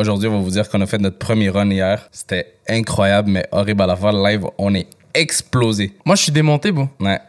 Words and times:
aujourd'hui, 0.00 0.28
on 0.28 0.32
va 0.32 0.38
vous 0.38 0.50
dire 0.50 0.68
qu'on 0.68 0.80
a 0.80 0.86
fait 0.86 0.98
notre 0.98 1.18
premier 1.18 1.50
run 1.50 1.70
hier. 1.70 2.08
C'était 2.10 2.54
incroyable, 2.68 3.30
mais 3.30 3.46
horrible 3.52 3.82
à 3.82 3.86
la 3.86 3.96
fois. 3.96 4.12
Live, 4.12 4.46
on 4.58 4.74
est 4.74 4.86
explosé. 5.14 5.92
Moi, 6.04 6.16
je 6.16 6.22
suis 6.22 6.32
démonté. 6.32 6.70
Ouais. 6.70 6.86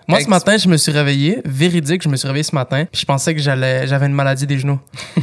Moi, 0.07 0.17
Ex- 0.19 0.25
ce 0.25 0.29
matin, 0.29 0.57
je 0.57 0.67
me 0.67 0.77
suis 0.77 0.91
réveillé, 0.91 1.41
véridique, 1.45 2.01
je 2.03 2.09
me 2.09 2.15
suis 2.15 2.27
réveillé 2.27 2.43
ce 2.43 2.55
matin, 2.55 2.85
puis 2.91 3.01
je 3.01 3.05
pensais 3.05 3.33
que 3.35 3.41
j'allais, 3.41 3.87
j'avais 3.87 4.05
une 4.07 4.13
maladie 4.13 4.45
des 4.47 4.59
genoux. 4.59 4.79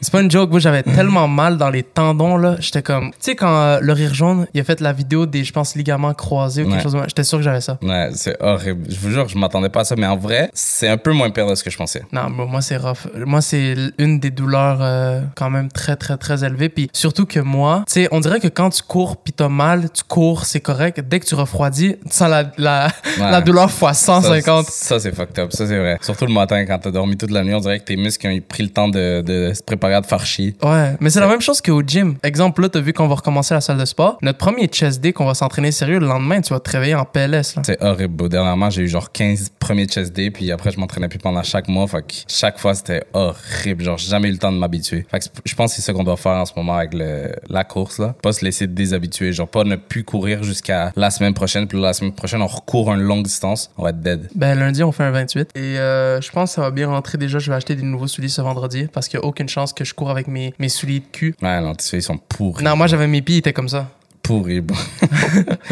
c'est 0.00 0.12
pas 0.12 0.20
une 0.20 0.30
joke, 0.30 0.50
moi, 0.50 0.60
j'avais 0.60 0.82
tellement 0.82 1.28
mal 1.28 1.56
dans 1.56 1.70
les 1.70 1.82
tendons, 1.82 2.36
là. 2.36 2.56
J'étais 2.60 2.82
comme, 2.82 3.10
tu 3.10 3.16
sais, 3.20 3.34
quand 3.34 3.54
euh, 3.60 3.78
le 3.80 3.92
rire 3.92 4.14
jaune, 4.14 4.46
il 4.54 4.60
a 4.60 4.64
fait 4.64 4.80
la 4.80 4.92
vidéo 4.92 5.26
des, 5.26 5.44
je 5.44 5.52
pense, 5.52 5.74
ligaments 5.74 6.14
croisés 6.14 6.62
ou 6.62 6.66
quelque 6.66 6.76
Ouais. 6.76 6.82
chose 6.82 6.96
j'étais 7.08 7.24
sûr 7.24 7.38
que 7.38 7.44
j'avais 7.44 7.60
ça. 7.60 7.78
Ouais, 7.82 8.10
c'est 8.14 8.36
horrible. 8.42 8.86
Je 8.88 8.98
vous 8.98 9.10
jure, 9.10 9.28
je 9.28 9.36
m'attendais 9.38 9.68
pas 9.68 9.80
à 9.80 9.84
ça, 9.84 9.94
mais 9.96 10.06
en 10.06 10.16
vrai, 10.16 10.50
c'est 10.54 10.88
un 10.88 10.96
peu 10.96 11.12
moins 11.12 11.30
pire 11.30 11.46
de 11.46 11.54
ce 11.54 11.62
que 11.64 11.70
je 11.70 11.76
pensais. 11.76 12.02
Non, 12.12 12.30
bro, 12.30 12.46
moi, 12.46 12.60
c'est 12.62 12.76
rough. 12.76 13.06
Moi, 13.26 13.40
c'est 13.42 13.74
une 13.98 14.18
des 14.20 14.30
douleurs 14.30 14.78
euh, 14.80 15.20
quand 15.34 15.50
même 15.50 15.70
très, 15.70 15.96
très, 15.96 16.16
très 16.16 16.44
élevées. 16.44 16.68
Puis 16.68 16.88
surtout 16.92 17.26
que 17.26 17.40
moi, 17.40 17.84
tu 17.86 17.94
sais, 17.94 18.08
on 18.12 18.20
dirait 18.20 18.40
que 18.40 18.48
quand 18.48 18.70
tu 18.70 18.82
cours 18.82 19.16
puis 19.18 19.32
t'as 19.32 19.48
mal, 19.48 19.90
tu 19.92 20.02
cours, 20.04 20.44
c'est 20.44 20.60
correct. 20.60 21.00
Dès 21.00 21.20
que 21.20 21.26
tu 21.26 21.34
refroidis, 21.34 21.89
tu 21.96 22.10
sens 22.16 22.28
la, 22.30 22.50
la, 22.58 22.88
Ouais. 23.18 23.30
la 23.30 23.40
douleur 23.40 23.70
fois 23.70 23.92
Ça, 23.94 24.20
150. 24.20 24.66
Ça, 24.66 24.98
c'est 25.00 25.14
fucked 25.14 25.38
up. 25.38 25.52
Ça, 25.52 25.66
c'est 25.66 25.78
vrai. 25.78 25.98
Surtout 26.00 26.26
le 26.26 26.32
matin, 26.32 26.64
quand 26.66 26.78
t'as 26.78 26.90
dormi 26.90 27.16
toute 27.16 27.30
la 27.30 27.42
nuit, 27.44 27.54
on 27.54 27.60
dirait 27.60 27.78
que 27.80 27.84
tes 27.84 27.96
muscles 27.96 28.26
ont 28.28 28.40
pris 28.46 28.62
le 28.62 28.68
temps 28.70 28.88
de, 28.88 29.20
de 29.22 29.52
se 29.54 29.62
préparer 29.62 29.94
à 29.94 30.02
te 30.02 30.06
faire 30.06 30.24
chier. 30.24 30.54
Ouais, 30.62 30.96
mais 31.00 31.10
c'est 31.10 31.20
la 31.20 31.26
même 31.28 31.40
chose 31.40 31.60
qu'au 31.60 31.82
gym. 31.82 32.16
Exemple, 32.22 32.62
là, 32.62 32.68
t'as 32.68 32.80
vu 32.80 32.92
qu'on 32.92 33.08
va 33.08 33.14
recommencer 33.16 33.54
la 33.54 33.60
salle 33.60 33.78
de 33.78 33.84
sport. 33.84 34.18
Notre 34.22 34.38
premier 34.38 34.66
chest 34.66 35.00
day 35.00 35.12
qu'on 35.12 35.26
va 35.26 35.34
s'entraîner 35.34 35.72
sérieux, 35.72 35.98
le 35.98 36.06
lendemain, 36.06 36.40
tu 36.40 36.52
vas 36.52 36.60
te 36.60 36.70
réveiller 36.70 36.94
en 36.94 37.04
PLS. 37.04 37.56
C'est 37.64 37.82
horrible. 37.82 38.28
Dernièrement, 38.28 38.70
j'ai 38.70 38.82
eu 38.82 38.88
genre 38.88 39.10
15 39.12 39.50
premiers 39.58 39.86
chest 39.86 40.12
days, 40.12 40.30
puis 40.30 40.50
après, 40.52 40.70
je 40.70 40.78
m'entraînais 40.80 41.08
plus 41.08 41.18
pendant 41.18 41.42
chaque 41.42 41.68
mois. 41.68 41.86
Fait 41.86 42.02
que 42.02 42.14
chaque 42.28 42.58
fois, 42.58 42.74
c'était 42.74 43.04
horrible. 43.12 43.84
Genre, 43.84 43.98
j'ai 43.98 44.10
jamais 44.10 44.28
eu 44.28 44.32
le 44.32 44.38
temps 44.38 44.52
de 44.52 44.58
m'habituer. 44.58 45.06
Fait 45.10 45.18
que 45.20 45.24
je 45.44 45.54
pense 45.54 45.70
que 45.70 45.76
c'est 45.76 45.82
ça 45.82 45.92
qu'on 45.92 46.04
doit 46.04 46.16
faire 46.16 46.32
en 46.32 46.44
ce 46.46 46.52
moment 46.56 46.74
avec 46.76 46.94
le, 46.94 47.32
la 47.48 47.64
course, 47.64 47.98
là. 47.98 48.14
Pas 48.22 48.32
se 48.32 48.44
laisser 48.44 48.66
déshabituer. 48.66 49.32
Genre, 49.32 49.48
pas 49.48 49.64
ne 49.64 49.76
plus 49.76 50.04
courir 50.04 50.42
jusqu'à 50.42 50.92
la 50.96 51.10
semaine 51.10 51.34
prochaine, 51.34 51.66
puis 51.66 51.79
la 51.80 51.92
semaine 51.92 52.12
prochaine, 52.12 52.42
on 52.42 52.46
recourt 52.46 52.92
une 52.92 53.02
longue 53.02 53.24
distance. 53.24 53.70
On 53.76 53.82
va 53.82 53.90
être 53.90 54.00
dead. 54.00 54.28
Ben, 54.34 54.58
lundi, 54.58 54.82
on 54.82 54.92
fait 54.92 55.04
un 55.04 55.10
28. 55.10 55.50
Et 55.54 55.78
euh, 55.78 56.20
je 56.20 56.30
pense 56.30 56.50
que 56.50 56.54
ça 56.56 56.62
va 56.62 56.70
bien 56.70 56.88
rentrer 56.88 57.18
déjà. 57.18 57.38
Je 57.38 57.50
vais 57.50 57.56
acheter 57.56 57.74
des 57.74 57.82
nouveaux 57.82 58.06
souliers 58.06 58.28
ce 58.28 58.40
vendredi 58.40 58.88
parce 58.92 59.08
qu'il 59.08 59.18
n'y 59.18 59.24
a 59.24 59.28
aucune 59.28 59.48
chance 59.48 59.72
que 59.72 59.84
je 59.84 59.94
cours 59.94 60.10
avec 60.10 60.28
mes, 60.28 60.54
mes 60.58 60.68
souliers 60.68 61.00
de 61.00 61.06
cul. 61.06 61.34
Ouais, 61.42 61.60
non, 61.60 61.74
tes 61.74 61.84
souliers 61.84 62.02
sont 62.02 62.18
pourris. 62.18 62.64
Non, 62.64 62.76
moi, 62.76 62.86
j'avais 62.86 63.06
mes 63.06 63.22
pieds, 63.22 63.36
ils 63.36 63.38
étaient 63.40 63.52
comme 63.52 63.68
ça. 63.68 63.88
Pourris, 64.22 64.60
bro. 64.60 64.76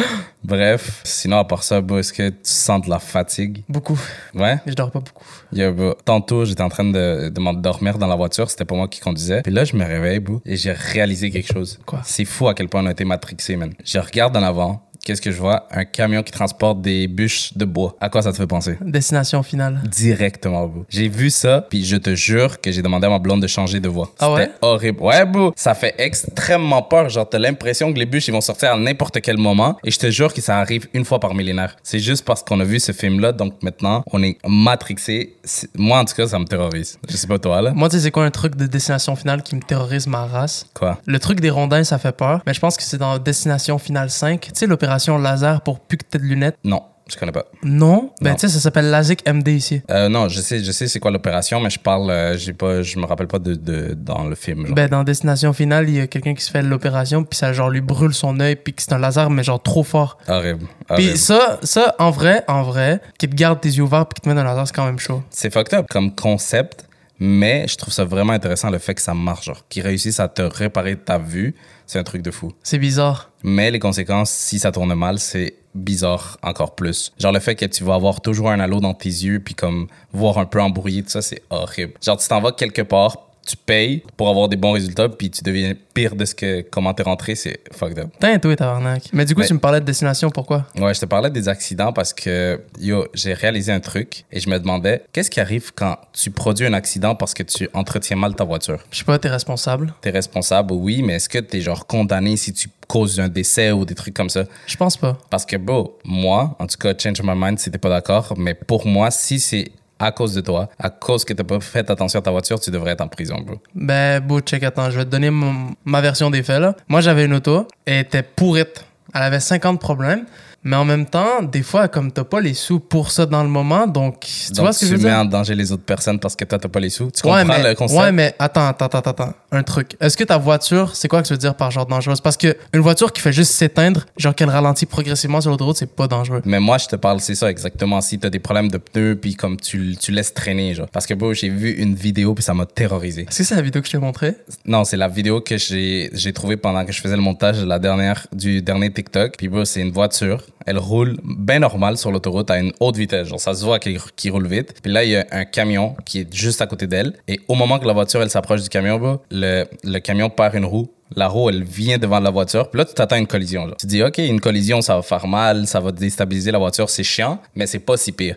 Bref, 0.44 1.00
sinon, 1.04 1.38
à 1.38 1.44
part 1.44 1.62
ça, 1.62 1.80
bro, 1.80 1.98
est-ce 1.98 2.12
que 2.12 2.28
tu 2.30 2.36
sens 2.42 2.84
de 2.84 2.90
la 2.90 2.98
fatigue? 2.98 3.64
Beaucoup. 3.68 3.98
Ouais? 4.34 4.58
Je 4.66 4.72
dors 4.72 4.90
pas 4.90 5.00
beaucoup. 5.00 5.24
Il 5.52 5.58
y 5.58 5.62
a, 5.62 5.70
bro, 5.70 5.94
tantôt, 6.04 6.44
j'étais 6.44 6.62
en 6.62 6.68
train 6.68 6.84
de, 6.84 7.28
de 7.28 7.40
m'endormir 7.40 7.98
dans 7.98 8.06
la 8.06 8.16
voiture. 8.16 8.50
C'était 8.50 8.64
pas 8.64 8.74
moi 8.74 8.88
qui 8.88 9.00
conduisais. 9.00 9.42
Puis 9.42 9.52
là, 9.52 9.64
je 9.64 9.76
me 9.76 9.84
réveille, 9.84 10.20
bro, 10.20 10.40
et 10.46 10.56
j'ai 10.56 10.72
réalisé 10.72 11.30
quelque 11.30 11.52
chose. 11.52 11.78
Quoi? 11.84 12.00
C'est 12.04 12.24
fou 12.24 12.48
à 12.48 12.54
quel 12.54 12.68
point 12.68 12.82
on 12.82 12.86
a 12.86 12.92
été 12.92 13.04
matrixé, 13.04 13.56
man. 13.56 13.72
Je 13.84 13.98
regarde 13.98 14.36
en 14.36 14.42
avant. 14.42 14.87
Qu'est-ce 15.08 15.22
que 15.22 15.30
je 15.30 15.38
vois? 15.38 15.66
Un 15.70 15.86
camion 15.86 16.22
qui 16.22 16.32
transporte 16.32 16.82
des 16.82 17.08
bûches 17.08 17.56
de 17.56 17.64
bois. 17.64 17.96
À 17.98 18.10
quoi 18.10 18.20
ça 18.20 18.30
te 18.30 18.36
fait 18.36 18.46
penser? 18.46 18.76
Destination 18.82 19.42
finale. 19.42 19.80
Directement, 19.90 20.66
bro. 20.66 20.84
J'ai 20.90 21.08
vu 21.08 21.30
ça, 21.30 21.66
puis 21.66 21.82
je 21.82 21.96
te 21.96 22.14
jure 22.14 22.60
que 22.60 22.70
j'ai 22.70 22.82
demandé 22.82 23.06
à 23.06 23.08
ma 23.08 23.18
blonde 23.18 23.40
de 23.40 23.46
changer 23.46 23.80
de 23.80 23.88
voix. 23.88 24.12
Ah 24.18 24.30
ouais? 24.30 24.42
C'était 24.42 24.58
horrible. 24.60 25.02
Ouais, 25.02 25.24
bro. 25.24 25.54
Ça 25.56 25.72
fait 25.72 25.94
extrêmement 25.96 26.82
peur. 26.82 27.08
Genre, 27.08 27.26
t'as 27.26 27.38
l'impression 27.38 27.90
que 27.90 27.98
les 27.98 28.04
bûches, 28.04 28.28
ils 28.28 28.32
vont 28.32 28.42
sortir 28.42 28.74
à 28.74 28.76
n'importe 28.76 29.22
quel 29.22 29.38
moment. 29.38 29.78
Et 29.82 29.90
je 29.90 29.98
te 29.98 30.10
jure 30.10 30.34
que 30.34 30.42
ça 30.42 30.58
arrive 30.58 30.88
une 30.92 31.06
fois 31.06 31.20
par 31.20 31.32
millénaire. 31.32 31.74
C'est 31.82 32.00
juste 32.00 32.26
parce 32.26 32.42
qu'on 32.42 32.60
a 32.60 32.64
vu 32.64 32.78
ce 32.78 32.92
film-là, 32.92 33.32
donc 33.32 33.54
maintenant, 33.62 34.04
on 34.12 34.22
est 34.22 34.36
matrixé. 34.46 35.36
Moi, 35.74 36.00
en 36.00 36.04
tout 36.04 36.16
cas, 36.16 36.26
ça 36.26 36.38
me 36.38 36.44
terrorise. 36.44 36.98
Je 37.08 37.16
sais 37.16 37.26
pas 37.26 37.38
toi, 37.38 37.62
là. 37.62 37.72
Moi, 37.74 37.88
tu 37.88 37.96
sais, 37.96 38.02
c'est 38.02 38.10
quoi 38.10 38.26
un 38.26 38.30
truc 38.30 38.56
de 38.56 38.66
destination 38.66 39.16
finale 39.16 39.42
qui 39.42 39.56
me 39.56 39.62
terrorise 39.62 40.06
ma 40.06 40.26
race? 40.26 40.66
Quoi? 40.74 40.98
Le 41.06 41.18
truc 41.18 41.40
des 41.40 41.48
rondins, 41.48 41.82
ça 41.82 41.96
fait 41.96 42.12
peur. 42.12 42.42
Mais 42.46 42.52
je 42.52 42.60
pense 42.60 42.76
que 42.76 42.82
c'est 42.82 42.98
dans 42.98 43.16
Destination 43.16 43.78
Finale 43.78 44.10
5. 44.10 44.38
Tu 44.38 44.50
sais, 44.52 44.66
l'opération 44.66 44.97
laser 45.18 45.60
pour 45.62 45.80
plus 45.80 45.98
que 45.98 46.04
t'aies 46.04 46.18
de 46.18 46.24
lunettes? 46.24 46.56
Non, 46.64 46.82
je 47.10 47.16
connais 47.16 47.32
pas. 47.32 47.46
Non? 47.62 48.10
Ben, 48.20 48.34
tu 48.34 48.40
sais, 48.40 48.48
ça 48.48 48.60
s'appelle 48.60 48.90
LASIK 48.90 49.26
MD 49.26 49.48
ici. 49.48 49.80
Euh, 49.90 50.08
non, 50.08 50.28
je 50.28 50.40
sais, 50.40 50.62
je 50.62 50.70
sais 50.72 50.86
c'est 50.88 51.00
quoi 51.00 51.10
l'opération, 51.10 51.60
mais 51.60 51.70
je 51.70 51.78
parle, 51.78 52.10
euh, 52.10 52.36
j'ai 52.36 52.52
pas, 52.52 52.82
je 52.82 52.98
me 52.98 53.06
rappelle 53.06 53.28
pas 53.28 53.38
de, 53.38 53.54
de 53.54 53.94
dans 53.94 54.24
le 54.24 54.34
film. 54.34 54.66
genre. 54.66 54.74
Ben, 54.74 54.88
dans 54.88 55.04
Destination 55.04 55.52
Finale, 55.52 55.88
il 55.88 55.96
y 55.96 56.00
a 56.00 56.06
quelqu'un 56.06 56.34
qui 56.34 56.42
se 56.44 56.50
fait 56.50 56.62
l'opération, 56.62 57.24
puis 57.24 57.38
ça, 57.38 57.52
genre, 57.52 57.70
lui 57.70 57.80
brûle 57.80 58.12
son 58.12 58.38
œil, 58.40 58.56
puis 58.56 58.74
que 58.74 58.82
c'est 58.82 58.92
un 58.92 58.98
laser, 58.98 59.30
mais 59.30 59.42
genre 59.42 59.62
trop 59.62 59.84
fort. 59.84 60.18
Horrible. 60.28 60.66
horrible. 60.88 61.08
Puis 61.10 61.18
ça, 61.18 61.58
ça, 61.62 61.94
en 61.98 62.10
vrai, 62.10 62.44
en 62.46 62.62
vrai, 62.62 63.00
qui 63.18 63.28
te 63.28 63.34
garde 63.34 63.60
tes 63.60 63.70
yeux 63.70 63.84
ouverts, 63.84 64.06
puis 64.06 64.16
qui 64.16 64.20
te 64.22 64.28
met 64.28 64.38
un 64.38 64.44
laser, 64.44 64.66
c'est 64.66 64.74
quand 64.74 64.86
même 64.86 64.98
chaud. 64.98 65.22
c'est 65.30 65.52
fucked 65.52 65.72
up 65.78 65.86
comme 65.88 66.14
concept, 66.14 66.84
mais 67.20 67.66
je 67.66 67.76
trouve 67.76 67.92
ça 67.92 68.04
vraiment 68.04 68.32
intéressant 68.32 68.70
le 68.70 68.78
fait 68.78 68.94
que 68.94 69.02
ça 69.02 69.14
marche, 69.14 69.46
genre, 69.46 69.64
qu'ils 69.68 69.82
réussissent 69.82 70.20
à 70.20 70.28
te 70.28 70.42
réparer 70.42 70.96
ta 70.96 71.18
vue, 71.18 71.54
c'est 71.88 71.98
un 71.98 72.04
truc 72.04 72.22
de 72.22 72.30
fou. 72.30 72.52
C'est 72.62 72.78
bizarre. 72.78 73.30
Mais 73.42 73.70
les 73.70 73.78
conséquences, 73.78 74.30
si 74.30 74.58
ça 74.58 74.70
tourne 74.70 74.94
mal, 74.94 75.18
c'est 75.18 75.54
bizarre 75.74 76.38
encore 76.42 76.74
plus. 76.74 77.12
Genre 77.18 77.32
le 77.32 77.40
fait 77.40 77.54
que 77.54 77.64
tu 77.64 77.82
vas 77.82 77.94
avoir 77.94 78.20
toujours 78.20 78.50
un 78.50 78.60
halo 78.60 78.80
dans 78.80 78.94
tes 78.94 79.08
yeux, 79.08 79.40
puis 79.40 79.54
comme 79.54 79.88
voir 80.12 80.38
un 80.38 80.44
peu 80.44 80.60
embrouillé, 80.60 81.02
tout 81.02 81.08
ça, 81.08 81.22
c'est 81.22 81.42
horrible. 81.50 81.94
Genre 82.02 82.18
tu 82.18 82.28
t'en 82.28 82.40
vas 82.40 82.52
quelque 82.52 82.82
part, 82.82 83.27
tu 83.48 83.56
payes 83.56 84.02
pour 84.16 84.28
avoir 84.28 84.48
des 84.48 84.56
bons 84.56 84.72
résultats, 84.72 85.08
puis 85.08 85.30
tu 85.30 85.42
deviens 85.42 85.72
pire 85.94 86.14
de 86.14 86.24
ce 86.26 86.34
que 86.34 86.60
comment 86.70 86.92
t'es 86.92 87.02
rentré, 87.02 87.34
c'est 87.34 87.60
fucked 87.72 87.98
up. 87.98 88.10
Putain, 88.12 88.38
toi, 88.38 88.54
tabarnak. 88.54 89.04
Mais 89.12 89.24
du 89.24 89.34
coup, 89.34 89.40
Mais- 89.40 89.46
tu 89.46 89.54
me 89.54 89.58
parlais 89.58 89.80
de 89.80 89.86
Destination, 89.86 90.30
pourquoi? 90.30 90.66
Ouais, 90.78 90.92
je 90.92 91.00
te 91.00 91.06
parlais 91.06 91.30
des 91.30 91.48
accidents 91.48 91.92
parce 91.92 92.12
que, 92.12 92.60
yo, 92.78 93.06
j'ai 93.14 93.32
réalisé 93.32 93.72
un 93.72 93.80
truc 93.80 94.24
et 94.30 94.38
je 94.38 94.50
me 94.50 94.58
demandais, 94.58 95.02
qu'est-ce 95.12 95.30
qui 95.30 95.40
arrive 95.40 95.72
quand 95.74 95.96
tu 96.12 96.30
produis 96.30 96.66
un 96.66 96.74
accident 96.74 97.14
parce 97.14 97.32
que 97.32 97.42
tu 97.42 97.68
entretiens 97.72 98.16
mal 98.16 98.34
ta 98.34 98.44
voiture? 98.44 98.78
Je 98.90 98.98
sais 98.98 99.04
pas, 99.04 99.18
t'es 99.18 99.28
responsable. 99.28 99.94
T'es 100.02 100.10
responsable, 100.10 100.74
oui, 100.74 101.02
mais 101.02 101.14
est-ce 101.14 101.28
que 101.28 101.38
t'es 101.38 101.60
genre 101.62 101.86
condamné 101.86 102.36
si 102.36 102.52
tu 102.52 102.68
causes 102.86 103.18
un 103.20 103.28
décès 103.28 103.72
ou 103.72 103.84
des 103.84 103.94
trucs 103.94 104.14
comme 104.14 104.30
ça? 104.30 104.44
Je 104.66 104.76
pense 104.76 104.96
pas. 104.96 105.18
Parce 105.30 105.46
que, 105.46 105.56
bro, 105.56 105.98
moi, 106.04 106.54
en 106.58 106.66
tout 106.66 106.76
cas, 106.78 106.92
change 106.96 107.22
my 107.22 107.32
mind 107.34 107.58
t'es 107.58 107.76
pas 107.78 107.88
d'accord, 107.90 108.34
mais 108.36 108.54
pour 108.54 108.86
moi, 108.86 109.10
si 109.10 109.40
c'est 109.40 109.70
à 109.98 110.12
cause 110.12 110.34
de 110.34 110.40
toi, 110.40 110.68
à 110.78 110.90
cause 110.90 111.24
que 111.24 111.32
t'as 111.32 111.44
pas 111.44 111.60
fait 111.60 111.90
attention 111.90 112.20
à 112.20 112.22
ta 112.22 112.30
voiture, 112.30 112.60
tu 112.60 112.70
devrais 112.70 112.92
être 112.92 113.00
en 113.00 113.08
prison, 113.08 113.40
bro. 113.40 113.56
Ben, 113.74 114.20
beau, 114.20 114.40
check, 114.40 114.62
attends, 114.62 114.90
je 114.90 114.98
vais 114.98 115.04
te 115.04 115.10
donner 115.10 115.30
mon- 115.30 115.70
ma 115.84 116.00
version 116.00 116.30
des 116.30 116.42
faits, 116.42 116.60
là. 116.60 116.74
Moi, 116.88 117.00
j'avais 117.00 117.24
une 117.24 117.34
auto, 117.34 117.66
elle 117.84 118.00
était 118.00 118.22
pourrite. 118.22 118.84
Elle 119.14 119.22
avait 119.22 119.40
50 119.40 119.80
problèmes. 119.80 120.24
Mais 120.68 120.76
en 120.76 120.84
même 120.84 121.06
temps, 121.06 121.42
des 121.42 121.62
fois, 121.62 121.88
comme 121.88 122.12
t'as 122.12 122.24
pas 122.24 122.40
les 122.42 122.52
sous 122.52 122.78
pour 122.78 123.10
ça 123.10 123.24
dans 123.24 123.42
le 123.42 123.48
moment, 123.48 123.86
donc 123.86 124.20
tu 124.20 124.52
Donc, 124.52 124.58
vois 124.58 124.72
ce 124.74 124.80
que 124.80 124.84
tu 124.84 124.90
je 124.90 124.96
veux 124.96 125.02
mets 125.02 125.08
dire? 125.10 125.18
en 125.20 125.24
danger 125.24 125.54
les 125.54 125.72
autres 125.72 125.82
personnes 125.84 126.18
parce 126.18 126.36
que 126.36 126.44
toi, 126.44 126.58
t'as 126.58 126.68
pas 126.68 126.78
les 126.80 126.90
sous. 126.90 127.10
Tu 127.10 127.26
Ouais 127.26 127.40
comprends 127.42 127.58
mais, 127.62 127.68
le 127.70 127.74
concept? 127.74 127.98
ouais, 127.98 128.12
mais 128.12 128.34
attends, 128.38 128.66
attends, 128.66 128.84
attends, 128.84 129.10
attends. 129.10 129.32
Un 129.50 129.62
truc. 129.62 129.96
Est-ce 129.98 130.14
que 130.14 130.24
ta 130.24 130.36
voiture, 130.36 130.94
c'est 130.94 131.08
quoi 131.08 131.22
que 131.22 131.26
tu 131.28 131.32
veux 131.32 131.38
dire 131.38 131.54
par 131.54 131.70
genre 131.70 131.86
dangereuse? 131.86 132.20
Parce 132.20 132.36
que 132.36 132.54
une 132.74 132.80
voiture 132.82 133.14
qui 133.14 133.22
fait 133.22 133.32
juste 133.32 133.52
s'éteindre, 133.52 134.04
genre 134.18 134.34
qu'elle 134.34 134.50
ralentit 134.50 134.84
progressivement 134.84 135.40
sur 135.40 135.50
l'autoroute, 135.50 135.78
c'est 135.78 135.94
pas 135.96 136.06
dangereux. 136.06 136.42
Mais 136.44 136.60
moi, 136.60 136.76
je 136.76 136.86
te 136.86 136.96
parle, 136.96 137.20
c'est 137.20 137.34
ça 137.34 137.50
exactement. 137.50 138.02
Si 138.02 138.18
t'as 138.18 138.28
des 138.28 138.38
problèmes 138.40 138.70
de 138.70 138.76
pneus, 138.76 139.16
puis 139.16 139.36
comme 139.36 139.56
tu, 139.56 139.96
tu 139.98 140.12
laisses 140.12 140.34
traîner, 140.34 140.74
genre. 140.74 140.88
Parce 140.92 141.06
que, 141.06 141.14
bro, 141.14 141.32
j'ai 141.32 141.48
vu 141.48 141.70
une 141.70 141.94
vidéo, 141.94 142.34
puis 142.34 142.44
ça 142.44 142.52
m'a 142.52 142.66
terrorisé. 142.66 143.22
Est-ce 143.26 143.38
que 143.38 143.44
c'est 143.44 143.54
la 143.56 143.62
vidéo 143.62 143.80
que 143.80 143.86
je 143.88 143.92
t'ai 143.92 143.98
montrée? 143.98 144.34
Non, 144.66 144.84
c'est 144.84 144.98
la 144.98 145.08
vidéo 145.08 145.40
que 145.40 145.56
j'ai 145.56 146.10
j'ai 146.12 146.32
trouvée 146.34 146.58
pendant 146.58 146.84
que 146.84 146.92
je 146.92 147.00
faisais 147.00 147.16
le 147.16 147.22
montage 147.22 147.58
de 147.58 147.64
la 147.66 147.78
dernière, 147.78 148.26
du 148.32 148.60
dernier 148.60 148.92
TikTok. 148.92 149.34
Puis, 149.38 149.48
bro, 149.48 149.64
c'est 149.64 149.80
une 149.80 149.92
voiture. 149.92 150.42
Elle 150.66 150.78
roule 150.78 151.16
bien 151.24 151.60
normal 151.60 151.96
sur 151.96 152.10
l'autoroute 152.10 152.50
à 152.50 152.58
une 152.58 152.72
haute 152.80 152.96
vitesse. 152.96 153.28
Genre, 153.28 153.40
ça 153.40 153.54
se 153.54 153.64
voit 153.64 153.78
qu'il 153.78 153.98
qu'il 154.16 154.32
roule 154.32 154.46
vite. 154.46 154.74
Puis 154.82 154.92
là, 154.92 155.04
il 155.04 155.10
y 155.10 155.16
a 155.16 155.26
un 155.30 155.44
camion 155.44 155.96
qui 156.04 156.20
est 156.20 156.34
juste 156.34 156.60
à 156.62 156.66
côté 156.66 156.86
d'elle. 156.86 157.14
Et 157.26 157.40
au 157.48 157.54
moment 157.54 157.78
que 157.78 157.86
la 157.86 157.92
voiture, 157.92 158.22
elle 158.22 158.30
s'approche 158.30 158.62
du 158.62 158.68
camion, 158.68 158.98
bro, 158.98 159.22
le, 159.30 159.64
le 159.84 159.98
camion 160.00 160.30
perd 160.30 160.54
une 160.54 160.64
roue. 160.64 160.90
La 161.16 161.26
roue, 161.26 161.48
elle 161.48 161.64
vient 161.64 161.96
devant 161.96 162.20
la 162.20 162.28
voiture. 162.28 162.68
Puis 162.68 162.78
là, 162.78 162.84
tu 162.84 162.92
t'attends 162.92 163.16
à 163.16 163.18
une 163.18 163.26
collision. 163.26 163.70
Tu 163.78 163.86
dis, 163.86 164.02
OK, 164.02 164.18
une 164.18 164.40
collision, 164.40 164.82
ça 164.82 164.94
va 164.96 165.00
faire 165.00 165.26
mal, 165.26 165.66
ça 165.66 165.80
va 165.80 165.90
déstabiliser 165.90 166.50
la 166.50 166.58
voiture, 166.58 166.90
c'est 166.90 167.02
chiant, 167.02 167.40
mais 167.54 167.66
c'est 167.66 167.78
pas 167.78 167.96
si 167.96 168.12
pire. 168.12 168.36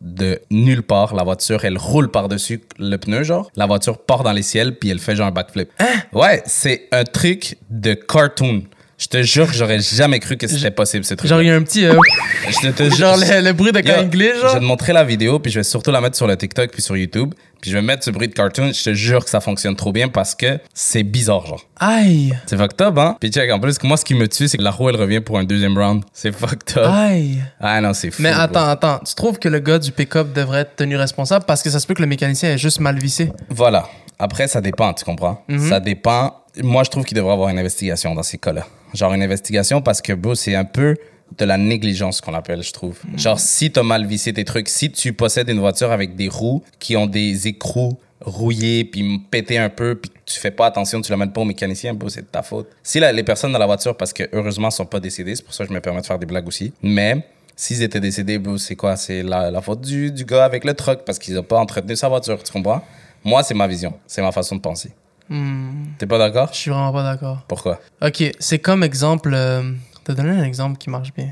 De 0.00 0.40
nulle 0.50 0.82
part, 0.82 1.14
la 1.14 1.22
voiture, 1.22 1.64
elle 1.64 1.78
roule 1.78 2.10
par-dessus 2.10 2.60
le 2.80 2.96
pneu, 2.96 3.22
genre. 3.22 3.52
La 3.54 3.66
voiture 3.66 3.98
part 3.98 4.24
dans 4.24 4.32
les 4.32 4.42
ciels, 4.42 4.76
puis 4.76 4.90
elle 4.90 4.98
fait 4.98 5.14
genre 5.14 5.28
un 5.28 5.30
backflip. 5.30 5.70
Ouais, 6.12 6.42
c'est 6.44 6.88
un 6.90 7.04
truc 7.04 7.56
de 7.70 7.94
cartoon. 7.94 8.62
Je 8.98 9.06
te 9.06 9.22
jure 9.22 9.46
que 9.46 9.54
j'aurais 9.54 9.78
jamais 9.78 10.18
cru 10.18 10.36
que 10.36 10.48
c'était 10.48 10.72
possible, 10.72 11.04
ce 11.04 11.14
truc. 11.14 11.30
Genre, 11.30 11.40
il 11.40 11.46
y 11.46 11.50
a 11.50 11.54
un 11.54 11.62
petit. 11.62 11.84
euh, 11.86 11.94
Je 12.48 12.68
te, 12.68 12.88
te 12.88 12.94
genre, 12.96 13.16
le, 13.16 13.42
le 13.44 13.52
bruit 13.52 13.70
de 13.70 13.80
quand 13.80 14.00
il 14.02 14.10
glisse, 14.10 14.32
Je 14.36 14.40
genre. 14.40 14.54
vais 14.54 14.58
te 14.60 14.64
montrer 14.64 14.92
la 14.92 15.04
vidéo, 15.04 15.38
puis 15.38 15.52
je 15.52 15.60
vais 15.60 15.64
surtout 15.64 15.92
la 15.92 16.00
mettre 16.00 16.16
sur 16.16 16.26
le 16.26 16.36
TikTok 16.36 16.72
puis 16.72 16.82
sur 16.82 16.96
YouTube. 16.96 17.32
Puis 17.60 17.70
je 17.70 17.76
vais 17.76 17.82
mettre 17.82 18.04
ce 18.04 18.10
bruit 18.10 18.28
de 18.28 18.34
cartoon. 18.34 18.72
Je 18.72 18.82
te 18.84 18.94
jure 18.94 19.24
que 19.24 19.30
ça 19.30 19.40
fonctionne 19.40 19.76
trop 19.76 19.92
bien 19.92 20.08
parce 20.08 20.34
que 20.34 20.58
c'est 20.74 21.02
bizarre, 21.02 21.46
genre. 21.46 21.64
Aïe! 21.80 22.36
C'est 22.46 22.56
fucked 22.56 22.80
up, 22.80 22.96
hein? 22.98 23.16
Puis 23.20 23.30
check, 23.30 23.50
en 23.50 23.60
plus, 23.60 23.82
moi, 23.82 23.96
ce 23.96 24.04
qui 24.04 24.14
me 24.14 24.28
tue, 24.28 24.48
c'est 24.48 24.58
que 24.58 24.62
la 24.62 24.70
roue, 24.70 24.88
elle 24.88 24.96
revient 24.96 25.20
pour 25.20 25.38
un 25.38 25.44
deuxième 25.44 25.76
round. 25.76 26.04
C'est 26.12 26.32
fucked 26.32 26.76
up. 26.78 26.90
Aïe! 26.92 27.42
Ah 27.60 27.80
non, 27.80 27.92
c'est 27.94 28.10
fou. 28.10 28.22
Mais 28.22 28.32
bro. 28.32 28.40
attends, 28.40 28.68
attends. 28.68 29.00
Tu 29.06 29.14
trouves 29.14 29.38
que 29.38 29.48
le 29.48 29.60
gars 29.60 29.78
du 29.78 29.92
pick-up 29.92 30.32
devrait 30.32 30.60
être 30.60 30.76
tenu 30.76 30.96
responsable? 30.96 31.44
Parce 31.44 31.62
que 31.62 31.70
ça 31.70 31.80
se 31.80 31.86
peut 31.86 31.94
que 31.94 32.02
le 32.02 32.08
mécanicien 32.08 32.50
ait 32.50 32.58
juste 32.58 32.80
mal 32.80 32.98
vissé? 32.98 33.30
Voilà. 33.50 33.88
Après, 34.18 34.48
ça 34.48 34.60
dépend, 34.60 34.92
tu 34.94 35.04
comprends? 35.04 35.44
Mhm. 35.48 35.68
Ça 35.68 35.80
dépend. 35.80 36.42
Moi, 36.62 36.82
je 36.84 36.90
trouve 36.90 37.04
qu'il 37.04 37.16
devrait 37.16 37.32
avoir 37.32 37.48
une 37.50 37.58
investigation 37.58 38.14
dans 38.14 38.22
ces 38.22 38.38
cas-là. 38.38 38.66
Genre 38.94 39.12
une 39.14 39.22
investigation 39.22 39.80
parce 39.80 40.00
que, 40.00 40.12
bro, 40.12 40.34
c'est 40.34 40.54
un 40.54 40.64
peu 40.64 40.96
de 41.36 41.44
la 41.44 41.56
négligence 41.58 42.20
qu'on 42.20 42.34
appelle, 42.34 42.62
je 42.62 42.72
trouve. 42.72 42.98
Mhm. 43.06 43.18
Genre, 43.18 43.38
si 43.40 43.70
t'as 43.70 43.82
mal 43.82 44.06
vissé 44.06 44.32
tes 44.32 44.44
trucs, 44.44 44.68
si 44.68 44.90
tu 44.90 45.12
possèdes 45.12 45.48
une 45.48 45.60
voiture 45.60 45.90
avec 45.92 46.16
des 46.16 46.28
roues 46.28 46.62
qui 46.78 46.96
ont 46.96 47.06
des 47.06 47.48
écrous 47.48 47.98
rouillé, 48.20 48.84
puis 48.84 49.20
péter 49.30 49.58
un 49.58 49.68
peu, 49.68 49.94
puis 49.94 50.10
tu 50.26 50.40
fais 50.40 50.50
pas 50.50 50.66
attention, 50.66 51.00
tu 51.00 51.10
l'amènes 51.12 51.32
pas 51.32 51.40
au 51.40 51.44
mécanicien, 51.44 51.96
c'est 52.08 52.22
de 52.22 52.26
ta 52.26 52.42
faute. 52.42 52.68
Si 52.82 52.98
les 53.00 53.22
personnes 53.22 53.52
dans 53.52 53.58
la 53.58 53.66
voiture, 53.66 53.96
parce 53.96 54.12
que 54.12 54.24
heureusement, 54.32 54.70
sont 54.70 54.86
pas 54.86 54.98
décédées, 55.00 55.36
c'est 55.36 55.44
pour 55.44 55.54
ça 55.54 55.64
que 55.64 55.68
je 55.70 55.74
me 55.74 55.80
permets 55.80 56.00
de 56.00 56.06
faire 56.06 56.18
des 56.18 56.26
blagues 56.26 56.48
aussi, 56.48 56.72
mais 56.82 57.24
s'ils 57.54 57.82
étaient 57.82 58.00
décédés, 58.00 58.40
c'est 58.58 58.74
quoi? 58.76 58.96
C'est 58.96 59.22
la, 59.22 59.50
la 59.50 59.60
faute 59.60 59.82
du, 59.82 60.10
du 60.10 60.24
gars 60.24 60.44
avec 60.44 60.64
le 60.64 60.74
truck, 60.74 61.04
parce 61.04 61.18
qu'ils 61.18 61.38
ont 61.38 61.42
pas 61.44 61.58
entretenu 61.58 61.94
sa 61.94 62.08
voiture, 62.08 62.42
tu 62.42 62.52
comprends? 62.52 62.82
Moi, 63.24 63.42
c'est 63.44 63.54
ma 63.54 63.66
vision, 63.68 63.94
c'est 64.06 64.22
ma 64.22 64.32
façon 64.32 64.56
de 64.56 64.60
penser. 64.60 64.90
Hmm, 65.28 65.84
T'es 65.98 66.06
pas 66.06 66.18
d'accord? 66.18 66.48
je 66.52 66.58
suis 66.58 66.70
vraiment 66.70 66.92
pas 66.92 67.02
d'accord. 67.02 67.42
Pourquoi? 67.46 67.80
Ok, 68.02 68.24
c'est 68.38 68.58
comme 68.58 68.82
exemple. 68.82 69.32
Euh, 69.34 69.62
te 70.08 70.12
donner 70.12 70.30
un 70.30 70.44
exemple 70.44 70.78
qui 70.78 70.90
marche 70.90 71.12
bien. 71.12 71.28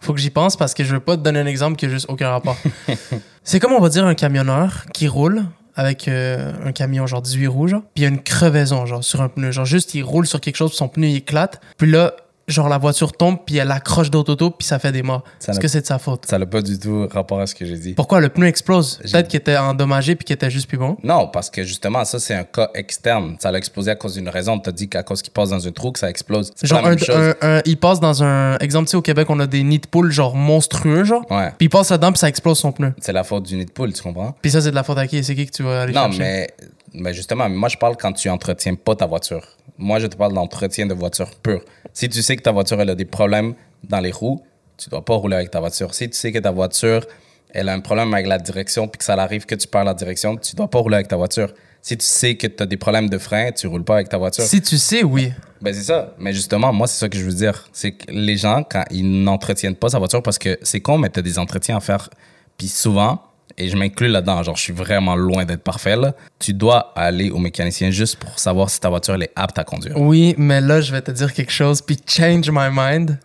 Faut 0.00 0.12
que 0.12 0.20
j'y 0.20 0.30
pense 0.30 0.56
parce 0.56 0.74
que 0.74 0.84
je 0.84 0.94
veux 0.94 1.00
pas 1.00 1.16
te 1.16 1.22
donner 1.22 1.40
un 1.40 1.46
exemple 1.46 1.76
qui 1.76 1.86
a 1.86 1.88
juste 1.88 2.06
aucun 2.08 2.30
rapport. 2.30 2.56
c'est 3.44 3.60
comme 3.60 3.72
on 3.72 3.80
va 3.80 3.88
dire 3.88 4.04
un 4.04 4.14
camionneur 4.14 4.86
qui 4.92 5.08
roule 5.08 5.44
avec 5.76 6.08
euh, 6.08 6.52
un 6.64 6.72
camion 6.72 7.06
genre 7.06 7.22
18 7.22 7.46
roues, 7.48 7.68
genre, 7.68 7.82
puis 7.82 7.90
il 7.96 8.02
y 8.02 8.06
a 8.06 8.08
une 8.08 8.22
crevaison 8.22 8.86
genre 8.86 9.02
sur 9.02 9.22
un 9.22 9.28
pneu, 9.28 9.50
genre 9.50 9.64
juste 9.64 9.94
il 9.94 10.02
roule 10.02 10.26
sur 10.26 10.40
quelque 10.40 10.56
chose, 10.56 10.70
puis 10.70 10.78
son 10.78 10.88
pneu 10.88 11.08
il 11.08 11.16
éclate, 11.16 11.60
puis 11.78 11.90
là 11.90 12.14
genre 12.46 12.68
la 12.68 12.78
voiture 12.78 13.12
tombe 13.12 13.38
puis 13.46 13.56
elle 13.56 13.70
accroche 13.70 14.10
d'autres 14.10 14.32
autos 14.32 14.50
puis 14.50 14.66
ça 14.66 14.78
fait 14.78 14.92
des 14.92 15.02
morts. 15.02 15.24
Est-ce 15.48 15.58
que 15.60 15.68
c'est 15.68 15.80
de 15.80 15.86
sa 15.86 15.98
faute? 15.98 16.26
Ça 16.26 16.38
n'a 16.38 16.46
pas 16.46 16.60
du 16.62 16.78
tout 16.78 17.08
rapport 17.10 17.40
à 17.40 17.46
ce 17.46 17.54
que 17.54 17.64
j'ai 17.64 17.78
dit. 17.78 17.94
Pourquoi 17.94 18.20
le 18.20 18.28
pneu 18.28 18.46
explose? 18.46 18.98
Peut-être 18.98 19.28
qu'il 19.28 19.38
était 19.40 19.56
endommagé 19.56 20.14
puis 20.14 20.24
qu'il 20.24 20.34
était 20.34 20.50
juste 20.50 20.68
plus 20.68 20.78
bon? 20.78 20.96
Non, 21.02 21.28
parce 21.28 21.48
que 21.50 21.62
justement, 21.64 22.04
ça, 22.04 22.18
c'est 22.18 22.34
un 22.34 22.44
cas 22.44 22.70
externe. 22.74 23.36
Ça 23.40 23.50
l'a 23.50 23.58
explosé 23.58 23.90
à 23.90 23.96
cause 23.96 24.14
d'une 24.14 24.28
raison. 24.28 24.58
T'as 24.58 24.72
dit 24.72 24.88
qu'à 24.88 25.02
cause 25.02 25.22
qu'il 25.22 25.32
passe 25.32 25.50
dans 25.50 25.66
un 25.66 25.72
trou, 25.72 25.92
que 25.92 25.98
ça 25.98 26.10
explose. 26.10 26.50
Pas 26.50 26.66
Genre 26.66 26.82
la 26.82 26.86
un, 26.86 26.90
même 26.90 26.98
chose. 26.98 27.34
un- 27.40 27.56
un- 27.58 27.62
il 27.64 27.78
passe 27.78 28.00
dans 28.00 28.22
un 28.22 28.56
exemple 28.58 28.86
tu 28.86 28.90
sais 28.92 28.96
au 28.96 29.02
Québec 29.02 29.28
on 29.30 29.40
a 29.40 29.46
des 29.46 29.62
nids 29.62 29.78
de 29.78 29.86
poules 29.86 30.10
genre 30.12 30.34
monstrueux 30.36 31.04
genre, 31.04 31.24
Ouais. 31.30 31.50
puis 31.58 31.66
il 31.66 31.70
passe 31.70 31.90
là-dedans 31.90 32.12
puis 32.12 32.18
ça 32.18 32.28
explose 32.28 32.58
son 32.58 32.72
pneu. 32.72 32.92
C'est 33.00 33.12
la 33.12 33.24
faute 33.24 33.44
du 33.44 33.56
nid 33.56 33.64
de 33.64 33.70
poule, 33.70 33.92
tu 33.92 34.02
comprends? 34.02 34.34
Puis 34.42 34.50
ça 34.50 34.60
c'est 34.60 34.70
de 34.70 34.74
la 34.74 34.82
faute 34.82 34.98
à 34.98 35.06
qui? 35.06 35.22
C'est 35.24 35.34
qui 35.34 35.46
que 35.46 35.52
tu 35.52 35.62
vas 35.62 35.82
aller 35.82 35.92
Non, 35.92 36.04
chercher? 36.12 36.18
mais, 36.18 36.48
mais 36.94 37.14
justement, 37.14 37.48
moi, 37.48 37.68
je 37.68 37.76
parle 37.76 37.96
quand 37.96 38.12
tu 38.12 38.28
entretiens 38.28 38.74
pas 38.74 38.94
ta 38.94 39.06
voiture. 39.06 39.42
Moi, 39.76 39.98
je 39.98 40.06
te 40.06 40.16
parle 40.16 40.32
d'entretien 40.34 40.86
de 40.86 40.94
voiture 40.94 41.30
pure. 41.42 41.60
Si 41.94 42.08
tu 42.08 42.22
sais 42.22 42.36
que 42.36 42.42
ta 42.42 42.52
voiture, 42.52 42.80
elle 42.80 42.90
a 42.90 42.94
des 42.94 43.04
problèmes 43.04 43.54
dans 43.84 44.00
les 44.00 44.10
roues, 44.10 44.42
tu 44.76 44.90
dois 44.90 45.04
pas 45.04 45.14
rouler 45.14 45.36
avec 45.36 45.50
ta 45.50 45.60
voiture. 45.60 45.94
Si 45.94 46.10
tu 46.10 46.16
sais 46.16 46.32
que 46.32 46.40
ta 46.40 46.50
voiture, 46.50 47.06
elle 47.50 47.68
a 47.68 47.72
un 47.72 47.80
problème 47.80 48.12
avec 48.12 48.26
la 48.26 48.38
direction, 48.38 48.88
puis 48.88 48.98
que 48.98 49.04
ça 49.04 49.14
arrive 49.14 49.46
que 49.46 49.54
tu 49.54 49.68
perds 49.68 49.84
la 49.84 49.94
direction, 49.94 50.36
tu 50.36 50.56
dois 50.56 50.68
pas 50.68 50.80
rouler 50.80 50.96
avec 50.96 51.08
ta 51.08 51.16
voiture. 51.16 51.54
Si 51.80 51.96
tu 51.96 52.04
sais 52.04 52.36
que 52.36 52.48
tu 52.48 52.62
as 52.62 52.66
des 52.66 52.76
problèmes 52.76 53.08
de 53.08 53.18
frein, 53.18 53.52
tu 53.52 53.68
roules 53.68 53.84
pas 53.84 53.94
avec 53.94 54.08
ta 54.08 54.18
voiture. 54.18 54.44
Si 54.44 54.60
tu 54.60 54.76
sais, 54.76 55.04
oui. 55.04 55.32
Ben 55.60 55.72
c'est 55.72 55.82
ça. 55.82 56.14
Mais 56.18 56.32
justement, 56.32 56.72
moi, 56.72 56.86
c'est 56.88 56.98
ça 56.98 57.08
que 57.08 57.16
je 57.16 57.24
veux 57.24 57.32
dire. 57.32 57.68
C'est 57.72 57.92
que 57.92 58.10
les 58.10 58.36
gens, 58.36 58.64
quand 58.68 58.84
ils 58.90 59.22
n'entretiennent 59.22 59.76
pas 59.76 59.90
sa 59.90 59.98
voiture, 59.98 60.22
parce 60.22 60.38
que 60.38 60.58
c'est 60.62 60.80
con, 60.80 60.98
mais 60.98 61.10
t'as 61.10 61.22
des 61.22 61.38
entretiens 61.38 61.76
à 61.76 61.80
faire. 61.80 62.10
Puis 62.58 62.68
souvent, 62.68 63.22
et 63.58 63.68
je 63.68 63.76
m'inclus 63.76 64.08
là-dedans, 64.08 64.42
genre 64.42 64.56
je 64.56 64.62
suis 64.62 64.72
vraiment 64.72 65.16
loin 65.16 65.44
d'être 65.44 65.62
parfait, 65.62 65.96
là, 65.96 66.14
tu 66.38 66.52
dois 66.52 66.92
aller 66.96 67.30
au 67.30 67.38
mécanicien 67.38 67.90
juste 67.90 68.16
pour 68.16 68.38
savoir 68.38 68.70
si 68.70 68.80
ta 68.80 68.88
voiture 68.88 69.14
elle 69.14 69.24
est 69.24 69.32
apte 69.36 69.58
à 69.58 69.64
conduire. 69.64 70.00
Oui, 70.00 70.34
mais 70.38 70.60
là, 70.60 70.80
je 70.80 70.92
vais 70.92 71.02
te 71.02 71.10
dire 71.10 71.32
quelque 71.32 71.52
chose, 71.52 71.80
puis 71.80 71.98
change 72.06 72.50
my 72.50 72.68
mind. 72.70 73.18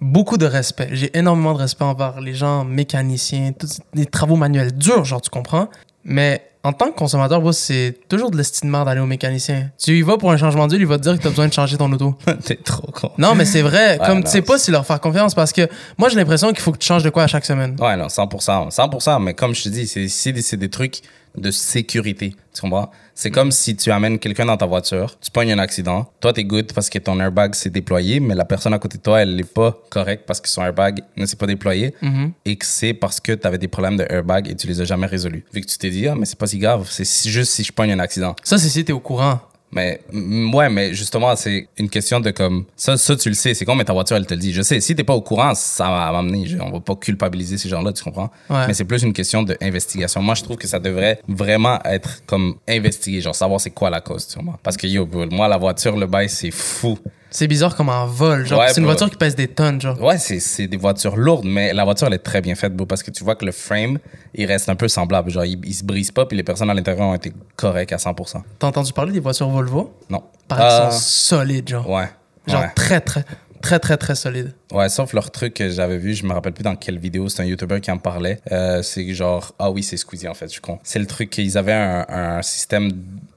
Beaucoup 0.00 0.36
de 0.36 0.44
respect. 0.44 0.90
J'ai 0.92 1.16
énormément 1.16 1.54
de 1.54 1.58
respect 1.58 1.84
envers 1.84 2.20
les 2.20 2.34
gens 2.34 2.64
mécaniciens, 2.64 3.52
tous 3.58 3.80
les 3.94 4.04
travaux 4.04 4.36
manuels 4.36 4.76
durs, 4.76 5.04
genre, 5.04 5.22
tu 5.22 5.30
comprends? 5.30 5.68
Mais 6.08 6.40
en 6.62 6.72
tant 6.72 6.90
que 6.90 6.96
consommateur, 6.96 7.42
c'est 7.52 7.96
toujours 8.08 8.30
de 8.30 8.36
l'estimement 8.36 8.84
d'aller 8.84 9.00
au 9.00 9.06
mécanicien. 9.06 9.70
Tu 9.76 9.98
y 9.98 10.02
vas 10.02 10.16
pour 10.16 10.30
un 10.30 10.36
changement 10.36 10.68
d'huile, 10.68 10.80
il 10.80 10.86
va 10.86 10.98
te 10.98 11.02
dire 11.02 11.16
que 11.16 11.20
tu 11.20 11.26
as 11.26 11.30
besoin 11.30 11.48
de 11.48 11.52
changer 11.52 11.76
ton 11.76 11.92
auto. 11.92 12.16
T'es 12.44 12.56
trop 12.56 12.90
con. 12.92 13.10
Non, 13.18 13.34
mais 13.34 13.44
c'est 13.44 13.62
vrai. 13.62 13.98
Ouais, 13.98 14.06
comme 14.06 14.22
tu 14.22 14.30
sais 14.30 14.42
pas 14.42 14.58
si 14.58 14.70
leur 14.70 14.86
faire 14.86 15.00
confiance 15.00 15.34
parce 15.34 15.52
que 15.52 15.68
moi, 15.98 16.08
j'ai 16.08 16.16
l'impression 16.16 16.48
qu'il 16.52 16.60
faut 16.60 16.72
que 16.72 16.78
tu 16.78 16.86
changes 16.86 17.02
de 17.02 17.10
quoi 17.10 17.24
à 17.24 17.26
chaque 17.26 17.44
semaine. 17.44 17.76
Ouais, 17.80 17.96
non, 17.96 18.06
100%. 18.06 18.70
100%, 18.70 19.22
mais 19.22 19.34
comme 19.34 19.54
je 19.54 19.64
te 19.64 19.68
dis, 19.68 19.86
c'est 19.86 20.08
c'est 20.08 20.32
des, 20.32 20.42
c'est 20.42 20.56
des 20.56 20.70
trucs 20.70 21.02
de 21.36 21.50
sécurité. 21.50 22.34
Tu 22.54 22.60
comprends? 22.62 22.90
C'est 23.18 23.30
comme 23.30 23.50
si 23.50 23.74
tu 23.76 23.90
amènes 23.90 24.18
quelqu'un 24.18 24.44
dans 24.44 24.58
ta 24.58 24.66
voiture, 24.66 25.18
tu 25.22 25.30
pognes 25.30 25.50
un 25.50 25.58
accident, 25.58 26.12
toi, 26.20 26.34
t'es 26.34 26.44
good 26.44 26.70
parce 26.74 26.90
que 26.90 26.98
ton 26.98 27.18
airbag 27.18 27.54
s'est 27.54 27.70
déployé, 27.70 28.20
mais 28.20 28.34
la 28.34 28.44
personne 28.44 28.74
à 28.74 28.78
côté 28.78 28.98
de 28.98 29.02
toi, 29.02 29.22
elle 29.22 29.34
n'est 29.36 29.42
pas 29.42 29.74
correcte 29.88 30.24
parce 30.26 30.38
que 30.38 30.48
son 30.50 30.62
airbag 30.62 31.00
ne 31.16 31.24
s'est 31.24 31.36
pas 31.36 31.46
déployé 31.46 31.94
Mhm. 32.02 32.32
et 32.44 32.56
que 32.56 32.66
c'est 32.66 32.92
parce 32.92 33.18
que 33.20 33.32
tu 33.32 33.46
avais 33.46 33.56
des 33.56 33.68
problèmes 33.68 33.96
de 33.96 34.04
airbag 34.10 34.48
et 34.50 34.54
tu 34.54 34.66
les 34.66 34.82
as 34.82 34.84
jamais 34.84 35.06
résolus. 35.06 35.46
Vu 35.54 35.62
que 35.62 35.66
tu 35.66 35.78
t'es 35.78 35.88
dit, 35.88 36.06
ah, 36.06 36.14
mais 36.14 36.26
c'est 36.26 36.38
pas 36.38 36.46
si 36.46 36.58
grave, 36.58 36.86
c'est 36.90 37.06
juste 37.30 37.52
si 37.52 37.64
je 37.64 37.72
pogne 37.72 37.90
un 37.92 37.98
accident. 38.00 38.36
Ça, 38.44 38.58
c'est 38.58 38.68
si 38.68 38.84
t'es 38.84 38.92
au 38.92 39.00
courant. 39.00 39.40
Mais 39.72 40.00
ouais, 40.12 40.70
mais 40.70 40.94
justement, 40.94 41.34
c'est 41.36 41.68
une 41.76 41.90
question 41.90 42.20
de 42.20 42.30
comme 42.30 42.64
ça, 42.76 42.96
ça 42.96 43.16
tu 43.16 43.28
le 43.28 43.34
sais, 43.34 43.52
c'est 43.52 43.64
comme 43.64 43.78
mais 43.78 43.84
ta 43.84 43.92
voiture 43.92 44.16
elle 44.16 44.26
te 44.26 44.32
le 44.34 44.40
dit. 44.40 44.52
Je 44.52 44.62
sais, 44.62 44.80
si 44.80 44.94
t'es 44.94 45.04
pas 45.04 45.14
au 45.14 45.20
courant, 45.20 45.54
ça 45.54 45.84
va 45.84 46.12
m'amener. 46.12 46.56
On 46.60 46.70
va 46.70 46.80
pas 46.80 46.94
culpabiliser 46.94 47.58
ces 47.58 47.68
gens-là, 47.68 47.92
tu 47.92 48.04
comprends? 48.04 48.30
Ouais. 48.48 48.68
Mais 48.68 48.74
c'est 48.74 48.84
plus 48.84 49.02
une 49.02 49.12
question 49.12 49.42
d'investigation. 49.42 50.22
Moi, 50.22 50.34
je 50.34 50.44
trouve 50.44 50.56
que 50.56 50.68
ça 50.68 50.78
devrait 50.78 51.20
vraiment 51.28 51.78
être 51.84 52.24
comme 52.26 52.54
investigué, 52.68 53.20
genre 53.20 53.34
savoir 53.34 53.60
c'est 53.60 53.70
quoi 53.70 53.90
la 53.90 54.00
cause, 54.00 54.26
tu 54.28 54.38
comprends? 54.38 54.58
Parce 54.62 54.76
que 54.76 54.86
yo, 54.86 55.08
moi 55.30 55.48
la 55.48 55.56
voiture, 55.56 55.96
le 55.96 56.06
bail, 56.06 56.28
c'est 56.28 56.52
fou. 56.52 56.98
C'est 57.36 57.48
bizarre 57.48 57.76
comme 57.76 57.90
un 57.90 58.06
vol. 58.06 58.46
Genre, 58.46 58.60
Ouais, 58.60 58.68
c'est 58.68 58.80
une 58.80 58.86
voiture 58.86 59.10
qui 59.10 59.16
pèse 59.16 59.36
des 59.36 59.46
tonnes, 59.48 59.78
genre. 59.78 60.00
Ouais, 60.02 60.16
c'est 60.16 60.40
c'est 60.40 60.66
des 60.68 60.78
voitures 60.78 61.16
lourdes, 61.16 61.44
mais 61.44 61.74
la 61.74 61.84
voiture 61.84 62.06
elle 62.06 62.14
est 62.14 62.18
très 62.18 62.40
bien 62.40 62.54
faite, 62.54 62.74
bro, 62.74 62.86
parce 62.86 63.02
que 63.02 63.10
tu 63.10 63.24
vois 63.24 63.34
que 63.36 63.44
le 63.44 63.52
frame, 63.52 63.98
il 64.34 64.46
reste 64.46 64.70
un 64.70 64.74
peu 64.74 64.88
semblable, 64.88 65.30
genre 65.30 65.44
il, 65.44 65.60
il 65.66 65.74
se 65.74 65.84
brise 65.84 66.10
pas, 66.12 66.24
puis 66.24 66.34
les 66.36 66.42
personnes 66.42 66.70
à 66.70 66.74
l'intérieur 66.74 67.06
ont 67.08 67.14
été 67.14 67.32
correctes 67.56 67.92
à 67.92 67.96
100%. 67.96 68.40
T'as 68.58 68.66
entendu 68.66 68.92
parler 68.94 69.12
des 69.12 69.20
voitures 69.20 69.50
Volvo? 69.50 69.92
Non. 70.08 70.22
Par 70.48 70.58
Ah, 70.62 70.90
sont 70.90 70.98
solides, 70.98 71.68
genre. 71.68 71.88
ouais. 71.90 72.08
Genre 72.46 72.62
ouais. 72.62 72.70
très, 72.74 73.00
très, 73.02 73.24
très, 73.60 73.78
très, 73.80 73.96
très 73.98 74.14
solides. 74.14 74.54
Ouais, 74.72 74.88
sauf 74.88 75.12
leur 75.12 75.30
truc 75.30 75.52
que 75.54 75.68
j'avais 75.68 75.98
vu, 75.98 76.14
je 76.14 76.24
me 76.24 76.32
rappelle 76.32 76.54
plus 76.54 76.62
dans 76.64 76.76
quelle 76.76 76.98
vidéo, 76.98 77.28
c'est 77.28 77.42
un 77.42 77.44
YouTuber 77.44 77.80
qui 77.82 77.90
en 77.90 77.98
parlait. 77.98 78.40
Euh, 78.50 78.80
c'est 78.82 79.12
genre, 79.12 79.52
ah 79.58 79.70
oui, 79.70 79.82
c'est 79.82 79.98
Squeezie 79.98 80.28
en 80.28 80.34
fait, 80.34 80.46
je 80.46 80.52
suis 80.52 80.60
con. 80.62 80.78
C'est 80.84 81.00
le 81.00 81.06
truc 81.06 81.28
qu'ils 81.28 81.58
avaient 81.58 81.72
un, 81.74 82.06
un 82.08 82.40
système 82.40 82.92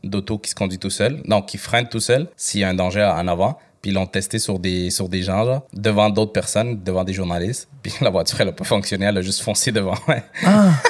d'auto 0.05 0.37
qui 0.37 0.51
se 0.51 0.55
conduit 0.55 0.79
tout 0.79 0.89
seul, 0.89 1.21
donc 1.25 1.47
qui 1.47 1.57
freine 1.57 1.89
tout 1.89 1.99
seul 1.99 2.27
s'il 2.37 2.61
y 2.61 2.63
a 2.63 2.69
un 2.69 2.75
danger 2.75 3.03
en 3.03 3.27
avant. 3.27 3.59
Puis 3.81 3.91
ils 3.91 3.93
l'ont 3.93 4.05
testé 4.07 4.39
sur 4.39 4.59
des, 4.59 4.89
sur 4.89 5.07
des 5.07 5.21
gens, 5.23 5.45
genre, 5.45 5.61
devant 5.73 6.09
d'autres 6.09 6.33
personnes, 6.33 6.81
devant 6.83 7.03
des 7.03 7.13
journalistes. 7.13 7.67
Puis 7.81 7.93
la 8.01 8.09
voiture, 8.09 8.39
elle 8.41 8.49
a 8.49 8.51
pas 8.51 8.65
fonctionné, 8.65 9.05
elle 9.05 9.17
a 9.17 9.21
juste 9.21 9.41
foncé 9.41 9.71
devant. 9.71 9.95
Ah! 10.45 10.71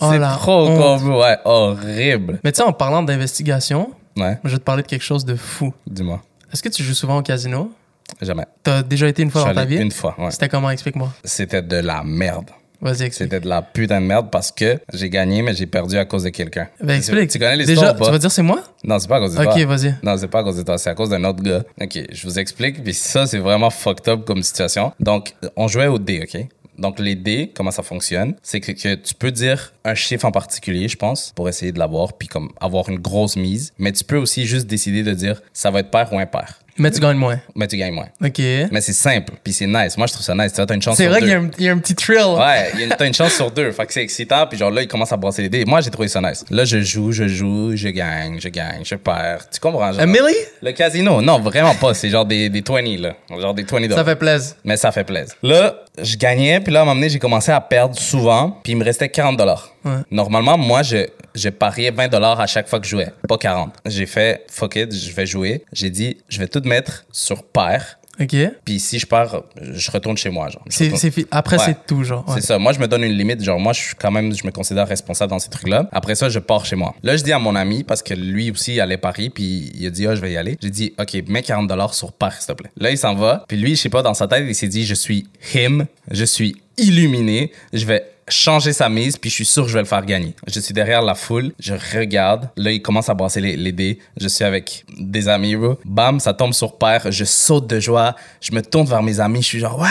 Oh, 0.00 0.08
c'est 0.10 0.18
la 0.18 0.32
trop 0.34 0.66
con, 0.66 1.18
ouais, 1.20 1.38
horrible. 1.46 2.40
Mais 2.44 2.52
tu 2.52 2.58
sais, 2.58 2.62
en 2.62 2.72
parlant 2.74 3.02
d'investigation, 3.02 3.90
Ouais, 4.16 4.38
je 4.44 4.50
vais 4.50 4.58
te 4.58 4.62
parler 4.64 4.82
de 4.82 4.88
quelque 4.88 5.02
chose 5.04 5.24
de 5.24 5.34
fou. 5.34 5.72
dis-moi. 5.86 6.20
Est-ce 6.52 6.62
que 6.62 6.68
tu 6.68 6.82
joues 6.82 6.92
souvent 6.94 7.16
au 7.18 7.22
casino? 7.22 7.72
Jamais. 8.20 8.44
T'as 8.62 8.82
déjà 8.82 9.08
été 9.08 9.22
une 9.22 9.30
fois 9.30 9.44
dans 9.44 9.54
ta 9.54 9.64
vie? 9.64 9.76
une 9.78 9.90
fois, 9.90 10.14
ouais. 10.18 10.30
C'était 10.30 10.48
comment? 10.50 10.68
Explique-moi. 10.68 11.10
C'était 11.24 11.62
de 11.62 11.76
la 11.76 12.02
merde. 12.04 12.50
Vas-y, 12.82 13.04
explique. 13.04 13.12
C'était 13.30 13.40
de 13.40 13.48
la 13.48 13.62
putain 13.62 14.00
de 14.00 14.06
merde 14.06 14.28
parce 14.30 14.50
que 14.52 14.78
j'ai 14.92 15.08
gagné, 15.08 15.40
mais 15.40 15.54
j'ai 15.54 15.66
perdu 15.66 15.96
à 15.96 16.04
cause 16.04 16.24
de 16.24 16.28
quelqu'un. 16.30 16.68
Ben, 16.82 16.96
explique. 16.98 17.30
Tu 17.30 17.38
connais 17.38 17.56
Déjà, 17.58 17.70
l'histoire 17.72 17.96
pas? 17.96 18.04
tu 18.06 18.10
vas 18.10 18.18
dire 18.18 18.30
c'est 18.32 18.42
moi? 18.42 18.62
Non, 18.84 18.98
c'est 18.98 19.08
pas 19.08 19.16
à 19.16 19.20
cause 19.20 19.34
de 19.34 19.40
Ok, 19.40 19.52
toi. 19.54 19.64
vas-y. 19.66 19.94
Non, 20.02 20.16
c'est 20.18 20.28
pas 20.28 20.40
à 20.40 20.42
cause 20.42 20.56
de 20.56 20.62
toi, 20.62 20.76
c'est 20.78 20.90
à 20.90 20.94
cause 20.94 21.08
d'un 21.10 21.22
autre 21.24 21.42
gars. 21.42 21.62
Ok, 21.80 21.98
je 22.10 22.26
vous 22.26 22.38
explique, 22.38 22.82
puis 22.82 22.92
ça, 22.92 23.26
c'est 23.26 23.38
vraiment 23.38 23.70
fucked 23.70 24.08
up 24.08 24.24
comme 24.26 24.42
situation. 24.42 24.92
Donc, 25.00 25.34
on 25.56 25.68
jouait 25.68 25.86
au 25.86 25.98
dé, 25.98 26.22
ok? 26.28 26.44
Donc, 26.78 26.98
les 26.98 27.14
dés, 27.14 27.52
comment 27.54 27.70
ça 27.70 27.82
fonctionne? 27.82 28.34
C'est 28.42 28.58
que, 28.58 28.72
que 28.72 28.94
tu 28.96 29.14
peux 29.14 29.30
dire 29.30 29.72
un 29.84 29.94
chiffre 29.94 30.24
en 30.24 30.32
particulier, 30.32 30.88
je 30.88 30.96
pense, 30.96 31.30
pour 31.36 31.48
essayer 31.48 31.70
de 31.70 31.78
l'avoir, 31.78 32.14
puis 32.14 32.26
comme 32.28 32.50
avoir 32.60 32.88
une 32.88 32.98
grosse 32.98 33.36
mise. 33.36 33.72
Mais 33.78 33.92
tu 33.92 34.02
peux 34.04 34.16
aussi 34.16 34.46
juste 34.46 34.66
décider 34.66 35.02
de 35.02 35.12
dire 35.12 35.40
ça 35.52 35.70
va 35.70 35.80
être 35.80 35.90
pair 35.90 36.12
ou 36.12 36.18
impair. 36.18 36.58
Mais 36.78 36.90
tu 36.90 37.00
gagnes 37.00 37.16
moins. 37.18 37.38
Mais 37.54 37.66
tu 37.68 37.76
gagnes 37.76 37.92
moins. 37.94 38.08
Ok. 38.24 38.38
Mais 38.38 38.80
c'est 38.80 38.92
simple, 38.92 39.34
puis 39.44 39.52
c'est 39.52 39.66
nice. 39.66 39.96
Moi, 39.98 40.06
je 40.06 40.12
trouve 40.14 40.24
ça 40.24 40.34
nice. 40.34 40.52
Tu 40.52 40.64
t'as 40.64 40.74
une 40.74 40.80
chance 40.82 40.96
C'est 40.96 41.02
sur 41.04 41.10
vrai 41.12 41.20
deux. 41.20 41.26
qu'il 41.26 41.34
y, 41.34 41.36
a 41.36 41.40
un- 41.40 41.50
il 41.58 41.64
y 41.64 41.68
a 41.68 41.72
un 41.72 41.78
petit 41.78 41.94
thrill. 41.94 42.16
Ouais, 42.38 42.70
il 42.74 42.80
y 42.80 42.82
a 42.82 42.86
une- 42.86 42.94
t'as 42.96 43.06
une 43.06 43.14
chance 43.14 43.32
sur 43.34 43.50
deux. 43.50 43.70
Fait 43.72 43.86
que 43.86 43.92
c'est 43.92 44.02
excitant. 44.02 44.46
Puis 44.46 44.58
genre 44.58 44.70
là, 44.70 44.82
il 44.82 44.88
commence 44.88 45.12
à 45.12 45.16
brasser 45.16 45.42
les 45.42 45.48
dés. 45.48 45.64
Moi, 45.64 45.80
j'ai 45.82 45.90
trouvé 45.90 46.08
ça 46.08 46.20
nice. 46.20 46.44
Là, 46.50 46.64
je 46.64 46.80
joue, 46.80 47.12
je 47.12 47.28
joue, 47.28 47.76
je 47.76 47.88
gagne, 47.88 48.40
je 48.40 48.48
gagne, 48.48 48.82
je 48.84 48.94
perds. 48.94 49.48
Tu 49.50 49.60
comprends? 49.60 49.92
Genre, 49.92 50.00
Un 50.02 50.06
milli? 50.06 50.34
le 50.62 50.72
casino, 50.72 51.20
non, 51.20 51.40
vraiment 51.40 51.74
pas. 51.74 51.94
C'est 51.94 52.08
genre 52.08 52.24
des, 52.26 52.48
des 52.48 52.62
20, 52.66 52.82
là. 53.00 53.14
Genre 53.30 53.54
des 53.54 53.64
20 53.64 53.90
Ça 53.94 54.04
fait 54.04 54.16
plaisir. 54.16 54.54
Mais 54.64 54.76
ça 54.76 54.92
fait 54.92 55.04
plaisir. 55.04 55.34
Là, 55.42 55.74
je 56.00 56.16
gagnais. 56.16 56.60
Puis 56.60 56.72
là, 56.72 56.80
à 56.80 56.82
un 56.82 56.84
moment 56.86 56.94
donné, 56.94 57.08
j'ai 57.08 57.18
commencé 57.18 57.50
à 57.50 57.60
perdre 57.60 57.98
souvent. 57.98 58.58
Puis 58.62 58.72
il 58.72 58.76
me 58.76 58.84
restait 58.84 59.08
40 59.08 59.36
dollars. 59.36 59.74
Ouais. 59.84 59.98
Normalement, 60.10 60.56
moi, 60.56 60.82
je, 60.82 61.06
je 61.34 61.48
pariais 61.48 61.90
20 61.90 62.08
dollars 62.08 62.40
à 62.40 62.46
chaque 62.46 62.68
fois 62.68 62.80
que 62.80 62.86
je 62.86 62.90
jouais. 62.90 63.12
Pas 63.28 63.38
40. 63.38 63.74
J'ai 63.86 64.06
fait, 64.06 64.44
fuck 64.50 64.76
it, 64.76 64.92
je 64.94 65.12
vais 65.12 65.26
jouer. 65.26 65.64
J'ai 65.72 65.90
dit, 65.90 66.18
je 66.28 66.38
vais 66.38 66.48
tout 66.48 66.62
mettre 66.64 67.04
sur 67.12 67.42
paire. 67.42 67.98
Ok. 68.20 68.36
Puis 68.64 68.78
si 68.78 68.98
je 68.98 69.06
pars, 69.06 69.42
je 69.60 69.90
retourne 69.90 70.16
chez 70.16 70.28
moi. 70.30 70.48
Genre. 70.50 70.62
C'est, 70.68 70.90
retourne- 70.90 71.26
Après, 71.30 71.56
Ouais. 71.58 71.64
c'est 71.66 71.86
tout, 71.86 72.04
genre. 72.04 72.28
Ouais. 72.28 72.34
c'est 72.36 72.46
ça. 72.46 72.58
Moi, 72.58 72.72
je 72.72 72.78
me 72.78 72.86
donne 72.86 73.02
une 73.04 73.12
limite. 73.12 73.42
Genre, 73.42 73.58
moi, 73.58 73.72
je 73.72 73.80
suis 73.80 73.94
quand 73.94 74.10
même, 74.10 74.34
je 74.34 74.46
me 74.46 74.52
considère 74.52 74.86
responsable 74.86 75.30
dans 75.30 75.38
ces 75.38 75.48
trucs-là. 75.48 75.88
Après 75.92 76.14
ça, 76.14 76.28
je 76.28 76.38
pars 76.38 76.64
chez 76.66 76.76
moi. 76.76 76.94
Là, 77.02 77.16
je 77.16 77.22
dis 77.24 77.32
à 77.32 77.38
mon 77.38 77.56
ami, 77.56 77.84
parce 77.84 78.02
que 78.02 78.12
lui 78.14 78.50
aussi, 78.50 78.74
il 78.74 78.80
allait 78.80 78.98
Paris, 78.98 79.30
puis 79.30 79.72
il 79.74 79.86
a 79.86 79.90
dit, 79.90 80.06
ah, 80.06 80.14
je 80.14 80.20
vais 80.20 80.32
y 80.32 80.36
aller. 80.36 80.58
J'ai 80.62 80.70
dit, 80.70 80.92
OK, 80.98 81.16
mets 81.28 81.42
40 81.42 81.66
dollars 81.68 81.94
sur 81.94 82.12
part, 82.12 82.34
s'il 82.34 82.46
te 82.54 82.60
plaît. 82.62 82.70
Là, 82.76 82.90
il 82.90 82.98
s'en 82.98 83.14
va. 83.14 83.44
Puis 83.48 83.56
lui, 83.56 83.76
je 83.76 83.80
sais 83.80 83.88
pas, 83.88 84.02
dans 84.02 84.14
sa 84.14 84.28
tête, 84.28 84.44
il 84.46 84.54
s'est 84.54 84.68
dit, 84.68 84.84
je 84.84 84.94
suis 84.94 85.26
him, 85.54 85.86
je 86.10 86.24
suis 86.24 86.56
illuminé, 86.78 87.50
je 87.72 87.84
vais 87.86 88.04
changer 88.32 88.72
sa 88.72 88.88
mise, 88.88 89.16
puis 89.16 89.30
je 89.30 89.34
suis 89.36 89.44
sûr 89.44 89.64
que 89.64 89.68
je 89.68 89.74
vais 89.74 89.80
le 89.82 89.86
faire 89.86 90.04
gagner. 90.04 90.34
Je 90.46 90.60
suis 90.60 90.74
derrière 90.74 91.02
la 91.02 91.14
foule, 91.14 91.52
je 91.58 91.74
regarde. 91.96 92.48
Là, 92.56 92.70
il 92.72 92.82
commence 92.82 93.08
à 93.08 93.14
brasser 93.14 93.40
les, 93.40 93.56
les 93.56 93.72
dés. 93.72 93.98
Je 94.20 94.28
suis 94.28 94.44
avec 94.44 94.84
des 94.98 95.28
amis, 95.28 95.56
bro. 95.56 95.78
Bam, 95.84 96.20
ça 96.20 96.34
tombe 96.34 96.52
sur 96.52 96.76
paire. 96.78 97.10
Je 97.10 97.24
saute 97.24 97.66
de 97.66 97.80
joie. 97.80 98.16
Je 98.40 98.52
me 98.52 98.62
tourne 98.62 98.86
vers 98.86 99.02
mes 99.02 99.20
amis. 99.20 99.42
Je 99.42 99.46
suis 99.46 99.58
genre, 99.58 99.78
ouais, 99.78 99.88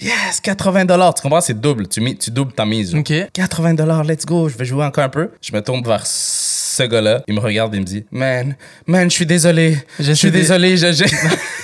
yes, 0.00 0.40
80 0.40 0.84
dollars. 0.86 1.14
Tu 1.14 1.22
comprends? 1.22 1.40
C'est 1.40 1.60
double. 1.60 1.88
Tu, 1.88 2.16
tu 2.16 2.30
doubles 2.30 2.52
ta 2.52 2.64
mise. 2.64 2.90
genre. 2.92 3.00
Ok. 3.00 3.12
80 3.32 3.74
dollars, 3.74 4.04
let's 4.04 4.24
go. 4.24 4.48
Je 4.48 4.56
vais 4.56 4.64
jouer 4.64 4.84
encore 4.84 5.04
un 5.04 5.08
peu. 5.08 5.30
Je 5.40 5.52
me 5.52 5.62
tourne 5.62 5.82
vers 5.84 6.06
ce 6.06 6.82
gars-là, 6.84 7.22
il 7.26 7.34
me 7.34 7.40
regarde 7.40 7.74
et 7.74 7.78
il 7.78 7.80
me 7.80 7.86
dit, 7.86 8.04
man, 8.10 8.54
man, 8.86 9.10
je 9.10 9.14
suis 9.14 9.26
désolé. 9.26 9.78
Je 9.98 10.12
suis 10.12 10.30
désolé, 10.30 10.76
je, 10.76 10.92
je... 10.92 11.04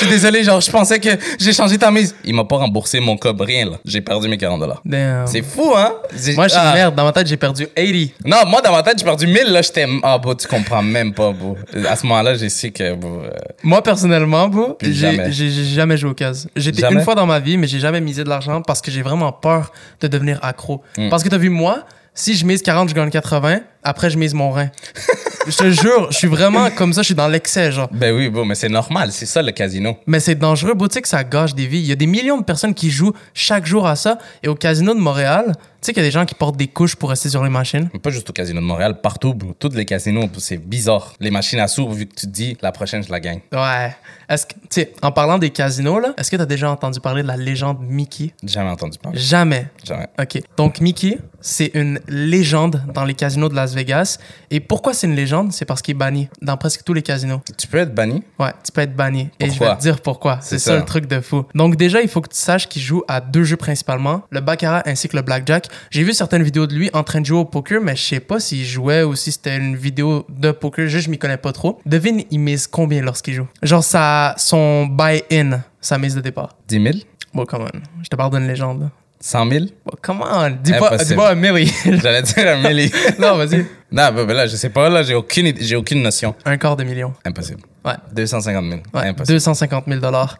Je 0.00 0.06
suis 0.06 0.14
désolé, 0.14 0.42
genre, 0.44 0.60
je 0.62 0.70
pensais 0.70 0.98
que 0.98 1.10
j'ai 1.38 1.52
changé 1.52 1.76
ta 1.76 1.90
mise. 1.90 2.14
Il 2.24 2.34
m'a 2.34 2.44
pas 2.44 2.56
remboursé 2.56 3.00
mon 3.00 3.18
cob, 3.18 3.40
rien, 3.42 3.66
là. 3.66 3.72
J'ai 3.84 4.00
perdu 4.00 4.28
mes 4.28 4.38
40 4.38 4.58
dollars. 4.60 4.80
Damn. 4.84 5.26
C'est 5.26 5.42
fou, 5.42 5.74
hein? 5.76 5.92
Moi, 6.34 6.48
je 6.48 6.52
suis 6.52 6.58
Ah. 6.62 6.72
merde. 6.74 6.94
Dans 6.94 7.04
ma 7.04 7.12
tête, 7.12 7.26
j'ai 7.26 7.36
perdu 7.36 7.66
80. 7.76 8.06
Non, 8.24 8.38
moi, 8.48 8.62
dans 8.62 8.72
ma 8.72 8.82
tête, 8.82 8.98
j'ai 8.98 9.04
perdu 9.04 9.26
1000, 9.26 9.44
là, 9.48 9.60
j'étais... 9.60 9.86
Ah, 10.02 10.16
bon, 10.16 10.34
tu 10.34 10.48
comprends 10.48 10.82
même 10.82 11.12
pas, 11.12 11.32
bro. 11.32 11.58
À 11.86 11.96
ce 11.96 12.06
moment-là, 12.06 12.34
j'ai 12.34 12.48
su 12.48 12.70
que, 12.70 12.94
bro, 12.94 13.20
euh, 13.24 13.30
Moi, 13.62 13.82
personnellement, 13.82 14.48
bro, 14.48 14.78
j'ai 14.80 14.92
jamais. 14.94 15.96
joué 15.98 16.10
au 16.10 16.14
case. 16.14 16.48
J'étais 16.56 16.90
une 16.90 17.02
fois 17.02 17.14
dans 17.14 17.26
ma 17.26 17.38
vie, 17.38 17.58
mais 17.58 17.66
j'ai 17.66 17.78
jamais 17.80 18.00
misé 18.00 18.24
de 18.24 18.28
l'argent 18.30 18.62
parce 18.62 18.80
que 18.80 18.90
j'ai 18.90 19.02
vraiment 19.02 19.32
peur 19.32 19.70
de 20.00 20.08
devenir 20.08 20.38
accro. 20.42 20.82
Hmm. 20.96 21.10
Parce 21.10 21.22
que 21.22 21.28
t'as 21.28 21.36
vu, 21.38 21.50
moi, 21.50 21.84
si 22.14 22.34
je 22.34 22.44
mise 22.44 22.62
40, 22.62 22.88
je 22.88 22.94
gagne 22.94 23.10
80. 23.10 23.60
Après, 23.82 24.10
je 24.10 24.18
mise 24.18 24.34
mon 24.34 24.50
rein. 24.50 24.70
je 25.46 25.56
te 25.56 25.70
jure, 25.70 26.08
je 26.10 26.16
suis 26.16 26.28
vraiment 26.28 26.70
comme 26.70 26.92
ça, 26.92 27.02
je 27.02 27.06
suis 27.06 27.14
dans 27.14 27.28
l'excès, 27.28 27.72
genre. 27.72 27.88
Ben 27.92 28.14
oui, 28.14 28.28
bon, 28.28 28.44
mais 28.44 28.54
c'est 28.54 28.68
normal, 28.68 29.12
c'est 29.12 29.26
ça 29.26 29.42
le 29.42 29.52
casino. 29.52 29.96
Mais 30.06 30.20
c'est 30.20 30.34
dangereux, 30.34 30.74
bro. 30.74 30.88
Tu 30.88 30.94
sais 30.94 31.02
que 31.02 31.08
ça 31.08 31.24
gâche 31.24 31.54
des 31.54 31.66
vies. 31.66 31.80
Il 31.80 31.86
y 31.86 31.92
a 31.92 31.96
des 31.96 32.06
millions 32.06 32.38
de 32.38 32.44
personnes 32.44 32.74
qui 32.74 32.90
jouent 32.90 33.14
chaque 33.32 33.66
jour 33.66 33.86
à 33.86 33.96
ça. 33.96 34.18
Et 34.42 34.48
au 34.48 34.54
casino 34.54 34.94
de 34.94 35.00
Montréal, 35.00 35.52
tu 35.80 35.86
sais 35.86 35.92
qu'il 35.92 36.02
y 36.02 36.06
a 36.06 36.08
des 36.08 36.12
gens 36.12 36.24
qui 36.26 36.34
portent 36.34 36.56
des 36.56 36.68
couches 36.68 36.96
pour 36.96 37.10
rester 37.10 37.28
sur 37.28 37.42
les 37.42 37.50
machines? 37.50 37.88
Mais 37.92 37.98
Pas 38.00 38.10
juste 38.10 38.28
au 38.30 38.32
casino 38.32 38.60
de 38.60 38.66
Montréal, 38.66 39.00
partout, 39.00 39.34
bro. 39.34 39.54
Tous 39.58 39.70
les 39.74 39.84
casinos, 39.84 40.28
c'est 40.38 40.56
bizarre. 40.58 41.14
Les 41.20 41.30
machines 41.30 41.58
à 41.60 41.68
sous, 41.68 41.88
vu 41.90 42.06
que 42.06 42.14
tu 42.14 42.26
te 42.26 42.30
dis, 42.32 42.56
la 42.62 42.72
prochaine, 42.72 43.02
je 43.02 43.10
la 43.10 43.20
gagne. 43.20 43.40
Ouais. 43.52 43.94
Est-ce 44.28 44.46
que, 44.46 44.52
tu 44.54 44.60
sais, 44.70 44.92
en 45.02 45.10
parlant 45.10 45.38
des 45.38 45.50
casinos, 45.50 45.98
là, 45.98 46.14
est-ce 46.16 46.30
que 46.30 46.36
t'as 46.36 46.46
déjà 46.46 46.70
entendu 46.70 47.00
parler 47.00 47.22
de 47.22 47.28
la 47.28 47.36
légende 47.36 47.78
Mickey? 47.80 48.32
Jamais 48.44 48.70
entendu 48.70 48.98
parler. 48.98 49.18
Jamais. 49.18 49.66
Jamais. 49.84 50.06
OK. 50.20 50.40
Donc, 50.56 50.80
Mickey, 50.80 51.18
c'est 51.40 51.72
une 51.74 51.98
légende 52.08 52.82
dans 52.94 53.04
les 53.04 53.14
casinos 53.14 53.48
de 53.48 53.54
Las 53.56 53.74
Vegas. 53.74 54.18
Et 54.50 54.60
pourquoi 54.60 54.94
c'est 54.94 55.06
une 55.08 55.16
légende? 55.16 55.52
C'est 55.52 55.64
parce 55.64 55.82
qu'il 55.82 55.92
est 55.96 55.98
banni 55.98 56.28
dans 56.42 56.56
presque 56.56 56.84
tous 56.84 56.94
les 56.94 57.02
casinos. 57.02 57.40
Tu 57.58 57.66
peux 57.66 57.78
être 57.78 57.94
banni? 57.94 58.22
Ouais, 58.38 58.52
tu 58.64 58.70
peux 58.70 58.82
être 58.82 58.94
banni. 58.94 59.30
Et 59.40 59.46
je 59.46 59.50
vais 59.52 59.56
Pourquoi? 59.58 59.76
te 59.76 59.80
dire 59.82 60.00
pourquoi. 60.00 60.38
C'est 60.42 60.58
C'est 60.58 60.64
ça. 60.66 60.70
ça. 60.72 60.78
le 60.78 60.84
truc 60.84 61.06
de 61.06 61.20
fou. 61.20 61.44
Donc, 61.54 61.74
déjà, 61.76 62.00
il 62.00 62.08
faut 62.08 62.20
que 62.20 62.28
tu 62.28 62.36
saches 62.38 62.68
qu'il 62.68 62.82
joue 62.82 63.02
à 63.08 63.20
deux 63.20 63.42
jeux 63.44 63.56
principalement, 63.56 64.22
le 64.30 64.40
Baccarat 64.40 64.82
ainsi 64.86 65.08
que 65.08 65.16
le 65.16 65.22
Blackjack. 65.22 65.66
J'ai 65.90 66.02
vu 66.02 66.12
certaines 66.12 66.42
vidéos 66.42 66.66
de 66.66 66.74
lui 66.74 66.90
en 66.92 67.02
train 67.02 67.20
de 67.20 67.26
jouer 67.26 67.38
au 67.38 67.44
poker, 67.44 67.80
mais 67.80 67.96
je 67.96 68.02
sais 68.02 68.20
pas 68.20 68.40
s'il 68.40 68.64
jouait 68.64 69.02
ou 69.02 69.14
si 69.14 69.32
c'était 69.32 69.56
une 69.56 69.76
vidéo 69.76 70.26
de 70.28 70.50
poker. 70.52 70.86
Juste, 70.88 71.06
je 71.06 71.10
m'y 71.10 71.18
connais 71.18 71.36
pas 71.36 71.52
trop. 71.52 71.80
Devine, 71.86 72.22
il 72.30 72.38
mise 72.40 72.66
combien 72.66 73.02
lorsqu'il 73.02 73.34
joue? 73.34 73.48
Genre, 73.62 73.82
sa, 73.84 74.34
son 74.38 74.86
buy-in, 74.86 75.60
sa 75.80 75.98
mise 75.98 76.14
de 76.14 76.20
départ. 76.20 76.56
10 76.68 76.82
000? 76.82 76.94
Bon, 77.34 77.44
come 77.44 77.62
on. 77.62 77.78
Je 78.02 78.08
te 78.08 78.16
parle 78.16 78.32
d'une 78.36 78.46
légende. 78.48 78.80
là. 78.82 78.90
100 79.20 79.50
000? 79.50 79.64
Bon, 79.84 79.92
come 80.02 80.22
on. 80.22 80.50
Dis 80.62 80.72
pas, 80.72 80.94
Impossible. 80.94 81.04
dis 81.10 81.14
pas 81.16 81.30
un 81.32 81.34
milli. 81.34 81.72
J'allais 82.02 82.22
dire 82.22 82.48
un 82.48 82.68
millier. 82.68 82.90
non, 83.18 83.36
vas-y. 83.36 83.66
Non, 83.92 84.12
ben, 84.12 84.24
ben 84.24 84.34
là, 84.34 84.46
je 84.46 84.56
sais 84.56 84.70
pas, 84.70 84.88
là, 84.88 85.02
j'ai 85.02 85.14
aucune, 85.14 85.52
j'ai 85.58 85.76
aucune 85.76 86.02
notion. 86.02 86.34
Un 86.44 86.56
quart 86.58 86.76
de 86.76 86.84
million. 86.84 87.12
Impossible. 87.24 87.60
Ouais. 87.84 87.94
250 88.12 88.64
000. 88.64 88.80
Ouais, 88.94 89.08
Impossible. 89.08 89.34
250 89.34 89.84
000 89.88 90.00
dollars. 90.00 90.38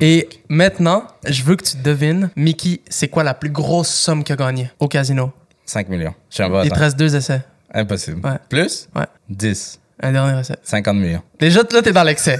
Et 0.00 0.28
maintenant, 0.48 1.04
je 1.26 1.42
veux 1.42 1.56
que 1.56 1.64
tu 1.64 1.76
devines, 1.78 2.30
Mickey, 2.36 2.82
c'est 2.88 3.08
quoi 3.08 3.24
la 3.24 3.34
plus 3.34 3.50
grosse 3.50 3.88
somme 3.88 4.22
qu'il 4.22 4.34
a 4.34 4.36
gagnée 4.36 4.70
au 4.78 4.88
casino? 4.88 5.32
5 5.66 5.88
millions. 5.88 6.14
Je 6.30 6.34
suis 6.34 6.44
un 6.44 6.50
bon 6.50 6.62
Il 6.62 6.70
te 6.70 6.78
reste 6.78 6.96
deux 6.96 7.16
essais. 7.16 7.42
Impossible. 7.72 8.24
Ouais. 8.24 8.38
Plus? 8.48 8.88
Ouais. 8.94 9.06
10. 9.28 9.80
Un 10.02 10.12
dernier 10.12 10.38
essai. 10.38 10.56
50 10.62 10.96
millions. 10.96 11.22
Déjà, 11.38 11.62
là, 11.72 11.82
t'es 11.82 11.92
dans 11.92 12.02
l'excès. 12.04 12.38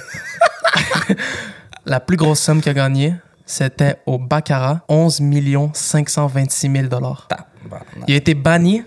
la 1.86 2.00
plus 2.00 2.16
grosse 2.16 2.40
somme 2.40 2.60
qu'il 2.60 2.70
a 2.70 2.74
gagnée, 2.74 3.14
c'était 3.46 3.96
au 4.06 4.18
Baccarat, 4.18 4.82
11 4.88 5.20
526 5.72 6.70
000 6.70 6.86
dollars. 6.86 7.28
Il 8.06 8.14
a 8.14 8.16
été 8.16 8.34
banni 8.34 8.82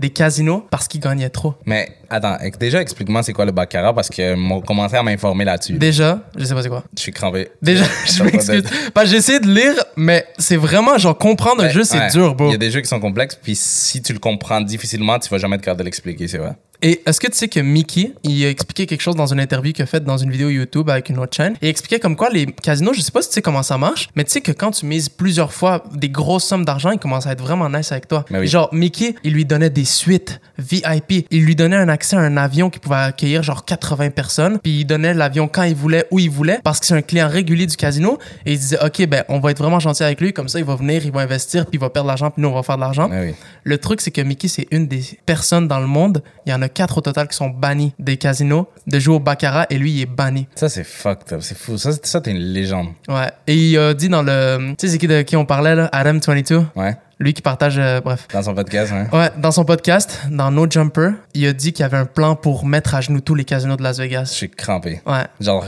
des 0.00 0.10
casinos 0.10 0.66
parce 0.70 0.88
qu'il 0.88 1.00
gagnait 1.00 1.28
trop. 1.28 1.54
Mais 1.66 1.96
attends, 2.08 2.36
déjà, 2.58 2.80
explique-moi 2.80 3.22
c'est 3.22 3.34
quoi 3.34 3.44
le 3.44 3.52
baccarat 3.52 3.92
parce 3.92 4.08
que 4.08 4.34
mon 4.34 4.60
commentaire 4.60 5.04
m'a 5.04 5.10
informé 5.10 5.44
là-dessus. 5.44 5.74
Déjà, 5.74 6.20
je 6.36 6.44
sais 6.44 6.54
pas 6.54 6.62
c'est 6.62 6.68
quoi. 6.70 6.84
Je 6.96 7.02
suis 7.02 7.12
crampé. 7.12 7.48
Déjà, 7.60 7.84
je 8.06 8.22
m'excuse. 8.22 8.64
Parce 8.94 9.06
que 9.06 9.10
j'ai 9.12 9.18
essayé 9.18 9.40
de 9.40 9.48
lire, 9.48 9.74
mais 9.96 10.26
c'est 10.38 10.56
vraiment, 10.56 10.96
genre, 10.96 11.16
comprendre 11.16 11.62
un 11.62 11.68
jeu, 11.68 11.84
c'est 11.84 11.98
ouais. 11.98 12.10
dur, 12.10 12.34
bro. 12.34 12.48
Il 12.48 12.52
y 12.52 12.54
a 12.54 12.58
des 12.58 12.70
jeux 12.70 12.80
qui 12.80 12.88
sont 12.88 13.00
complexes, 13.00 13.38
puis 13.40 13.54
si 13.54 14.00
tu 14.00 14.12
le 14.12 14.18
comprends 14.18 14.60
difficilement, 14.62 15.18
tu 15.18 15.28
vas 15.28 15.38
jamais 15.38 15.56
être 15.56 15.62
capable 15.62 15.80
de 15.80 15.84
l'expliquer, 15.84 16.26
c'est 16.26 16.38
vrai. 16.38 16.54
Et 16.82 17.02
est-ce 17.04 17.20
que 17.20 17.26
tu 17.26 17.36
sais 17.36 17.48
que 17.48 17.60
Mickey, 17.60 18.14
il 18.22 18.42
a 18.44 18.48
expliqué 18.48 18.86
quelque 18.86 19.02
chose 19.02 19.16
dans 19.16 19.26
une 19.26 19.40
interview 19.40 19.72
qu'il 19.72 19.82
a 19.82 19.86
faite 19.86 20.04
dans 20.04 20.16
une 20.16 20.30
vidéo 20.30 20.48
YouTube 20.48 20.88
avec 20.88 21.10
une 21.10 21.18
autre 21.18 21.36
chaîne. 21.36 21.56
Il 21.60 21.68
expliquait 21.68 22.00
comme 22.00 22.16
quoi 22.16 22.30
les 22.30 22.46
casinos, 22.46 22.94
je 22.94 23.02
sais 23.02 23.12
pas 23.12 23.20
si 23.20 23.28
tu 23.28 23.34
sais 23.34 23.42
comment 23.42 23.62
ça 23.62 23.76
marche, 23.76 24.08
mais 24.16 24.24
tu 24.24 24.30
sais 24.30 24.40
que 24.40 24.52
quand 24.52 24.70
tu 24.70 24.86
mises 24.86 25.10
plusieurs 25.10 25.52
fois 25.52 25.84
des 25.92 26.08
grosses 26.08 26.44
sommes 26.44 26.64
d'argent, 26.64 26.90
il 26.90 26.98
commence 26.98 27.26
à 27.26 27.32
être 27.32 27.42
vraiment 27.42 27.68
nice 27.68 27.92
avec 27.92 28.08
toi. 28.08 28.19
Mais 28.30 28.40
oui. 28.40 28.46
Genre, 28.46 28.68
Mickey, 28.72 29.14
il 29.24 29.32
lui 29.32 29.44
donnait 29.44 29.70
des 29.70 29.84
suites 29.84 30.40
VIP. 30.58 31.26
Il 31.30 31.44
lui 31.44 31.56
donnait 31.56 31.76
un 31.76 31.88
accès 31.88 32.16
à 32.16 32.20
un 32.20 32.36
avion 32.36 32.70
qui 32.70 32.78
pouvait 32.78 32.96
accueillir 32.96 33.42
genre 33.42 33.64
80 33.64 34.10
personnes. 34.10 34.58
Puis 34.62 34.80
il 34.80 34.84
donnait 34.84 35.14
l'avion 35.14 35.48
quand 35.48 35.62
il 35.62 35.74
voulait, 35.74 36.06
où 36.10 36.18
il 36.18 36.30
voulait, 36.30 36.60
parce 36.62 36.80
que 36.80 36.86
c'est 36.86 36.94
un 36.94 37.02
client 37.02 37.28
régulier 37.28 37.66
du 37.66 37.76
casino. 37.76 38.18
Et 38.46 38.52
il 38.52 38.58
disait, 38.58 38.78
OK, 38.84 39.06
ben, 39.06 39.24
on 39.28 39.40
va 39.40 39.50
être 39.50 39.58
vraiment 39.58 39.80
gentil 39.80 40.02
avec 40.02 40.20
lui. 40.20 40.32
Comme 40.32 40.48
ça, 40.48 40.58
il 40.58 40.64
va 40.64 40.74
venir, 40.76 41.04
il 41.04 41.12
va 41.12 41.20
investir, 41.20 41.64
puis 41.66 41.78
il 41.78 41.80
va 41.80 41.90
perdre 41.90 42.06
de 42.06 42.10
l'argent, 42.10 42.30
puis 42.30 42.42
nous, 42.42 42.48
on 42.48 42.54
va 42.54 42.62
faire 42.62 42.76
de 42.76 42.80
l'argent. 42.82 43.08
Oui. 43.10 43.34
Le 43.64 43.78
truc, 43.78 44.00
c'est 44.00 44.10
que 44.10 44.20
Mickey, 44.20 44.48
c'est 44.48 44.66
une 44.70 44.86
des 44.86 45.02
personnes 45.26 45.68
dans 45.68 45.80
le 45.80 45.86
monde. 45.86 46.22
Il 46.46 46.50
y 46.50 46.54
en 46.54 46.62
a 46.62 46.68
quatre 46.68 46.98
au 46.98 47.00
total 47.00 47.28
qui 47.28 47.36
sont 47.36 47.48
bannis 47.48 47.92
des 47.98 48.16
casinos 48.16 48.68
de 48.86 48.98
jouer 48.98 49.14
au 49.16 49.20
baccarat 49.20 49.66
et 49.70 49.78
lui, 49.78 49.92
il 49.92 50.02
est 50.02 50.06
banni. 50.06 50.46
Ça, 50.54 50.68
c'est 50.68 50.84
fucked 50.84 51.32
up. 51.32 51.40
C'est 51.42 51.56
fou. 51.56 51.76
Ça, 51.78 51.92
c'est- 51.92 52.06
ça 52.06 52.20
t'es 52.20 52.30
une 52.32 52.38
légende. 52.38 52.88
Ouais. 53.08 53.30
Et 53.46 53.54
il 53.56 53.78
a 53.78 53.94
dit 53.94 54.08
dans 54.08 54.22
le. 54.22 54.74
Tu 54.78 54.86
sais, 54.86 54.88
c'est 54.92 54.98
qui 54.98 55.06
de 55.06 55.22
qui 55.22 55.36
on 55.36 55.44
parlait, 55.44 55.74
là? 55.74 55.88
Adam22. 55.92 56.64
Ouais. 56.76 56.94
Lui 57.22 57.34
qui 57.34 57.42
partage. 57.42 57.78
euh, 57.78 58.00
bref. 58.00 58.26
Dans 58.32 58.42
son 58.42 58.54
podcast, 58.54 58.92
hein. 58.94 59.06
Ouais, 59.12 59.28
dans 59.36 59.50
son 59.50 59.64
podcast, 59.66 60.20
dans 60.30 60.50
No 60.50 60.66
Jumper, 60.68 61.10
il 61.34 61.46
a 61.46 61.52
dit 61.52 61.74
qu'il 61.74 61.82
y 61.82 61.86
avait 61.86 61.98
un 61.98 62.06
plan 62.06 62.34
pour 62.34 62.64
mettre 62.64 62.94
à 62.94 63.02
genoux 63.02 63.20
tous 63.20 63.34
les 63.34 63.44
casinos 63.44 63.76
de 63.76 63.82
Las 63.82 63.98
Je 63.98 64.02
Vegas. 64.02 64.24
suis 64.24 64.48
crampé. 64.48 65.02
Ouais. 65.06 65.24
Genre, 65.38 65.62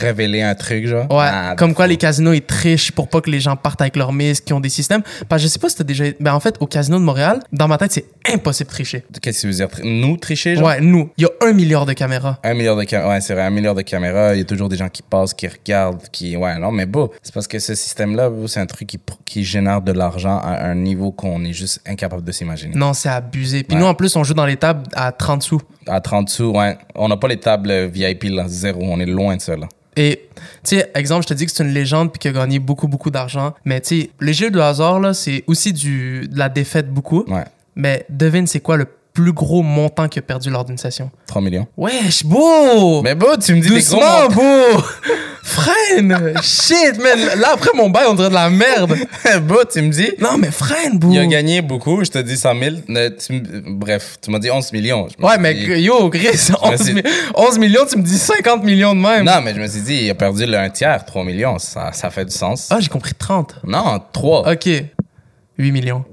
révéler 0.00 0.42
un 0.42 0.54
truc, 0.56 0.86
genre. 0.88 1.08
Ouais, 1.10 1.28
Ah, 1.30 1.54
comme 1.56 1.74
quoi 1.74 1.84
fou. 1.84 1.90
les 1.90 1.96
casinos 1.96 2.32
ils 2.32 2.42
trichent 2.42 2.90
pour 2.90 3.06
pas 3.08 3.20
que 3.20 3.30
les 3.30 3.38
gens 3.38 3.54
partent 3.54 3.80
avec 3.82 3.94
leurs 3.94 4.12
mises, 4.12 4.40
qui 4.40 4.52
ont 4.52 4.58
des 4.58 4.68
systèmes. 4.68 5.02
Parce 5.28 5.42
que 5.42 5.46
je 5.48 5.52
sais 5.52 5.60
pas 5.60 5.68
si 5.68 5.76
t'as 5.76 5.84
déjà. 5.84 6.04
Ben 6.18 6.34
en 6.34 6.40
fait, 6.40 6.56
au 6.58 6.66
casino 6.66 6.98
de 6.98 7.04
Montréal, 7.04 7.38
dans 7.52 7.68
ma 7.68 7.78
tête, 7.78 7.92
c'est 7.92 8.06
impossible 8.32 8.68
de 8.68 8.74
tricher. 8.74 9.04
Qu'est-ce 9.22 9.36
que 9.36 9.40
tu 9.42 9.46
veux 9.46 9.52
dire? 9.52 9.68
Nous, 9.84 10.16
tricher, 10.16 10.56
genre? 10.56 10.66
Ouais, 10.66 10.80
nous, 10.80 11.10
il 11.18 11.22
y 11.22 11.26
a 11.26 11.30
un 11.48 11.52
milliard 11.52 11.86
de 11.86 11.92
caméras. 11.92 12.40
Un 12.42 12.54
milliard 12.54 12.74
de 12.76 12.82
caméras. 12.82 13.10
Ouais, 13.10 13.20
c'est 13.20 13.34
vrai, 13.34 13.44
un 13.44 13.50
milliard 13.50 13.76
de 13.76 13.82
caméras. 13.82 14.34
Il 14.34 14.38
y 14.38 14.42
a 14.42 14.44
toujours 14.44 14.68
des 14.68 14.76
gens 14.76 14.88
qui 14.88 15.02
passent, 15.02 15.34
qui 15.34 15.46
regardent, 15.46 16.02
qui. 16.10 16.36
Ouais, 16.36 16.58
non, 16.58 16.72
mais 16.72 16.86
beau. 16.86 17.12
C'est 17.22 17.32
parce 17.32 17.46
que 17.46 17.60
ce 17.60 17.76
système-là, 17.76 18.28
c'est 18.48 18.58
un 18.58 18.66
truc 18.66 18.90
qui 19.24 19.44
génère 19.44 19.80
de 19.82 19.92
l'argent 19.92 20.38
à 20.42 20.64
un 20.66 20.74
niveau 20.74 20.95
qu'on 21.12 21.44
est 21.44 21.52
juste 21.52 21.80
incapable 21.86 22.22
de 22.24 22.32
s'imaginer. 22.32 22.74
Non, 22.74 22.92
c'est 22.92 23.08
abusé. 23.08 23.62
Puis 23.62 23.74
Ouais. 23.76 23.82
nous, 23.82 23.86
en 23.88 23.94
plus, 23.94 24.14
on 24.16 24.24
joue 24.24 24.34
dans 24.34 24.46
les 24.46 24.56
tables 24.56 24.84
à 24.94 25.12
30 25.12 25.42
sous. 25.42 25.60
À 25.86 26.00
30 26.00 26.28
sous, 26.28 26.50
ouais. 26.50 26.76
On 26.94 27.08
n'a 27.08 27.16
pas 27.16 27.28
les 27.28 27.38
tables 27.40 27.86
VIP, 27.86 28.24
là. 28.24 28.44
Zéro. 28.48 28.80
On 28.82 28.98
est 29.00 29.06
loin 29.06 29.36
de 29.36 29.40
ça, 29.40 29.56
là. 29.56 29.68
Et, 29.98 30.28
tu 30.62 30.76
sais, 30.76 30.90
exemple, 30.94 31.22
je 31.22 31.28
te 31.28 31.34
dis 31.34 31.46
que 31.46 31.52
c'est 31.52 31.64
une 31.64 31.72
légende 31.72 32.12
puis 32.12 32.18
qu'il 32.18 32.30
a 32.30 32.34
gagné 32.34 32.58
beaucoup, 32.58 32.86
beaucoup 32.86 33.10
d'argent. 33.10 33.54
Mais, 33.64 33.80
tu 33.80 34.02
sais, 34.02 34.10
les 34.20 34.34
jeux 34.34 34.50
de 34.50 34.60
hasard, 34.60 35.00
là, 35.00 35.14
c'est 35.14 35.42
aussi 35.46 35.72
du, 35.72 36.28
de 36.28 36.38
la 36.38 36.48
défaite 36.50 36.90
beaucoup. 36.92 37.24
Ouais. 37.28 37.44
Mais 37.76 38.04
devine, 38.10 38.46
c'est 38.46 38.60
quoi 38.60 38.76
le 38.76 38.86
plus 39.16 39.32
gros 39.32 39.62
montant 39.62 40.08
qu'il 40.08 40.20
a 40.20 40.22
perdu 40.22 40.50
lors 40.50 40.64
d'une 40.64 40.76
session? 40.78 41.10
3 41.26 41.40
millions. 41.40 41.66
Wesh, 41.76 42.24
beau! 42.24 43.00
Mais 43.02 43.14
beau, 43.14 43.36
tu 43.36 43.54
me 43.54 43.60
dis 43.60 43.68
des 43.70 43.80
gros 43.80 43.96
Doucement, 43.96 44.22
montants. 44.28 44.34
beau! 44.34 44.82
freine! 45.42 46.34
Shit, 46.42 46.98
man! 46.98 47.18
Là, 47.40 47.52
après 47.54 47.70
mon 47.74 47.88
bail, 47.88 48.04
on 48.08 48.14
dirait 48.14 48.28
de 48.28 48.34
la 48.34 48.50
merde. 48.50 48.94
beau, 49.42 49.60
tu 49.70 49.80
me 49.80 49.90
dis? 49.90 50.10
Non, 50.20 50.36
mais 50.38 50.50
freine, 50.50 50.98
beau! 50.98 51.10
Il 51.10 51.18
a 51.18 51.26
gagné 51.26 51.62
beaucoup, 51.62 52.04
je 52.04 52.10
te 52.10 52.18
dis 52.18 52.36
100 52.36 52.58
000. 52.60 52.76
Ne- 52.88 53.08
tu 53.08 53.42
bref, 53.68 54.18
tu 54.20 54.30
m'as 54.30 54.38
dit 54.38 54.50
11 54.50 54.72
millions. 54.72 55.08
Ouais, 55.20 55.38
mais 55.38 55.54
dit- 55.54 55.82
yo, 55.82 56.10
Chris, 56.10 56.50
11, 56.62 56.82
suis- 56.82 56.94
mi- 56.94 57.02
11 57.34 57.58
millions, 57.58 57.86
tu 57.90 57.96
me 57.96 58.02
dis 58.02 58.18
50 58.18 58.64
millions 58.64 58.94
de 58.94 59.00
même. 59.00 59.24
Non, 59.24 59.40
mais 59.42 59.54
je 59.54 59.60
me 59.60 59.66
suis 59.66 59.80
dit, 59.80 59.94
il 60.02 60.10
a 60.10 60.14
perdu 60.14 60.44
le 60.46 60.58
un 60.58 60.68
tiers, 60.70 61.04
3 61.04 61.24
millions. 61.24 61.58
Ça, 61.58 61.90
ça 61.92 62.10
fait 62.10 62.24
du 62.24 62.32
sens. 62.34 62.68
Ah, 62.70 62.78
j'ai 62.80 62.88
compris 62.88 63.14
30. 63.14 63.56
Non, 63.64 63.98
3. 64.12 64.52
Ok. 64.52 64.68
8 65.58 65.72
millions. 65.72 66.04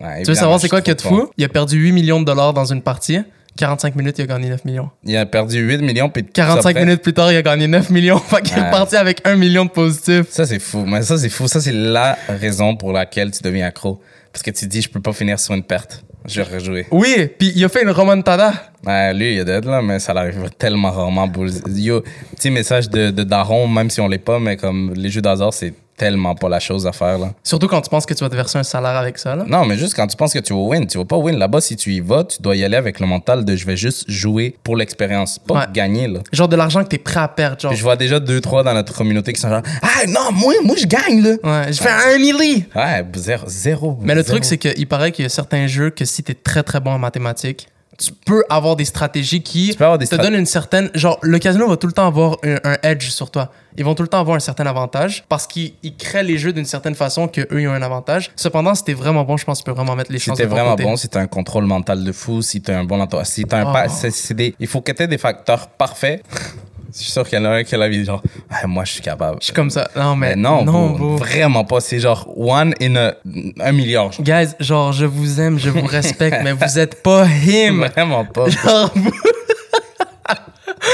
Ouais, 0.00 0.22
Tu 0.22 0.28
veux 0.28 0.34
savoir 0.34 0.60
c'est 0.60 0.68
quoi 0.68 0.80
de 0.80 0.92
trop 0.92 1.08
fou? 1.08 1.30
Il 1.36 1.44
a 1.44 1.48
perdu 1.48 1.76
8 1.78 1.92
millions 1.92 2.20
de 2.20 2.24
dollars 2.26 2.52
dans 2.52 2.64
une 2.64 2.82
partie. 2.82 3.18
45 3.56 3.96
minutes, 3.96 4.18
il 4.18 4.22
a 4.22 4.26
gagné 4.26 4.48
9 4.48 4.64
millions. 4.64 4.90
Il 5.04 5.14
a 5.16 5.26
perdu 5.26 5.58
8 5.58 5.82
millions. 5.82 6.08
Puis 6.08 6.24
45 6.24 6.70
après- 6.70 6.84
minutes 6.86 7.02
plus 7.02 7.12
tard, 7.12 7.30
il 7.32 7.36
a 7.36 7.42
gagné 7.42 7.66
9 7.66 7.90
millions. 7.90 8.18
Fait 8.28 8.40
qu'il 8.40 8.56
est 8.58 8.70
parti 8.70 8.96
avec 8.96 9.20
1 9.26 9.36
million 9.36 9.66
de 9.66 9.70
positifs. 9.70 10.30
Ça, 10.30 10.46
c'est 10.46 10.58
fou. 10.58 10.84
Mais 10.86 11.02
ça, 11.02 11.18
c'est 11.18 11.28
fou. 11.28 11.46
Ça, 11.48 11.60
c'est 11.60 11.72
la 11.72 12.16
raison 12.28 12.76
pour 12.76 12.92
laquelle 12.92 13.30
tu 13.30 13.42
deviens 13.42 13.66
accro. 13.66 14.00
Parce 14.32 14.42
que 14.42 14.50
tu 14.50 14.64
te 14.64 14.70
dis, 14.70 14.80
je 14.80 14.88
peux 14.88 15.00
pas 15.02 15.12
finir 15.12 15.38
sur 15.38 15.52
une 15.52 15.62
perte. 15.64 16.02
Je 16.24 16.40
vais 16.40 16.54
rejouer. 16.56 16.86
Oui, 16.92 17.28
puis 17.38 17.52
il 17.54 17.62
a 17.64 17.68
fait 17.68 17.82
une 17.82 17.90
remontada. 17.90 18.54
Ouais, 18.86 19.12
lui, 19.12 19.34
il 19.34 19.38
est 19.40 19.44
dead, 19.44 19.64
là, 19.66 19.82
mais 19.82 19.98
ça 19.98 20.14
l'arrive 20.14 20.48
tellement 20.56 20.90
rarement. 20.92 21.30
Yo, 21.74 22.02
petit 22.36 22.50
message 22.50 22.88
de, 22.88 23.10
de 23.10 23.22
Daron, 23.24 23.66
même 23.68 23.90
si 23.90 24.00
on 24.00 24.08
l'est 24.08 24.18
pas, 24.18 24.38
mais 24.38 24.56
comme 24.56 24.94
les 24.96 25.10
jeux 25.10 25.20
d'hasard, 25.20 25.52
c'est 25.52 25.74
tellement 26.02 26.34
pas 26.34 26.48
la 26.48 26.58
chose 26.58 26.84
à 26.86 26.92
faire, 26.92 27.16
là. 27.18 27.32
Surtout 27.44 27.68
quand 27.68 27.80
tu 27.80 27.88
penses 27.88 28.06
que 28.06 28.14
tu 28.14 28.24
vas 28.24 28.28
te 28.30 28.34
verser 28.34 28.58
un 28.58 28.64
salaire 28.64 28.96
avec 28.96 29.18
ça. 29.18 29.36
Là. 29.36 29.44
Non, 29.46 29.64
mais 29.64 29.76
juste 29.76 29.94
quand 29.94 30.06
tu 30.08 30.16
penses 30.16 30.32
que 30.32 30.40
tu 30.40 30.52
vas 30.52 30.58
win, 30.58 30.84
tu 30.86 30.98
vas 30.98 31.04
pas 31.04 31.16
win. 31.16 31.36
Là-bas, 31.38 31.60
si 31.60 31.76
tu 31.76 31.92
y 31.92 32.00
vas, 32.00 32.24
tu 32.24 32.42
dois 32.42 32.56
y 32.56 32.64
aller 32.64 32.76
avec 32.76 32.98
le 32.98 33.06
mental 33.06 33.44
de 33.44 33.54
je 33.54 33.64
vais 33.66 33.76
juste 33.76 34.10
jouer 34.10 34.56
pour 34.64 34.76
l'expérience, 34.76 35.38
pas 35.38 35.54
Ouais. 35.54 35.64
gagner, 35.72 36.08
là. 36.08 36.18
Genre 36.32 36.48
de 36.48 36.56
l'argent 36.56 36.82
que 36.82 36.88
t'es 36.88 36.98
prêt 36.98 37.20
à 37.20 37.28
perdre. 37.28 37.60
Genre, 37.60 37.70
Puis 37.70 37.78
je 37.78 37.84
vois 37.84 37.94
déjà 37.96 38.18
deux, 38.18 38.40
trois 38.40 38.64
dans 38.64 38.74
notre 38.74 38.92
communauté 38.94 39.32
qui 39.32 39.40
sont 39.40 39.48
genre, 39.48 39.62
ah 39.82 40.06
non, 40.08 40.32
moi, 40.32 40.54
moi, 40.64 40.74
je 40.76 40.86
gagne, 40.86 41.22
là. 41.22 41.30
ouais, 41.44 41.72
je 41.72 41.80
fais 41.80 41.88
un 41.90 42.18
milli. 42.18 42.64
Ouais, 42.74 43.04
zéro. 43.14 43.44
zéro 43.46 43.98
Mais 44.02 44.14
le 44.16 44.22
zéro. 44.22 44.32
truc, 44.32 44.44
c'est 44.44 44.58
qu'il 44.58 44.88
paraît 44.88 45.12
qu'il 45.12 45.24
y 45.24 45.26
a 45.26 45.28
certains 45.28 45.66
jeux 45.68 45.90
que 45.90 46.04
si 46.04 46.22
t'es 46.24 46.34
très 46.34 46.62
très 46.64 46.80
bon 46.80 46.90
en 46.92 46.98
mathématiques, 46.98 47.68
tu 47.98 48.10
peux 48.12 48.42
avoir 48.48 48.74
des 48.76 48.84
stratégies 48.84 49.42
qui 49.42 49.70
avoir 49.78 49.98
des 49.98 50.06
te 50.06 50.14
strat- 50.14 50.22
donnent 50.22 50.34
une 50.34 50.46
certaine. 50.46 50.90
Genre, 50.94 51.18
le 51.22 51.38
casino 51.38 51.68
va 51.68 51.76
tout 51.76 51.86
le 51.86 51.92
temps 51.92 52.06
avoir 52.06 52.36
un, 52.42 52.56
un 52.64 52.76
edge 52.82 53.10
sur 53.10 53.30
toi. 53.30 53.50
Ils 53.76 53.84
vont 53.84 53.94
tout 53.94 54.02
le 54.02 54.08
temps 54.08 54.18
avoir 54.20 54.36
un 54.36 54.40
certain 54.40 54.66
avantage 54.66 55.24
parce 55.28 55.46
qu'ils 55.46 55.74
ils 55.82 55.96
créent 55.96 56.22
les 56.22 56.36
jeux 56.38 56.52
d'une 56.52 56.64
certaine 56.64 56.94
façon 56.94 57.28
que 57.28 57.42
eux 57.52 57.60
ils 57.62 57.68
ont 57.68 57.72
un 57.72 57.82
avantage. 57.82 58.30
Cependant, 58.36 58.74
si 58.74 58.84
t'es 58.84 58.92
vraiment 58.94 59.24
bon, 59.24 59.36
je 59.36 59.44
pense 59.44 59.58
que 59.58 59.64
tu 59.64 59.70
peux 59.70 59.76
vraiment 59.76 59.94
mettre 59.96 60.10
les 60.12 60.18
Si 60.18 60.30
t'es 60.32 60.42
de 60.44 60.48
ton 60.48 60.54
vraiment 60.54 60.70
côté. 60.72 60.82
bon, 60.84 60.96
si 60.96 61.08
t'as 61.08 61.20
un 61.20 61.26
contrôle 61.26 61.64
mental 61.64 62.02
de 62.02 62.12
fou, 62.12 62.42
si 62.42 62.60
t'as 62.60 62.78
un 62.78 62.84
bon 62.84 63.00
entourage, 63.00 63.26
si 63.26 63.44
t'as 63.44 63.58
un 63.66 63.86
Oh. 63.86 63.88
c'est 64.10 64.34
des, 64.34 64.54
il 64.58 64.66
faut 64.66 64.80
que 64.80 64.92
t'aies 64.92 65.06
des 65.06 65.18
facteurs 65.18 65.68
parfaits. 65.68 66.22
Je 66.94 66.98
suis 66.98 67.10
sûr 67.10 67.26
qu'il 67.26 67.38
y 67.38 67.42
en 67.42 67.44
a 67.46 67.50
un 67.50 67.64
qui 67.64 67.74
a 67.74 67.78
la 67.78 67.88
vie 67.88 68.04
genre, 68.04 68.22
Ah, 68.50 68.66
moi 68.66 68.84
je 68.84 68.92
suis 68.92 69.00
capable. 69.02 69.38
Je 69.40 69.46
suis 69.46 69.52
comme 69.54 69.70
ça. 69.70 69.88
Non, 69.96 70.14
mais, 70.14 70.30
Mais 70.30 70.36
non, 70.36 70.62
non, 70.64 70.90
bro, 70.90 70.98
bro. 70.98 71.16
vraiment 71.16 71.64
pas. 71.64 71.80
C'est 71.80 71.98
genre 71.98 72.28
one 72.36 72.74
in 72.82 72.96
a, 72.96 73.14
un 73.60 73.72
milliard. 73.72 74.10
Guys, 74.20 74.48
genre, 74.60 74.92
je 74.92 75.06
vous 75.06 75.40
aime, 75.40 75.58
je 75.58 75.70
vous 75.70 75.86
respecte, 75.86 76.38
mais 76.44 76.52
vous 76.52 76.78
êtes 76.78 77.02
pas 77.02 77.26
him. 77.26 77.86
Vraiment 77.94 78.24
pas. 78.26 78.48
Genre, 78.50 78.90
vous- 78.94 79.10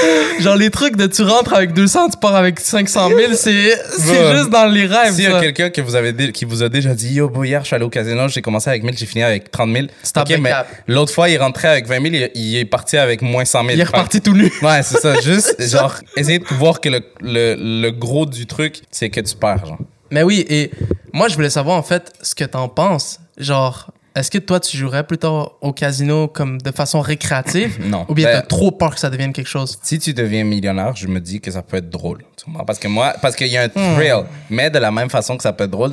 genre, 0.41 0.57
les 0.57 0.71
trucs 0.71 0.97
de 0.97 1.07
tu 1.07 1.23
rentres 1.23 1.53
avec 1.55 1.73
200, 1.73 2.11
tu 2.11 2.17
pars 2.19 2.35
avec 2.35 2.61
500 2.61 3.09
000, 3.09 3.21
c'est 3.35 3.77
c'est 3.99 4.37
juste 4.37 4.51
dans 4.51 4.67
les 4.67 4.87
rêves. 4.87 5.15
S'il 5.15 5.25
y 5.25 5.27
a 5.27 5.41
quelqu'un 5.41 5.71
que 5.71 5.81
vous 5.81 5.93
dé- 6.13 6.33
qui 6.33 6.45
vous 6.45 6.63
a 6.63 6.69
déjà 6.69 6.95
dit 6.95 7.15
Yo, 7.15 7.29
bro, 7.29 7.45
hier, 7.45 7.61
je 7.63 7.67
suis 7.67 7.77
allé 7.77 7.85
au 7.85 7.91
casino, 7.91 8.29
j'ai 8.29 8.43
commencé 8.43 8.71
avec 8.71 8.83
1000, 8.83 8.97
j'ai 8.97 9.07
fini 9.07 9.23
avec 9.23 9.51
30 9.51 9.73
000. 9.73 9.87
Stop 10.03 10.29
Ok, 10.31 10.39
mais 10.41 10.53
l'autre 10.87 11.13
fois, 11.13 11.29
il 11.29 11.39
rentrait 11.39 11.69
avec 11.69 11.87
20 11.87 12.03
000, 12.03 12.07
il, 12.15 12.31
il 12.35 12.57
est 12.57 12.65
parti 12.65 12.97
avec 12.97 13.23
moins 13.23 13.45
100 13.45 13.61
000. 13.61 13.71
Il 13.75 13.81
est 13.81 13.85
reparti 13.85 14.21
tout 14.21 14.35
nu. 14.35 14.53
Ouais, 14.63 14.83
c'est 14.83 14.99
ça. 14.99 15.21
Juste, 15.21 15.57
genre, 15.71 15.95
essayer 16.17 16.39
de 16.39 16.45
voir 16.55 16.81
que 16.81 16.89
le, 16.89 17.01
le, 17.21 17.55
le 17.59 17.91
gros 17.91 18.27
du 18.27 18.47
truc, 18.47 18.83
c'est 18.91 19.11
que 19.11 19.21
tu 19.21 19.35
perds, 19.37 19.65
genre. 19.67 19.79
Mais 20.11 20.23
oui, 20.23 20.45
et 20.49 20.71
moi, 21.13 21.29
je 21.29 21.35
voulais 21.35 21.51
savoir, 21.51 21.77
en 21.77 21.83
fait, 21.83 22.13
ce 22.23 22.35
que 22.35 22.45
t'en 22.45 22.69
penses. 22.69 23.21
Genre, 23.37 23.91
est-ce 24.19 24.31
que 24.31 24.39
toi, 24.39 24.61
tu 24.61 24.77
jouerais 24.77 25.05
plutôt 25.05 25.53
au 25.61 25.73
casino 25.73 26.29
comme 26.29 26.61
de 26.61 26.71
façon 26.71 27.01
récréative? 27.01 27.79
Non. 27.89 28.05
Ou 28.09 28.15
bien 28.15 28.27
Ben- 28.27 28.41
t'as 28.41 28.47
trop 28.47 28.71
peur 28.71 28.95
que 28.95 29.01
ça 29.01 29.09
devienne 29.11 29.33
quelque 29.33 29.47
chose? 29.49 29.79
Si 29.83 29.99
tu 29.99 30.13
deviens 30.15 30.45
millionnaire, 30.45 30.95
je 30.97 31.07
me 31.07 31.21
dis 31.21 31.41
que 31.41 31.51
ça 31.51 31.63
peut 31.63 31.77
être 31.79 31.91
drôle. 31.91 32.25
Parce 32.67 32.79
que 32.79 32.89
moi, 32.89 33.15
parce 33.21 33.37
qu'il 33.37 33.49
y 33.49 33.57
a 33.57 33.63
un 33.63 33.67
Hmm. 33.67 33.95
thrill. 33.97 34.25
Mais 34.49 34.71
de 34.71 34.79
la 34.79 34.91
même 34.91 35.11
façon 35.11 35.37
que 35.37 35.43
ça 35.43 35.53
peut 35.53 35.65
être 35.65 35.71
drôle, 35.71 35.93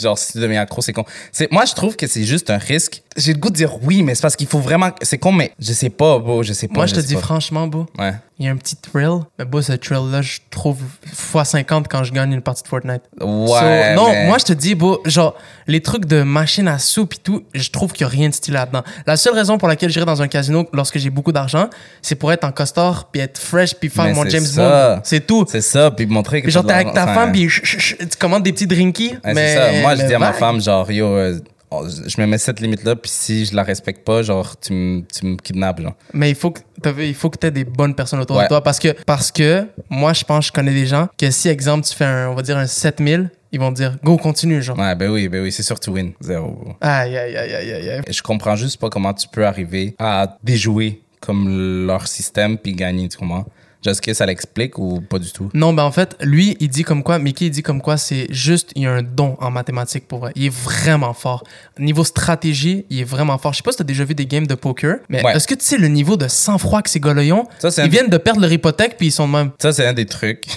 genre, 0.00 0.16
si 0.18 0.32
tu 0.32 0.38
deviens 0.40 0.60
accro, 0.62 0.80
c'est 0.82 0.92
con. 0.92 1.04
C'est, 1.32 1.50
moi, 1.50 1.64
je 1.64 1.74
trouve 1.74 1.96
que 1.96 2.06
c'est 2.06 2.24
juste 2.24 2.50
un 2.50 2.58
risque. 2.58 3.02
J'ai 3.16 3.32
le 3.32 3.38
goût 3.38 3.50
de 3.50 3.54
dire 3.56 3.82
oui, 3.82 4.02
mais 4.02 4.14
c'est 4.14 4.22
parce 4.22 4.36
qu'il 4.36 4.46
faut 4.46 4.58
vraiment, 4.60 4.90
c'est 5.02 5.18
con, 5.18 5.32
mais 5.32 5.52
je 5.58 5.72
sais 5.72 5.88
pas, 5.90 6.18
beau, 6.18 6.42
je 6.42 6.52
sais 6.52 6.68
pas. 6.68 6.74
Moi, 6.74 6.86
je 6.86 6.94
te 6.94 7.00
dis 7.00 7.14
pas. 7.14 7.20
franchement, 7.20 7.66
beau, 7.66 7.86
Ouais. 7.98 8.12
il 8.38 8.44
y 8.44 8.48
a 8.48 8.52
un 8.52 8.56
petit 8.56 8.76
thrill. 8.76 9.20
Mais 9.38 9.44
beau, 9.46 9.62
ce 9.62 9.72
thrill-là, 9.72 10.20
je 10.22 10.38
trouve 10.50 10.78
x50 11.14 11.86
quand 11.88 12.04
je 12.04 12.12
gagne 12.12 12.32
une 12.32 12.42
partie 12.42 12.62
de 12.62 12.68
Fortnite. 12.68 13.02
Ouais. 13.20 13.46
So, 13.48 13.94
non, 13.96 14.10
mais- 14.10 14.26
moi 14.26 14.38
je 14.38 14.44
te 14.44 14.52
dis, 14.52 14.74
beau, 14.74 15.00
genre, 15.06 15.34
les 15.66 15.80
trucs 15.80 16.04
de 16.04 16.22
machine 16.22 16.68
à 16.68 16.78
soupe 16.78 17.14
et 17.14 17.18
tout, 17.22 17.42
je 17.54 17.65
trouve 17.70 17.92
qu'il 17.92 18.06
n'y 18.06 18.12
a 18.12 18.16
rien 18.16 18.28
de 18.28 18.34
stylé 18.34 18.56
là-dedans. 18.56 18.82
La 19.06 19.16
seule 19.16 19.34
raison 19.34 19.58
pour 19.58 19.68
laquelle 19.68 19.90
j'irai 19.90 20.04
dans 20.04 20.22
un 20.22 20.28
casino 20.28 20.68
lorsque 20.72 20.98
j'ai 20.98 21.10
beaucoup 21.10 21.32
d'argent, 21.32 21.68
c'est 22.02 22.14
pour 22.14 22.32
être 22.32 22.44
en 22.44 22.52
costard, 22.52 23.08
puis 23.10 23.20
être 23.20 23.38
fresh, 23.38 23.74
puis 23.74 23.88
faire 23.88 24.04
Mais 24.04 24.14
mon 24.14 24.28
James 24.28 24.44
ça. 24.44 24.96
Bond. 24.96 25.00
C'est 25.04 25.26
tout. 25.26 25.44
C'est 25.48 25.60
ça, 25.60 25.90
puis 25.90 26.06
montrer 26.06 26.40
que 26.40 26.46
Puis 26.46 26.52
genre, 26.52 26.64
t'es 26.64 26.72
avec 26.72 26.92
ta 26.92 27.06
femme, 27.06 27.32
puis 27.32 27.48
tu 27.48 28.06
commandes 28.18 28.42
des 28.42 28.52
petits 28.52 28.66
drinkies. 28.66 29.16
ouais, 29.24 29.34
mais, 29.34 29.54
c'est 29.54 29.74
ça. 29.76 29.80
Moi, 29.82 29.94
je 29.96 30.02
dis 30.06 30.14
à 30.14 30.18
ma 30.18 30.30
vague. 30.30 30.38
femme, 30.38 30.60
genre, 30.60 30.90
yo, 30.90 31.06
euh, 31.06 31.38
je 31.72 32.20
me 32.20 32.26
mets 32.26 32.38
cette 32.38 32.60
limite-là, 32.60 32.96
puis 32.96 33.10
si 33.10 33.44
je 33.46 33.54
la 33.56 33.62
respecte 33.62 34.04
pas, 34.04 34.22
genre, 34.22 34.58
tu 34.58 34.72
me 34.72 35.02
tu 35.02 35.26
me 35.26 35.36
kidnappes, 35.36 35.80
genre. 35.80 35.94
Mais 36.12 36.30
il 36.30 36.34
faut 36.36 36.50
que 36.50 36.60
il 37.02 37.14
faut 37.14 37.30
que 37.30 37.38
t'aies 37.38 37.50
des 37.50 37.64
bonnes 37.64 37.94
personnes 37.94 38.20
autour 38.20 38.36
Ouais. 38.36 38.44
de 38.44 38.48
toi 38.48 38.62
parce 38.62 38.78
que 38.78 38.92
parce 39.04 39.32
que 39.32 39.66
moi 39.90 40.12
je 40.12 40.24
pense 40.24 40.44
que 40.44 40.46
je 40.48 40.52
connais 40.52 40.72
des 40.74 40.86
gens 40.86 41.08
que 41.18 41.30
si 41.30 41.48
exemple 41.48 41.86
tu 41.86 41.94
fais 41.94 42.04
un 42.04 42.28
on 42.28 42.34
va 42.34 42.42
dire 42.42 42.56
un 42.56 42.66
7000, 42.66 43.30
ils 43.52 43.58
vont 43.60 43.70
te 43.72 43.76
dire 43.76 43.96
go 44.04 44.16
continue 44.16 44.62
genre. 44.62 44.78
Ouais, 44.78 44.94
ben 44.94 45.10
oui, 45.10 45.28
ben 45.28 45.42
oui, 45.42 45.50
c'est 45.52 45.62
sûr, 45.62 45.78
tu 45.80 45.90
win. 45.90 46.12
Zéro. 46.20 46.74
Aïe 46.80 47.16
aïe 47.16 47.36
aïe 47.36 47.54
aïe 47.54 47.72
aïe. 47.72 47.90
aïe. 47.90 48.02
Je 48.08 48.22
comprends 48.22 48.56
juste 48.56 48.78
pas 48.80 48.88
comment 48.90 49.12
tu 49.14 49.26
peux 49.28 49.46
arriver 49.46 49.94
à 49.98 50.36
déjouer 50.44 51.02
comme 51.20 51.86
leur 51.86 52.06
système 52.06 52.58
puis 52.58 52.72
gagner, 52.74 53.08
tu 53.08 53.16
comprends? 53.18 53.46
Est-ce 53.84 54.02
que 54.02 54.12
ça 54.14 54.26
l'explique 54.26 54.78
ou 54.78 55.00
pas 55.00 55.18
du 55.18 55.30
tout? 55.30 55.48
Non, 55.54 55.72
ben 55.72 55.84
en 55.84 55.92
fait, 55.92 56.16
lui, 56.20 56.56
il 56.60 56.68
dit 56.68 56.82
comme 56.82 57.02
quoi, 57.04 57.18
Mickey, 57.20 57.46
il 57.46 57.50
dit 57.50 57.62
comme 57.62 57.80
quoi, 57.80 57.96
c'est 57.96 58.26
juste, 58.30 58.72
il 58.74 58.82
y 58.82 58.86
a 58.86 58.92
un 58.92 59.02
don 59.02 59.36
en 59.40 59.50
mathématiques 59.50 60.08
pour 60.08 60.18
vrai. 60.20 60.32
Il 60.34 60.46
est 60.46 60.54
vraiment 60.54 61.12
fort. 61.12 61.44
Niveau 61.78 62.02
stratégie, 62.02 62.84
il 62.90 63.00
est 63.00 63.04
vraiment 63.04 63.38
fort. 63.38 63.52
Je 63.52 63.58
sais 63.58 63.62
pas 63.62 63.70
si 63.72 63.78
t'as 63.78 63.84
déjà 63.84 64.04
vu 64.04 64.14
des 64.14 64.26
games 64.26 64.46
de 64.46 64.54
poker, 64.56 64.96
mais 65.08 65.22
Ouais. 65.24 65.36
est-ce 65.36 65.46
que 65.46 65.54
tu 65.54 65.64
sais 65.64 65.78
le 65.78 65.88
niveau 65.88 66.16
de 66.16 66.26
sang-froid 66.26 66.82
que 66.82 66.90
ces 66.90 66.98
gars-là 67.00 67.22
ils 67.22 67.32
ont? 67.32 67.46
Ça, 67.58 67.70
c'est 67.70 67.82
Ils 67.82 67.84
un- 67.84 67.88
viennent 67.88 68.10
de 68.10 68.18
perdre 68.18 68.40
leur 68.40 68.50
hypothèque 68.52 68.96
puis 68.98 69.08
ils 69.08 69.12
sont 69.12 69.28
de 69.28 69.32
même. 69.32 69.50
Ça, 69.60 69.72
c'est 69.72 69.86
un 69.86 69.92
des 69.92 70.06
trucs. 70.06 70.46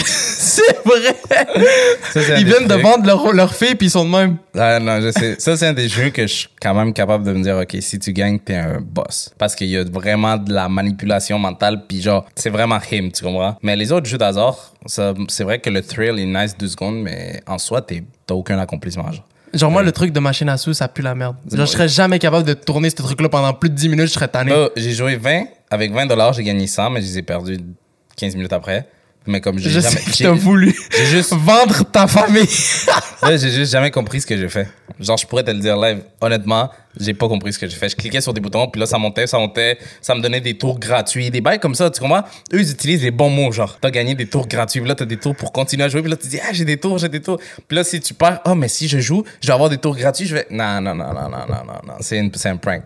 c'est 0.04 0.84
vrai! 0.84 1.16
Ça, 2.12 2.38
Ils 2.38 2.44
viennent 2.44 2.66
de 2.66 2.74
vendre 2.74 3.06
leur, 3.06 3.32
leur 3.32 3.54
fille 3.54 3.74
puis 3.74 3.88
ils 3.88 3.90
sont 3.90 4.04
de 4.04 4.10
même. 4.10 4.36
Ah, 4.56 4.78
non, 4.80 5.00
je 5.00 5.10
sais. 5.10 5.36
Ça, 5.38 5.56
c'est 5.56 5.66
un 5.66 5.72
des 5.72 5.88
jeux 5.88 6.10
que 6.10 6.22
je 6.26 6.32
suis 6.32 6.48
quand 6.60 6.74
même 6.74 6.92
capable 6.92 7.24
de 7.24 7.32
me 7.32 7.42
dire, 7.42 7.56
OK, 7.56 7.76
si 7.80 7.98
tu 7.98 8.12
gagnes, 8.12 8.38
t'es 8.38 8.56
un 8.56 8.80
boss. 8.80 9.30
Parce 9.38 9.54
qu'il 9.54 9.68
y 9.68 9.76
a 9.76 9.84
vraiment 9.84 10.36
de 10.36 10.52
la 10.52 10.68
manipulation 10.68 11.38
mentale, 11.38 11.84
puis 11.88 12.00
genre, 12.02 12.26
c'est 12.34 12.50
vraiment 12.50 12.78
him, 12.90 13.10
tu 13.12 13.24
comprends? 13.24 13.56
Mais 13.62 13.76
les 13.76 13.92
autres 13.92 14.06
jeux 14.06 14.18
ça, 14.86 15.14
c'est 15.28 15.44
vrai 15.44 15.58
que 15.58 15.70
le 15.70 15.82
thrill 15.82 16.18
est 16.18 16.26
nice 16.26 16.56
deux 16.56 16.68
secondes, 16.68 17.02
mais 17.02 17.42
en 17.46 17.58
soi, 17.58 17.82
t'as 17.82 18.34
aucun 18.34 18.58
accomplissement, 18.58 19.10
genre. 19.12 19.24
Genre, 19.52 19.70
moi, 19.70 19.82
le 19.82 19.90
truc 19.90 20.12
de 20.12 20.20
machine 20.20 20.48
à 20.48 20.56
sous, 20.56 20.74
ça 20.74 20.86
pue 20.86 21.02
la 21.02 21.14
merde. 21.14 21.36
Genre, 21.50 21.66
je 21.66 21.72
serais 21.72 21.88
jamais 21.88 22.18
capable 22.18 22.46
de 22.46 22.54
tourner 22.54 22.88
ce 22.88 22.96
truc-là 22.96 23.28
pendant 23.28 23.52
plus 23.52 23.68
de 23.68 23.74
10 23.74 23.88
minutes, 23.88 24.06
je 24.06 24.12
serais 24.12 24.28
tanné. 24.28 24.52
J'ai 24.76 24.92
joué 24.92 25.16
20. 25.16 25.44
Avec 25.70 25.92
20 25.92 26.06
dollars, 26.06 26.32
j'ai 26.32 26.44
gagné 26.44 26.66
100, 26.66 26.90
mais 26.90 27.00
je 27.00 27.06
les 27.06 27.18
ai 27.18 27.22
perdus 27.22 27.58
15 28.16 28.36
minutes 28.36 28.52
après 28.52 28.86
mais 29.26 29.40
comme 29.40 29.58
j'ai 29.58 29.70
jamais 29.70 29.86
sais 29.86 30.24
que 30.24 30.28
voulu 30.30 30.74
juste 31.10 31.34
vendre 31.34 31.84
ta 31.84 32.06
famille. 32.06 32.48
Là 33.22 33.36
j'ai 33.36 33.50
juste 33.50 33.72
jamais 33.72 33.90
compris 33.90 34.22
ce 34.22 34.26
que 34.26 34.36
j'ai 34.36 34.48
fait. 34.48 34.68
Genre 34.98 35.16
je 35.16 35.26
pourrais 35.26 35.44
te 35.44 35.50
le 35.50 35.58
dire 35.58 35.76
live. 35.76 36.02
Honnêtement 36.20 36.70
j'ai 36.98 37.14
pas 37.14 37.28
compris 37.28 37.52
ce 37.52 37.58
que 37.58 37.68
j'ai 37.68 37.76
fait. 37.76 37.90
Je 37.90 37.96
cliquais 37.96 38.20
sur 38.20 38.32
des 38.32 38.40
boutons 38.40 38.68
puis 38.68 38.80
là 38.80 38.86
ça 38.86 38.98
montait 38.98 39.26
ça 39.26 39.38
montait. 39.38 39.78
Ça 40.00 40.14
me 40.14 40.22
donnait 40.22 40.40
des 40.40 40.56
tours 40.56 40.78
gratuits. 40.78 41.30
Des 41.30 41.40
bails 41.40 41.60
comme 41.60 41.74
ça 41.74 41.90
tu 41.90 42.00
comprends? 42.00 42.24
Eux 42.52 42.60
ils 42.60 42.70
utilisent 42.70 43.02
les 43.02 43.10
bons 43.10 43.30
mots 43.30 43.52
genre. 43.52 43.78
T'as 43.80 43.90
gagné 43.90 44.14
des 44.14 44.26
tours 44.26 44.48
gratuits 44.48 44.80
puis 44.80 44.88
là 44.88 44.94
t'as 44.94 45.04
des 45.04 45.18
tours 45.18 45.36
pour 45.36 45.52
continuer 45.52 45.84
à 45.84 45.88
jouer 45.88 46.00
puis 46.00 46.10
là 46.10 46.16
tu 46.16 46.28
dis 46.28 46.40
ah 46.42 46.52
j'ai 46.52 46.64
des 46.64 46.78
tours 46.78 46.98
j'ai 46.98 47.08
des 47.08 47.20
tours. 47.20 47.38
Puis 47.68 47.76
là 47.76 47.84
si 47.84 48.00
tu 48.00 48.14
perds 48.14 48.40
oh 48.46 48.54
mais 48.54 48.68
si 48.68 48.88
je 48.88 49.00
joue 49.00 49.22
je 49.42 49.46
vais 49.48 49.52
avoir 49.52 49.68
des 49.68 49.78
tours 49.78 49.96
gratuits 49.96 50.26
je 50.26 50.34
vais 50.34 50.46
non 50.50 50.80
non 50.80 50.94
non 50.94 51.12
non 51.12 51.28
non 51.28 51.46
non 51.46 51.64
non, 51.66 51.80
non. 51.86 51.94
c'est 52.00 52.16
une 52.16 52.32
c'est 52.34 52.48
un 52.48 52.56
prank. 52.56 52.84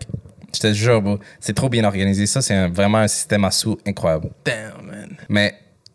Je 0.55 0.61
te 0.61 0.73
jure, 0.73 1.19
c'est 1.41 1.53
trop 1.53 1.69
bien 1.69 1.83
organisé. 1.85 2.27
Ça, 2.27 2.41
c'est 2.41 2.69
vraiment 2.69 2.99
un 2.99 3.09
système 3.09 3.45
à 3.45 3.51
sous 3.51 3.77
incroyable. 3.85 4.31
Damn, 4.45 4.87
man. 4.87 5.17
Mais 5.29 5.55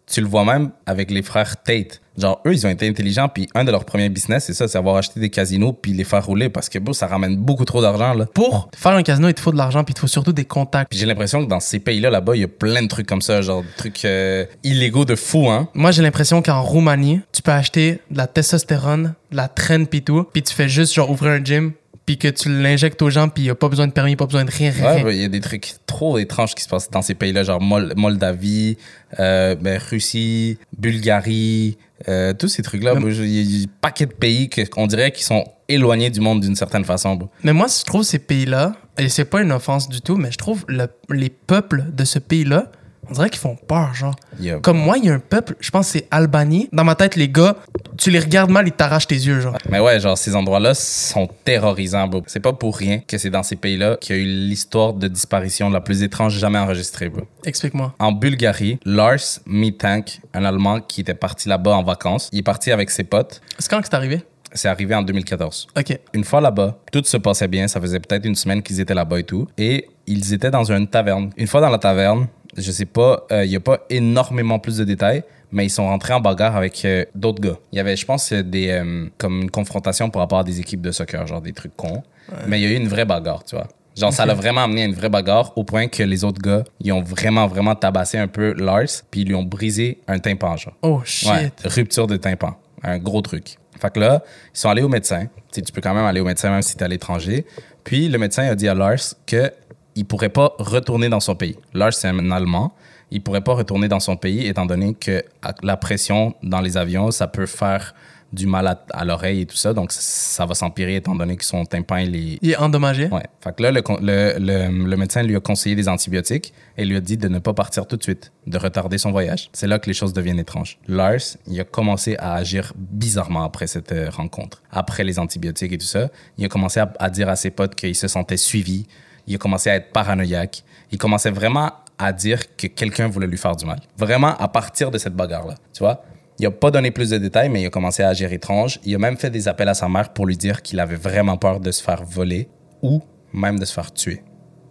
tu 0.09 0.21
le 0.21 0.27
vois 0.27 0.43
même 0.43 0.71
avec 0.85 1.11
les 1.11 1.21
frères 1.21 1.61
Tate. 1.61 2.01
Genre, 2.17 2.41
eux, 2.45 2.53
ils 2.53 2.67
ont 2.67 2.69
été 2.69 2.87
intelligents, 2.87 3.29
puis 3.29 3.47
un 3.55 3.63
de 3.63 3.71
leurs 3.71 3.85
premiers 3.85 4.09
business, 4.09 4.45
c'est 4.45 4.53
ça, 4.53 4.67
c'est 4.67 4.77
avoir 4.77 4.97
acheté 4.97 5.21
des 5.21 5.29
casinos, 5.29 5.71
puis 5.71 5.93
les 5.93 6.03
faire 6.03 6.25
rouler, 6.25 6.49
parce 6.49 6.67
que, 6.67 6.77
bro, 6.77 6.91
ça 6.93 7.07
ramène 7.07 7.37
beaucoup 7.37 7.63
trop 7.63 7.81
d'argent, 7.81 8.13
là. 8.13 8.25
Pour 8.33 8.69
faire 8.75 8.91
un 8.91 9.03
casino, 9.03 9.29
il 9.29 9.33
te 9.33 9.39
faut 9.39 9.53
de 9.53 9.57
l'argent 9.57 9.85
puis 9.85 9.93
il 9.93 9.95
te 9.95 9.99
faut 10.01 10.07
surtout 10.07 10.33
des 10.33 10.43
contacts. 10.43 10.89
Puis 10.89 10.99
j'ai 10.99 11.05
l'impression 11.05 11.43
que 11.45 11.49
dans 11.49 11.61
ces 11.61 11.79
pays-là, 11.79 12.09
là-bas, 12.09 12.35
il 12.35 12.41
y 12.41 12.43
a 12.43 12.49
plein 12.49 12.81
de 12.81 12.87
trucs 12.87 13.07
comme 13.07 13.21
ça, 13.21 13.41
genre, 13.41 13.61
des 13.61 13.69
trucs 13.77 14.03
euh, 14.03 14.45
illégaux 14.63 15.05
de 15.05 15.15
fou, 15.15 15.49
hein. 15.49 15.69
Moi, 15.73 15.91
j'ai 15.91 16.01
l'impression 16.01 16.41
qu'en 16.41 16.61
Roumanie, 16.61 17.21
tu 17.31 17.41
peux 17.41 17.51
acheter 17.51 17.99
de 18.11 18.17
la 18.17 18.27
testostérone, 18.27 19.13
de 19.31 19.37
la 19.37 19.47
traîne 19.47 19.87
pis 19.87 20.01
tout, 20.01 20.25
puis 20.33 20.41
tu 20.41 20.53
fais 20.53 20.67
juste 20.67 20.93
genre 20.93 21.09
ouvrir 21.09 21.31
un 21.31 21.43
gym, 21.43 21.71
puis 22.09 22.17
que 22.17 22.27
tu 22.27 22.49
l'injectes 22.49 22.99
aux 23.03 23.11
gens, 23.11 23.29
puis 23.29 23.43
il 23.43 23.45
y 23.45 23.49
a 23.51 23.55
pas 23.55 23.69
besoin 23.69 23.85
de 23.85 23.91
permis, 23.91 24.15
pas 24.15 24.25
besoin 24.25 24.43
de 24.45 24.49
rien. 24.49 24.71
Ouais, 24.71 25.03
bah, 25.03 25.11
il 25.11 25.21
y 25.21 25.23
a 25.23 25.27
des 25.27 25.41
trucs 25.41 25.73
trop 25.85 26.17
étranges 26.17 26.55
qui 26.55 26.63
se 26.63 26.67
passent 26.67 26.89
dans 26.89 27.03
ces 27.03 27.13
pays-là, 27.13 27.43
genre 27.43 27.61
Mol- 27.61 27.93
Moldavie, 27.95 28.77
euh, 29.19 29.53
ben, 29.53 29.79
Russie, 29.91 30.57
Bulgarie, 30.75 31.77
euh, 32.07 32.33
tous 32.33 32.47
ces 32.47 32.63
trucs-là. 32.63 32.93
Il 32.97 33.03
y 33.03 33.07
a 33.07 33.41
il 33.43 33.59
y 33.59 33.61
a 33.61 33.65
un 33.65 33.71
paquet 33.79 34.07
de 34.07 34.13
pays 34.13 34.49
qu'on 34.49 34.87
dirait 34.87 35.11
qui 35.11 35.23
sont 35.23 35.43
éloignés 35.67 36.09
du 36.09 36.19
monde 36.19 36.41
d'une 36.41 36.55
certaine 36.55 36.83
façon. 36.83 37.29
Mais 37.43 37.53
moi, 37.53 37.67
je 37.67 37.83
trouve 37.85 38.01
ces 38.01 38.17
pays-là, 38.17 38.73
et 38.97 39.07
c'est 39.07 39.25
pas 39.25 39.41
une 39.43 39.51
offense 39.51 39.87
du 39.87 40.01
tout, 40.01 40.15
mais 40.17 40.31
je 40.31 40.37
trouve 40.39 40.65
le- 40.67 40.87
les 41.11 41.29
peuples 41.29 41.83
de 41.93 42.05
ce 42.05 42.17
pays-là, 42.17 42.71
on 43.09 43.13
dirait 43.13 43.29
qu'ils 43.29 43.39
font 43.39 43.55
peur, 43.55 43.93
genre. 43.93 44.15
Comme 44.61 44.77
moi, 44.77 44.97
il 44.97 45.05
y 45.05 45.09
a 45.09 45.13
un 45.13 45.19
peuple, 45.19 45.55
je 45.59 45.71
pense 45.71 45.87
que 45.87 45.99
c'est 45.99 46.07
Albanie. 46.11 46.69
Dans 46.71 46.83
ma 46.83 46.95
tête, 46.95 47.15
les 47.15 47.29
gars, 47.29 47.55
tu 47.97 48.11
les 48.11 48.19
regardes 48.19 48.51
mal, 48.51 48.67
ils 48.67 48.71
t'arrachent 48.71 49.07
tes 49.07 49.15
yeux, 49.15 49.41
genre. 49.41 49.57
Mais 49.69 49.79
ouais, 49.79 49.99
genre, 49.99 50.17
ces 50.17 50.35
endroits-là 50.35 50.73
sont 50.73 51.27
terrorisants, 51.43 52.07
bro. 52.07 52.23
C'est 52.27 52.39
pas 52.39 52.53
pour 52.53 52.77
rien 52.77 52.99
que 52.99 53.17
c'est 53.17 53.29
dans 53.29 53.43
ces 53.43 53.55
pays-là 53.55 53.97
qu'il 53.99 54.15
y 54.15 54.19
a 54.19 54.21
eu 54.21 54.25
l'histoire 54.25 54.93
de 54.93 55.07
disparition 55.07 55.69
la 55.69 55.81
plus 55.81 56.03
étrange 56.03 56.37
jamais 56.37 56.59
enregistrée, 56.59 57.09
bro. 57.09 57.23
Explique-moi. 57.43 57.93
En 57.99 58.11
Bulgarie, 58.11 58.79
Lars 58.85 59.39
Mitank, 59.45 60.21
un 60.33 60.45
Allemand 60.45 60.81
qui 60.81 61.01
était 61.01 61.13
parti 61.13 61.49
là-bas 61.49 61.75
en 61.75 61.83
vacances, 61.83 62.29
il 62.31 62.39
est 62.39 62.43
parti 62.43 62.71
avec 62.71 62.89
ses 62.89 63.03
potes. 63.03 63.41
C'est 63.57 63.69
quand 63.69 63.79
que 63.81 63.87
c'est 63.87 63.95
arrivé? 63.95 64.23
C'est 64.53 64.67
arrivé 64.67 64.95
en 64.95 65.03
2014. 65.03 65.67
Ok. 65.77 65.99
Une 66.13 66.23
fois 66.23 66.41
là-bas, 66.41 66.79
tout 66.91 67.03
se 67.03 67.17
passait 67.17 67.47
bien. 67.47 67.67
Ça 67.67 67.79
faisait 67.79 67.99
peut-être 67.99 68.25
une 68.25 68.35
semaine 68.35 68.63
qu'ils 68.63 68.79
étaient 68.79 68.95
là-bas 68.95 69.19
et 69.19 69.23
tout. 69.23 69.47
Et 69.57 69.87
ils 70.07 70.33
étaient 70.33 70.49
dans 70.49 70.71
une 70.71 70.87
taverne. 70.87 71.29
Une 71.37 71.45
fois 71.45 71.61
dans 71.61 71.69
la 71.69 71.77
taverne, 71.77 72.27
je 72.57 72.71
sais 72.71 72.85
pas, 72.85 73.25
euh, 73.31 73.45
il 73.45 73.51
y 73.51 73.55
a 73.55 73.59
pas 73.59 73.85
énormément 73.89 74.59
plus 74.59 74.77
de 74.77 74.83
détails, 74.83 75.23
mais 75.51 75.65
ils 75.65 75.69
sont 75.69 75.85
rentrés 75.85 76.13
en 76.13 76.19
bagarre 76.19 76.55
avec 76.55 76.83
euh, 76.85 77.05
d'autres 77.15 77.41
gars. 77.41 77.57
Il 77.71 77.77
y 77.77 77.79
avait, 77.79 77.95
je 77.95 78.05
pense, 78.05 78.31
euh, 78.31 78.43
des 78.43 78.69
euh, 78.69 79.07
comme 79.17 79.41
une 79.43 79.51
confrontation 79.51 80.09
par 80.09 80.21
rapport 80.21 80.39
à 80.39 80.43
des 80.43 80.59
équipes 80.59 80.81
de 80.81 80.91
soccer, 80.91 81.25
genre 81.27 81.41
des 81.41 81.53
trucs 81.53 81.75
cons. 81.75 82.03
Mais 82.47 82.59
il 82.59 82.63
y 82.63 82.67
a 82.67 82.71
eu 82.71 82.75
une 82.79 82.87
vraie 82.87 83.05
bagarre, 83.05 83.43
tu 83.43 83.55
vois. 83.55 83.67
Genre, 83.97 84.13
ça 84.13 84.25
l'a 84.25 84.35
vraiment 84.35 84.63
amené 84.63 84.83
à 84.83 84.85
une 84.85 84.93
vraie 84.93 85.09
bagarre 85.09 85.51
au 85.57 85.63
point 85.63 85.87
que 85.87 86.03
les 86.03 86.23
autres 86.23 86.41
gars, 86.41 86.63
ils 86.79 86.91
ont 86.93 87.01
vraiment, 87.01 87.47
vraiment 87.47 87.75
tabassé 87.75 88.17
un 88.17 88.27
peu 88.27 88.53
Lars, 88.53 89.03
puis 89.09 89.21
ils 89.21 89.27
lui 89.27 89.35
ont 89.35 89.43
brisé 89.43 89.99
un 90.07 90.19
tympan, 90.19 90.55
genre. 90.55 90.75
Oh 90.83 91.01
shit. 91.03 91.29
Ouais, 91.29 91.51
rupture 91.65 92.07
de 92.07 92.15
tympan. 92.15 92.55
Un 92.83 92.99
gros 92.99 93.21
truc. 93.21 93.57
Fait 93.81 93.91
que 93.91 93.99
là, 93.99 94.23
ils 94.53 94.59
sont 94.59 94.69
allés 94.69 94.83
au 94.83 94.89
médecin. 94.89 95.23
Tu 95.23 95.31
sais, 95.51 95.61
tu 95.63 95.71
peux 95.71 95.81
quand 95.81 95.93
même 95.93 96.05
aller 96.05 96.21
au 96.21 96.25
médecin 96.25 96.49
même 96.51 96.61
si 96.61 96.75
t'es 96.77 96.85
à 96.85 96.87
l'étranger. 96.87 97.45
Puis 97.83 98.07
le 98.07 98.17
médecin 98.17 98.43
a 98.43 98.55
dit 98.55 98.67
à 98.67 98.73
Lars 98.73 99.15
que 99.25 99.51
il 99.99 100.05
pourrait 100.05 100.29
pas 100.29 100.55
retourner 100.59 101.09
dans 101.09 101.19
son 101.19 101.35
pays. 101.35 101.57
Lars, 101.73 101.93
c'est 101.93 102.07
un 102.07 102.31
Allemand. 102.31 102.73
Il 103.11 103.21
pourrait 103.21 103.41
pas 103.49 103.53
retourner 103.53 103.87
dans 103.89 103.99
son 103.99 104.15
pays 104.15 104.47
étant 104.47 104.65
donné 104.65 104.93
que 104.93 105.23
la 105.61 105.75
pression 105.75 106.35
dans 106.41 106.61
les 106.61 106.77
avions, 106.77 107.11
ça 107.11 107.27
peut 107.27 107.47
faire 107.47 107.93
du 108.31 108.45
mal 108.45 108.67
à, 108.67 108.85
à 108.91 109.03
l'oreille 109.03 109.41
et 109.41 109.45
tout 109.45 109.57
ça. 109.57 109.73
Donc, 109.73 109.91
ça 109.91 110.45
va 110.45 110.53
s'empirer 110.53 110.95
étant 110.97 111.15
donné 111.15 111.35
que 111.35 111.43
son 111.43 111.65
tympan, 111.65 111.97
il 111.97 112.15
est, 112.15 112.39
Il 112.41 112.51
est 112.51 112.55
endommagé. 112.57 113.07
Ouais. 113.07 113.23
Fait 113.43 113.53
que 113.55 113.63
là, 113.63 113.71
le, 113.71 113.81
le, 114.01 114.35
le, 114.39 114.85
le 114.85 114.97
médecin 114.97 115.23
lui 115.23 115.35
a 115.35 115.39
conseillé 115.39 115.75
des 115.75 115.89
antibiotiques 115.89 116.53
et 116.77 116.85
lui 116.85 116.95
a 116.95 117.01
dit 117.01 117.17
de 117.17 117.27
ne 117.27 117.39
pas 117.39 117.53
partir 117.53 117.85
tout 117.87 117.97
de 117.97 118.03
suite, 118.03 118.31
de 118.47 118.57
retarder 118.57 118.99
son 118.99 119.11
voyage. 119.11 119.49
C'est 119.51 119.67
là 119.67 119.79
que 119.79 119.87
les 119.87 119.95
choses 119.95 120.13
deviennent 120.13 120.39
étranges. 120.39 120.77
Lars, 120.87 121.35
il 121.47 121.59
a 121.59 121.63
commencé 121.65 122.15
à 122.19 122.35
agir 122.35 122.71
bizarrement 122.77 123.43
après 123.43 123.67
cette 123.67 123.91
euh, 123.91 124.09
rencontre. 124.11 124.61
Après 124.71 125.03
les 125.03 125.17
antibiotiques 125.19 125.73
et 125.73 125.77
tout 125.77 125.87
ça, 125.87 126.09
il 126.37 126.45
a 126.45 126.47
commencé 126.47 126.79
à, 126.79 126.93
à 126.99 127.09
dire 127.09 127.27
à 127.27 127.35
ses 127.35 127.49
potes 127.49 127.75
qu'il 127.75 127.95
se 127.95 128.07
sentait 128.07 128.37
suivi. 128.37 128.85
Il 129.29 129.35
a 129.35 129.37
commencé 129.37 129.69
à 129.69 129.75
être 129.75 129.91
paranoïaque. 129.91 130.63
Il 130.91 130.97
commençait 130.97 131.31
vraiment 131.31 131.71
à 131.99 132.11
dire 132.11 132.55
que 132.57 132.67
quelqu'un 132.67 133.07
voulait 133.07 133.27
lui 133.27 133.37
faire 133.37 133.55
du 133.55 133.65
mal. 133.65 133.79
Vraiment 133.95 134.35
à 134.37 134.47
partir 134.47 134.89
de 134.89 134.97
cette 134.97 135.13
bagarre-là. 135.13 135.55
Tu 135.71 135.83
vois? 135.83 136.03
Il 136.39 136.45
a 136.45 136.51
pas 136.51 136.71
donné 136.71 136.89
plus 136.91 137.11
de 137.11 137.17
détails, 137.17 137.49
mais 137.49 137.61
il 137.61 137.65
a 137.67 137.69
commencé 137.69 138.01
à 138.01 138.09
agir 138.09 138.33
étrange. 138.33 138.79
Il 138.83 138.95
a 138.95 138.97
même 138.97 139.17
fait 139.17 139.29
des 139.29 139.47
appels 139.47 139.67
à 139.67 139.73
sa 139.73 139.87
mère 139.87 140.13
pour 140.13 140.25
lui 140.25 140.35
dire 140.35 140.61
qu'il 140.61 140.79
avait 140.79 140.95
vraiment 140.95 141.37
peur 141.37 141.59
de 141.59 141.69
se 141.69 141.83
faire 141.83 142.03
voler 142.03 142.49
ou 142.81 143.01
même 143.31 143.59
de 143.59 143.65
se 143.65 143.73
faire 143.73 143.93
tuer. 143.93 144.23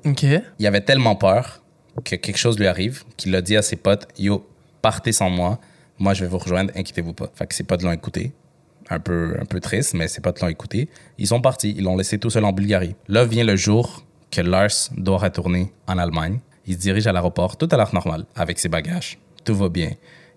Ok. 0.05 0.25
Il 0.59 0.66
avait 0.66 0.81
tellement 0.81 1.14
peur 1.14 1.62
que 2.05 2.16
quelque 2.16 2.38
chose 2.38 2.59
lui 2.59 2.66
arrive 2.66 3.05
qu'il 3.16 3.35
a 3.37 3.42
dit 3.42 3.57
à 3.57 3.62
ses 3.62 3.77
potes 3.77 4.09
Yo, 4.18 4.49
partez 4.83 5.12
sans 5.12 5.31
moi, 5.31 5.61
moi 5.99 6.14
je 6.14 6.25
vais 6.25 6.31
vous 6.31 6.38
rejoindre, 6.38 6.73
inquiétez-vous 6.75 7.12
pas. 7.12 7.31
Fait 7.35 7.47
que 7.47 7.55
ses 7.55 7.64
potes 7.64 7.83
l'ont 7.83 7.92
écouté. 7.92 8.33
Un 8.90 9.01
peu, 9.01 9.37
un 9.38 9.44
peu 9.44 9.61
triste, 9.61 9.92
mais 9.92 10.09
ses 10.09 10.23
potes 10.23 10.40
l'ont 10.40 10.49
écouté. 10.49 10.88
Ils 11.18 11.27
sont 11.27 11.42
partis, 11.42 11.75
ils 11.77 11.85
l'ont 11.85 11.97
laissé 11.97 12.18
tout 12.18 12.31
seul 12.31 12.44
en 12.44 12.53
Bulgarie. 12.53 12.97
Là 13.07 13.27
vient 13.27 13.44
le 13.44 13.55
jour 13.55 14.07
que 14.31 14.41
Lars 14.41 14.91
doit 14.97 15.19
retourner 15.19 15.73
en 15.87 15.99
Allemagne. 15.99 16.41
Il 16.67 16.75
se 16.75 16.79
dirige 16.79 17.07
à 17.07 17.12
l'aéroport, 17.12 17.57
tout 17.57 17.69
à 17.71 17.77
l'heure 17.77 17.95
normal, 17.95 18.27
avec 18.35 18.59
ses 18.59 18.69
bagages. 18.69 19.19
Tout 19.45 19.55
va 19.55 19.69
bien. 19.69 19.93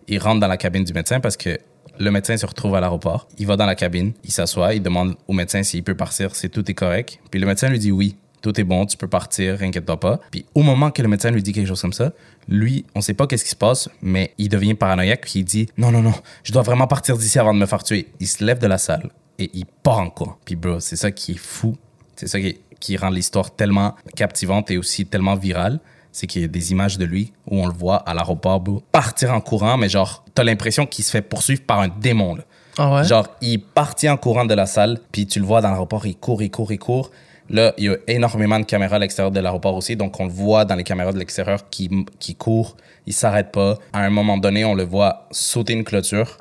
Il 0.08 0.20
rentre 0.20 0.40
dans 0.40 0.48
la 0.48 0.58
cabine 0.58 0.84
du 0.84 0.94
médecin 0.94 1.20
parce 1.20 1.38
que 1.38 1.60
le 2.00 2.12
médecin 2.12 2.38
se 2.38 2.46
retrouve 2.46 2.76
à 2.76 2.82
l'aéroport. 2.82 3.28
Il 3.38 3.48
va 3.48 3.58
dans 3.58 3.66
la 3.66 3.76
cabine, 3.76 4.14
il 4.24 4.32
s'assoit, 4.32 4.74
il 4.74 4.82
demande 4.82 5.16
au 5.28 5.34
médecin 5.34 5.62
s'il 5.64 5.84
peut 5.84 5.96
partir, 5.96 6.36
si 6.36 6.50
tout 6.50 6.70
est 6.70 6.74
correct. 6.74 7.20
Puis 7.30 7.40
le 7.40 7.46
médecin 7.46 7.70
lui 7.70 7.80
dit 7.80 7.92
oui, 7.92 8.16
tout 8.42 8.60
est 8.60 8.64
bon, 8.64 8.86
tu 8.86 8.98
peux 8.98 9.08
partir, 9.08 9.62
inquiète-toi 9.62 10.00
pas. 10.00 10.20
Puis 10.32 10.46
au 10.56 10.64
moment 10.64 10.90
que 10.92 11.02
le 11.02 11.08
médecin 11.08 11.32
lui 11.32 11.44
dit 11.44 11.54
quelque 11.54 11.68
chose 11.68 11.82
comme 11.82 11.94
ça, 11.94 12.14
lui, 12.48 12.86
on 12.96 13.02
sait 13.02 13.14
pas 13.14 13.28
qu'est-ce 13.28 13.44
qui 13.44 13.52
se 13.52 13.56
passe, 13.56 13.90
mais 14.02 14.34
il 14.38 14.50
devient 14.50 14.74
paranoïaque 14.74 15.22
puis 15.22 15.40
il 15.40 15.44
dit 15.44 15.68
non 15.78 15.92
non 15.92 16.02
non, 16.02 16.14
je 16.44 16.52
dois 16.52 16.64
vraiment 16.64 16.88
partir 16.88 17.18
d'ici 17.18 17.38
avant 17.40 17.54
de 17.54 17.60
me 17.60 17.66
faire 17.66 17.84
tuer. 17.84 18.08
Il 18.20 18.28
se 18.28 18.44
lève 18.44 18.60
de 18.60 18.68
la 18.68 18.78
salle 18.78 19.10
et 19.38 19.50
il 19.54 19.66
part 19.66 20.00
en 20.00 20.10
courant. 20.10 20.38
Puis 20.46 20.56
bro, 20.56 20.80
c'est 20.80 20.96
ça 20.96 21.12
qui 21.12 21.34
est 21.34 21.40
fou, 21.40 21.78
c'est 22.16 22.28
ça 22.28 22.40
qui, 22.40 22.58
qui 22.82 22.98
rend 22.98 23.10
l'histoire 23.10 23.52
tellement 23.56 23.96
captivante 24.18 24.70
et 24.72 24.78
aussi 24.78 25.06
tellement 25.06 25.36
virale. 25.36 25.80
C'est 26.12 26.28
qu'il 26.28 26.42
y 26.42 26.46
a 26.46 26.50
des 26.50 26.74
images 26.74 26.98
de 26.98 27.06
lui 27.06 27.32
où 27.48 27.62
on 27.62 27.68
le 27.68 27.74
voit 27.74 27.96
à 27.96 28.14
l'aéroport, 28.14 28.62
partir 28.92 29.32
en 29.32 29.40
courant, 29.40 29.78
mais 29.78 29.88
genre, 29.88 30.26
t'as 30.36 30.44
l'impression 30.44 30.86
qu'il 30.86 31.06
se 31.06 31.12
fait 31.12 31.22
poursuivre 31.22 31.62
par 31.62 31.80
un 31.80 31.88
démon, 31.88 32.36
là. 32.36 32.44
Ah 32.78 32.96
ouais? 32.96 33.04
Genre, 33.06 33.28
il 33.42 33.62
partit 33.62 34.10
en 34.10 34.18
courant 34.18 34.46
de 34.46 34.54
la 34.54 34.66
salle, 34.66 35.00
puis 35.12 35.26
tu 35.26 35.40
le 35.40 35.46
vois 35.46 35.62
dans 35.62 35.70
l'aéroport, 35.70 36.06
il 36.06 36.16
court, 36.16 36.42
il 36.42 36.52
court, 36.52 36.72
il 36.72 36.80
court. 36.80 37.12
Là, 37.50 37.74
il 37.78 37.86
y 37.86 37.90
a 37.90 37.98
énormément 38.08 38.60
de 38.60 38.66
caméras 38.66 38.96
à 38.96 39.00
l'extérieur 39.00 39.32
de 39.32 39.40
l'aéroport 39.40 39.76
aussi, 39.76 39.96
donc 39.96 40.20
on 40.20 40.26
le 40.26 40.32
voit 40.32 40.64
dans 40.64 40.76
les 40.76 40.84
caméras 40.84 41.12
de 41.12 41.20
l'extérieur 41.20 41.70
qui, 41.70 41.90
qui 42.20 42.36
court, 42.36 42.78
il 43.06 43.14
s'arrête 43.14 43.52
pas. 43.52 43.78
À 43.94 44.02
un 44.02 44.10
moment 44.10 44.38
donné, 44.38 44.64
on 44.64 44.74
le 44.74 44.84
voit 44.84 45.28
sauter 45.32 45.74
une 45.74 45.84
clôture. 45.84 46.38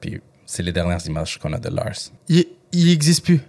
Puis 0.00 0.20
c'est 0.46 0.62
les 0.62 0.72
dernières 0.72 1.04
images 1.06 1.38
qu'on 1.38 1.52
a 1.52 1.58
de 1.58 1.68
Lars. 1.68 2.10
Il, 2.28 2.46
il 2.72 2.90
existe 2.90 3.24
plus. 3.24 3.40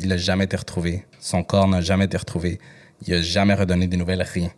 Il 0.00 0.08
n'a 0.08 0.16
jamais 0.16 0.44
été 0.44 0.56
retrouvé. 0.56 1.04
Son 1.20 1.42
corps 1.42 1.68
n'a 1.68 1.80
jamais 1.80 2.06
été 2.06 2.16
retrouvé. 2.16 2.58
Il 3.06 3.14
n'a 3.14 3.22
jamais 3.22 3.54
redonné 3.54 3.86
des 3.86 3.96
nouvelles, 3.96 4.22
rien. 4.22 4.50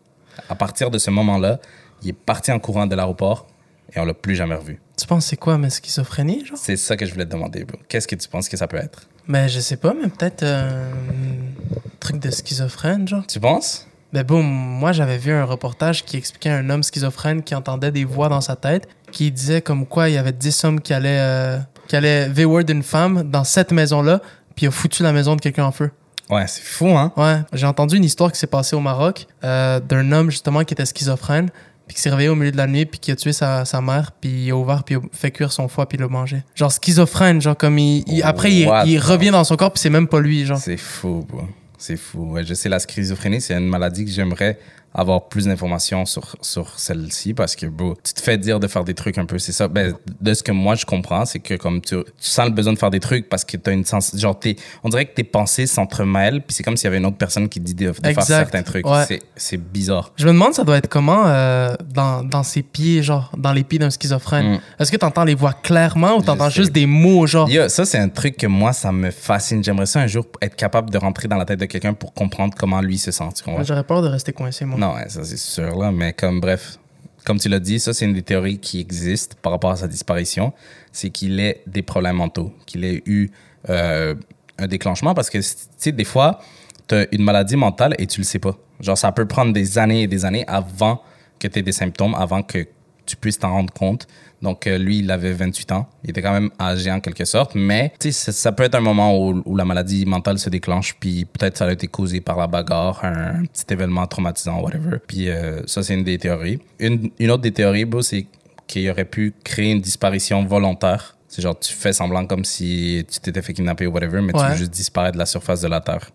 À 0.48 0.54
partir 0.54 0.90
de 0.90 0.98
ce 0.98 1.10
moment-là, 1.10 1.60
il 2.02 2.10
est 2.10 2.12
parti 2.12 2.52
en 2.52 2.58
courant 2.58 2.86
de 2.86 2.94
l'aéroport 2.94 3.46
et 3.94 4.00
on 4.00 4.04
l'a 4.04 4.14
plus 4.14 4.34
jamais 4.34 4.54
revu. 4.54 4.80
Tu 4.96 5.06
penses 5.06 5.26
c'est 5.26 5.36
quoi, 5.36 5.58
mais 5.58 5.70
schizophrénie, 5.70 6.44
genre? 6.44 6.58
C'est 6.58 6.76
ça 6.76 6.96
que 6.96 7.06
je 7.06 7.12
voulais 7.12 7.26
te 7.26 7.30
demander, 7.30 7.64
bro. 7.64 7.78
Qu'est-ce 7.88 8.08
que 8.08 8.16
tu 8.16 8.28
penses 8.28 8.48
que 8.48 8.56
ça 8.56 8.66
peut 8.66 8.78
être? 8.78 9.08
Mais 9.26 9.48
je 9.48 9.60
sais 9.60 9.76
pas, 9.76 9.94
mais 9.94 10.08
peut-être 10.08 10.42
euh, 10.42 10.90
un 10.92 11.98
truc 12.00 12.18
de 12.18 12.30
schizophrène, 12.30 13.06
genre. 13.06 13.26
Tu 13.26 13.40
penses? 13.40 13.86
Ben 14.12 14.22
bon, 14.22 14.42
moi 14.42 14.92
j'avais 14.92 15.18
vu 15.18 15.32
un 15.32 15.44
reportage 15.44 16.04
qui 16.04 16.16
expliquait 16.16 16.50
un 16.50 16.70
homme 16.70 16.82
schizophrène 16.82 17.42
qui 17.42 17.54
entendait 17.54 17.90
des 17.90 18.04
voix 18.04 18.28
dans 18.28 18.40
sa 18.40 18.54
tête, 18.54 18.88
qui 19.10 19.32
disait 19.32 19.60
comme 19.60 19.84
quoi 19.84 20.08
il 20.08 20.14
y 20.14 20.16
avait 20.16 20.32
10 20.32 20.64
hommes 20.64 20.80
qui 20.80 20.94
allaient, 20.94 21.18
euh, 21.20 21.58
qui 21.88 21.96
allaient 21.96 22.28
V-word 22.28 22.64
une 22.68 22.84
femme 22.84 23.24
dans 23.24 23.44
cette 23.44 23.72
maison-là, 23.72 24.22
puis 24.56 24.64
il 24.64 24.68
a 24.68 24.72
foutu 24.72 25.02
la 25.04 25.12
maison 25.12 25.36
de 25.36 25.40
quelqu'un 25.40 25.64
en 25.64 25.70
feu. 25.72 25.90
Ouais, 26.28 26.46
c'est 26.48 26.62
fou, 26.64 26.88
hein? 26.88 27.12
Ouais, 27.16 27.36
j'ai 27.52 27.66
entendu 27.66 27.96
une 27.96 28.04
histoire 28.04 28.32
qui 28.32 28.38
s'est 28.40 28.48
passée 28.48 28.74
au 28.74 28.80
Maroc 28.80 29.26
euh, 29.44 29.78
d'un 29.78 30.10
homme 30.10 30.28
justement 30.30 30.64
qui 30.64 30.74
était 30.74 30.84
schizophrène, 30.86 31.50
puis 31.86 31.94
qui 31.94 32.00
s'est 32.02 32.10
réveillé 32.10 32.28
au 32.30 32.34
milieu 32.34 32.50
de 32.50 32.56
la 32.56 32.66
nuit, 32.66 32.84
puis 32.84 32.98
qui 32.98 33.12
a 33.12 33.16
tué 33.16 33.32
sa, 33.32 33.64
sa 33.64 33.80
mère, 33.80 34.10
puis 34.20 34.46
il 34.46 34.50
a 34.50 34.56
ouvert, 34.56 34.82
puis 34.82 34.96
il 34.96 34.98
a 34.98 35.00
fait 35.12 35.30
cuire 35.30 35.52
son 35.52 35.68
foie, 35.68 35.88
puis 35.88 35.98
il 35.98 36.00
l'a 36.00 36.08
mangé. 36.08 36.42
Genre 36.56 36.72
schizophrène, 36.72 37.40
genre 37.40 37.56
comme 37.56 37.78
il, 37.78 38.02
il- 38.08 38.22
après 38.24 38.52
il, 38.52 38.98
revient 38.98 39.30
dans 39.30 39.44
son 39.44 39.54
corps, 39.56 39.70
puis 39.72 39.80
c'est 39.80 39.90
même 39.90 40.08
pas 40.08 40.18
lui, 40.18 40.44
genre. 40.46 40.58
C'est 40.58 40.76
fou, 40.76 41.24
bro. 41.28 41.42
C'est 41.78 41.96
fou. 41.96 42.32
Ouais, 42.32 42.42
je 42.44 42.54
sais, 42.54 42.68
la 42.68 42.80
schizophrénie, 42.80 43.40
c'est 43.40 43.54
une 43.54 43.68
maladie 43.68 44.04
que 44.04 44.10
j'aimerais 44.10 44.58
avoir 44.94 45.28
plus 45.28 45.44
d'informations 45.44 46.06
sur, 46.06 46.36
sur 46.40 46.78
celle-ci 46.78 47.34
parce 47.34 47.54
que, 47.54 47.66
bro, 47.66 47.94
tu 48.02 48.14
te 48.14 48.20
fais 48.22 48.38
dire 48.38 48.58
de 48.60 48.66
faire 48.66 48.82
des 48.84 48.94
trucs 48.94 49.18
un 49.18 49.26
peu. 49.26 49.38
C'est 49.38 49.52
ça. 49.52 49.68
Ben, 49.68 49.94
de 50.20 50.34
ce 50.34 50.42
que 50.42 50.52
moi, 50.52 50.74
je 50.74 50.86
comprends, 50.86 51.24
c'est 51.26 51.38
que 51.40 51.54
comme 51.54 51.80
tu, 51.82 51.96
tu 51.96 52.02
sens 52.18 52.46
le 52.46 52.52
besoin 52.52 52.72
de 52.72 52.78
faire 52.78 52.90
des 52.90 53.00
trucs 53.00 53.28
parce 53.28 53.44
que 53.44 53.56
t'as 53.58 53.72
une 53.72 53.84
sens. 53.84 54.16
Genre, 54.16 54.38
t'es- 54.38 54.56
on 54.84 54.88
dirait 54.88 55.04
que 55.04 55.14
tes 55.14 55.24
pensées 55.24 55.66
s'entremêlent, 55.66 56.40
puis 56.42 56.54
c'est 56.54 56.62
comme 56.62 56.76
s'il 56.76 56.84
y 56.84 56.88
avait 56.88 56.96
une 56.98 57.06
autre 57.06 57.18
personne 57.18 57.48
qui 57.48 57.60
te 57.60 57.64
dit 57.66 57.74
de, 57.74 57.88
de 57.90 57.92
faire 57.92 58.22
certains 58.22 58.62
trucs. 58.62 58.86
Ouais. 58.86 59.04
C'est- 59.36 59.56
bizarre. 59.56 60.12
Je 60.16 60.26
me 60.26 60.32
demande 60.32 60.52
ça 60.54 60.64
doit 60.64 60.76
être 60.76 60.88
comment 60.88 61.24
euh, 61.26 61.74
dans, 61.92 62.22
dans 62.22 62.42
ses 62.42 62.62
pieds, 62.62 63.02
genre 63.02 63.32
dans 63.36 63.52
les 63.52 63.64
pieds 63.64 63.78
d'un 63.78 63.90
schizophrène. 63.90 64.54
Mm. 64.54 64.60
Est-ce 64.78 64.92
que 64.92 64.96
t'entends 64.96 65.24
les 65.24 65.34
voix 65.34 65.52
clairement 65.52 66.16
ou 66.16 66.20
Je 66.20 66.26
t'entends 66.26 66.50
sais. 66.50 66.56
juste 66.56 66.72
des 66.72 66.86
mots, 66.86 67.26
genre? 67.26 67.48
Yo, 67.48 67.68
ça, 67.68 67.84
c'est 67.84 67.98
un 67.98 68.08
truc 68.08 68.36
que 68.36 68.46
moi, 68.46 68.72
ça 68.72 68.92
me 68.92 69.10
fascine. 69.10 69.62
J'aimerais 69.64 69.86
ça 69.86 70.00
un 70.00 70.06
jour 70.06 70.26
être 70.42 70.56
capable 70.56 70.90
de 70.90 70.98
rentrer 70.98 71.26
dans 71.28 71.36
la 71.36 71.44
tête 71.44 71.58
de 71.60 71.64
quelqu'un 71.66 71.94
pour 71.94 72.12
comprendre 72.14 72.54
comment 72.56 72.80
lui 72.80 72.98
se 72.98 73.10
sent. 73.10 73.24
tu 73.34 73.44
J'aurais 73.62 73.84
peur 73.84 74.02
de 74.02 74.08
rester 74.08 74.32
coincé, 74.32 74.64
moi. 74.64 74.78
Non, 74.78 74.85
ouais, 74.94 75.08
ça 75.08 75.24
c'est 75.24 75.38
sûr, 75.38 75.76
là. 75.76 75.90
Mais 75.92 76.12
comme, 76.12 76.40
bref, 76.40 76.78
comme 77.24 77.38
tu 77.38 77.48
l'as 77.48 77.60
dit, 77.60 77.80
ça 77.80 77.92
c'est 77.92 78.04
une 78.04 78.14
des 78.14 78.22
théories 78.22 78.58
qui 78.58 78.80
existent 78.80 79.36
par 79.42 79.52
rapport 79.52 79.70
à 79.70 79.76
sa 79.76 79.88
disparition. 79.88 80.52
C'est 80.92 81.10
qu'il 81.10 81.40
ait 81.40 81.62
des 81.66 81.82
problèmes 81.82 82.16
mentaux, 82.16 82.52
qu'il 82.66 82.84
ait 82.84 83.02
eu 83.06 83.30
euh, 83.68 84.14
un 84.58 84.66
déclenchement 84.66 85.14
parce 85.14 85.30
que, 85.30 85.38
tu 85.38 85.44
sais, 85.76 85.92
des 85.92 86.04
fois, 86.04 86.40
tu 86.88 86.94
as 86.94 87.06
une 87.12 87.22
maladie 87.22 87.56
mentale 87.56 87.94
et 87.98 88.06
tu 88.06 88.20
le 88.20 88.24
sais 88.24 88.38
pas. 88.38 88.56
Genre, 88.80 88.96
ça 88.96 89.12
peut 89.12 89.26
prendre 89.26 89.52
des 89.52 89.78
années 89.78 90.02
et 90.02 90.06
des 90.06 90.24
années 90.24 90.44
avant 90.46 91.02
que 91.38 91.48
tu 91.48 91.58
aies 91.58 91.62
des 91.62 91.72
symptômes, 91.72 92.14
avant 92.14 92.42
que 92.42 92.66
tu 93.04 93.16
puisses 93.16 93.38
t'en 93.38 93.50
rendre 93.50 93.72
compte. 93.72 94.06
Donc, 94.46 94.68
euh, 94.68 94.78
lui, 94.78 95.00
il 95.00 95.10
avait 95.10 95.32
28 95.32 95.72
ans. 95.72 95.88
Il 96.04 96.10
était 96.10 96.22
quand 96.22 96.32
même 96.32 96.50
âgé 96.60 96.88
en 96.92 97.00
quelque 97.00 97.24
sorte. 97.24 97.56
Mais, 97.56 97.92
tu 97.98 98.12
sais, 98.12 98.30
ça, 98.30 98.52
peut 98.52 98.62
être 98.62 98.76
un 98.76 98.80
moment 98.80 99.18
où, 99.18 99.42
où 99.44 99.56
la 99.56 99.64
maladie 99.64 100.06
mentale 100.06 100.38
se 100.38 100.48
déclenche. 100.48 100.94
Puis, 101.00 101.24
peut-être 101.24 101.56
ça 101.56 101.66
a 101.66 101.72
été 101.72 101.88
causé 101.88 102.20
par 102.20 102.36
la 102.36 102.46
bagarre, 102.46 103.04
un, 103.04 103.42
petit 103.46 103.74
événement 103.74 104.06
traumatisant, 104.06 104.60
whatever. 104.60 104.98
Puis, 105.04 105.30
euh, 105.30 105.66
ça, 105.66 105.82
c'est 105.82 105.94
une 105.94 106.04
des 106.04 106.16
théories. 106.18 106.60
Une, 106.78 107.10
une 107.18 107.30
autre 107.32 107.42
des 107.42 107.50
théories, 107.50 107.86
c'est 108.02 108.26
qu'il 108.68 108.88
aurait 108.88 109.04
pu 109.04 109.34
créer 109.42 109.72
une 109.72 109.80
disparition 109.80 110.44
volontaire. 110.44 111.16
C'est 111.26 111.42
genre, 111.42 111.58
tu 111.58 111.72
fais 111.72 111.92
semblant 111.92 112.24
comme 112.24 112.44
si 112.44 113.04
tu 113.10 113.18
t'étais 113.18 113.42
fait 113.42 113.52
kidnapper 113.52 113.88
ou 113.88 113.90
whatever, 113.90 114.22
mais 114.22 114.32
tu 114.32 114.38
veux 114.38 114.54
juste 114.54 114.70
disparaître 114.70 115.14
de 115.14 115.18
la 115.18 115.26
surface 115.26 115.60
de 115.60 115.68
la 115.68 115.80
Terre. 115.80 116.08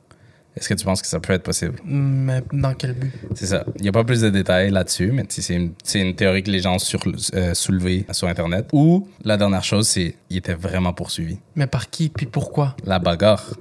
Est-ce 0.57 0.67
que 0.67 0.73
tu 0.73 0.83
penses 0.83 1.01
que 1.01 1.07
ça 1.07 1.19
peut 1.19 1.33
être 1.33 1.43
possible? 1.43 1.75
Mais 1.85 2.43
dans 2.51 2.73
quel 2.73 2.93
but? 2.93 3.11
C'est 3.35 3.45
ça. 3.45 3.63
Il 3.77 3.83
n'y 3.83 3.89
a 3.89 3.91
pas 3.91 4.03
plus 4.03 4.21
de 4.21 4.29
détails 4.29 4.69
là-dessus, 4.69 5.11
mais 5.11 5.25
c'est 5.29 5.55
une, 5.55 6.15
théorie 6.15 6.43
que 6.43 6.51
les 6.51 6.59
gens 6.59 6.75
ont 6.75 6.79
sur, 6.79 6.99
euh, 7.33 7.53
soulevée 7.53 8.05
sur 8.11 8.27
Internet. 8.27 8.67
Ou 8.73 9.07
la 9.23 9.37
dernière 9.37 9.63
chose, 9.63 9.87
c'est 9.87 10.15
qu'il 10.27 10.37
était 10.37 10.53
vraiment 10.53 10.93
poursuivi. 10.93 11.37
Mais 11.55 11.67
par 11.67 11.89
qui? 11.89 12.09
Puis 12.09 12.25
pourquoi? 12.25 12.75
La 12.85 12.99
bagarre. 12.99 13.53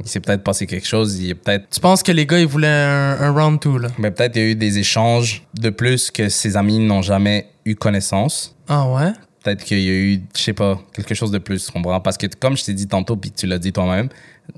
Il 0.00 0.08
s'est 0.08 0.20
peut-être 0.20 0.44
passé 0.44 0.66
quelque 0.66 0.86
chose. 0.86 1.18
Il 1.18 1.34
peut-être. 1.34 1.70
Tu 1.70 1.80
penses 1.80 2.02
que 2.02 2.12
les 2.12 2.26
gars, 2.26 2.38
ils 2.38 2.46
voulaient 2.46 2.68
un, 2.68 3.16
un 3.20 3.30
round 3.30 3.58
two, 3.58 3.78
là? 3.78 3.88
Mais 3.96 4.10
peut-être 4.10 4.36
il 4.36 4.42
y 4.42 4.44
a 4.44 4.48
eu 4.50 4.54
des 4.54 4.78
échanges 4.78 5.46
de 5.54 5.70
plus 5.70 6.10
que 6.10 6.28
ses 6.28 6.58
amis 6.58 6.78
n'ont 6.78 7.02
jamais 7.02 7.48
eu 7.64 7.74
connaissance. 7.74 8.54
Ah 8.68 8.86
ouais? 8.90 9.12
Peut-être 9.44 9.62
qu'il 9.62 9.80
y 9.80 9.88
a 9.90 9.92
eu, 9.92 10.22
je 10.34 10.40
sais 10.40 10.54
pas, 10.54 10.80
quelque 10.94 11.14
chose 11.14 11.30
de 11.30 11.36
plus, 11.36 11.66
tu 11.66 11.70
comprends? 11.70 12.00
Parce 12.00 12.16
que 12.16 12.26
comme 12.26 12.56
je 12.56 12.64
t'ai 12.64 12.72
dit 12.72 12.88
tantôt, 12.88 13.14
puis 13.14 13.30
tu 13.30 13.46
l'as 13.46 13.58
dit 13.58 13.74
toi-même, 13.74 14.08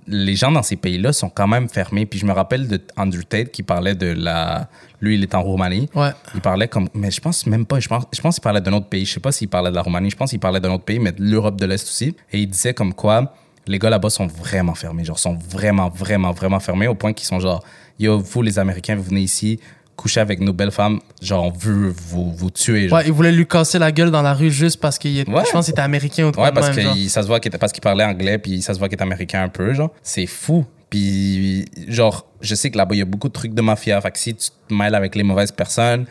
les 0.07 0.37
gens 0.37 0.53
dans 0.53 0.63
ces 0.63 0.77
pays-là 0.77 1.13
sont 1.13 1.29
quand 1.29 1.49
même 1.49 1.69
fermés. 1.69 2.07
Puis 2.07 2.21
je 2.21 2.27
me 2.27 2.33
rappelle 2.33 2.69
de 2.69 2.81
Andrew 2.97 3.23
Tate 3.29 3.51
qui 3.51 3.65
parlait 3.65 3.97
de 3.97 4.07
la... 4.07 4.69
Lui, 5.01 5.17
il 5.17 5.23
est 5.25 5.35
en 5.35 5.43
Roumanie. 5.43 5.89
Ouais. 5.95 6.11
Il 6.37 6.41
parlait 6.41 6.69
comme... 6.69 6.89
Mais 6.95 7.11
je 7.11 7.21
pense 7.21 7.47
même 7.47 7.67
pas, 7.67 7.81
je 7.81 7.89
pense, 7.89 8.05
je 8.13 8.21
pense 8.21 8.37
qu'il 8.37 8.43
parlait 8.43 8.61
d'un 8.61 8.75
autre 8.75 8.87
pays. 8.87 9.05
Je 9.05 9.15
sais 9.15 9.21
pas 9.21 9.33
s'il 9.33 9.49
parlait 9.49 9.71
de 9.71 9.75
la 9.75 9.83
Roumanie, 9.83 10.11
je 10.11 10.17
pense 10.17 10.31
qu'il 10.31 10.39
parlait 10.39 10.61
d'un 10.61 10.71
autre 10.71 10.85
pays, 10.85 11.01
mais 11.01 11.11
de 11.11 11.23
l'Europe 11.23 11.61
de 11.61 11.67
l'Est 11.67 11.85
aussi. 11.85 12.15
Et 12.33 12.41
il 12.41 12.47
disait 12.47 12.73
comme 12.73 12.95
quoi 12.95 13.35
les 13.67 13.81
gars 13.81 13.91
là-bas 13.91 14.11
sont 14.11 14.29
vraiment 14.29 14.75
fermés. 14.75 15.05
Genre, 15.05 15.19
sont 15.19 15.37
vraiment, 15.51 15.89
vraiment, 15.89 16.31
vraiment 16.31 16.61
fermés 16.61 16.87
au 16.87 16.95
point 16.95 17.13
qu'ils 17.13 17.27
sont 17.27 17.41
genre, 17.41 17.65
yo, 17.99 18.21
vous 18.21 18.43
les 18.43 18.61
Américains, 18.61 18.95
vous 18.95 19.03
venez 19.03 19.23
ici 19.23 19.59
coucher 19.97 20.21
avec 20.21 20.41
nos 20.41 20.53
belles 20.53 20.71
femmes, 20.71 21.01
genre, 21.23 21.45
on 21.47 21.51
veut 21.51 21.93
vous, 22.09 22.31
vous 22.33 22.51
tuer. 22.51 22.89
Genre. 22.89 22.99
Ouais, 22.99 23.07
ils 23.07 23.13
voulaient 23.13 23.33
lui 23.33 23.47
casser 23.47 23.79
la 23.79 23.91
gueule 23.91 24.11
dans 24.11 24.23
la 24.23 24.35
rue 24.35 24.51
juste 24.51 24.79
parce 24.81 24.99
qu'il 24.99 25.19
est... 25.19 25.29
Ouais. 25.29 25.43
Je 25.47 25.51
pense 25.51 25.65
qu'il 25.65 25.73
était 25.73 25.81
américain 25.83 26.27
ou 26.29 26.33
quoi 26.33 26.45
Ouais, 26.45 26.53
parce 26.53 26.67
même, 26.69 26.77
que 26.77 26.83
genre. 26.83 26.97
il- 26.97 27.09
ça 27.11 27.23
se 27.23 27.27
voit 27.27 27.41
qu'il 27.41 27.51
parce 27.53 27.73
qu'il 27.73 27.81
parlait 27.83 28.05
anglais, 28.05 28.39
puis 28.39 28.61
ça 28.63 28.75
se 28.75 28.79
voit 28.79 28.89
qu'il 28.89 28.99
est 28.99 29.03
américain 29.03 29.43
un 29.43 29.49
peu, 29.49 29.73
genre. 29.73 29.91
C'est 30.03 30.27
fou. 30.27 30.65
Puis, 30.91 31.65
genre, 31.89 32.27
je 32.41 32.55
sais 32.55 32.71
que 32.71 32.77
là-bas, 32.79 32.95
il 32.95 32.99
y 32.99 33.03
a 33.03 33.07
beaucoup 33.07 33.29
de 33.29 33.33
trucs 33.33 33.55
de 33.55 33.63
mafia. 33.63 34.01
Fait 34.01 34.11
que 34.11 34.19
si 34.19 34.35
tu 34.35 34.49
te 34.69 34.73
mêles 34.75 34.95
avec 34.95 35.15
les 35.17 35.23
mauvaises 35.25 35.51
personnes, 35.53 36.07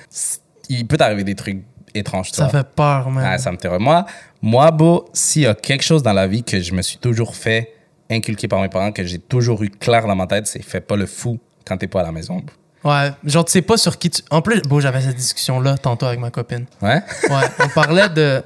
il 0.69 0.85
peut 0.87 0.97
t'arriver 0.97 1.23
des 1.23 1.35
trucs 1.35 1.63
étranges, 1.93 2.31
Ça 2.31 2.49
fait 2.49 2.67
peur, 2.75 3.09
man. 3.09 3.23
Ah, 3.25 3.37
ça 3.37 3.51
me 3.51 3.57
terrorise. 3.57 3.81
Moi, 3.83 4.05
moi, 4.41 4.71
beau, 4.71 5.05
s'il 5.13 5.43
y 5.43 5.45
a 5.47 5.53
quelque 5.55 5.83
chose 5.83 6.03
dans 6.03 6.11
la 6.13 6.27
vie 6.27 6.43
que 6.43 6.59
je 6.59 6.73
me 6.73 6.81
suis 6.81 6.97
toujours 6.97 7.35
fait 7.35 7.71
inculquer 8.11 8.47
par 8.49 8.61
mes 8.61 8.67
parents, 8.69 8.91
que 8.91 9.05
j'ai 9.05 9.19
toujours 9.19 9.63
eu 9.63 9.69
clair 9.69 10.05
dans 10.05 10.15
ma 10.15 10.27
tête, 10.27 10.45
c'est 10.47 10.61
fais 10.61 10.81
pas 10.81 10.95
le 10.97 11.05
fou 11.05 11.39
quand 11.65 11.77
t'es 11.77 11.87
pas 11.87 12.01
à 12.01 12.03
la 12.03 12.11
maison. 12.11 12.43
Ouais, 12.85 13.11
genre, 13.25 13.43
tu 13.43 13.51
sais 13.51 13.63
pas 13.63 13.77
sur 13.77 13.97
qui 13.97 14.11
tu. 14.11 14.21
En 14.29 14.43
plus, 14.43 14.61
bon, 14.61 14.79
j'avais 14.79 15.01
cette 15.01 15.15
discussion-là 15.15 15.75
tantôt 15.79 16.05
avec 16.05 16.19
ma 16.19 16.29
copine. 16.29 16.65
Ouais? 16.83 17.01
Ouais, 17.29 17.49
on 17.59 17.67
parlait 17.69 18.09
de. 18.09 18.43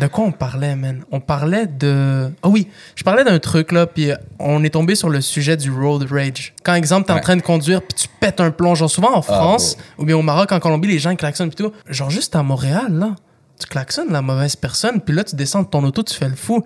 De 0.00 0.06
quoi 0.06 0.24
on 0.24 0.32
parlait, 0.32 0.74
man? 0.74 1.04
On 1.12 1.20
parlait 1.20 1.66
de. 1.66 2.30
Ah 2.42 2.48
oui, 2.48 2.68
je 2.94 3.04
parlais 3.04 3.22
d'un 3.22 3.38
truc, 3.38 3.70
là, 3.70 3.86
puis 3.86 4.10
on 4.38 4.64
est 4.64 4.70
tombé 4.70 4.94
sur 4.94 5.10
le 5.10 5.20
sujet 5.20 5.58
du 5.58 5.70
road 5.70 6.06
rage. 6.10 6.54
Quand, 6.64 6.74
exemple, 6.74 7.06
t'es 7.06 7.12
en 7.12 7.20
train 7.20 7.36
de 7.36 7.42
conduire, 7.42 7.82
puis 7.82 7.94
tu 7.94 8.08
pètes 8.18 8.40
un 8.40 8.50
plomb, 8.50 8.74
genre 8.74 8.90
souvent 8.90 9.14
en 9.14 9.20
France, 9.20 9.76
ou 9.98 10.06
bien 10.06 10.16
au 10.16 10.22
Maroc, 10.22 10.50
en 10.52 10.58
Colombie, 10.58 10.88
les 10.88 10.98
gens 10.98 11.14
klaxonnent, 11.14 11.50
puis 11.50 11.62
tout. 11.62 11.72
Genre 11.86 12.08
juste 12.08 12.34
à 12.34 12.42
Montréal, 12.42 12.86
là, 12.90 13.14
tu 13.58 13.66
klaxonnes 13.66 14.10
la 14.10 14.22
mauvaise 14.22 14.56
personne, 14.56 15.02
puis 15.02 15.14
là, 15.14 15.22
tu 15.22 15.36
descends 15.36 15.62
de 15.62 15.68
ton 15.68 15.84
auto, 15.84 16.02
tu 16.02 16.14
fais 16.14 16.30
le 16.30 16.34
fou. 16.36 16.64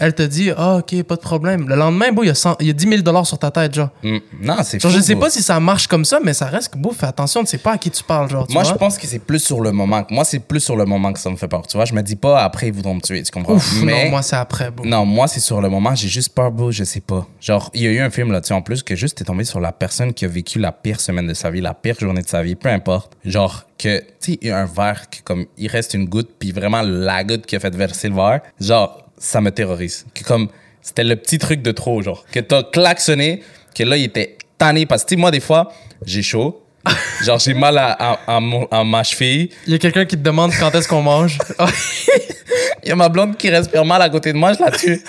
Elle 0.00 0.14
te 0.14 0.22
dit, 0.22 0.50
ah, 0.56 0.76
ok, 0.76 1.02
pas 1.02 1.16
de 1.16 1.20
problème. 1.20 1.68
Le 1.68 1.76
lendemain, 1.76 2.06
il 2.22 2.26
y, 2.26 2.30
a 2.30 2.34
100 2.34 2.56
il 2.60 2.66
y 2.66 2.70
a 2.70 2.72
10 2.72 2.88
000 2.88 3.02
dollars 3.02 3.26
sur 3.26 3.38
ta 3.38 3.50
tête, 3.50 3.74
genre. 3.74 3.90
Mm. 4.02 4.18
Non, 4.42 4.56
c'est 4.62 4.80
fou, 4.80 4.88
je 4.88 5.00
sais 5.00 5.16
pas 5.16 5.30
si 5.30 5.42
ça 5.42 5.58
marche 5.60 5.86
comme 5.86 6.04
ça, 6.04 6.20
mais 6.22 6.34
ça 6.34 6.46
reste 6.46 6.72
que, 6.72 6.78
beau, 6.78 6.92
fais 6.92 7.06
attention, 7.06 7.42
tu 7.42 7.50
sais 7.50 7.58
pas 7.58 7.72
à 7.72 7.78
qui 7.78 7.90
tu 7.90 8.02
parles, 8.02 8.30
genre. 8.30 8.46
tu 8.46 8.54
Moi, 8.54 8.64
je 8.64 8.72
pense 8.74 8.98
que 8.98 9.06
c'est 9.06 9.18
plus 9.18 9.40
sur 9.40 9.60
le 9.60 9.72
moment. 9.72 10.04
Moi, 10.10 10.24
c'est 10.24 10.40
plus 10.40 10.60
sur 10.60 10.76
le 10.76 10.84
moment 10.84 11.12
que 11.12 11.18
ça 11.18 11.30
me 11.30 11.36
fait 11.36 11.48
peur. 11.48 11.66
Tu 11.66 11.76
vois, 11.76 11.84
je 11.84 11.94
me 11.94 12.02
dis 12.02 12.16
pas 12.16 12.42
après, 12.42 12.68
ils 12.68 12.72
voudront 12.72 12.94
me 12.94 13.00
tuer. 13.00 13.22
Tu 13.22 13.30
comprends? 13.30 13.54
Ouf, 13.54 13.82
Mais 13.82 14.04
non, 14.04 14.10
moi, 14.10 14.22
c'est 14.22 14.36
après, 14.36 14.70
beau. 14.70 14.84
Non, 14.84 15.04
moi, 15.04 15.28
c'est 15.28 15.40
sur 15.40 15.60
le 15.60 15.68
moment. 15.68 15.94
J'ai 15.94 16.08
juste 16.08 16.34
peur, 16.34 16.50
bro. 16.50 16.70
Je 16.70 16.84
sais 16.84 17.00
pas. 17.00 17.26
Genre, 17.40 17.70
il 17.74 17.82
y 17.82 17.86
a 17.86 17.90
eu 17.90 18.00
un 18.00 18.10
film 18.10 18.32
là-dessus 18.32 18.52
en 18.52 18.62
plus 18.62 18.82
que 18.82 18.96
juste 18.96 19.18
t'es 19.18 19.24
tombé 19.24 19.44
sur 19.44 19.60
la 19.60 19.72
personne 19.72 20.12
qui 20.12 20.24
a 20.24 20.28
vécu 20.28 20.58
la 20.58 20.72
pire 20.72 21.00
semaine 21.00 21.26
de 21.26 21.34
sa 21.34 21.50
vie, 21.50 21.60
la 21.60 21.74
pire 21.74 21.98
journée 21.98 22.22
de 22.22 22.28
sa 22.28 22.42
vie, 22.42 22.54
peu 22.54 22.68
importe. 22.68 23.16
Genre, 23.24 23.64
que, 23.78 23.98
tu 23.98 24.06
sais, 24.20 24.38
il 24.40 24.48
y 24.48 24.50
a 24.50 24.58
un 24.58 24.66
verre, 24.66 25.08
que, 25.10 25.18
comme, 25.24 25.46
il 25.58 25.68
reste 25.68 25.94
une 25.94 26.06
goutte, 26.06 26.30
puis 26.38 26.52
vraiment 26.52 26.82
la 26.82 27.24
goutte 27.24 27.46
qui 27.46 27.56
a 27.56 27.60
fait 27.60 27.74
verser 27.74 28.08
le 28.08 28.14
verre. 28.14 28.40
Genre, 28.60 29.03
ça 29.24 29.40
me 29.40 29.50
terrorise. 29.50 30.04
Que 30.14 30.22
comme, 30.24 30.48
c'était 30.82 31.04
le 31.04 31.16
petit 31.16 31.38
truc 31.38 31.62
de 31.62 31.72
trop, 31.72 32.02
genre. 32.02 32.24
Que 32.30 32.40
t'as 32.40 32.62
klaxonné, 32.62 33.42
que 33.74 33.82
là, 33.82 33.96
il 33.96 34.04
était 34.04 34.36
tanné. 34.58 34.86
Parce 34.86 35.04
que, 35.04 35.14
moi, 35.16 35.30
des 35.30 35.40
fois, 35.40 35.72
j'ai 36.04 36.22
chaud. 36.22 36.62
genre, 37.24 37.38
j'ai 37.38 37.54
mal 37.54 37.78
à, 37.78 37.92
à, 37.92 38.36
à 38.36 38.40
mon- 38.40 38.66
à 38.70 38.84
ma 38.84 39.02
cheville. 39.02 39.48
Il 39.66 39.72
y 39.72 39.76
a 39.76 39.78
quelqu'un 39.78 40.04
qui 40.04 40.16
te 40.16 40.22
demande 40.22 40.52
quand 40.60 40.74
est-ce 40.74 40.86
qu'on 40.86 41.00
mange. 41.02 41.38
Il 42.82 42.90
y 42.90 42.92
a 42.92 42.96
ma 42.96 43.08
blonde 43.08 43.38
qui 43.38 43.48
respire 43.48 43.84
mal 43.86 44.02
à 44.02 44.10
côté 44.10 44.30
de 44.32 44.36
moi, 44.36 44.52
je 44.52 44.62
la 44.62 44.70
tue. 44.70 45.02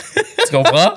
tu 0.48 0.56
comprends? 0.56 0.94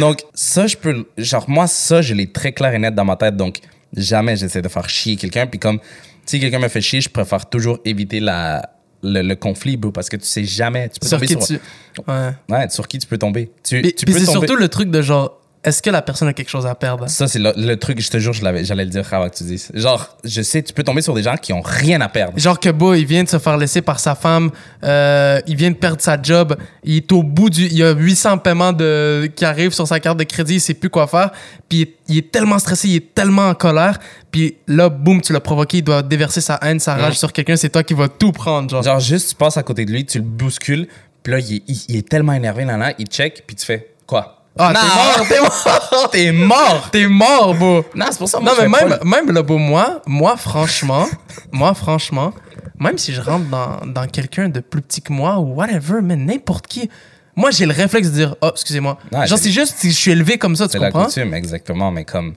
Donc, 0.00 0.22
ça, 0.32 0.66
je 0.66 0.76
peux. 0.78 1.04
Genre, 1.18 1.44
moi, 1.48 1.66
ça, 1.66 2.00
je 2.00 2.14
l'ai 2.14 2.32
très 2.32 2.52
clair 2.52 2.72
et 2.72 2.78
net 2.78 2.94
dans 2.94 3.04
ma 3.04 3.16
tête. 3.16 3.36
Donc, 3.36 3.58
jamais 3.94 4.34
j'essaie 4.36 4.62
de 4.62 4.68
faire 4.68 4.88
chier 4.88 5.16
quelqu'un. 5.16 5.46
Puis, 5.46 5.58
comme 5.58 5.78
si 6.24 6.40
quelqu'un 6.40 6.58
me 6.58 6.68
fait 6.68 6.80
chier, 6.80 7.02
je 7.02 7.10
préfère 7.10 7.44
toujours 7.50 7.78
éviter 7.84 8.20
la, 8.20 8.62
le, 9.06 9.22
le 9.22 9.36
conflit, 9.36 9.76
bro, 9.76 9.90
parce 9.92 10.08
que 10.08 10.16
tu 10.16 10.26
sais 10.26 10.44
jamais. 10.44 10.88
Tu 10.88 11.00
peux 11.00 11.06
sur 11.08 11.18
tomber 11.18 11.26
qui 11.26 11.32
sur. 11.32 11.46
tu. 11.46 11.60
Ouais. 12.08 12.30
Ouais, 12.48 12.68
sur 12.68 12.86
qui 12.88 12.98
tu 12.98 13.06
peux 13.06 13.18
tomber. 13.18 13.50
Tu, 13.62 13.80
Puis, 13.80 13.94
tu 13.94 14.04
puis 14.04 14.14
peux 14.14 14.20
c'est 14.20 14.30
surtout 14.30 14.56
le 14.56 14.68
truc 14.68 14.90
de 14.90 15.02
genre, 15.02 15.40
est-ce 15.66 15.82
que 15.82 15.90
la 15.90 16.00
personne 16.00 16.28
a 16.28 16.32
quelque 16.32 16.48
chose 16.48 16.64
à 16.64 16.74
perdre? 16.74 17.08
Ça, 17.08 17.28
c'est 17.28 17.38
le, 17.38 17.52
le 17.56 17.76
truc, 17.76 18.00
je 18.00 18.08
te 18.10 18.18
jure, 18.18 18.32
j'allais 18.32 18.62
le 18.84 18.90
dire 18.90 19.06
avant 19.12 19.28
que 19.28 19.34
tu 19.36 19.44
dises. 19.44 19.70
Genre, 19.74 20.16
je 20.24 20.40
sais, 20.40 20.62
tu 20.62 20.72
peux 20.72 20.82
tomber 20.82 21.02
sur 21.02 21.12
des 21.12 21.22
gens 21.22 21.36
qui 21.36 21.52
ont 21.52 21.60
rien 21.60 22.00
à 22.00 22.08
perdre. 22.08 22.38
Genre 22.38 22.58
que 22.58 22.70
Beau, 22.70 22.94
il 22.94 23.04
vient 23.04 23.24
de 23.24 23.28
se 23.28 23.38
faire 23.38 23.56
laisser 23.58 23.82
par 23.82 24.00
sa 24.00 24.14
femme, 24.14 24.50
euh, 24.84 25.40
il 25.46 25.56
vient 25.56 25.70
de 25.70 25.76
perdre 25.76 26.00
sa 26.00 26.20
job, 26.22 26.56
il 26.84 26.96
est 26.96 27.12
au 27.12 27.22
bout 27.22 27.50
du... 27.50 27.66
Il 27.66 27.76
y 27.76 27.82
a 27.82 27.92
800 27.92 28.38
paiements 28.38 28.72
de, 28.72 29.30
qui 29.34 29.44
arrivent 29.44 29.72
sur 29.74 29.86
sa 29.86 30.00
carte 30.00 30.18
de 30.18 30.24
crédit, 30.24 30.54
il 30.54 30.60
sait 30.60 30.74
plus 30.74 30.88
quoi 30.90 31.06
faire, 31.06 31.30
puis 31.68 31.78
il 31.78 31.82
est, 31.82 31.94
il 32.08 32.18
est 32.18 32.30
tellement 32.30 32.58
stressé, 32.60 32.88
il 32.88 32.96
est 32.96 33.14
tellement 33.14 33.48
en 33.48 33.54
colère, 33.54 33.98
puis 34.30 34.56
là, 34.68 34.88
boum, 34.88 35.20
tu 35.20 35.32
l'as 35.32 35.40
provoqué, 35.40 35.78
il 35.78 35.82
doit 35.82 36.02
déverser 36.02 36.40
sa 36.40 36.56
haine, 36.62 36.78
sa 36.78 36.94
rage 36.94 37.18
sur 37.18 37.32
quelqu'un, 37.32 37.56
c'est 37.56 37.70
toi 37.70 37.82
qui 37.82 37.94
vas 37.94 38.08
tout 38.08 38.30
prendre, 38.32 38.70
genre. 38.70 38.82
Genre, 38.82 39.00
juste, 39.00 39.30
tu 39.30 39.34
passes 39.34 39.56
à 39.56 39.62
côté 39.64 39.84
de 39.84 39.90
lui, 39.90 40.04
tu 40.06 40.18
le 40.18 40.24
bouscules, 40.24 40.86
puis 41.24 41.32
là, 41.32 41.40
il 41.40 41.56
est, 41.56 41.62
il- 41.66 41.84
il 41.88 41.96
est 41.96 42.08
tellement 42.08 42.34
énervé, 42.34 42.64
là, 42.64 42.76
là, 42.76 42.92
il 42.98 43.06
check, 43.08 43.42
puis 43.46 43.56
tu 43.56 43.64
fais 43.66 43.88
quoi? 44.06 44.35
Ah, 44.58 44.72
Non, 44.72 45.24
t'es 45.28 45.40
mort, 45.40 46.10
T'es 46.10 46.32
mort! 46.32 46.88
T'es 46.90 47.06
mort, 47.06 47.54
Beau! 47.54 47.84
Non, 47.94 48.06
c'est 48.10 48.18
pour 48.18 48.28
ça, 48.28 48.38
Non, 48.38 48.44
moi, 48.44 48.54
je 48.58 48.66
mais 48.66 48.78
fais 48.78 48.84
même, 48.88 48.98
pas 48.98 49.04
même 49.04 49.30
là, 49.32 49.42
beau, 49.42 49.58
moi, 49.58 50.00
moi, 50.06 50.36
franchement, 50.36 51.06
moi, 51.52 51.74
franchement, 51.74 52.32
même 52.78 52.96
si 52.98 53.12
je 53.12 53.20
rentre 53.20 53.46
dans, 53.50 53.80
dans 53.86 54.06
quelqu'un 54.06 54.48
de 54.48 54.60
plus 54.60 54.80
petit 54.82 55.02
que 55.02 55.12
moi 55.12 55.38
ou 55.38 55.54
whatever, 55.54 56.00
mais 56.02 56.16
n'importe 56.16 56.66
qui, 56.66 56.88
moi, 57.34 57.50
j'ai 57.50 57.66
le 57.66 57.72
réflexe 57.74 58.08
de 58.08 58.14
dire, 58.14 58.34
oh, 58.40 58.48
excusez-moi. 58.52 58.96
Ouais, 59.12 59.26
Genre, 59.26 59.36
c'est- 59.38 59.44
c'est 59.44 59.50
juste 59.50 59.74
si 59.78 59.90
je 59.90 59.96
suis 59.96 60.10
élevé 60.12 60.38
comme 60.38 60.56
ça, 60.56 60.66
tu 60.66 60.72
C'est 60.72 60.78
la 60.78 60.90
comprends? 60.90 61.06
coutume, 61.08 61.34
exactement, 61.34 61.90
mais 61.90 62.04
comme. 62.04 62.34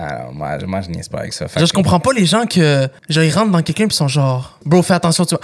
Alors, 0.00 0.32
moi, 0.32 0.56
moi, 0.64 0.80
je 0.80 0.90
niaise 0.90 1.08
pas 1.08 1.18
avec 1.18 1.32
ça. 1.32 1.48
Fait 1.48 1.58
Genre, 1.58 1.66
je 1.66 1.72
que- 1.72 1.76
comprends 1.76 1.98
pas 1.98 2.12
les 2.12 2.24
gens 2.24 2.46
que, 2.46 2.88
genre, 3.08 3.24
ils 3.24 3.34
rentrent 3.34 3.50
dans 3.50 3.62
quelqu'un 3.62 3.88
puis 3.88 3.96
sont 3.96 4.06
genre, 4.06 4.56
bro, 4.64 4.80
fais 4.80 4.94
attention, 4.94 5.24
tu 5.26 5.34
vois. 5.34 5.40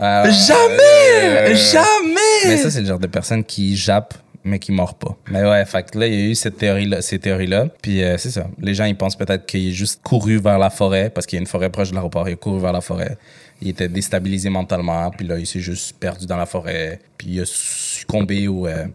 Ah, 0.00 0.22
ouais, 0.24 0.30
euh, 0.30 1.54
Jamais! 1.54 2.46
Mais 2.46 2.56
ça, 2.56 2.70
c'est 2.70 2.80
le 2.80 2.86
genre 2.86 2.98
de 2.98 3.06
personne 3.06 3.44
qui 3.44 3.76
jappe, 3.76 4.14
mais 4.44 4.58
qui 4.58 4.72
mord 4.72 4.94
pas. 4.94 5.16
Mais 5.30 5.42
ouais, 5.42 5.64
fait 5.64 5.90
que 5.90 5.98
là, 5.98 6.06
il 6.06 6.14
y 6.14 6.16
a 6.16 6.30
eu 6.30 6.34
cette 6.34 6.56
théorie-là, 6.56 7.02
ces 7.02 7.18
théories-là. 7.18 7.66
Puis 7.82 8.02
euh, 8.02 8.16
c'est 8.18 8.30
ça. 8.30 8.46
Les 8.58 8.74
gens, 8.74 8.84
ils 8.84 8.96
pensent 8.96 9.16
peut-être 9.16 9.46
qu'il 9.46 9.68
est 9.68 9.72
juste 9.72 10.02
couru 10.02 10.38
vers 10.38 10.58
la 10.58 10.70
forêt, 10.70 11.10
parce 11.10 11.26
qu'il 11.26 11.36
y 11.36 11.40
a 11.40 11.42
une 11.42 11.46
forêt 11.46 11.70
proche 11.70 11.90
de 11.90 11.94
l'aéroport. 11.94 12.28
Il 12.28 12.32
a 12.32 12.36
couru 12.36 12.60
vers 12.60 12.72
la 12.72 12.80
forêt. 12.80 13.18
Il 13.60 13.68
était 13.68 13.88
déstabilisé 13.88 14.50
mentalement. 14.50 15.10
Puis 15.10 15.26
là, 15.26 15.38
il 15.38 15.46
s'est 15.46 15.60
juste 15.60 15.98
perdu 15.98 16.26
dans 16.26 16.36
la 16.36 16.46
forêt. 16.46 17.00
Puis 17.16 17.28
il 17.30 17.40
a 17.40 17.44
succombé 17.46 18.48
aux, 18.48 18.66
euh, 18.66 18.86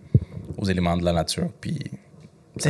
aux 0.58 0.66
éléments 0.66 0.98
de 0.98 1.06
la 1.06 1.14
nature. 1.14 1.50
Puis 1.60 1.80
ça. 2.58 2.70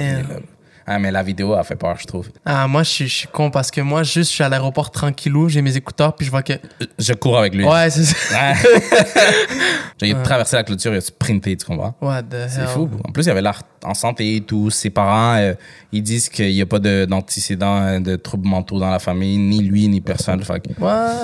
Ah, 0.86 1.00
mais 1.00 1.12
la 1.12 1.24
vidéo 1.24 1.54
a 1.54 1.64
fait 1.64 1.76
peur, 1.76 1.96
je 1.98 2.06
trouve. 2.06 2.30
Ah, 2.46 2.68
moi, 2.68 2.84
je 2.84 2.90
suis, 2.90 3.08
je 3.08 3.16
suis 3.16 3.28
con 3.28 3.50
parce 3.52 3.72
que 3.72 3.82
moi, 3.82 4.04
juste, 4.04 4.30
je 4.32 4.36
suis 4.36 4.44
à 4.44 4.50
l'aéroport 4.50 4.92
tranquillou, 4.92 5.48
j'ai 5.50 5.62
mes 5.62 5.76
écouteurs 5.78 6.16
puis 6.16 6.26
je 6.26 6.32
vois 6.32 6.44
que. 6.44 6.54
Je 7.00 7.14
cours 7.14 7.38
avec 7.38 7.54
lui. 7.56 7.66
Ouais, 7.66 7.90
c'est 7.90 8.04
ça. 8.04 8.52
Ouais. 8.52 10.12
A 10.12 10.16
traversé 10.24 10.56
la 10.58 10.64
clôture, 10.64 10.92
il 10.94 10.98
a 10.98 11.02
sprinté, 11.02 11.56
tu 11.56 11.66
comprends? 11.66 11.96
What 12.02 12.24
the 12.24 12.36
C'est 12.50 12.62
hell? 12.62 12.68
fou. 12.68 12.90
En 13.08 13.12
plus, 13.12 13.26
il 13.26 13.30
avait 13.30 13.42
l'air 13.42 13.62
en 13.86 13.94
santé 13.94 14.36
et 14.36 14.42
tout. 14.42 14.70
Ses 14.70 14.90
parents, 14.90 15.36
euh, 15.38 15.54
ils 15.94 16.04
disent 16.04 16.28
qu'il 16.30 16.52
n'y 16.54 16.62
a 16.62 16.66
pas 16.66 16.80
de- 16.80 17.06
d'antécédents 17.06 17.82
euh, 17.82 18.00
de, 18.00 18.16
troubles 18.18 18.48
mentaux 18.48 18.80
dans 18.80 18.90
la 18.90 19.00
famille, 19.00 19.38
ni 19.38 19.62
lui, 19.62 19.88
ni 19.88 20.02
personne. 20.02 20.44
Fait? 20.44 20.62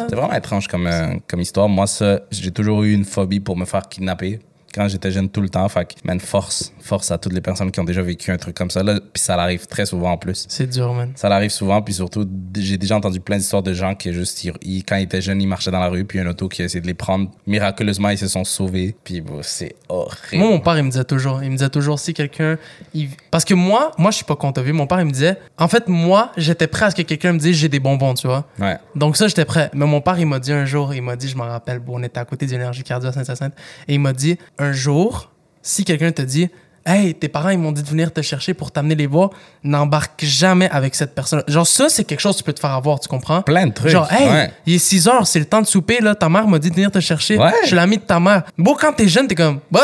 C'est 0.09 0.15
vraiment 0.15 0.33
étrange 0.33 0.67
comme, 0.67 0.87
euh, 0.87 1.15
comme 1.27 1.41
histoire. 1.41 1.67
Moi, 1.67 1.87
ça, 1.87 2.21
j'ai 2.31 2.51
toujours 2.51 2.83
eu 2.83 2.93
une 2.93 3.05
phobie 3.05 3.39
pour 3.41 3.57
me 3.57 3.65
faire 3.65 3.87
kidnapper. 3.89 4.39
Quand 4.73 4.87
j'étais 4.87 5.11
jeune, 5.11 5.29
tout 5.29 5.41
le 5.41 5.49
temps. 5.49 5.67
Fait 5.67 5.85
que, 5.85 5.93
man, 6.05 6.19
force. 6.19 6.71
Force 6.89 7.11
à 7.11 7.19
toutes 7.19 7.33
les 7.33 7.41
personnes 7.41 7.69
qui 7.71 7.79
ont 7.79 7.83
déjà 7.83 8.01
vécu 8.01 8.31
un 8.31 8.37
truc 8.37 8.55
comme 8.55 8.71
ça. 8.71 8.81
Là. 8.81 8.99
Puis 9.13 9.21
ça 9.21 9.35
l'arrive 9.37 9.67
très 9.67 9.85
souvent 9.85 10.11
en 10.13 10.17
plus. 10.17 10.47
C'est 10.49 10.65
dur, 10.65 10.91
man. 10.93 11.11
Ça 11.15 11.29
l'arrive 11.29 11.51
souvent, 11.51 11.83
puis 11.83 11.93
surtout, 11.93 12.27
j'ai 12.57 12.77
déjà 12.79 12.95
entendu 12.97 13.19
plein 13.19 13.37
d'histoires 13.37 13.61
de 13.61 13.73
gens 13.73 13.93
qui, 13.93 14.11
juste, 14.11 14.43
ils- 14.43 14.83
quand 14.83 14.95
ils 14.95 15.03
étaient 15.03 15.21
jeunes, 15.21 15.39
ils 15.39 15.47
marchaient 15.47 15.69
dans 15.69 15.79
la 15.79 15.89
rue, 15.89 16.03
puis 16.03 16.19
un 16.19 16.25
auto 16.25 16.47
qui 16.49 16.63
a 16.63 16.65
essayé 16.65 16.81
de 16.81 16.87
les 16.87 16.95
prendre. 16.95 17.29
Miraculeusement, 17.45 18.09
ils 18.09 18.17
se 18.17 18.27
sont 18.27 18.43
sauvés. 18.43 18.95
Puis 19.03 19.21
bon, 19.21 19.41
c'est 19.43 19.75
horrible. 19.87 20.43
Moi, 20.43 20.49
mon 20.49 20.59
père, 20.59 20.77
il 20.79 20.83
me 20.83 20.89
disait 20.89 21.03
toujours, 21.03 21.43
il 21.43 21.51
me 21.51 21.57
disait 21.57 21.69
toujours 21.69 21.99
si 21.99 22.15
quelqu'un, 22.15 22.57
il- 22.95 23.09
parce 23.29 23.45
que 23.45 23.53
moi, 23.53 23.91
moi, 23.99 24.09
je 24.09 24.15
suis 24.15 24.25
pas 24.25 24.35
contre 24.35 24.61
vu. 24.63 24.73
Mon 24.73 24.87
père, 24.87 24.99
il 24.99 25.05
me 25.05 25.11
disait, 25.11 25.37
en 25.59 25.67
fait, 25.67 25.87
moi, 25.87 26.31
j'étais 26.37 26.65
prêt 26.65 26.85
à 26.87 26.89
ce 26.89 26.95
que 26.95 27.03
quelqu'un 27.03 27.33
me 27.33 27.37
dise 27.39 27.55
j'ai 27.55 27.69
des 27.69 27.79
bonbons, 27.79 28.15
tu 28.15 28.25
vois. 28.25 28.47
Ouais. 28.59 28.77
Donc 28.95 29.15
ça, 29.15 29.27
j'étais 29.27 29.45
prêt. 29.45 29.69
Mais 29.75 29.85
mon 29.85 30.01
père, 30.01 30.17
il 30.17 30.25
m'a 30.25 30.39
dit 30.39 30.51
un 30.51 30.65
jour, 30.65 30.91
il 30.95 31.03
m'a 31.03 31.15
dit, 31.15 31.27
je 31.27 31.37
m'en 31.37 31.45
rappelle, 31.45 31.77
bon, 31.77 31.99
on 31.99 32.03
était 32.03 32.19
à 32.19 32.25
côté 32.25 32.47
d'énergie 32.47 32.81
cardio 32.83 33.09
à 33.09 33.13
Saint-Hyacinthe, 33.13 33.53
et 33.87 33.93
il 33.93 33.99
m'a 33.99 34.13
dit, 34.13 34.39
un 34.57 34.71
jour, 34.71 35.31
si 35.61 35.83
quelqu'un 35.85 36.11
te 36.11 36.23
dit, 36.23 36.49
hey, 36.85 37.13
tes 37.13 37.27
parents, 37.27 37.49
ils 37.49 37.57
m'ont 37.59 37.71
dit 37.71 37.83
de 37.83 37.87
venir 37.87 38.11
te 38.13 38.21
chercher 38.21 38.53
pour 38.53 38.71
t'amener 38.71 38.95
les 38.95 39.07
voir, 39.07 39.29
n'embarque 39.63 40.23
jamais 40.25 40.69
avec 40.69 40.95
cette 40.95 41.13
personne. 41.15 41.43
Genre, 41.47 41.65
ça, 41.67 41.89
c'est 41.89 42.03
quelque 42.03 42.19
chose 42.19 42.33
que 42.35 42.39
tu 42.39 42.43
peux 42.43 42.53
te 42.53 42.59
faire 42.59 42.71
avoir, 42.71 42.99
tu 42.99 43.07
comprends? 43.07 43.41
Plein 43.41 43.67
de 43.67 43.73
trucs. 43.73 43.91
Genre, 43.91 44.11
hey, 44.11 44.29
Ouais. 44.29 44.51
il 44.65 44.75
est 44.75 44.79
6 44.79 45.07
heures, 45.07 45.27
c'est 45.27 45.39
le 45.39 45.45
temps 45.45 45.61
de 45.61 45.67
souper, 45.67 45.99
là, 46.01 46.15
ta 46.15 46.29
mère 46.29 46.47
m'a 46.47 46.59
dit 46.59 46.69
de 46.69 46.75
venir 46.75 46.91
te 46.91 46.99
chercher. 46.99 47.37
Ouais. 47.37 47.51
Je 47.63 47.67
suis 47.67 47.75
l'ami 47.75 47.97
de 47.97 48.03
ta 48.03 48.19
mère. 48.19 48.43
Bon, 48.57 48.75
quand 48.79 48.93
t'es 48.93 49.07
jeune, 49.07 49.27
t'es 49.27 49.35
comme, 49.35 49.59
bah. 49.71 49.81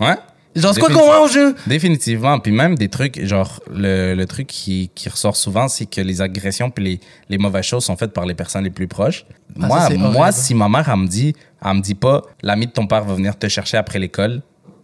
Ouais. 0.00 0.16
Genre, 0.56 0.74
c'est 0.74 0.80
quoi 0.80 0.88
qu'on 0.90 1.06
mange, 1.06 1.32
jeu? 1.32 1.54
Définitivement. 1.68 2.40
Puis 2.40 2.50
même 2.50 2.74
des 2.74 2.88
trucs, 2.88 3.24
genre, 3.24 3.60
le, 3.72 4.14
le 4.14 4.26
truc 4.26 4.48
qui, 4.48 4.90
qui 4.96 5.08
ressort 5.08 5.36
souvent, 5.36 5.68
c'est 5.68 5.86
que 5.86 6.00
les 6.00 6.20
agressions 6.22 6.70
puis 6.70 6.84
les, 6.84 7.00
les 7.28 7.38
mauvaises 7.38 7.64
choses 7.66 7.84
sont 7.84 7.96
faites 7.96 8.12
par 8.12 8.26
les 8.26 8.34
personnes 8.34 8.64
les 8.64 8.70
plus 8.70 8.88
proches. 8.88 9.24
Ah, 9.60 9.66
moi, 9.68 9.80
ça, 9.82 9.94
moi 9.94 10.08
horrible. 10.08 10.32
si 10.32 10.54
ma 10.54 10.68
mère, 10.68 10.88
elle 10.92 10.96
me 10.98 11.06
dit, 11.06 11.34
elle 11.64 11.74
me 11.74 11.80
dit 11.80 11.94
pas, 11.94 12.22
l'ami 12.42 12.66
de 12.66 12.72
ton 12.72 12.88
père 12.88 13.04
va 13.04 13.14
venir 13.14 13.38
te 13.38 13.46
chercher 13.46 13.76
après 13.76 14.00
l'école, 14.00 14.42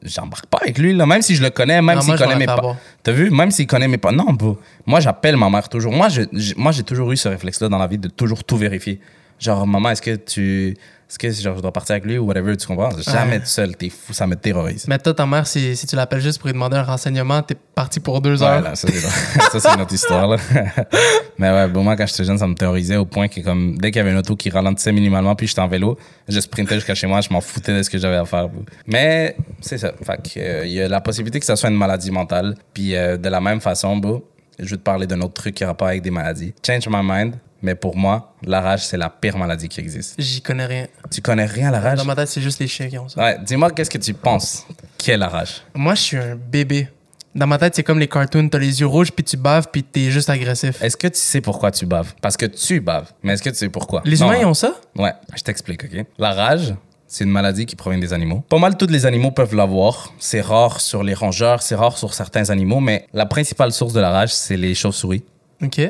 j'embarque 0.08 0.46
pas 0.46 0.58
avec 0.62 0.78
lui, 0.78 0.94
là. 0.94 1.06
Même 1.06 1.22
si 1.22 1.34
je 1.36 1.42
le 1.42 1.50
connais, 1.50 1.80
même 1.82 1.96
s'il 2.02 2.12
connaît 2.24 2.34
mes 2.38 2.46
avoir. 2.58 2.76
T'as 3.02 3.12
vu? 3.12 3.30
Même 3.30 3.50
s'il 3.50 3.66
connaît 3.66 3.88
mes 3.88 3.98
pas. 3.98 4.12
Non, 4.12 4.32
bro. 4.32 4.58
Moi, 4.86 5.00
j'appelle 5.00 5.36
ma 5.36 5.48
mère 5.50 5.68
toujours. 5.68 5.92
Moi, 5.92 6.08
j'ai- 6.08 6.26
moi, 6.56 6.72
j'ai 6.72 6.82
toujours 6.82 7.10
eu 7.12 7.16
ce 7.16 7.28
réflexe-là 7.28 7.68
dans 7.68 7.78
la 7.78 7.86
vie 7.86 7.98
de 7.98 8.08
toujours 8.08 8.44
tout 8.44 8.56
vérifier. 8.56 9.00
Genre, 9.38 9.66
maman, 9.66 9.90
est-ce 9.90 10.02
que 10.02 10.16
tu. 10.16 10.76
Est-ce 11.08 11.18
que 11.20 11.30
genre, 11.30 11.56
je 11.56 11.62
dois 11.62 11.72
partir 11.72 11.92
avec 11.92 12.04
lui 12.04 12.18
ou 12.18 12.24
whatever, 12.26 12.56
tu 12.56 12.66
comprends? 12.66 12.90
Jamais 12.98 13.38
tout 13.38 13.46
seul, 13.46 13.76
t'es 13.76 13.90
fou, 13.90 14.12
ça 14.12 14.26
me 14.26 14.34
terrorise. 14.34 14.86
Mais 14.88 14.98
toi, 14.98 15.14
ta 15.14 15.24
mère, 15.24 15.46
si, 15.46 15.76
si 15.76 15.86
tu 15.86 15.94
l'appelles 15.94 16.20
juste 16.20 16.38
pour 16.40 16.48
lui 16.48 16.52
demander 16.54 16.76
un 16.78 16.82
renseignement, 16.82 17.42
t'es 17.42 17.54
parti 17.54 18.00
pour 18.00 18.20
deux 18.20 18.42
Ouais, 18.42 18.48
heures. 18.48 18.60
là, 18.60 18.74
ça, 18.74 18.88
c'est, 18.88 19.68
une 19.74 19.80
autre 19.82 19.92
histoire. 19.94 20.26
Là. 20.26 20.36
Mais 21.38 21.50
ouais, 21.50 21.68
bon, 21.68 21.84
moi, 21.84 21.94
quand 21.96 22.06
j'étais 22.06 22.24
jeune, 22.24 22.38
ça 22.38 22.46
me 22.48 22.54
terrorisait 22.54 22.96
au 22.96 23.04
point 23.04 23.28
que, 23.28 23.40
comme, 23.40 23.76
dès 23.78 23.90
qu'il 23.92 23.98
y 23.98 24.00
avait 24.00 24.10
une 24.10 24.18
auto 24.18 24.34
qui 24.34 24.50
ralentissait 24.50 24.90
minimalement, 24.92 25.36
puis 25.36 25.46
j'étais 25.46 25.60
en 25.60 25.68
vélo, 25.68 25.96
je 26.28 26.40
sprintais 26.40 26.74
jusqu'à 26.74 26.94
chez 26.96 27.06
moi, 27.06 27.20
je 27.20 27.28
m'en 27.32 27.40
foutais 27.40 27.76
de 27.76 27.82
ce 27.84 27.90
que 27.90 27.98
j'avais 27.98 28.16
à 28.16 28.24
faire. 28.24 28.48
Mais 28.88 29.36
c'est 29.60 29.78
ça. 29.78 29.92
Fait 30.04 30.16
que, 30.34 30.40
euh, 30.40 30.66
il 30.66 30.72
y 30.72 30.80
a 30.82 30.88
la 30.88 31.00
possibilité 31.00 31.38
que 31.38 31.46
ça 31.46 31.54
soit 31.54 31.68
une 31.70 31.76
maladie 31.76 32.10
mentale. 32.10 32.56
Puis 32.74 32.96
euh, 32.96 33.16
de 33.16 33.28
la 33.28 33.40
même 33.40 33.60
façon, 33.60 33.96
bro, 33.96 34.26
je 34.58 34.70
vais 34.70 34.76
te 34.76 34.82
parler 34.82 35.06
d'un 35.06 35.20
autre 35.20 35.34
truc 35.34 35.54
qui 35.54 35.64
a 35.64 35.68
rapport 35.68 35.88
avec 35.88 36.02
des 36.02 36.10
maladies. 36.10 36.54
Change 36.66 36.88
my 36.88 37.00
mind. 37.02 37.34
Mais 37.62 37.74
pour 37.74 37.96
moi, 37.96 38.34
la 38.44 38.60
rage, 38.60 38.84
c'est 38.84 38.98
la 38.98 39.08
pire 39.08 39.36
maladie 39.38 39.68
qui 39.68 39.80
existe. 39.80 40.14
J'y 40.18 40.42
connais 40.42 40.66
rien. 40.66 40.86
Tu 41.10 41.22
connais 41.22 41.46
rien 41.46 41.68
à 41.68 41.70
la 41.72 41.80
rage? 41.80 41.98
Dans 41.98 42.04
ma 42.04 42.14
tête, 42.14 42.28
c'est 42.28 42.42
juste 42.42 42.60
les 42.60 42.68
chiens 42.68 42.88
qui 42.88 42.98
ont 42.98 43.08
ça. 43.08 43.20
Ouais, 43.20 43.38
dis-moi, 43.42 43.70
qu'est-ce 43.70 43.90
que 43.90 43.98
tu 43.98 44.12
penses? 44.12 44.66
Qu'est 44.98 45.16
la 45.16 45.28
rage? 45.28 45.62
Moi, 45.74 45.94
je 45.94 46.02
suis 46.02 46.16
un 46.18 46.36
bébé. 46.36 46.88
Dans 47.34 47.46
ma 47.46 47.58
tête, 47.58 47.74
c'est 47.74 47.82
comme 47.82 47.98
les 47.98 48.08
cartoons. 48.08 48.48
T'as 48.48 48.58
les 48.58 48.80
yeux 48.80 48.86
rouges, 48.86 49.10
puis 49.10 49.24
tu 49.24 49.36
baves, 49.38 49.66
puis 49.72 49.82
t'es 49.82 50.10
juste 50.10 50.28
agressif. 50.30 50.80
Est-ce 50.82 50.96
que 50.98 51.08
tu 51.08 51.18
sais 51.18 51.40
pourquoi 51.40 51.70
tu 51.70 51.86
baves? 51.86 52.12
Parce 52.20 52.36
que 52.36 52.46
tu 52.46 52.80
baves. 52.80 53.10
Mais 53.22 53.32
est-ce 53.32 53.42
que 53.42 53.50
tu 53.50 53.56
sais 53.56 53.68
pourquoi? 53.70 54.02
Les 54.04 54.18
Non, 54.18 54.26
humains, 54.28 54.38
ils 54.40 54.46
ont 54.46 54.54
ça? 54.54 54.74
Ouais, 54.94 55.12
je 55.34 55.42
t'explique, 55.42 55.82
OK? 55.84 56.04
La 56.18 56.32
rage, 56.34 56.74
c'est 57.08 57.24
une 57.24 57.30
maladie 57.30 57.66
qui 57.66 57.76
provient 57.76 57.98
des 57.98 58.12
animaux. 58.12 58.44
Pas 58.48 58.58
mal 58.58 58.76
tous 58.76 58.86
les 58.86 59.06
animaux 59.06 59.30
peuvent 59.30 59.54
l'avoir. 59.54 60.12
C'est 60.18 60.40
rare 60.40 60.80
sur 60.80 61.02
les 61.02 61.14
rongeurs, 61.14 61.62
c'est 61.62 61.74
rare 61.74 61.96
sur 61.96 62.14
certains 62.14 62.50
animaux, 62.50 62.80
mais 62.80 63.06
la 63.12 63.26
principale 63.26 63.72
source 63.72 63.92
de 63.92 64.00
la 64.00 64.10
rage, 64.10 64.34
c'est 64.34 64.56
les 64.56 64.74
chauves-souris. 64.74 65.22
OK. 65.62 65.80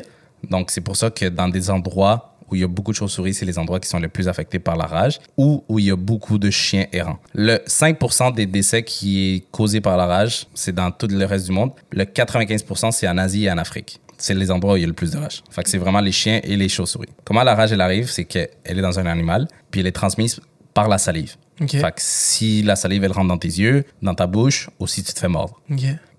Donc, 0.49 0.71
c'est 0.71 0.81
pour 0.81 0.95
ça 0.95 1.09
que 1.09 1.25
dans 1.25 1.49
des 1.49 1.69
endroits 1.69 2.33
où 2.49 2.55
il 2.55 2.61
y 2.61 2.63
a 2.63 2.67
beaucoup 2.67 2.91
de 2.91 2.97
chauves-souris, 2.97 3.33
c'est 3.33 3.45
les 3.45 3.59
endroits 3.59 3.79
qui 3.79 3.89
sont 3.89 3.99
les 3.99 4.07
plus 4.07 4.27
affectés 4.27 4.59
par 4.59 4.77
la 4.77 4.85
rage 4.85 5.19
ou 5.35 5.63
où 5.67 5.79
il 5.79 5.85
y 5.85 5.91
a 5.91 5.95
beaucoup 5.95 6.37
de 6.37 6.49
chiens 6.49 6.85
errants. 6.93 7.19
Le 7.33 7.57
5% 7.67 8.33
des 8.33 8.45
décès 8.45 8.83
qui 8.83 9.35
est 9.35 9.51
causé 9.51 9.81
par 9.81 9.97
la 9.97 10.05
rage, 10.05 10.47
c'est 10.53 10.73
dans 10.73 10.91
tout 10.91 11.07
le 11.07 11.25
reste 11.25 11.47
du 11.47 11.51
monde. 11.51 11.71
Le 11.91 12.05
95%, 12.05 12.91
c'est 12.91 13.07
en 13.07 13.17
Asie 13.17 13.45
et 13.45 13.51
en 13.51 13.57
Afrique. 13.57 13.99
C'est 14.17 14.33
les 14.33 14.49
endroits 14.49 14.73
où 14.73 14.77
il 14.77 14.81
y 14.81 14.85
a 14.85 14.87
le 14.87 14.93
plus 14.93 15.11
de 15.11 15.17
rage. 15.17 15.43
Fait 15.49 15.61
que 15.61 15.69
c'est 15.69 15.77
vraiment 15.77 15.99
les 15.99 16.11
chiens 16.11 16.39
et 16.43 16.55
les 16.55 16.69
chauves-souris. 16.69 17.09
Comment 17.23 17.43
la 17.43 17.53
rage, 17.53 17.71
elle 17.73 17.81
arrive, 17.81 18.09
c'est 18.09 18.23
qu'elle 18.23 18.49
est 18.65 18.81
dans 18.81 18.97
un 18.97 19.05
animal, 19.05 19.47
puis 19.69 19.81
elle 19.81 19.87
est 19.87 19.91
transmise 19.91 20.39
par 20.77 20.87
la 20.89 20.99
salive. 20.99 21.37
OK. 21.59 21.71
Fait 21.71 21.91
que 21.91 21.97
si 21.97 22.61
la 22.61 22.75
salive, 22.75 23.03
elle 23.03 23.11
rentre 23.11 23.29
dans 23.29 23.39
tes 23.39 23.47
yeux, 23.47 23.83
dans 24.03 24.13
ta 24.13 24.27
bouche, 24.27 24.69
ou 24.79 24.85
si 24.85 25.03
tu 25.03 25.11
te 25.11 25.19
fais 25.19 25.27
mordre. 25.27 25.59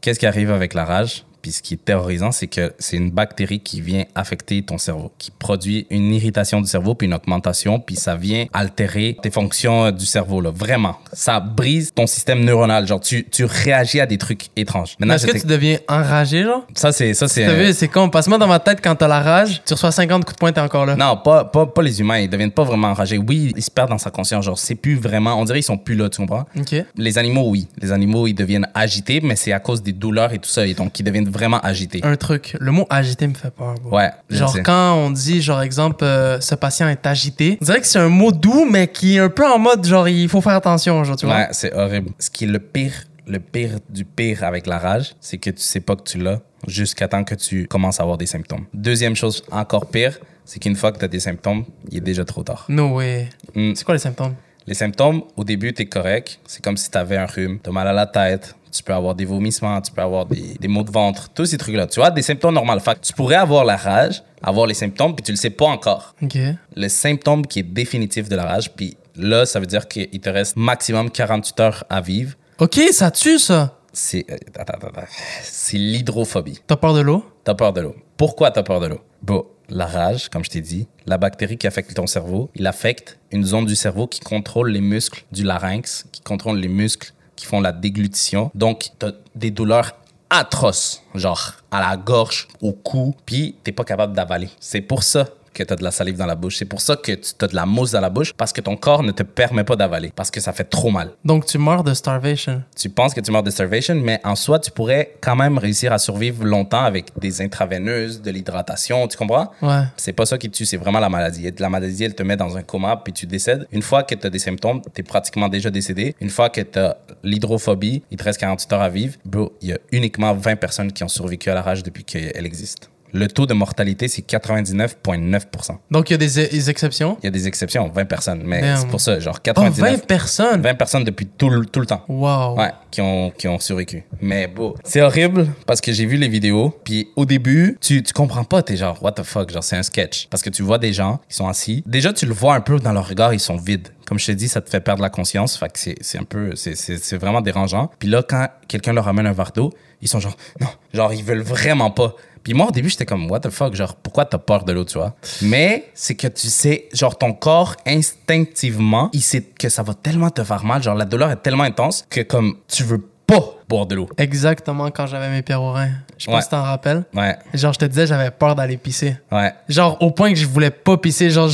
Qu'est-ce 0.00 0.18
qui 0.18 0.26
arrive 0.26 0.50
avec 0.50 0.74
la 0.74 0.84
rage? 0.84 1.24
Puis 1.40 1.52
ce 1.52 1.62
qui 1.62 1.74
est 1.74 1.84
terrorisant, 1.84 2.32
c'est 2.32 2.46
que 2.46 2.72
c'est 2.78 2.96
une 2.96 3.10
bactérie 3.10 3.60
qui 3.60 3.80
vient 3.80 4.04
affecter 4.14 4.62
ton 4.62 4.78
cerveau, 4.78 5.12
qui 5.18 5.30
produit 5.30 5.86
une 5.90 6.12
irritation 6.12 6.60
du 6.60 6.68
cerveau, 6.68 6.94
puis 6.94 7.06
une 7.06 7.14
augmentation, 7.14 7.78
puis 7.80 7.96
ça 7.96 8.16
vient 8.16 8.46
altérer 8.52 9.16
tes 9.22 9.30
fonctions 9.30 9.86
euh, 9.86 9.90
du 9.90 10.06
cerveau, 10.06 10.40
là. 10.40 10.50
Vraiment. 10.50 10.96
Ça 11.12 11.40
brise 11.40 11.92
ton 11.94 12.06
système 12.06 12.44
neuronal. 12.44 12.86
Genre, 12.86 13.00
tu, 13.00 13.24
tu 13.24 13.44
réagis 13.44 14.00
à 14.00 14.06
des 14.06 14.18
trucs 14.18 14.46
étranges. 14.56 14.96
Maintenant, 14.98 15.14
est-ce 15.14 15.26
que 15.26 15.38
tu 15.38 15.46
deviens 15.46 15.78
enragé, 15.88 16.42
genre? 16.42 16.66
ça, 16.74 16.92
c'est, 16.92 17.14
ça, 17.14 17.28
c'est, 17.28 17.46
T'as 17.46 17.54
vu, 17.54 17.72
c'est 17.72 17.88
con. 17.88 18.08
Passe-moi 18.10 18.38
dans 18.38 18.46
ma 18.46 18.58
tête 18.58 18.80
quand 18.82 18.94
t'as 18.94 19.08
la 19.08 19.20
rage, 19.20 19.62
tu 19.64 19.74
reçois 19.74 19.92
50 19.92 20.24
coups 20.24 20.34
de 20.34 20.38
poing, 20.38 20.52
t'es 20.52 20.60
encore 20.60 20.86
là. 20.86 20.96
Non, 20.96 21.16
pas, 21.16 21.44
pas, 21.44 21.66
pas 21.66 21.82
les 21.82 22.00
humains. 22.00 22.18
Ils 22.18 22.30
deviennent 22.30 22.50
pas 22.50 22.64
vraiment 22.64 22.88
enragés. 22.88 23.18
Oui, 23.18 23.52
ils 23.56 23.62
se 23.62 23.70
perdent 23.70 23.90
dans 23.90 23.98
sa 23.98 24.10
conscience. 24.10 24.44
Genre, 24.44 24.58
c'est 24.58 24.74
plus 24.74 24.96
vraiment, 24.96 25.38
on 25.40 25.44
dirait 25.44 25.58
qu'ils 25.58 25.64
sont 25.64 25.78
plus 25.78 25.94
là, 25.94 26.08
tu 26.08 26.18
comprends? 26.18 26.46
OK. 26.58 26.74
Les 26.96 27.18
animaux, 27.18 27.48
oui. 27.48 27.68
Les 27.80 27.92
animaux, 27.92 28.26
ils 28.26 28.34
deviennent 28.34 28.68
agités, 28.74 29.20
mais 29.22 29.36
c'est 29.36 29.52
à 29.52 29.60
cause 29.60 29.82
des 29.82 29.92
douleurs 29.92 30.32
et 30.32 30.38
tout 30.38 30.48
ça. 30.48 30.66
Et 30.66 30.74
donc, 30.74 30.98
ils 30.98 31.02
deviennent 31.02 31.27
vraiment 31.28 31.60
agités. 31.60 32.00
Un 32.02 32.16
truc. 32.16 32.56
Le 32.60 32.72
mot 32.72 32.86
agité 32.90 33.26
me 33.26 33.34
fait 33.34 33.50
peur. 33.50 33.74
bro. 33.74 33.96
Ouais. 33.96 34.10
Genre 34.30 34.50
sais. 34.50 34.62
quand 34.62 34.94
on 34.94 35.10
dit, 35.10 35.40
genre 35.42 35.62
exemple, 35.62 36.04
euh, 36.04 36.40
ce 36.40 36.54
patient 36.54 36.88
est 36.88 37.06
agité, 37.06 37.58
on 37.60 37.64
dirait 37.64 37.80
que 37.80 37.86
c'est 37.86 37.98
un 37.98 38.08
mot 38.08 38.32
doux, 38.32 38.66
mais 38.70 38.88
qui 38.88 39.16
est 39.16 39.20
un 39.20 39.28
peu 39.28 39.46
en 39.46 39.58
mode, 39.58 39.84
genre, 39.86 40.08
il 40.08 40.28
faut 40.28 40.40
faire 40.40 40.54
attention, 40.54 41.02
genre, 41.04 41.16
tu 41.16 41.26
vois. 41.26 41.36
Ouais, 41.36 41.48
c'est 41.52 41.72
horrible. 41.72 42.10
Ce 42.18 42.30
qui 42.30 42.44
est 42.44 42.48
le 42.48 42.58
pire, 42.58 43.04
le 43.26 43.40
pire 43.40 43.78
du 43.88 44.04
pire 44.04 44.44
avec 44.44 44.66
la 44.66 44.78
rage, 44.78 45.14
c'est 45.20 45.38
que 45.38 45.50
tu 45.50 45.62
sais 45.62 45.80
pas 45.80 45.96
que 45.96 46.02
tu 46.02 46.18
l'as 46.18 46.40
jusqu'à 46.66 47.08
temps 47.08 47.24
que 47.24 47.34
tu 47.34 47.66
commences 47.66 48.00
à 48.00 48.02
avoir 48.02 48.18
des 48.18 48.26
symptômes. 48.26 48.66
Deuxième 48.74 49.14
chose 49.14 49.42
encore 49.50 49.86
pire, 49.86 50.18
c'est 50.44 50.58
qu'une 50.58 50.76
fois 50.76 50.92
que 50.92 50.98
tu 50.98 51.04
as 51.04 51.08
des 51.08 51.20
symptômes, 51.20 51.64
il 51.90 51.98
est 51.98 52.00
déjà 52.00 52.24
trop 52.24 52.42
tard. 52.42 52.64
No 52.68 52.96
way. 52.96 53.28
Mm. 53.54 53.72
C'est 53.74 53.84
quoi 53.84 53.94
les 53.94 54.00
symptômes? 54.00 54.34
Les 54.66 54.74
symptômes, 54.74 55.22
au 55.36 55.44
début, 55.44 55.72
tu 55.72 55.82
es 55.82 55.86
correct. 55.86 56.40
C'est 56.46 56.62
comme 56.62 56.76
si 56.76 56.90
tu 56.90 56.98
avais 56.98 57.16
un 57.16 57.24
rhume, 57.24 57.58
tu 57.62 57.70
as 57.70 57.72
mal 57.72 57.88
à 57.88 57.92
la 57.92 58.06
tête, 58.06 58.54
tu 58.70 58.82
peux 58.82 58.94
avoir 58.94 59.14
des 59.14 59.24
vomissements, 59.24 59.80
tu 59.80 59.92
peux 59.92 60.02
avoir 60.02 60.26
des, 60.26 60.56
des 60.60 60.68
maux 60.68 60.82
de 60.82 60.90
ventre, 60.90 61.28
tous 61.30 61.46
ces 61.46 61.58
trucs-là. 61.58 61.86
Tu 61.86 62.00
vois, 62.00 62.10
des 62.10 62.22
symptômes 62.22 62.54
normaux. 62.54 62.78
Fait 62.80 62.94
que 62.94 63.00
tu 63.00 63.12
pourrais 63.12 63.36
avoir 63.36 63.64
la 63.64 63.76
rage, 63.76 64.22
avoir 64.42 64.66
les 64.66 64.74
symptômes, 64.74 65.14
puis 65.14 65.22
tu 65.22 65.32
le 65.32 65.36
sais 65.36 65.50
pas 65.50 65.66
encore. 65.66 66.14
OK. 66.22 66.38
le 66.76 66.88
symptôme 66.88 67.46
qui 67.46 67.60
est 67.60 67.64
définitif 67.64 68.28
de 68.28 68.36
la 68.36 68.44
rage, 68.44 68.72
puis 68.72 68.96
là, 69.16 69.46
ça 69.46 69.60
veut 69.60 69.66
dire 69.66 69.88
qu'il 69.88 70.20
te 70.20 70.28
reste 70.28 70.56
maximum 70.56 71.10
48 71.10 71.60
heures 71.60 71.84
à 71.88 72.00
vivre. 72.00 72.34
OK, 72.58 72.80
ça 72.92 73.10
tue, 73.10 73.38
ça. 73.38 73.78
C'est 73.92 74.24
euh, 74.30 74.36
attends, 74.56 74.74
attends, 74.74 74.88
attends. 74.88 75.06
c'est 75.42 75.78
l'hydrophobie. 75.78 76.60
T'as 76.66 76.76
peur 76.76 76.94
de 76.94 77.00
l'eau? 77.00 77.24
T'as 77.44 77.54
peur 77.54 77.72
de 77.72 77.80
l'eau. 77.80 77.96
Pourquoi 78.16 78.50
t'as 78.50 78.62
peur 78.62 78.80
de 78.80 78.86
l'eau? 78.86 79.00
Bon, 79.22 79.46
la 79.68 79.86
rage, 79.86 80.28
comme 80.28 80.44
je 80.44 80.50
t'ai 80.50 80.60
dit, 80.60 80.86
la 81.06 81.18
bactérie 81.18 81.58
qui 81.58 81.66
affecte 81.66 81.94
ton 81.94 82.06
cerveau, 82.06 82.50
il 82.54 82.66
affecte 82.66 83.18
une 83.32 83.44
zone 83.44 83.66
du 83.66 83.76
cerveau 83.76 84.06
qui 84.06 84.20
contrôle 84.20 84.70
les 84.70 84.80
muscles 84.80 85.24
du 85.32 85.44
larynx, 85.44 86.06
qui 86.12 86.22
contrôle 86.22 86.58
les 86.58 86.68
muscles 86.68 87.12
qui 87.38 87.46
font 87.46 87.60
la 87.60 87.72
déglutition. 87.72 88.50
Donc, 88.54 88.90
t'as 88.98 89.12
des 89.34 89.50
douleurs 89.50 89.92
atroces, 90.28 91.02
genre 91.14 91.52
à 91.70 91.80
la 91.80 91.96
gorge, 91.96 92.48
au 92.60 92.72
cou, 92.72 93.14
puis 93.24 93.54
t'es 93.64 93.72
pas 93.72 93.84
capable 93.84 94.12
d'avaler. 94.12 94.50
C'est 94.60 94.80
pour 94.80 95.02
ça 95.02 95.26
que 95.52 95.62
tu 95.62 95.72
as 95.72 95.76
de 95.76 95.84
la 95.84 95.90
salive 95.90 96.16
dans 96.16 96.26
la 96.26 96.34
bouche. 96.34 96.56
C'est 96.56 96.64
pour 96.64 96.80
ça 96.80 96.96
que 96.96 97.12
tu 97.12 97.32
as 97.40 97.46
de 97.46 97.54
la 97.54 97.66
mousse 97.66 97.92
dans 97.92 98.00
la 98.00 98.10
bouche, 98.10 98.32
parce 98.32 98.52
que 98.52 98.60
ton 98.60 98.76
corps 98.76 99.02
ne 99.02 99.12
te 99.12 99.22
permet 99.22 99.64
pas 99.64 99.76
d'avaler, 99.76 100.12
parce 100.14 100.30
que 100.30 100.40
ça 100.40 100.52
fait 100.52 100.64
trop 100.64 100.90
mal 100.90 101.10
Donc 101.24 101.46
tu 101.46 101.58
meurs 101.58 101.84
de 101.84 101.94
starvation. 101.94 102.62
tu 102.76 102.88
penses 102.88 103.14
que 103.14 103.20
tu 103.20 103.30
meurs 103.30 103.42
de 103.42 103.50
starvation, 103.50 103.94
mais 103.96 104.20
en 104.24 104.34
soi, 104.36 104.58
tu 104.58 104.70
pourrais 104.70 105.14
quand 105.20 105.36
même 105.36 105.58
réussir 105.58 105.92
à 105.92 105.98
survivre 105.98 106.44
longtemps 106.44 106.82
avec 106.84 107.06
des 107.18 107.40
intraveineuses, 107.42 108.22
de 108.22 108.30
l'hydratation, 108.30 109.06
tu 109.08 109.16
comprends? 109.16 109.50
Ouais. 109.62 109.82
C'est 109.96 110.12
pas 110.12 110.26
ça 110.26 110.38
qui 110.38 110.50
te 110.50 110.56
tue, 110.56 110.66
c'est 110.66 110.76
vraiment 110.76 111.00
la 111.00 111.08
maladie. 111.08 111.46
Et 111.46 111.54
La 111.58 111.68
maladie, 111.70 112.04
elle 112.04 112.14
te 112.14 112.22
met 112.22 112.36
dans 112.36 112.56
un 112.56 112.62
coma, 112.62 112.96
puis 113.02 113.12
tu 113.12 113.26
décèdes. 113.26 113.66
Une 113.72 113.82
fois 113.82 114.02
que 114.02 114.14
tu 114.14 114.26
as 114.26 114.30
des 114.30 114.38
symptômes, 114.38 114.80
tu 114.94 115.00
es 115.00 115.04
pratiquement 115.04 115.48
déjà 115.48 115.70
décédé. 115.70 116.14
Une 116.20 116.30
fois 116.30 116.48
que 116.50 116.60
tu 116.60 116.78
as 116.78 116.96
l'hydrophobie, 117.22 118.02
il 118.10 118.16
te 118.16 118.24
reste 118.24 118.40
48 118.40 118.72
heures 118.72 118.82
à 118.82 118.88
vivre. 118.88 119.14
Bro, 119.24 119.52
il 119.60 119.68
y 119.68 119.72
a 119.72 119.78
uniquement 119.92 120.34
20 120.34 120.56
personnes 120.56 120.92
qui 120.92 121.04
ont 121.04 121.08
survécu 121.08 121.50
à 121.50 121.54
la 121.54 121.62
rage 121.62 121.82
depuis 121.82 122.04
qu'elle 122.04 122.46
existe. 122.46 122.90
Le 123.12 123.26
taux 123.28 123.46
de 123.46 123.54
mortalité, 123.54 124.08
c'est 124.08 124.22
99,9%. 124.26 125.76
Donc 125.90 126.10
il 126.10 126.12
y 126.12 126.14
a 126.14 126.18
des, 126.18 126.48
des 126.48 126.70
exceptions? 126.70 127.16
Il 127.22 127.26
y 127.26 127.28
a 127.28 127.30
des 127.30 127.46
exceptions, 127.48 127.88
20 127.88 128.04
personnes, 128.04 128.42
mais 128.44 128.60
Damn. 128.60 128.76
c'est 128.78 128.88
pour 128.88 129.00
ça, 129.00 129.18
genre 129.20 129.36
Oh, 129.38 129.40
99, 129.42 129.90
20 130.00 130.06
personnes? 130.06 130.60
20 130.62 130.74
personnes 130.74 131.04
depuis 131.04 131.26
tout 131.26 131.48
le, 131.50 131.64
tout 131.64 131.80
le 131.80 131.86
temps. 131.86 132.02
Wow. 132.08 132.56
Ouais, 132.58 132.70
qui 132.90 133.00
ont, 133.00 133.30
qui 133.30 133.46
ont 133.48 133.58
survécu. 133.58 134.04
Mais 134.20 134.46
bon, 134.46 134.74
c'est 134.84 135.00
horrible 135.00 135.48
parce 135.66 135.80
que 135.80 135.92
j'ai 135.92 136.06
vu 136.06 136.16
les 136.16 136.28
vidéos. 136.28 136.74
Puis 136.84 137.08
au 137.16 137.24
début, 137.24 137.78
tu, 137.80 138.02
tu 138.02 138.12
comprends 138.12 138.44
pas. 138.44 138.62
T'es 138.62 138.76
genre, 138.76 139.02
what 139.02 139.12
the 139.12 139.22
fuck, 139.22 139.50
genre 139.52 139.62
c'est 139.64 139.76
un 139.76 139.82
sketch. 139.82 140.26
Parce 140.28 140.42
que 140.42 140.50
tu 140.50 140.62
vois 140.62 140.78
des 140.78 140.92
gens 140.92 141.20
qui 141.28 141.36
sont 141.36 141.48
assis. 141.48 141.82
Déjà, 141.86 142.12
tu 142.12 142.26
le 142.26 142.32
vois 142.34 142.54
un 142.54 142.60
peu 142.60 142.78
dans 142.78 142.92
leur 142.92 143.08
regard, 143.08 143.32
ils 143.34 143.40
sont 143.40 143.56
vides. 143.56 143.88
Comme 144.06 144.18
je 144.18 144.26
t'ai 144.26 144.34
dit, 144.34 144.48
ça 144.48 144.60
te 144.62 144.70
fait 144.70 144.80
perdre 144.80 145.02
la 145.02 145.10
conscience. 145.10 145.56
Fait 145.56 145.68
que 145.68 145.78
c'est 145.78 145.96
c'est 146.00 146.18
un 146.18 146.24
peu, 146.24 146.54
c'est- 146.56 146.74
c'est 146.74 146.96
c'est 146.96 147.18
vraiment 147.18 147.42
dérangeant. 147.42 147.90
Puis 147.98 148.08
là, 148.08 148.22
quand 148.26 148.48
quelqu'un 148.66 148.92
leur 148.94 149.06
amène 149.06 149.26
un 149.26 149.32
verre 149.32 149.52
d'eau, 149.54 149.70
ils 150.00 150.08
sont 150.08 150.18
genre, 150.20 150.36
non, 150.60 150.68
genre 150.94 151.12
ils 151.12 151.22
veulent 151.24 151.42
vraiment 151.42 151.90
pas. 151.90 152.14
Puis 152.42 152.54
moi, 152.54 152.66
au 152.68 152.70
début, 152.70 152.88
j'étais 152.88 153.06
comme, 153.06 153.30
what 153.30 153.40
the 153.40 153.50
fuck, 153.50 153.74
genre, 153.74 153.94
pourquoi 153.96 154.24
t'as 154.24 154.38
peur 154.38 154.64
de 154.64 154.72
l'eau, 154.72 154.84
tu 154.84 154.98
vois? 154.98 155.14
Mais 155.42 155.90
c'est 155.94 156.14
que 156.14 156.28
tu 156.28 156.48
sais, 156.48 156.88
genre, 156.92 157.16
ton 157.16 157.32
corps, 157.32 157.76
instinctivement, 157.86 159.10
il 159.12 159.22
sait 159.22 159.42
que 159.42 159.68
ça 159.68 159.82
va 159.82 159.94
tellement 159.94 160.30
te 160.30 160.42
faire 160.44 160.64
mal, 160.64 160.82
genre, 160.82 160.94
la 160.94 161.04
douleur 161.04 161.30
est 161.30 161.42
tellement 161.42 161.64
intense 161.64 162.04
que, 162.10 162.20
comme, 162.20 162.56
tu 162.68 162.82
veux 162.82 163.04
pas 163.28 163.40
boire 163.68 163.84
de 163.86 163.94
l'eau. 163.94 164.08
Exactement 164.16 164.90
quand 164.90 165.06
j'avais 165.06 165.28
mes 165.28 165.42
pierres 165.42 165.62
au 165.62 165.72
rein. 165.72 165.90
Je 166.16 166.24
sais 166.24 166.30
pas 166.30 166.38
Ouais. 166.38 166.42
si 166.42 166.48
t'en 166.48 166.62
rappelles. 166.62 167.04
Ouais, 167.14 167.36
Genre, 167.54 167.72
je 167.74 167.78
te 167.78 167.84
disais, 167.84 168.06
j'avais 168.06 168.30
peur 168.30 168.54
d'aller 168.56 168.76
pisser. 168.78 169.16
ouais. 169.30 169.52
Genre, 169.68 169.96
au 170.00 170.10
point 170.10 170.30
que 170.32 170.38
je 170.38 170.46
voulais 170.46 170.70
pas 170.70 170.96
pisser. 170.96 171.28
Genre, 171.30 171.48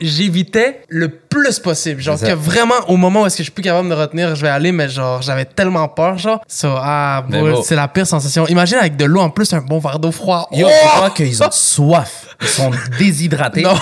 j'évitais 0.00 0.80
le 0.88 1.08
plus 1.10 1.58
possible. 1.58 2.00
Genre, 2.00 2.18
que 2.18 2.32
vraiment, 2.32 2.74
au 2.88 2.96
moment 2.96 3.22
où 3.22 3.26
est-ce 3.26 3.36
que 3.36 3.42
je 3.42 3.44
suis 3.44 3.52
plus 3.52 3.62
capable 3.62 3.88
de 3.88 3.94
me 3.94 4.00
retenir, 4.00 4.34
je 4.34 4.42
vais 4.42 4.48
aller, 4.48 4.72
mais 4.72 4.88
genre, 4.88 5.22
j'avais 5.22 5.44
tellement 5.44 5.86
peur, 5.88 6.18
genre. 6.18 6.40
Ça, 6.48 6.74
ah, 6.82 7.24
bon. 7.28 7.62
c'est 7.62 7.76
la 7.76 7.88
pire 7.88 8.06
sensation. 8.06 8.46
Imagine 8.46 8.78
avec 8.78 8.96
de 8.96 9.04
l'eau 9.04 9.20
en 9.20 9.30
plus, 9.30 9.52
un 9.52 9.60
bon 9.60 9.78
verre 9.78 9.98
d'eau 9.98 10.10
froid. 10.12 10.48
Yo, 10.52 10.66
Oh! 10.68 10.88
crois 10.96 11.10
qu'ils 11.10 11.42
ont 11.42 11.48
soif. 11.52 12.34
Ils 12.40 12.48
sont 12.48 12.70
déshydratés. 12.98 13.62
Non. 13.62 13.74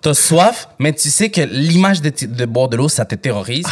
T'as 0.00 0.14
soif, 0.14 0.68
mais 0.78 0.92
tu 0.92 1.08
sais 1.10 1.30
que 1.30 1.40
l'image 1.40 2.00
de, 2.02 2.44
boire 2.44 2.68
de 2.68 2.76
l'eau, 2.76 2.88
ça 2.88 3.04
te 3.04 3.14
terrorise. 3.14 3.66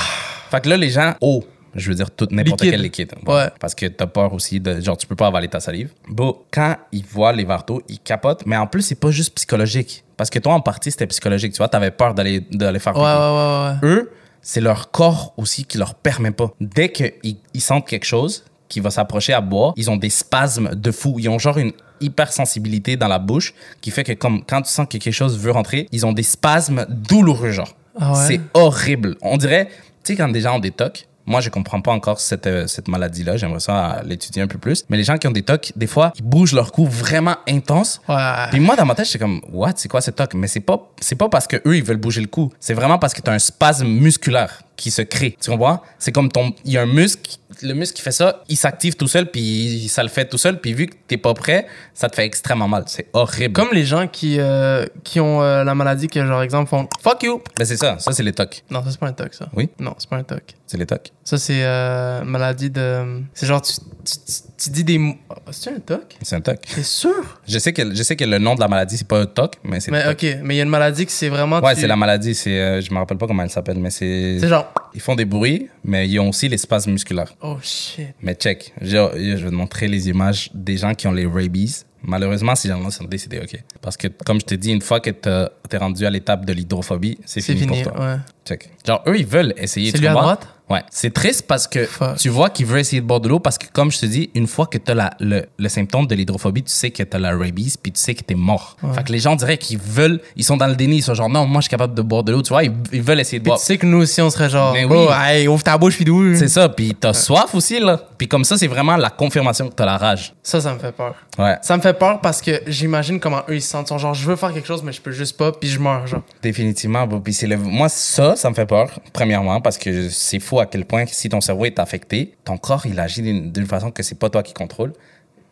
Fait 0.50 0.60
que 0.60 0.68
là, 0.68 0.76
les 0.76 0.90
gens, 0.90 1.14
oh, 1.20 1.44
je 1.74 1.88
veux 1.88 1.94
dire 1.94 2.10
tout 2.10 2.28
n'importe 2.30 2.60
quel 2.60 2.80
liquide. 2.80 3.12
Ouais. 3.26 3.48
Parce 3.60 3.74
que 3.74 3.86
t'as 3.86 4.06
peur 4.06 4.32
aussi 4.32 4.60
de, 4.60 4.80
genre, 4.80 4.96
tu 4.96 5.06
peux 5.06 5.16
pas 5.16 5.26
avaler 5.26 5.48
ta 5.48 5.60
salive. 5.60 5.90
Bon, 6.08 6.36
quand 6.50 6.76
ils 6.92 7.04
voient 7.04 7.32
les 7.32 7.46
d'eau, 7.66 7.82
ils 7.88 7.98
capotent. 7.98 8.44
Mais 8.46 8.56
en 8.56 8.66
plus, 8.66 8.82
c'est 8.82 9.00
pas 9.00 9.10
juste 9.10 9.34
psychologique. 9.34 10.04
Parce 10.16 10.30
que 10.30 10.38
toi, 10.38 10.54
en 10.54 10.60
partie, 10.60 10.90
c'était 10.90 11.06
psychologique. 11.06 11.52
Tu 11.52 11.58
vois, 11.58 11.68
t'avais 11.68 11.90
peur 11.90 12.14
d'aller, 12.14 12.40
d'aller 12.40 12.78
faire 12.78 12.96
Ouais, 12.96 13.02
ouais, 13.02 13.08
ouais, 13.08 13.88
ouais. 13.90 13.94
Eux, 13.94 14.12
c'est 14.40 14.60
leur 14.60 14.90
corps 14.90 15.34
aussi 15.36 15.64
qui 15.64 15.78
leur 15.78 15.94
permet 15.94 16.30
pas. 16.30 16.52
Dès 16.60 16.90
qu'ils 16.90 17.36
ils 17.54 17.60
sentent 17.60 17.86
quelque 17.86 18.04
chose 18.04 18.44
qui 18.68 18.80
va 18.80 18.90
s'approcher 18.90 19.32
à 19.32 19.40
boire, 19.40 19.72
ils 19.76 19.90
ont 19.90 19.96
des 19.96 20.10
spasmes 20.10 20.74
de 20.74 20.90
fou. 20.90 21.16
Ils 21.18 21.28
ont 21.28 21.38
genre 21.38 21.58
une 21.58 21.72
hypersensibilité 22.00 22.96
dans 22.96 23.08
la 23.08 23.18
bouche 23.18 23.54
qui 23.80 23.90
fait 23.90 24.02
que 24.02 24.12
comme 24.12 24.44
quand 24.44 24.62
tu 24.62 24.70
sens 24.70 24.86
que 24.88 24.98
quelque 24.98 25.12
chose 25.12 25.38
veut 25.38 25.52
rentrer, 25.52 25.88
ils 25.92 26.04
ont 26.04 26.12
des 26.12 26.22
spasmes 26.22 26.86
douloureux 26.88 27.50
genre. 27.50 27.74
Ah 27.98 28.12
ouais? 28.12 28.26
C'est 28.26 28.40
horrible. 28.54 29.16
On 29.22 29.36
dirait, 29.36 29.66
tu 30.02 30.12
sais 30.12 30.16
quand 30.16 30.28
des 30.28 30.40
gens 30.40 30.56
ont 30.56 30.60
des 30.60 30.70
tocs, 30.70 31.06
moi, 31.26 31.40
je 31.40 31.50
comprends 31.50 31.80
pas 31.80 31.92
encore 31.92 32.20
cette, 32.20 32.46
euh, 32.46 32.66
cette 32.66 32.88
maladie-là. 32.88 33.36
J'aimerais 33.36 33.60
ça 33.60 34.02
l'étudier 34.04 34.42
un 34.42 34.46
peu 34.46 34.58
plus. 34.58 34.84
Mais 34.88 34.96
les 34.96 35.04
gens 35.04 35.18
qui 35.18 35.26
ont 35.28 35.32
des 35.32 35.42
tocs, 35.42 35.72
des 35.76 35.86
fois, 35.86 36.12
ils 36.16 36.24
bougent 36.24 36.52
leur 36.52 36.72
cou 36.72 36.86
vraiment 36.86 37.36
intense. 37.48 38.00
Ouais. 38.08 38.16
Puis 38.50 38.60
moi, 38.60 38.76
dans 38.76 38.86
ma 38.86 38.94
tête, 38.94 39.06
j'étais 39.06 39.18
comme, 39.18 39.40
what, 39.52 39.72
c'est 39.76 39.88
quoi 39.88 40.00
ce 40.00 40.10
toc? 40.10 40.34
Mais 40.34 40.48
c'est 40.48 40.60
pas, 40.60 40.90
c'est 41.00 41.16
pas 41.16 41.28
parce 41.28 41.46
que 41.46 41.56
eux 41.66 41.76
ils 41.76 41.84
veulent 41.84 41.96
bouger 41.96 42.20
le 42.20 42.26
cou. 42.26 42.50
C'est 42.58 42.74
vraiment 42.74 42.98
parce 42.98 43.14
que 43.14 43.20
tu 43.20 43.30
as 43.30 43.34
un 43.34 43.38
spasme 43.38 43.86
musculaire. 43.86 44.62
Qui 44.76 44.90
se 44.90 45.02
crée. 45.02 45.36
Tu 45.40 45.50
comprends? 45.50 45.82
C'est 45.98 46.12
comme 46.12 46.30
ton. 46.30 46.52
Il 46.64 46.72
y 46.72 46.78
a 46.78 46.82
un 46.82 46.86
muscle, 46.86 47.38
le 47.62 47.74
muscle 47.74 47.94
qui 47.96 48.02
fait 48.02 48.10
ça, 48.12 48.42
il 48.48 48.56
s'active 48.56 48.96
tout 48.96 49.06
seul, 49.08 49.30
puis 49.30 49.86
ça 49.88 50.02
le 50.02 50.08
fait 50.08 50.28
tout 50.28 50.38
seul, 50.38 50.60
puis 50.60 50.72
vu 50.74 50.86
que 50.86 50.94
t'es 51.06 51.16
pas 51.16 51.34
prêt, 51.34 51.66
ça 51.94 52.08
te 52.08 52.16
fait 52.16 52.24
extrêmement 52.24 52.68
mal. 52.68 52.84
C'est 52.86 53.06
horrible. 53.12 53.52
Comme 53.52 53.68
les 53.72 53.84
gens 53.84 54.08
qui, 54.08 54.40
euh, 54.40 54.86
qui 55.04 55.20
ont 55.20 55.42
euh, 55.42 55.62
la 55.64 55.74
maladie, 55.74 56.08
que 56.08 56.24
genre, 56.26 56.42
exemple, 56.42 56.68
font 56.70 56.88
fuck 57.00 57.22
you. 57.22 57.42
Ben, 57.58 57.64
c'est 57.64 57.76
ça. 57.76 57.98
Ça, 57.98 58.12
c'est 58.12 58.22
les 58.22 58.32
tocs. 58.32 58.62
Non, 58.70 58.82
ça, 58.82 58.90
c'est 58.90 58.98
pas 59.00 59.08
un 59.08 59.12
toc, 59.12 59.34
ça. 59.34 59.48
Oui? 59.54 59.68
Non, 59.78 59.94
c'est 59.98 60.08
pas 60.08 60.16
un 60.16 60.24
toc. 60.24 60.42
C'est 60.66 60.78
les 60.78 60.86
tocs. 60.86 61.10
Ça, 61.24 61.38
c'est 61.38 61.62
euh, 61.62 62.24
maladie 62.24 62.70
de. 62.70 63.20
C'est 63.34 63.46
genre, 63.46 63.60
tu, 63.62 63.72
tu, 63.74 64.18
tu- 64.26 64.42
tu 64.64 64.70
dis 64.70 64.84
des 64.84 64.98
mots. 64.98 65.16
Ah, 65.30 65.34
C'est 65.50 65.70
un 65.70 65.78
toc? 65.80 66.16
C'est 66.22 66.36
un 66.36 66.40
toc. 66.40 66.60
T'es 66.74 66.82
sûr? 66.82 67.40
Je 67.48 67.58
sais 67.58 67.72
que, 67.72 67.94
je 67.94 68.02
sais 68.02 68.16
que 68.16 68.24
le 68.24 68.38
nom 68.38 68.54
de 68.54 68.60
la 68.60 68.68
maladie, 68.68 68.96
c'est 68.96 69.06
pas 69.06 69.20
un 69.20 69.26
toc, 69.26 69.54
mais 69.64 69.80
c'est 69.80 69.90
Mais 69.90 70.06
ok, 70.08 70.22
mais 70.42 70.54
il 70.54 70.58
y 70.58 70.60
a 70.60 70.64
une 70.64 70.68
maladie 70.70 71.06
que 71.06 71.12
c'est 71.12 71.28
vraiment. 71.28 71.60
Ouais, 71.60 71.74
tu- 71.74 71.80
c'est 71.82 71.86
la 71.86 71.96
maladie. 71.96 72.34
C'est, 72.34 72.58
euh, 72.60 72.80
je 72.80 72.92
me 72.92 72.98
rappelle 72.98 73.18
pas 73.18 73.26
comment 73.26 73.42
elle 73.42 73.50
s'appelle, 73.50 73.78
mais 73.78 73.90
c'est. 73.90 74.38
C'est 74.40 74.48
genre. 74.48 74.72
Ils 74.94 75.00
font 75.00 75.14
des 75.14 75.24
bruits, 75.24 75.68
mais 75.84 76.08
ils 76.08 76.18
ont 76.20 76.28
aussi 76.28 76.48
les 76.48 76.58
spasmes 76.58 76.92
musculaires. 76.92 77.34
Oh 77.40 77.56
shit. 77.62 78.08
Mais 78.20 78.34
check, 78.34 78.72
je, 78.80 78.88
je 79.14 79.44
vais 79.44 79.50
te 79.50 79.54
montrer 79.54 79.88
les 79.88 80.08
images 80.08 80.50
des 80.52 80.76
gens 80.76 80.94
qui 80.94 81.06
ont 81.06 81.12
les 81.12 81.26
rabies. 81.26 81.82
Malheureusement, 82.04 82.56
ces 82.56 82.68
gens-là 82.68 82.90
sont 82.90 83.04
décédés, 83.04 83.38
OK? 83.38 83.56
Parce 83.80 83.96
que, 83.96 84.08
comme 84.08 84.40
je 84.40 84.44
te 84.44 84.54
dis, 84.56 84.72
une 84.72 84.82
fois 84.82 84.98
que 84.98 85.10
t'es 85.10 85.76
rendu 85.78 86.04
à 86.04 86.10
l'étape 86.10 86.44
de 86.44 86.52
l'hydrophobie, 86.52 87.16
c'est 87.24 87.40
C'est 87.40 87.54
fini, 87.54 87.68
fini, 87.68 87.82
pour 87.84 87.92
toi. 87.92 88.02
ouais. 88.04 88.16
Check. 88.44 88.70
Genre, 88.84 89.02
eux, 89.06 89.16
ils 89.16 89.24
veulent 89.26 89.54
essayer 89.56 89.86
C'est 89.92 89.98
tu 89.98 90.00
lui 90.00 90.08
à 90.08 90.12
droite? 90.14 90.48
Ouais. 90.72 90.82
C'est 90.90 91.12
triste 91.12 91.46
parce 91.46 91.66
que 91.68 91.84
Fuck. 91.84 92.16
tu 92.16 92.28
vois 92.30 92.48
qu'il 92.50 92.66
veut 92.66 92.78
essayer 92.78 93.02
de 93.02 93.06
boire 93.06 93.20
de 93.20 93.28
l'eau 93.28 93.38
parce 93.40 93.58
que, 93.58 93.66
comme 93.72 93.90
je 93.90 93.98
te 94.00 94.06
dis, 94.06 94.30
une 94.34 94.46
fois 94.46 94.66
que 94.66 94.78
t'as 94.78 94.94
la, 94.94 95.10
le, 95.20 95.44
le 95.58 95.68
symptôme 95.68 96.06
de 96.06 96.14
l'hydrophobie, 96.14 96.62
tu 96.62 96.72
sais 96.72 96.90
que 96.90 97.02
t'as 97.02 97.18
la 97.18 97.36
rabies 97.36 97.74
puis 97.82 97.92
tu 97.92 98.00
sais 98.00 98.14
que 98.14 98.22
t'es 98.22 98.34
mort. 98.34 98.76
Fait 98.94 99.04
que 99.04 99.12
les 99.12 99.18
gens 99.18 99.36
diraient 99.36 99.58
qu'ils 99.58 99.78
veulent, 99.78 100.20
ils 100.36 100.44
sont 100.44 100.56
dans 100.56 100.66
le 100.66 100.74
déni, 100.74 100.96
ils 100.96 101.02
sont 101.02 101.14
genre, 101.14 101.28
non, 101.28 101.46
moi, 101.46 101.60
je 101.60 101.64
suis 101.64 101.70
capable 101.70 101.94
de 101.94 102.02
boire 102.02 102.22
de 102.24 102.32
l'eau, 102.32 102.42
tu 102.42 102.48
vois, 102.48 102.64
ils, 102.64 102.72
ils 102.92 103.02
veulent 103.02 103.20
essayer 103.20 103.38
de 103.38 103.42
Puis 103.44 103.50
boire. 103.50 103.58
tu 103.60 103.66
sais 103.66 103.76
que 103.78 103.86
nous 103.86 103.98
aussi, 103.98 104.20
on 104.22 104.30
serait 104.30 104.48
genre. 104.48 104.72
Mais 104.72 104.84
oh, 104.84 105.08
oui. 105.08 105.14
hey, 105.14 105.46
ouvre 105.48 105.62
ta 105.62 105.76
bouche, 105.76 105.96
puis 105.96 106.04
d'où? 106.04 106.34
C'est 106.36 106.48
ça, 106.48 106.68
puis 106.68 106.94
t'as 106.98 107.12
soif 107.12 107.54
aussi, 107.54 107.78
là. 107.78 108.00
Puis 108.16 108.28
comme 108.28 108.44
ça, 108.44 108.56
c'est 108.56 108.66
vraiment 108.66 108.96
la 108.96 109.10
confirmation 109.10 109.68
que 109.68 109.74
t'as 109.74 109.84
la 109.86 109.98
rage. 109.98 110.32
Ça, 110.42 110.60
ça 110.60 110.72
me 110.72 110.78
fait 110.78 110.92
peur. 110.92 111.14
Ouais. 111.38 111.56
Ça 111.62 111.76
me 111.76 111.82
fait 111.82 111.94
peur 111.94 112.20
parce 112.20 112.40
que 112.40 112.62
j'imagine 112.66 113.18
comment 113.20 113.42
eux 113.48 113.56
ils 113.56 113.62
se 113.62 113.68
sentent. 113.68 113.86
Ils 113.86 113.88
sont 113.88 113.98
genre, 113.98 114.14
je 114.14 114.26
veux 114.26 114.36
faire 114.36 114.52
quelque 114.52 114.66
chose, 114.68 114.82
mais 114.82 114.92
je 114.92 115.00
peux 115.00 115.10
juste 115.12 115.36
pas, 115.36 115.52
puis 115.52 115.68
je 115.68 115.78
meurs, 115.78 116.06
genre. 116.06 116.22
Définitivement. 116.42 117.06
Puis 117.08 117.34
c'est 117.34 117.46
le... 117.46 117.56
Moi, 117.56 117.88
ça, 117.88 118.36
ça 118.36 118.48
me 118.48 118.54
fait 118.54 118.66
peur, 118.66 118.88
premièrement, 119.12 119.60
parce 119.60 119.76
que 119.78 120.08
c'est 120.08 120.38
fou 120.40 120.60
à 120.62 120.66
quel 120.66 120.84
point, 120.84 121.04
si 121.06 121.28
ton 121.28 121.40
cerveau 121.40 121.64
est 121.64 121.78
affecté, 121.78 122.34
ton 122.44 122.56
corps, 122.56 122.86
il 122.86 122.98
agit 122.98 123.22
d'une 123.22 123.66
façon 123.66 123.90
que 123.90 124.02
c'est 124.02 124.18
pas 124.18 124.30
toi 124.30 124.42
qui 124.42 124.54
contrôle. 124.54 124.92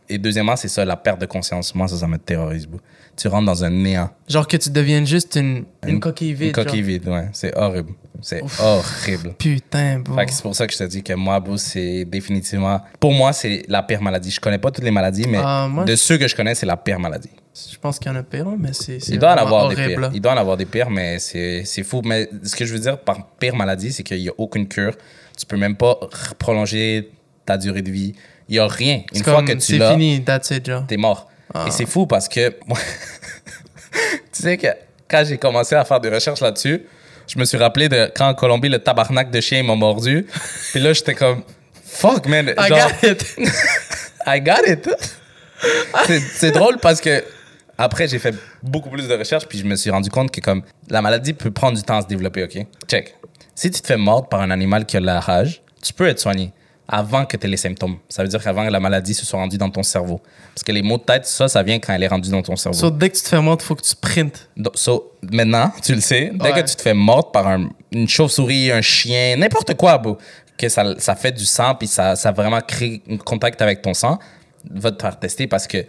Et 0.09 0.19
deuxièmement, 0.19 0.57
c'est 0.57 0.69
ça, 0.69 0.85
la 0.85 0.97
perte 0.97 1.21
de 1.21 1.27
conscience. 1.27 1.73
Moi, 1.75 1.87
ça, 1.87 1.97
ça 1.97 2.09
me 2.09 2.19
terrorise. 2.19 2.67
bro. 2.67 2.81
Tu 3.17 3.29
rentres 3.29 3.47
dans 3.47 3.63
un 3.65 3.71
néant. 3.71 4.11
Genre 4.29 4.49
que 4.49 4.57
tu 4.57 4.71
deviennes 4.71 5.07
juste 5.07 5.37
une, 5.37 5.65
une, 5.87 6.01
coquille 6.01 6.35
vide. 6.35 6.49
Une 6.49 6.65
coquille 6.65 6.81
genre. 6.81 6.89
vide, 6.89 7.09
ouais. 7.09 7.29
C'est 7.33 7.57
horrible. 7.57 7.93
C'est 8.21 8.43
horrible. 8.61 9.35
Putain, 9.39 10.03
que 10.03 10.33
c'est 10.33 10.43
pour 10.43 10.55
ça 10.55 10.67
que 10.67 10.73
je 10.73 10.79
te 10.79 10.85
dis 10.85 11.03
que 11.03 11.13
moi, 11.13 11.39
bro, 11.39 11.57
c'est 11.57 12.05
définitivement... 12.05 12.81
Pour 12.99 13.13
moi, 13.13 13.33
c'est 13.33 13.63
la 13.69 13.83
pire 13.83 14.03
maladie. 14.03 14.31
Je 14.31 14.41
connais 14.41 14.59
pas 14.59 14.71
toutes 14.71 14.85
les 14.85 14.91
maladies, 14.91 15.27
mais 15.29 15.39
Ah, 15.43 15.69
moi, 15.71 15.85
de 15.85 15.95
ceux 15.95 16.19
que 16.19 16.27
je 16.27 16.35
connais, 16.35 16.55
c'est 16.55 16.67
la 16.67 16.77
pire 16.77 16.99
maladie. 16.99 17.31
Je 17.53 17.77
pense 17.79 17.99
qu'il 17.99 18.11
y 18.11 18.15
en 18.15 18.19
a 18.19 18.23
pire, 18.23 18.47
mais 18.59 18.73
c'est. 18.73 19.01
c'est 19.01 19.13
Il 19.13 19.19
doit 19.19 19.33
en 19.33 19.37
avoir 19.37 19.69
des 19.69 19.75
horrible, 19.75 19.89
pires. 19.91 20.01
là. 20.01 20.11
Il 20.15 20.21
doit 20.21 20.33
en 20.33 20.37
avoir 20.37 20.57
des 20.57 20.67
pires, 20.67 20.89
mais 20.91 21.19
c'est 21.19 21.65
c'est 21.65 21.83
fou. 21.83 22.01
Mais 22.05 22.29
ce 22.45 22.55
que 22.55 22.65
je 22.65 22.73
veux 22.73 22.79
dire 22.79 22.99
par 22.99 23.27
pire 23.39 23.57
maladie, 23.57 23.93
c'est 23.93 24.03
qu'il 24.03 24.19
n'y 24.21 24.29
a 24.29 24.33
aucune 24.39 24.69
cure. 24.69 24.95
Tu 25.37 25.47
peux 25.47 25.57
même 25.57 25.77
pas 25.77 25.99
prolonger 26.39 27.11
ta 27.45 27.57
durée 27.59 27.83
de 27.83 27.91
vie. 27.91 28.15
Il 28.49 28.53
n'y 28.53 28.59
a 28.59 28.67
rien. 28.69 29.03
C'est 29.13 29.19
Une 29.19 29.25
fois 29.25 29.43
que 29.43 29.53
tu 29.53 29.61
C'est 29.61 29.79
l'as, 29.79 29.93
fini, 29.93 30.23
that's 30.25 30.51
it, 30.51 30.71
t'es 30.87 30.97
mort. 30.97 31.29
Ah. 31.53 31.65
Et 31.67 31.71
c'est 31.71 31.87
fou 31.87 32.07
parce 32.07 32.29
que... 32.29 32.55
moi- 32.67 32.79
tu 34.33 34.43
sais 34.43 34.57
que 34.57 34.69
quand 35.09 35.25
j'ai 35.27 35.39
commencé 35.39 35.75
à 35.75 35.85
faire 35.85 36.01
des 36.01 36.09
recherches 36.11 36.41
là-dessus, 36.41 36.85
je 37.27 37.39
me 37.39 37.45
suis 37.45 37.59
rappelé 37.59 37.89
de 37.89 38.11
quand 38.15 38.29
en 38.29 38.35
Colombie, 38.35 38.69
le 38.69 38.79
tabarnak 38.79 39.31
de 39.31 39.41
chien 39.41 39.63
m'a 39.63 39.75
mordu. 39.75 40.27
Puis 40.73 40.81
là, 40.81 40.93
j'étais 40.93 41.15
comme... 41.15 41.43
Fuck, 41.85 42.27
man. 42.27 42.55
I 42.57 42.69
Genre, 42.69 42.79
got 43.03 43.09
it. 43.09 43.37
I 44.27 44.41
got 44.41 44.67
it. 44.67 44.89
c'est, 46.07 46.21
c'est 46.21 46.51
drôle 46.53 46.79
parce 46.79 47.01
que 47.01 47.23
après 47.81 48.07
j'ai 48.09 48.19
fait 48.19 48.35
beaucoup 48.63 48.91
plus 48.91 49.09
de 49.09 49.15
recherches 49.15 49.47
puis 49.47 49.59
je 49.59 49.65
me 49.65 49.75
suis 49.77 49.91
rendu 49.91 50.11
compte 50.11 50.31
que 50.31 50.41
comme 50.41 50.63
la 50.89 51.03
maladie 51.03 51.33
peut 51.33 51.51
prendre 51.51 51.77
du 51.77 51.83
temps 51.83 51.97
à 51.99 52.03
se 52.03 52.07
développer, 52.07 52.45
OK? 52.45 52.67
Check. 52.89 53.15
Si 53.55 53.71
tu 53.71 53.81
te 53.81 53.87
fais 53.87 53.97
mordre 53.97 54.29
par 54.29 54.41
un 54.41 54.51
animal 54.51 54.87
qui 54.87 54.97
a 54.97 55.01
la 55.01 55.21
rage, 55.21 55.63
tu 55.83 55.93
peux 55.93 56.07
être 56.07 56.19
soigné 56.21 56.53
avant 56.93 57.25
que 57.25 57.37
tu 57.37 57.47
aies 57.47 57.51
les 57.51 57.57
symptômes. 57.57 57.99
Ça 58.09 58.23
veut 58.23 58.29
dire 58.29 58.43
qu'avant 58.43 58.67
que 58.67 58.71
la 58.73 58.81
maladie 58.81 59.15
se 59.15 59.25
soit 59.25 59.39
rendue 59.39 59.59
dans 59.59 59.71
ton 59.71 59.83
cerveau. 59.85 60.21
Parce 60.55 60.65
que 60.65 60.73
les 60.73 60.83
maux 60.83 60.99
de 60.99 61.05
tête, 61.05 61.25
ça, 61.25 61.47
ça 61.47 61.63
vient 61.63 61.79
quand 61.79 61.93
elle 61.93 62.03
est 62.03 62.09
rendue 62.09 62.31
dans 62.31 62.43
ton 62.43 62.57
cerveau. 62.57 62.77
So, 62.77 62.91
dès 62.91 63.11
que 63.11 63.17
tu 63.17 63.23
te 63.23 63.29
fais 63.29 63.41
mordre, 63.41 63.63
faut 63.63 63.77
que 63.77 63.83
tu 63.83 63.91
sprintes. 63.91 64.49
Donc, 64.57 64.73
so, 64.77 65.13
maintenant, 65.31 65.73
tu 65.85 65.95
le 65.95 66.01
sais, 66.01 66.33
dès 66.35 66.53
Ouais. 66.53 66.63
que 66.63 66.69
tu 66.69 66.75
te 66.75 66.83
fais 66.83 66.95
mordre 66.95 67.31
par 67.31 67.47
un- 67.47 67.69
une 67.93 68.09
chauve-souris, 68.09 68.73
un 68.73 68.81
chien, 68.81 69.37
n'importe 69.37 69.75
quoi, 69.75 70.03
que 70.59 70.69
ça, 70.69 70.85
ça 70.99 71.15
fait 71.15 71.31
du 71.33 71.45
sang, 71.47 71.77
puis 71.77 71.87
ça, 71.87 72.17
ça 72.17 72.33
vraiment 72.33 72.61
crée 72.61 73.03
un 73.09 73.19
contact 73.19 73.63
avec 73.63 73.83
ton 73.83 73.95
sang, 73.95 74.19
va 74.69 74.91
te 74.91 75.01
faire 75.01 75.17
tester 75.19 75.47
parce 75.47 75.67
que 75.69 75.87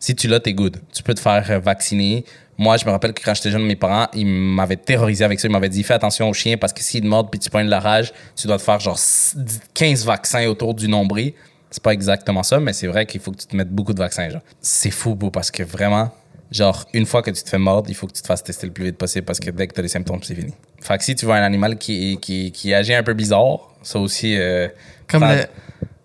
si 0.00 0.16
tu 0.16 0.26
l'as, 0.26 0.40
t'es 0.40 0.52
good. 0.54 0.78
Tu 0.92 1.02
peux 1.04 1.14
te 1.14 1.20
faire 1.20 1.44
euh, 1.50 1.58
vacciner. 1.60 2.24
Moi, 2.58 2.76
je 2.76 2.84
me 2.84 2.90
rappelle 2.90 3.12
que 3.14 3.22
quand 3.24 3.32
j'étais 3.34 3.50
jeune, 3.52 3.64
mes 3.64 3.76
parents, 3.76 4.08
ils 4.14 4.26
m'avaient 4.26 4.76
terrorisé 4.76 5.24
avec 5.24 5.38
ça. 5.40 5.46
Ils 5.46 5.50
m'avaient 5.52 5.68
dit, 5.68 5.82
fais 5.82 5.94
attention 5.94 6.28
aux 6.28 6.34
chiens 6.34 6.56
parce 6.58 6.72
que 6.72 6.82
s'ils 6.82 7.00
te 7.02 7.06
mordent 7.06 7.30
puis 7.30 7.38
tu 7.38 7.48
prends 7.48 7.64
de 7.64 7.70
la 7.70 7.80
rage, 7.80 8.12
tu 8.36 8.46
dois 8.48 8.56
te 8.58 8.62
faire 8.62 8.80
genre 8.80 8.98
15 9.74 10.04
vaccins 10.04 10.46
autour 10.46 10.74
du 10.74 10.88
nombril. 10.88 11.32
C'est 11.70 11.82
pas 11.82 11.92
exactement 11.92 12.42
ça, 12.42 12.58
mais 12.58 12.72
c'est 12.72 12.88
vrai 12.88 13.06
qu'il 13.06 13.20
faut 13.20 13.30
que 13.30 13.36
tu 13.38 13.46
te 13.46 13.54
mettes 13.56 13.70
beaucoup 13.70 13.92
de 13.94 13.98
vaccins. 14.00 14.28
genre. 14.28 14.42
C'est 14.60 14.90
fou, 14.90 15.14
beau, 15.14 15.30
parce 15.30 15.50
que 15.52 15.62
vraiment, 15.62 16.12
genre, 16.50 16.84
une 16.92 17.06
fois 17.06 17.22
que 17.22 17.30
tu 17.30 17.42
te 17.42 17.48
fais 17.48 17.58
mordre, 17.58 17.88
il 17.88 17.94
faut 17.94 18.06
que 18.08 18.12
tu 18.12 18.22
te 18.22 18.26
fasses 18.26 18.42
tester 18.42 18.66
le 18.66 18.72
plus 18.72 18.84
vite 18.86 18.98
possible 18.98 19.24
parce 19.24 19.38
que 19.38 19.50
dès 19.50 19.66
que 19.68 19.74
tu 19.74 19.80
as 19.80 19.82
les 19.82 19.88
symptômes, 19.88 20.20
c'est 20.22 20.34
fini. 20.34 20.52
Fait 20.80 20.98
que 20.98 21.04
si 21.04 21.14
tu 21.14 21.26
vois 21.26 21.36
un 21.36 21.42
animal 21.44 21.78
qui, 21.78 22.18
qui, 22.20 22.50
qui 22.50 22.74
agit 22.74 22.94
un 22.94 23.02
peu 23.04 23.14
bizarre, 23.14 23.70
ça 23.82 23.98
aussi. 24.00 24.36
euh, 24.36 24.66
Comme, 25.06 25.20
ça- 25.22 25.36
le, 25.36 25.42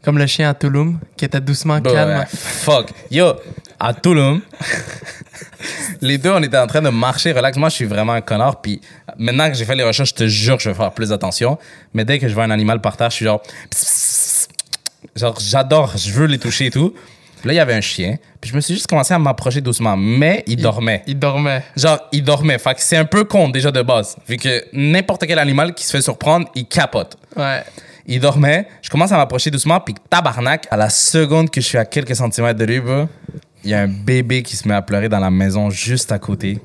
comme 0.03 0.17
le 0.19 0.27
chien 0.27 0.49
à 0.49 0.53
Touloum, 0.53 0.99
qui 1.17 1.25
était 1.25 1.41
doucement 1.41 1.79
bah, 1.79 1.91
calme. 1.91 2.25
fuck. 2.29 2.91
Yo, 3.09 3.33
à 3.79 3.93
Touloum, 3.93 4.41
les 6.01 6.17
deux, 6.17 6.31
on 6.31 6.41
était 6.43 6.57
en 6.57 6.67
train 6.67 6.81
de 6.81 6.89
marcher 6.89 7.31
relax. 7.31 7.57
Moi, 7.57 7.69
je 7.69 7.75
suis 7.75 7.85
vraiment 7.85 8.13
un 8.13 8.21
connard. 8.21 8.61
Puis 8.61 8.81
maintenant 9.17 9.49
que 9.49 9.55
j'ai 9.55 9.65
fait 9.65 9.75
les 9.75 9.83
recherches, 9.83 10.09
je 10.09 10.15
te 10.15 10.27
jure 10.27 10.57
que 10.57 10.63
je 10.63 10.69
vais 10.69 10.75
faire 10.75 10.91
plus 10.91 11.11
attention. 11.11 11.57
Mais 11.93 12.05
dès 12.05 12.19
que 12.19 12.27
je 12.27 12.33
vois 12.33 12.43
un 12.43 12.51
animal 12.51 12.81
par 12.81 12.97
terre, 12.97 13.09
je 13.09 13.15
suis 13.15 13.25
genre. 13.25 13.41
Genre, 15.15 15.37
j'adore, 15.39 15.93
je 15.95 16.11
veux 16.11 16.25
les 16.25 16.39
toucher 16.39 16.67
et 16.67 16.71
tout. 16.71 16.93
Puis 17.37 17.47
là, 17.47 17.53
il 17.53 17.57
y 17.57 17.59
avait 17.59 17.75
un 17.75 17.81
chien. 17.81 18.17
Puis 18.41 18.49
je 18.49 18.55
me 18.55 18.61
suis 18.61 18.73
juste 18.73 18.87
commencé 18.87 19.13
à 19.13 19.19
m'approcher 19.19 19.61
doucement. 19.61 19.95
Mais 19.95 20.43
il 20.47 20.57
dormait. 20.57 21.03
Il 21.07 21.17
dormait. 21.19 21.63
Genre, 21.77 21.99
il 22.11 22.23
dormait. 22.23 22.57
Fait 22.57 22.73
que 22.73 22.81
c'est 22.81 22.97
un 22.97 23.05
peu 23.05 23.23
con 23.23 23.49
déjà 23.49 23.71
de 23.71 23.81
base. 23.81 24.17
Vu 24.27 24.37
que 24.37 24.65
n'importe 24.73 25.25
quel 25.25 25.39
animal 25.39 25.73
qui 25.73 25.85
se 25.85 25.91
fait 25.91 26.01
surprendre, 26.01 26.49
il 26.55 26.65
capote. 26.65 27.17
Ouais. 27.37 27.63
Il 28.07 28.19
dormait. 28.19 28.67
Je 28.81 28.89
commence 28.89 29.11
à 29.11 29.17
m'approcher 29.17 29.49
doucement, 29.51 29.79
puis 29.79 29.95
tabarnak, 30.09 30.67
à 30.69 30.77
la 30.77 30.89
seconde 30.89 31.49
que 31.49 31.59
je 31.59 31.65
suis 31.65 31.77
à 31.77 31.85
quelques 31.85 32.15
centimètres 32.15 32.59
de 32.59 32.65
lui, 32.65 32.79
bro, 32.79 33.07
il 33.65 33.71
y 33.71 33.73
a 33.73 33.81
un 33.81 33.87
bébé 33.87 34.41
qui 34.43 34.55
se 34.55 34.67
met 34.67 34.73
à 34.75 34.81
pleurer 34.81 35.09
dans 35.09 35.19
la 35.19 35.31
maison 35.31 35.69
juste 35.69 36.11
à 36.11 36.19
côté. 36.19 36.59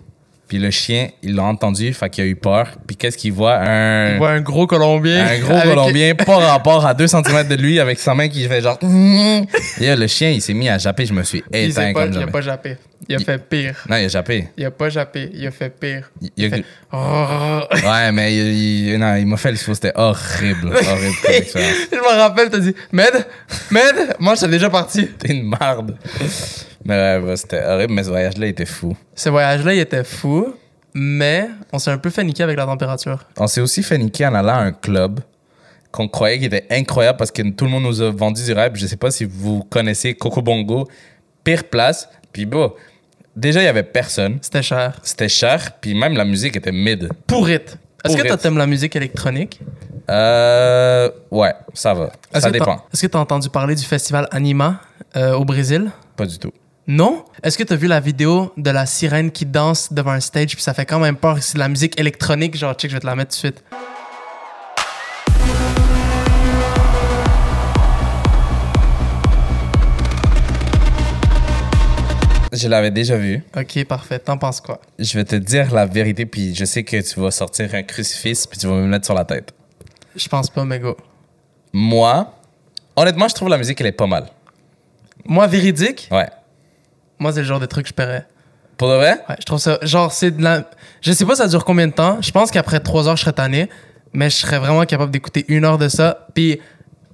Puis 0.49 0.59
le 0.59 0.71
chien, 0.73 1.11
il 1.23 1.37
l'a 1.37 1.45
entendu, 1.45 1.93
fait 1.95 2.11
qu'il 2.11 2.25
a 2.25 2.27
eu 2.27 2.35
peur. 2.35 2.73
Puis 2.85 2.97
qu'est-ce 2.97 3.17
qu'il 3.17 3.33
voit? 3.33 3.55
Un, 3.57 4.15
Il 4.15 4.19
voit 4.19 4.31
un 4.31 4.41
gros 4.41 4.67
Colombien. 4.67 5.25
un 5.25 5.39
gros 5.39 5.53
avec- 5.55 5.65
Colombien, 5.75 6.15
pas 6.27 6.39
rapport 6.39 6.85
à 6.85 6.93
deux 6.93 7.07
centimètres 7.07 7.49
de 7.49 7.55
lui, 7.55 7.79
avec 7.79 8.01
sa 8.01 8.15
main 8.17 8.29
qui 8.29 8.43
fait 8.49 8.61
genre... 8.61 8.77
Et 9.81 9.87
là, 9.87 9.95
le 9.95 10.07
chien, 10.09 10.31
il 10.31 10.43
s'est 10.43 10.53
mis 10.55 10.69
à 10.69 10.77
japper. 10.77 11.07
Je 11.07 11.13
me 11.13 11.23
suis 11.23 11.45
éteint 11.53 11.93
pas, 11.93 12.01
comme 12.03 12.11
il 12.13 12.17
a 12.17 12.21
jamais. 12.21 12.33
pas 12.33 12.41
jappé. 12.41 12.77
Il 13.09 13.15
a 13.15 13.19
Il- 13.21 13.25
fait 13.25 13.39
pire. 13.49 13.77
Non, 13.89 13.97
il 13.97 14.05
a 14.07 14.09
jappé. 14.09 14.49
Il 14.57 14.65
a 14.65 14.71
pas 14.73 14.89
jappé. 14.89 15.31
Il 15.33 15.47
a 15.47 15.51
fait 15.53 15.71
pire. 15.71 16.11
Il- 16.21 16.31
il 16.37 16.45
a- 16.47 16.51
fait-. 16.51 17.87
Ouais, 17.89 18.11
mais 18.13 18.35
il, 18.35 18.99
non, 18.99 19.15
il 19.15 19.27
m'a 19.27 19.37
fait 19.37 19.53
le 19.53 19.57
faux. 19.57 19.75
C'était 19.75 19.93
horrible. 19.95 20.67
Horrible. 20.75 21.17
Je 21.93 21.97
me 21.97 22.19
rappelle, 22.19 22.51
t'as 22.51 22.59
dit, 22.59 22.75
Med, 22.91 23.25
Med, 23.71 24.17
moi 24.19 24.35
j'étais 24.35 24.49
déjà 24.49 24.69
parti. 24.69 25.07
T'es 25.17 25.33
une 25.33 25.45
marde. 25.45 25.97
Mais 26.85 27.19
ouais, 27.19 27.37
c'était 27.37 27.65
horrible, 27.65 27.93
mais 27.93 28.05
ce 28.05 28.09
voyage-là 28.09 28.47
était 28.47 28.67
fou. 28.67 28.97
Ce 29.15 29.29
voyage-là, 29.29 29.75
il 29.75 29.81
était 29.81 30.05
fou, 30.05 30.55
mais 30.95 31.49
on 31.73 31.79
s'est 31.79 31.91
un 31.91 31.99
peu 31.99 32.11
fait 32.11 32.25
niquer 32.25 32.43
avec 32.43 32.57
la 32.57 32.67
température. 32.67 33.27
On 33.37 33.47
s'est 33.47 33.61
aussi 33.61 33.83
fait 33.83 33.99
niquer 33.99 34.27
en 34.27 34.35
allant 34.35 34.55
à 34.55 34.61
un 34.61 34.73
club 34.73 35.21
qu'on 35.93 36.09
croyait 36.09 36.39
qu'il 36.39 36.47
était 36.47 36.67
incroyable 36.71 37.19
parce 37.19 37.31
que 37.31 37.43
tout 37.51 37.65
le 37.65 37.71
monde 37.71 37.83
nous 37.83 38.01
a 38.01 38.11
vendu 38.11 38.43
du 38.45 38.53
rêve. 38.53 38.73
Je 38.75 38.87
sais 38.87 38.97
pas 38.97 39.11
si 39.11 39.25
vous 39.25 39.65
connaissez 39.65 40.15
Coco 40.15 40.41
Bongo. 40.41 40.89
Pire 41.45 41.65
place. 41.65 42.09
Puis 42.33 42.47
bon, 42.47 42.73
déjà, 43.35 43.61
il 43.61 43.65
y 43.65 43.69
avait 43.69 43.83
personne. 43.83 44.39
C'était 44.41 44.63
cher. 44.63 44.99
C'était 45.03 45.29
cher. 45.29 45.73
Puis 45.81 45.95
même 45.95 46.15
la 46.15 46.25
musique 46.25 46.57
était 46.57 46.73
mid. 46.73 47.11
Pourrite. 47.27 47.77
Est-ce 48.05 48.17
que 48.17 48.27
toi 48.27 48.37
t'aimes 48.37 48.57
la 48.57 48.67
musique 48.67 48.97
électronique? 48.97 49.61
Euh. 50.09 51.11
Ouais, 51.31 51.53
ça 51.75 51.93
va. 51.93 52.11
Ça 52.35 52.51
dépend. 52.51 52.85
Est-ce 52.93 53.03
que 53.03 53.07
t'as 53.09 53.19
entendu 53.19 53.51
parler 53.51 53.75
du 53.75 53.85
festival 53.85 54.27
Anima 54.31 54.81
euh, 55.17 55.35
au 55.35 55.45
Brésil? 55.45 55.91
Pas 56.17 56.27
du 56.27 56.39
tout. 56.39 56.53
Non? 56.87 57.25
Est-ce 57.43 57.57
que 57.59 57.63
t'as 57.63 57.77
vu 57.77 57.87
la 57.87 58.01
vidéo 58.01 58.53
de 58.57 58.71
la 58.71 58.87
sirène 58.87 59.31
qui 59.31 59.47
danse 59.47 59.93
devant 59.93 60.11
un 60.13 60.21
stage 60.21 60.55
puis 60.55 60.63
ça 60.63 60.75
fait 60.75 60.87
quand 60.87 60.99
même 60.99 61.17
peur? 61.17 61.39
C'est 61.43 61.55
de 61.55 61.59
la 61.61 61.69
musique 61.69 61.99
électronique, 62.01 62.57
genre, 62.57 62.75
check, 62.75 62.91
je 62.91 62.97
vais 62.97 63.01
te 63.01 63.07
la 63.07 63.15
mettre 63.17 63.31
tout 63.31 63.47
de 63.49 63.53
suite. 63.55 63.63
Je 72.53 72.67
l'avais 72.67 72.91
déjà 72.91 73.17
vu. 73.17 73.45
Ok, 73.57 73.85
parfait. 73.85 74.19
T'en 74.19 74.37
penses 74.37 74.61
quoi? 74.61 74.81
Je 74.99 75.17
vais 75.17 75.25
te 75.25 75.37
dire 75.37 75.73
la 75.73 75.87
vérité, 75.87 76.27
puis 76.27 76.53
je 76.55 76.65
sais 76.65 76.83
que 76.83 77.01
tu 77.01 77.21
vas 77.21 77.31
sortir 77.31 77.73
un 77.75 77.83
crucifix, 77.85 78.47
puis 78.49 78.59
tu 78.59 78.67
vas 78.67 78.75
me 78.75 78.81
le 78.83 78.87
mettre 78.89 79.05
sur 79.05 79.15
la 79.15 79.25
tête. 79.25 79.53
Je 80.17 80.29
pense 80.29 80.51
pas, 80.51 80.65
mais 80.65 80.81
go. 80.81 80.97
Moi, 81.73 82.35
honnêtement, 82.97 83.29
je 83.29 83.35
trouve 83.37 83.49
la 83.49 83.59
musique, 83.59 83.81
elle 83.81 83.87
est 83.87 83.93
pas 83.93 84.09
mal. 84.09 84.27
Moi, 85.25 85.47
véridique, 85.47 86.09
Ouais. 86.11 86.29
Moi, 87.21 87.33
c'est 87.33 87.41
le 87.41 87.47
genre 87.47 87.61
de 87.61 87.67
truc 87.67 87.85
que 87.85 87.91
je 87.91 87.95
paierais. 87.95 88.27
Pour 88.77 88.89
de 88.89 88.95
vrai? 88.95 89.21
Ouais, 89.29 89.37
je 89.39 89.45
trouve 89.45 89.59
ça. 89.59 89.79
Genre, 89.83 90.11
c'est 90.11 90.31
de 90.31 90.43
la. 90.43 90.65
Je 91.03 91.13
sais 91.13 91.25
pas, 91.27 91.37
ça 91.37 91.47
dure 91.47 91.65
combien 91.65 91.87
de 91.87 91.93
temps. 91.93 92.19
Je 92.21 92.31
pense 92.31 92.51
qu'après 92.51 92.81
trois 92.81 93.07
heures, 93.09 93.17
je 93.17 93.23
serais 93.23 93.33
tanné. 93.35 93.69
Mais 94.13 94.29
je 94.31 94.37
serais 94.37 94.59
vraiment 94.59 94.85
capable 94.87 95.13
d'écouter 95.13 95.45
une 95.49 95.65
heure 95.65 95.79
de 95.79 95.89
ça. 95.89 96.27
Puis, 96.35 96.59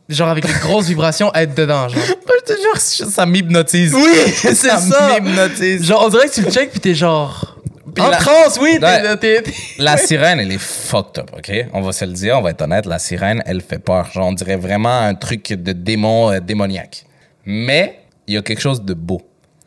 genre, 0.09 0.29
avec 0.29 0.47
les 0.47 0.55
grosses 0.63 0.87
vibrations, 0.87 1.31
être 1.35 1.55
dedans, 1.55 1.89
genre. 1.89 2.03
Je 2.05 2.55
te 2.55 2.59
jure, 2.61 2.77
ça 3.11 3.27
m'hypnotise. 3.27 3.93
Oui, 3.95 4.15
c'est 4.35 4.55
ça. 4.55 4.79
m'hypnotise. 5.21 5.85
Genre, 5.85 6.03
on 6.05 6.09
dirait 6.09 6.29
que 6.29 6.35
tu 6.35 6.43
le 6.43 6.51
check, 6.51 6.71
puis 6.71 6.81
t'es 6.81 6.95
genre. 6.95 7.59
Puis 7.95 8.05
en 8.05 8.11
la- 8.11 8.19
oui. 8.61 8.79
Ouais. 8.81 9.17
t'es- 9.17 9.43
La 9.79 9.97
sirène, 9.97 10.39
elle 10.39 10.53
est 10.53 10.59
fucked 10.61 11.19
up, 11.23 11.31
OK? 11.37 11.51
On 11.73 11.81
va 11.81 11.93
se 11.93 12.05
le 12.05 12.13
dire, 12.13 12.39
on 12.39 12.43
va 12.43 12.51
être 12.51 12.63
honnête. 12.63 12.87
La 12.87 12.99
sirène, 12.99 13.43
elle 13.47 13.61
fait 13.63 13.79
peur. 13.79 14.11
Genre, 14.13 14.27
on 14.27 14.33
dirait 14.33 14.57
vraiment 14.57 15.01
un 15.01 15.15
truc 15.15 15.49
de 15.53 15.73
démon 15.73 16.31
euh, 16.31 16.41
démoniaque. 16.41 17.05
Mais 17.45 18.01
il 18.27 18.35
y 18.35 18.37
a 18.37 18.43
quelque 18.43 18.61
chose 18.61 18.83
de 18.83 18.95
beau. 18.95 19.23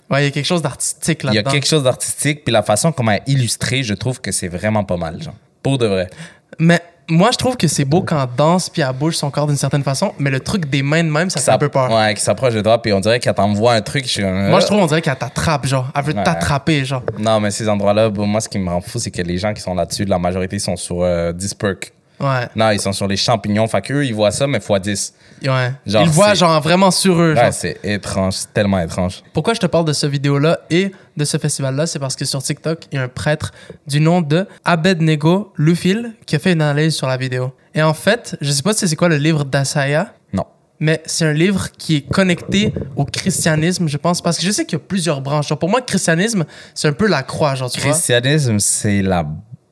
Ouais, 0.10 0.22
il 0.22 0.26
y 0.26 0.28
a 0.28 0.32
quelque 0.32 0.46
chose 0.46 0.62
d'artistique 0.62 1.20
Il 1.24 1.28
y 1.28 1.30
a 1.30 1.34
là-dedans. 1.36 1.52
quelque 1.52 1.68
chose 1.68 1.84
d'artistique. 1.84 2.44
Puis 2.44 2.52
la 2.52 2.64
façon 2.64 2.92
comment 2.92 3.12
elle 3.12 3.22
est 3.28 3.32
illustrée, 3.32 3.84
je 3.84 3.94
trouve 3.94 4.20
que 4.22 4.32
c'est 4.32 4.48
vraiment 4.48 4.84
pas 4.84 4.98
mal, 4.98 5.22
genre. 5.22 5.36
Pour 5.62 5.78
de 5.78 5.86
vrai. 5.86 6.10
Mais 6.58 6.82
moi, 7.12 7.30
je 7.32 7.38
trouve 7.38 7.58
que 7.58 7.68
c'est 7.68 7.86
beau 7.86 8.02
quand 8.02 8.22
elle 8.22 8.30
danse, 8.38 8.70
puis 8.70 8.82
elle 8.82 8.92
bouge 8.94 9.16
son 9.16 9.30
corps 9.32 9.48
d'une 9.48 9.56
certaine 9.58 9.84
façon. 9.84 10.14
Mais 10.20 10.30
le 10.30 10.40
truc 10.40 10.68
des 10.70 10.84
mains 10.84 11.04
de 11.04 11.10
même, 11.10 11.30
ça 11.30 11.40
fait 11.42 11.52
un 11.52 11.58
peu 11.58 11.70
peur. 11.70 11.92
Ouais, 11.92 12.14
qui 12.14 12.22
s'approche 12.22 12.54
de 12.54 12.62
toi, 12.62 12.82
puis 12.82 12.94
on 12.94 13.00
dirait 13.00 13.20
qu'elle 13.20 13.34
t'envoie 13.34 13.74
un 13.74 13.82
truc. 13.82 14.08
Je 14.08 14.22
Moi, 14.22 14.60
je 14.60 14.66
euh, 14.66 14.68
trouve, 14.68 14.80
on 14.80 14.86
dirait 14.88 15.02
qu'elle 15.02 15.16
t'attrape, 15.16 15.66
genre. 15.66 15.88
Elle 15.96 16.04
veut 16.04 16.14
Ouais. 16.14 16.24
t'attraper, 16.24 16.86
genre. 16.86 17.04
Non, 17.18 17.40
mais 17.40 17.52
ces 17.52 17.68
endroits-là, 17.70 18.10
bon, 18.10 18.26
moi, 18.28 18.42
ce 18.42 18.50
qui 18.50 18.58
me 18.60 18.70
rend 18.70 18.82
fou, 18.82 19.00
c'est 19.00 19.12
que 19.12 19.22
les 19.22 19.38
gens 19.38 19.54
qui 19.54 19.62
sont 19.62 19.74
là-dessus, 19.76 20.06
la 20.06 20.20
majorité 20.20 20.60
sont 20.60 20.76
sur 20.76 21.02
euh, 21.04 21.32
10 21.34 21.54
perks. 21.56 21.94
Ouais. 22.20 22.48
Non, 22.56 22.72
ils 22.72 22.80
sont 22.82 22.92
sur 22.92 23.08
les 23.08 23.16
champignons. 23.18 23.68
Fait 23.68 23.82
qu'eux, 23.82 24.06
ils 24.06 24.14
voient 24.14 24.32
ça, 24.32 24.46
mais 24.48 24.60
fois 24.60 24.80
10. 24.80 25.14
Ouais. 25.46 25.72
Genre, 25.86 26.04
Ils 26.04 26.10
voient, 26.10 26.34
genre, 26.34 26.60
vraiment 26.62 26.92
sur 26.92 27.20
eux. 27.22 27.34
genre. 27.36 27.46
Ouais, 27.46 27.52
c'est 27.52 27.80
étrange. 27.84 28.34
C'est 28.34 28.54
tellement 28.54 28.80
étrange. 28.80 29.24
Pourquoi 29.34 29.54
je 29.54 29.60
te 29.60 29.66
parle 29.68 29.86
de 29.86 29.94
ce 29.94 30.06
vidéo-là 30.06 30.60
et 30.70 30.92
de 31.16 31.26
ce 31.26 31.38
festival-là, 31.38 31.86
c'est 31.88 32.00
parce 32.00 32.16
que 32.16 32.26
sur 32.26 32.44
TikTok, 32.44 32.86
il 32.92 32.96
y 32.96 32.98
a 33.00 33.04
un 33.04 33.08
prêtre 33.08 33.52
du 33.88 34.00
nom 34.02 34.22
de 34.22 34.46
Abednego 34.66 35.54
Lufil 35.58 36.14
qui 36.26 36.36
a 36.36 36.40
fait 36.40 36.54
une 36.54 36.62
analyse 36.62 36.96
sur 36.96 37.08
la 37.08 37.18
vidéo. 37.18 37.54
Et 37.76 37.82
en 37.84 37.94
fait, 37.94 38.36
je 38.42 38.52
sais 38.52 38.64
pas 38.64 38.74
si 38.74 38.88
c'est 38.88 38.96
quoi 38.96 39.10
le 39.10 39.18
livre 39.18 39.46
d'Asaya, 39.46 40.14
Non. 40.34 40.46
mais 40.80 41.02
c'est 41.06 41.26
un 41.26 41.34
livre 41.34 41.70
qui 41.78 41.98
est 41.98 42.02
connecté 42.10 42.74
au 42.96 43.06
christianisme, 43.06 43.88
je 43.88 43.98
pense, 43.98 44.22
parce 44.22 44.38
que 44.38 44.44
je 44.46 44.52
sais 44.52 44.66
qu'il 44.66 44.78
y 44.78 44.82
a 44.82 44.86
plusieurs 44.86 45.22
branches. 45.22 45.48
Genre, 45.50 45.60
pour 45.60 45.70
moi, 45.70 45.80
le 45.80 45.86
christianisme, 45.86 46.46
c'est 46.74 46.88
un 46.88 46.94
peu 46.94 47.08
la 47.08 47.22
croix, 47.24 47.56
genre, 47.56 47.70
tu 47.70 47.80
vois. 47.80 47.92
Christianisme, 47.92 48.60
c'est 48.60 49.02
la 49.02 49.26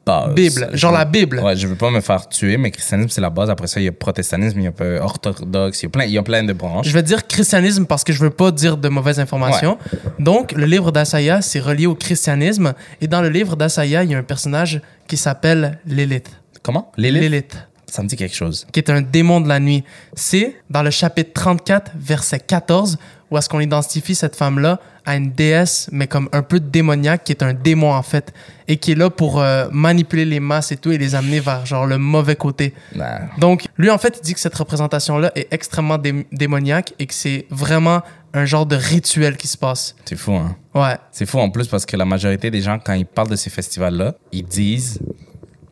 base. 0.08 0.34
Bible, 0.34 0.70
genre 0.74 0.91
la 0.91 1.05
Bible. 1.05 1.39
Ouais, 1.39 1.55
je 1.55 1.68
veux 1.68 1.76
pas 1.76 1.91
me 1.91 2.01
faire 2.01 2.28
tuer, 2.28 2.58
mais 2.58 2.72
christianisme, 2.72 3.10
c'est 3.10 3.22
la 3.22 3.30
base. 3.30 3.49
Après 3.49 3.68
ça, 3.68 3.80
il 3.80 3.84
y 3.84 3.88
a 3.88 3.91
protestantisme, 3.91 4.60
il 4.60 4.64
y 4.64 4.68
a 4.68 4.72
peu 4.72 4.99
orthodoxe, 4.99 5.82
il 5.82 5.86
y 5.86 5.88
a 5.88 5.89
plein, 5.89 6.05
il 6.05 6.12
y 6.12 6.18
a 6.18 6.24
plein 6.24 6.43
de 6.43 6.53
branches. 6.53 6.88
Je 6.88 6.93
vais 6.93 7.03
dire 7.03 7.28
christianisme 7.28 7.86
parce 7.86 8.03
que 8.03 8.14
je 8.14 8.20
veux 8.20 8.30
pas 8.30 8.51
dire 8.51 8.78
de 8.78 8.89
mauvaises 8.89 9.20
informations. 9.20 9.78
Donc, 10.20 10.51
le 10.53 10.66
livre 10.66 10.91
d'Asaya, 10.91 11.41
c'est 11.41 11.60
relié 11.60 11.86
au 11.86 11.95
christianisme. 11.95 12.74
Et 13.01 13.08
dans 13.08 13.22
le 13.22 13.30
livre 13.30 13.55
d'Asaya, 13.55 14.03
il 14.03 14.12
y 14.12 14.16
a 14.16 14.18
un 14.18 14.24
personnage 14.24 14.82
qui 15.08 15.18
s'appelle 15.18 15.80
Lilith. 15.86 16.30
Comment? 16.64 16.91
Lilith? 16.97 17.22
Lilith. 17.22 17.58
Ça 17.89 18.03
me 18.03 18.08
dit 18.08 18.18
quelque 18.18 18.36
chose. 18.36 18.68
qui 18.74 18.80
est 18.80 18.89
un 18.89 19.01
démon 19.01 19.39
de 19.39 19.47
la 19.47 19.60
nuit. 19.62 19.84
C'est 20.14 20.58
dans 20.70 20.84
le 20.84 20.89
chapitre 20.89 21.32
34, 21.34 21.93
verset 21.97 22.39
14, 22.39 22.97
où 23.30 23.38
est-ce 23.38 23.49
qu'on 23.49 23.59
identifie 23.59 24.15
cette 24.15 24.36
femme-là 24.36 24.80
à 25.05 25.15
une 25.15 25.32
déesse, 25.32 25.89
mais 25.91 26.07
comme 26.07 26.28
un 26.34 26.43
peu 26.43 26.59
démoniaque, 26.59 27.23
qui 27.23 27.32
est 27.32 27.41
un 27.43 27.53
démon 27.53 27.93
en 27.93 28.01
fait, 28.03 28.34
et 28.67 28.78
qui 28.78 28.91
est 28.91 28.95
là 28.95 29.09
pour 29.09 29.39
euh, 29.39 29.67
manipuler 29.71 30.25
les 30.25 30.39
masses 30.41 30.71
et 30.73 30.78
tout, 30.78 30.91
et 30.91 30.97
les 30.97 31.15
amener 31.15 31.39
vers 31.39 31.65
genre 31.65 31.86
le 31.86 31.97
mauvais 31.97 32.36
côté. 32.36 32.73
Nah. 32.93 33.21
Donc, 33.38 33.67
lui, 33.78 33.89
en 33.89 33.97
fait, 33.97 34.17
il 34.19 34.25
dit 34.25 34.34
que 34.34 34.39
cette 34.39 34.55
représentation-là 34.55 35.32
est 35.36 35.47
extrêmement 35.51 35.97
dé- 35.97 36.28
démoniaque 36.32 36.93
et 36.99 37.05
que 37.05 37.13
c'est 37.13 37.45
vraiment 37.49 38.01
un 38.34 38.43
genre 38.45 38.65
de 38.65 38.75
rituel 38.75 39.38
qui 39.38 39.47
se 39.47 39.57
passe. 39.57 39.95
C'est 40.03 40.17
fou, 40.17 40.34
hein? 40.34 40.55
Ouais. 40.75 40.97
C'est 41.11 41.25
fou 41.25 41.39
en 41.39 41.49
plus 41.49 41.67
parce 41.67 41.86
que 41.86 41.95
la 41.95 42.05
majorité 42.05 42.51
des 42.51 42.61
gens, 42.61 42.78
quand 42.78 42.93
ils 42.93 43.05
parlent 43.05 43.30
de 43.30 43.38
ces 43.38 43.49
festivals-là, 43.49 44.15
ils 44.34 44.43
disent 44.45 44.99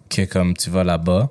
que 0.10 0.24
comme 0.24 0.54
tu 0.56 0.70
vas 0.70 0.84
là-bas, 0.86 1.30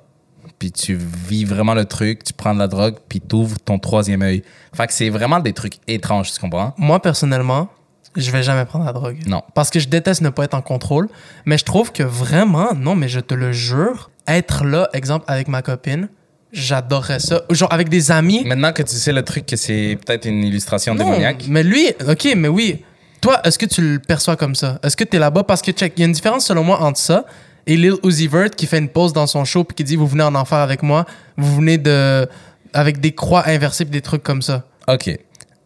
puis 0.65 0.71
tu 0.71 0.95
vis 1.27 1.45
vraiment 1.45 1.75
le 1.75 1.85
truc, 1.85 2.23
tu 2.23 2.33
prends 2.33 2.55
de 2.55 2.59
la 2.59 2.67
drogue, 2.67 2.95
puis 3.07 3.21
tu 3.21 3.35
ouvres 3.35 3.59
ton 3.59 3.77
troisième 3.77 4.23
œil. 4.23 4.41
Fait 4.73 4.87
que 4.87 4.93
c'est 4.93 5.09
vraiment 5.09 5.39
des 5.39 5.53
trucs 5.53 5.75
étranges, 5.87 6.33
tu 6.33 6.39
comprends? 6.39 6.73
Moi, 6.77 6.99
personnellement, 7.01 7.69
je 8.15 8.31
vais 8.31 8.41
jamais 8.41 8.65
prendre 8.65 8.83
la 8.83 8.93
drogue. 8.93 9.17
Non. 9.27 9.43
Parce 9.53 9.69
que 9.69 9.79
je 9.79 9.87
déteste 9.87 10.21
ne 10.21 10.29
pas 10.29 10.45
être 10.45 10.55
en 10.55 10.63
contrôle. 10.63 11.07
Mais 11.45 11.59
je 11.59 11.65
trouve 11.65 11.91
que 11.91 12.01
vraiment, 12.01 12.73
non, 12.73 12.95
mais 12.95 13.07
je 13.07 13.19
te 13.19 13.35
le 13.35 13.51
jure, 13.51 14.09
être 14.27 14.65
là, 14.65 14.89
exemple, 14.93 15.25
avec 15.27 15.49
ma 15.49 15.61
copine, 15.61 16.09
j'adorerais 16.51 17.19
ça. 17.19 17.43
Genre, 17.51 17.71
avec 17.71 17.89
des 17.89 18.09
amis. 18.09 18.43
Maintenant 18.43 18.73
que 18.73 18.81
tu 18.81 18.95
sais 18.95 19.11
le 19.11 19.21
truc 19.21 19.45
que 19.45 19.57
c'est 19.57 19.99
peut-être 20.03 20.25
une 20.25 20.43
illustration 20.43 20.95
non, 20.95 21.05
démoniaque, 21.05 21.45
mais 21.47 21.61
lui, 21.61 21.89
ok, 22.07 22.33
mais 22.35 22.47
oui. 22.47 22.83
Toi, 23.21 23.39
est-ce 23.43 23.59
que 23.59 23.67
tu 23.67 23.81
le 23.81 23.99
perçois 23.99 24.35
comme 24.35 24.55
ça? 24.55 24.79
Est-ce 24.81 24.97
que 24.97 25.03
tu 25.03 25.17
es 25.17 25.19
là-bas? 25.19 25.43
Parce 25.43 25.61
que, 25.61 25.71
check, 25.71 25.93
il 25.97 25.99
y 25.99 26.03
a 26.03 26.07
une 26.07 26.13
différence 26.13 26.47
selon 26.47 26.63
moi 26.63 26.81
entre 26.81 26.97
ça 26.97 27.25
et 27.67 27.75
Lil 27.77 27.95
Uzi 28.03 28.27
Vert 28.27 28.51
qui 28.51 28.65
fait 28.67 28.77
une 28.77 28.89
pause 28.89 29.13
dans 29.13 29.27
son 29.27 29.45
show 29.45 29.63
puis 29.63 29.75
qui 29.75 29.83
dit 29.83 29.95
Vous 29.95 30.07
venez 30.07 30.23
en 30.23 30.35
enfer 30.35 30.57
avec 30.59 30.83
moi, 30.83 31.05
vous 31.37 31.55
venez 31.55 31.77
de. 31.77 32.27
avec 32.73 32.99
des 32.99 33.13
croix 33.13 33.47
inversées 33.47 33.85
des 33.85 34.01
trucs 34.01 34.23
comme 34.23 34.41
ça. 34.41 34.65
OK. 34.87 35.09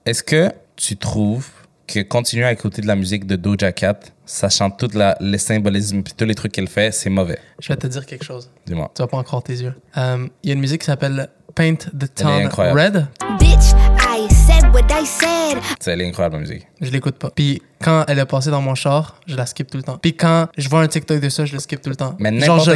Est-ce 0.05 0.23
que 0.23 0.51
tu 0.75 0.95
trouves 0.97 1.47
que 1.87 2.01
continuer 2.01 2.45
à 2.45 2.51
écouter 2.51 2.81
de 2.81 2.87
la 2.87 2.95
musique 2.95 3.25
de 3.25 3.35
Doja 3.35 3.71
Cat, 3.71 3.99
sachant 4.25 4.69
tout 4.69 4.89
la, 4.93 5.17
les 5.19 5.39
symbolismes 5.39 6.03
puis 6.03 6.13
tous 6.15 6.25
les 6.25 6.35
trucs 6.35 6.51
qu'elle 6.51 6.67
fait, 6.67 6.91
c'est 6.93 7.09
mauvais? 7.09 7.39
Je 7.59 7.67
vais 7.67 7.77
te 7.77 7.87
dire 7.87 8.05
quelque 8.05 8.23
chose. 8.23 8.49
Dis-moi. 8.65 8.91
Tu 8.95 9.01
vas 9.01 9.07
pas 9.07 9.17
en 9.17 9.23
croire 9.23 9.41
tes 9.43 9.53
yeux. 9.53 9.73
Euh, 9.97 10.27
Il 10.43 10.49
y 10.49 10.51
a 10.51 10.53
une 10.53 10.61
musique 10.61 10.81
qui 10.81 10.85
s'appelle 10.85 11.29
Paint 11.55 11.75
the 11.75 12.13
Town 12.15 12.43
incroyable. 12.45 12.79
Red. 12.79 13.07
Bitch, 13.39 13.73
I 13.99 14.27
said 14.33 14.71
what 14.73 14.87
I 14.91 15.03
said. 15.05 15.57
C'est 15.79 15.91
elle 15.91 16.01
est 16.01 16.07
incroyable, 16.07 16.35
la 16.35 16.41
musique. 16.41 16.67
Je 16.79 16.91
l'écoute 16.91 17.15
pas. 17.15 17.31
Puis 17.31 17.61
quand 17.81 18.03
elle 18.07 18.19
est 18.19 18.25
passée 18.25 18.51
dans 18.51 18.61
mon 18.61 18.75
char, 18.75 19.15
je 19.27 19.35
la 19.35 19.45
skip 19.45 19.69
tout 19.69 19.77
le 19.77 19.83
temps. 19.83 19.97
Puis 20.01 20.15
quand 20.15 20.47
je 20.57 20.67
vois 20.69 20.81
un 20.81 20.87
TikTok 20.87 21.19
de 21.19 21.29
ça, 21.29 21.45
je 21.45 21.53
le 21.53 21.59
skip 21.59 21.81
tout 21.81 21.89
le 21.89 21.95
temps. 21.95 22.15
Mais 22.19 22.31
n'importe 22.31 22.67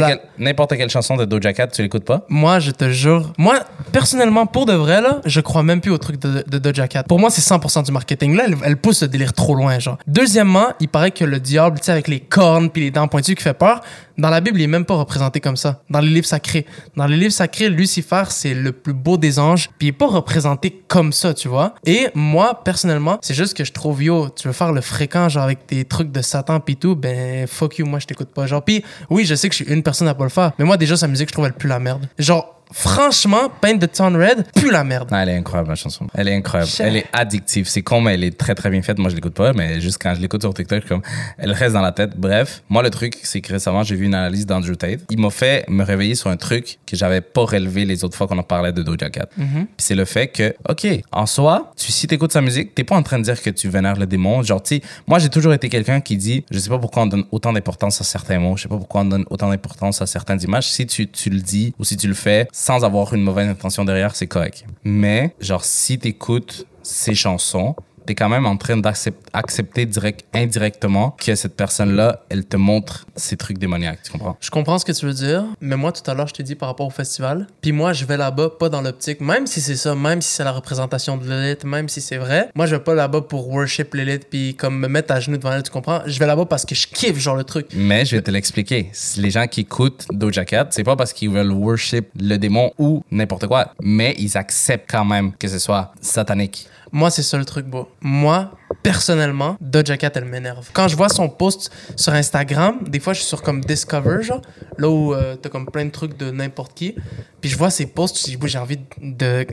la- 0.72 0.76
quelle, 0.76 0.90
chanson 0.90 1.16
de 1.16 1.24
Doja 1.24 1.52
Cat, 1.52 1.68
tu 1.68 1.82
l'écoutes 1.82 2.04
pas? 2.04 2.24
Moi, 2.28 2.58
je 2.58 2.70
te 2.70 2.90
jure. 2.90 3.32
Moi, 3.38 3.60
personnellement, 3.92 4.46
pour 4.46 4.66
de 4.66 4.72
vrai, 4.72 5.00
là, 5.00 5.20
je 5.24 5.40
crois 5.40 5.62
même 5.62 5.80
plus 5.80 5.90
au 5.90 5.98
truc 5.98 6.20
de, 6.20 6.44
de 6.46 6.58
Doja 6.58 6.88
Cat. 6.88 7.04
Pour 7.04 7.18
moi, 7.18 7.30
c'est 7.30 7.42
100% 7.42 7.84
du 7.84 7.92
marketing. 7.92 8.36
Là, 8.36 8.44
elle, 8.46 8.56
elle 8.64 8.76
pousse 8.76 9.02
le 9.02 9.08
délire 9.08 9.32
trop 9.32 9.54
loin, 9.54 9.78
genre. 9.78 9.98
Deuxièmement, 10.06 10.68
il 10.80 10.88
paraît 10.88 11.10
que 11.10 11.24
le 11.24 11.40
diable, 11.40 11.78
tu 11.78 11.86
sais, 11.86 11.92
avec 11.92 12.08
les 12.08 12.20
cornes 12.20 12.70
puis 12.70 12.82
les 12.82 12.90
dents 12.90 13.08
pointues 13.08 13.34
qui 13.34 13.42
fait 13.42 13.54
peur, 13.54 13.80
dans 14.16 14.30
la 14.30 14.40
Bible, 14.40 14.60
il 14.60 14.64
est 14.64 14.68
même 14.68 14.84
pas 14.84 14.94
représenté 14.94 15.40
comme 15.40 15.56
ça. 15.56 15.82
Dans 15.90 15.98
les 16.00 16.08
livres 16.08 16.26
sacrés. 16.26 16.66
Dans 16.96 17.06
les 17.06 17.16
livres 17.16 17.32
sacrés, 17.32 17.68
Lucifer, 17.68 18.24
c'est 18.28 18.54
le 18.54 18.72
plus 18.72 18.92
beau 18.92 19.16
des 19.16 19.38
anges, 19.38 19.70
puis 19.78 19.88
il 19.88 19.90
est 19.90 19.92
pas 19.92 20.06
représenté 20.06 20.82
comme 20.86 21.12
ça, 21.12 21.34
tu 21.34 21.48
vois. 21.48 21.74
Et 21.84 22.08
moi, 22.14 22.62
personnellement, 22.64 23.18
c'est 23.22 23.34
juste 23.34 23.56
que 23.56 23.64
je 23.64 23.72
trouve, 23.72 24.02
yo, 24.02 24.28
tu 24.30 24.46
veux 24.46 24.54
faire 24.54 24.72
le 24.72 24.80
fréquent, 24.94 25.28
genre, 25.28 25.42
avec 25.42 25.66
tes 25.66 25.84
trucs 25.84 26.12
de 26.12 26.22
Satan 26.22 26.60
puis 26.60 26.76
tout, 26.76 26.94
ben, 26.94 27.46
fuck 27.46 27.78
you, 27.78 27.86
moi, 27.86 27.98
je 27.98 28.06
t'écoute 28.06 28.28
pas. 28.28 28.46
Genre, 28.46 28.62
puis 28.62 28.84
oui, 29.10 29.24
je 29.24 29.34
sais 29.34 29.48
que 29.48 29.54
je 29.54 29.64
suis 29.64 29.72
une 29.72 29.82
personne 29.82 30.08
à 30.08 30.14
pas 30.14 30.24
le 30.24 30.30
faire, 30.30 30.52
mais 30.58 30.64
moi, 30.64 30.76
déjà, 30.76 30.96
sa 30.96 31.08
musique, 31.08 31.28
je 31.28 31.32
trouve, 31.32 31.46
elle 31.46 31.52
pue 31.52 31.68
la 31.68 31.80
merde. 31.80 32.08
Genre, 32.18 32.54
franchement, 32.74 33.50
Paint 33.60 33.78
the 33.78 33.90
Town 33.90 34.16
Red, 34.16 34.46
pue 34.54 34.70
la 34.70 34.84
merde. 34.84 35.10
Non, 35.10 35.18
elle 35.18 35.28
est 35.28 35.36
incroyable, 35.36 35.70
la 35.70 35.76
chanson. 35.76 36.06
Elle 36.12 36.28
est 36.28 36.34
incroyable. 36.34 36.70
Elle 36.80 36.96
est 36.96 37.06
addictive. 37.12 37.68
C'est 37.68 37.82
con, 37.82 38.00
mais 38.00 38.14
elle 38.14 38.24
est 38.24 38.36
très, 38.36 38.54
très 38.54 38.68
bien 38.68 38.82
faite. 38.82 38.98
Moi, 38.98 39.10
je 39.10 39.14
l'écoute 39.14 39.34
pas, 39.34 39.52
mais 39.52 39.80
juste 39.80 39.98
quand 40.02 40.14
je 40.14 40.20
l'écoute 40.20 40.42
sur 40.42 40.52
TikTok, 40.52 40.86
comme, 40.86 41.02
elle 41.38 41.52
reste 41.52 41.74
dans 41.74 41.80
la 41.80 41.92
tête. 41.92 42.16
Bref, 42.16 42.62
moi, 42.68 42.82
le 42.82 42.90
truc, 42.90 43.16
c'est 43.22 43.40
que 43.40 43.52
récemment, 43.52 43.84
j'ai 43.84 43.94
vu 43.94 44.06
une 44.06 44.14
analyse 44.14 44.44
d'Andrew 44.44 44.74
Tate. 44.76 45.00
Il 45.10 45.18
m'a 45.20 45.30
fait 45.30 45.64
me 45.68 45.84
réveiller 45.84 46.16
sur 46.16 46.30
un 46.30 46.36
truc 46.36 46.78
que 46.86 46.96
j'avais 46.96 47.20
pas 47.20 47.42
relevé 47.42 47.84
les 47.84 48.04
autres 48.04 48.16
fois 48.16 48.26
qu'on 48.26 48.38
en 48.38 48.42
parlait 48.42 48.72
de 48.72 48.82
Doja 48.82 49.08
Cat. 49.08 49.28
Puis 49.36 49.66
c'est 49.78 49.94
le 49.94 50.04
fait 50.04 50.28
que, 50.28 50.54
OK, 50.68 50.86
en 51.12 51.26
soi, 51.26 51.72
tu, 51.76 51.92
si 51.92 52.06
t'écoutes 52.06 52.32
sa 52.32 52.40
musique, 52.40 52.74
t'es 52.74 52.84
pas 52.84 52.96
en 52.96 53.02
train 53.02 53.18
de 53.18 53.24
dire 53.24 53.40
que 53.40 53.50
tu 53.50 53.68
vénères 53.68 53.96
le 53.96 54.06
démon. 54.06 54.42
Genre, 54.42 54.62
tu 54.62 54.80
moi, 55.06 55.18
j'ai 55.18 55.28
toujours 55.28 55.52
été 55.52 55.68
quelqu'un 55.68 56.00
qui 56.00 56.16
dit, 56.16 56.44
je 56.50 56.58
sais 56.58 56.70
pas 56.70 56.78
pourquoi 56.78 57.04
on 57.04 57.06
donne 57.06 57.24
autant 57.30 57.52
d'importance 57.52 58.00
à 58.00 58.04
certains 58.04 58.38
mots, 58.38 58.56
je 58.56 58.62
sais 58.62 58.68
pas 58.68 58.76
pourquoi 58.76 59.02
on 59.02 59.04
donne 59.04 59.24
autant 59.30 59.48
d'importance 59.48 60.02
à 60.02 60.06
certaines 60.06 60.42
images. 60.42 60.68
Si 60.68 60.86
tu, 60.86 61.08
tu 61.08 61.30
le 61.30 61.40
dis 61.40 61.74
ou 61.78 61.84
si 61.84 61.96
tu 61.96 62.08
le 62.08 62.14
fais 62.14 62.48
sans 62.64 62.82
avoir 62.82 63.12
une 63.12 63.20
mauvaise 63.20 63.46
intention 63.46 63.84
derrière, 63.84 64.16
c'est 64.16 64.26
correct. 64.26 64.64
Mais, 64.84 65.34
genre, 65.38 65.62
si 65.62 65.98
t'écoutes 65.98 66.66
ces 66.82 67.14
chansons, 67.14 67.76
t'es 68.06 68.14
quand 68.14 68.28
même 68.28 68.46
en 68.46 68.56
train 68.56 68.76
d'accepter 68.76 69.86
direct, 69.86 70.24
indirectement 70.34 71.16
que 71.18 71.34
cette 71.34 71.56
personne-là, 71.56 72.20
elle 72.28 72.44
te 72.44 72.56
montre 72.56 73.06
ces 73.16 73.36
trucs 73.36 73.58
démoniaques, 73.58 74.02
tu 74.04 74.12
comprends? 74.12 74.36
Je 74.40 74.50
comprends 74.50 74.78
ce 74.78 74.84
que 74.84 74.92
tu 74.92 75.06
veux 75.06 75.12
dire, 75.12 75.44
mais 75.60 75.76
moi, 75.76 75.92
tout 75.92 76.08
à 76.10 76.14
l'heure, 76.14 76.28
je 76.28 76.34
t'ai 76.34 76.42
dit 76.42 76.54
par 76.54 76.68
rapport 76.68 76.86
au 76.86 76.90
festival. 76.90 77.46
Puis 77.60 77.72
moi, 77.72 77.92
je 77.92 78.04
vais 78.04 78.16
là-bas 78.16 78.50
pas 78.58 78.68
dans 78.68 78.82
l'optique, 78.82 79.20
même 79.20 79.46
si 79.46 79.60
c'est 79.60 79.76
ça, 79.76 79.94
même 79.94 80.20
si 80.20 80.30
c'est 80.30 80.44
la 80.44 80.52
représentation 80.52 81.16
de 81.16 81.28
l'élite, 81.28 81.64
même 81.64 81.88
si 81.88 82.00
c'est 82.00 82.16
vrai. 82.16 82.50
Moi, 82.54 82.66
je 82.66 82.76
vais 82.76 82.82
pas 82.82 82.94
là-bas 82.94 83.22
pour 83.22 83.48
worship 83.48 83.94
l'élite 83.94 84.26
puis 84.30 84.54
comme 84.54 84.78
me 84.78 84.88
mettre 84.88 85.12
à 85.12 85.20
genoux 85.20 85.36
devant 85.36 85.52
elle, 85.52 85.62
tu 85.62 85.70
comprends? 85.70 86.02
Je 86.06 86.18
vais 86.18 86.26
là-bas 86.26 86.46
parce 86.46 86.64
que 86.64 86.74
je 86.74 86.86
kiffe, 86.86 87.18
genre, 87.18 87.36
le 87.36 87.44
truc. 87.44 87.68
Mais 87.74 88.04
je 88.04 88.16
vais 88.16 88.22
te 88.22 88.30
l'expliquer. 88.30 88.90
Les 89.16 89.30
gens 89.30 89.46
qui 89.46 89.62
écoutent 89.62 90.06
Doja 90.10 90.44
Cat, 90.44 90.68
c'est 90.70 90.84
pas 90.84 90.96
parce 90.96 91.12
qu'ils 91.12 91.30
veulent 91.30 91.52
worship 91.52 92.08
le 92.20 92.36
démon 92.36 92.72
ou 92.78 93.02
n'importe 93.10 93.46
quoi, 93.46 93.72
mais 93.80 94.14
ils 94.18 94.36
acceptent 94.36 94.90
quand 94.90 95.04
même 95.04 95.32
que 95.32 95.48
ce 95.48 95.58
soit 95.58 95.92
satanique. 96.00 96.68
Moi, 96.94 97.10
c'est 97.10 97.24
ça 97.24 97.36
le 97.36 97.44
truc, 97.44 97.66
beau. 97.66 97.88
Moi, 98.00 98.52
personnellement, 98.84 99.56
Doja 99.60 99.96
Cat, 99.96 100.12
elle 100.14 100.26
m'énerve. 100.26 100.68
Quand 100.72 100.86
je 100.86 100.94
vois 100.94 101.08
son 101.08 101.28
post 101.28 101.72
sur 101.96 102.12
Instagram, 102.12 102.78
des 102.86 103.00
fois, 103.00 103.14
je 103.14 103.18
suis 103.18 103.26
sur 103.26 103.42
comme 103.42 103.60
Discover, 103.62 104.22
genre, 104.22 104.40
là 104.78 104.88
où 104.88 105.12
euh, 105.12 105.34
t'as 105.34 105.48
comme 105.48 105.66
plein 105.66 105.86
de 105.86 105.90
trucs 105.90 106.16
de 106.16 106.30
n'importe 106.30 106.72
qui. 106.74 106.94
Puis 107.40 107.50
je 107.50 107.58
vois 107.58 107.70
ses 107.70 107.86
posts, 107.86 108.20
je 108.20 108.36
dis, 108.36 108.38
j'ai 108.46 108.58
envie 108.58 108.78
de. 109.02 109.44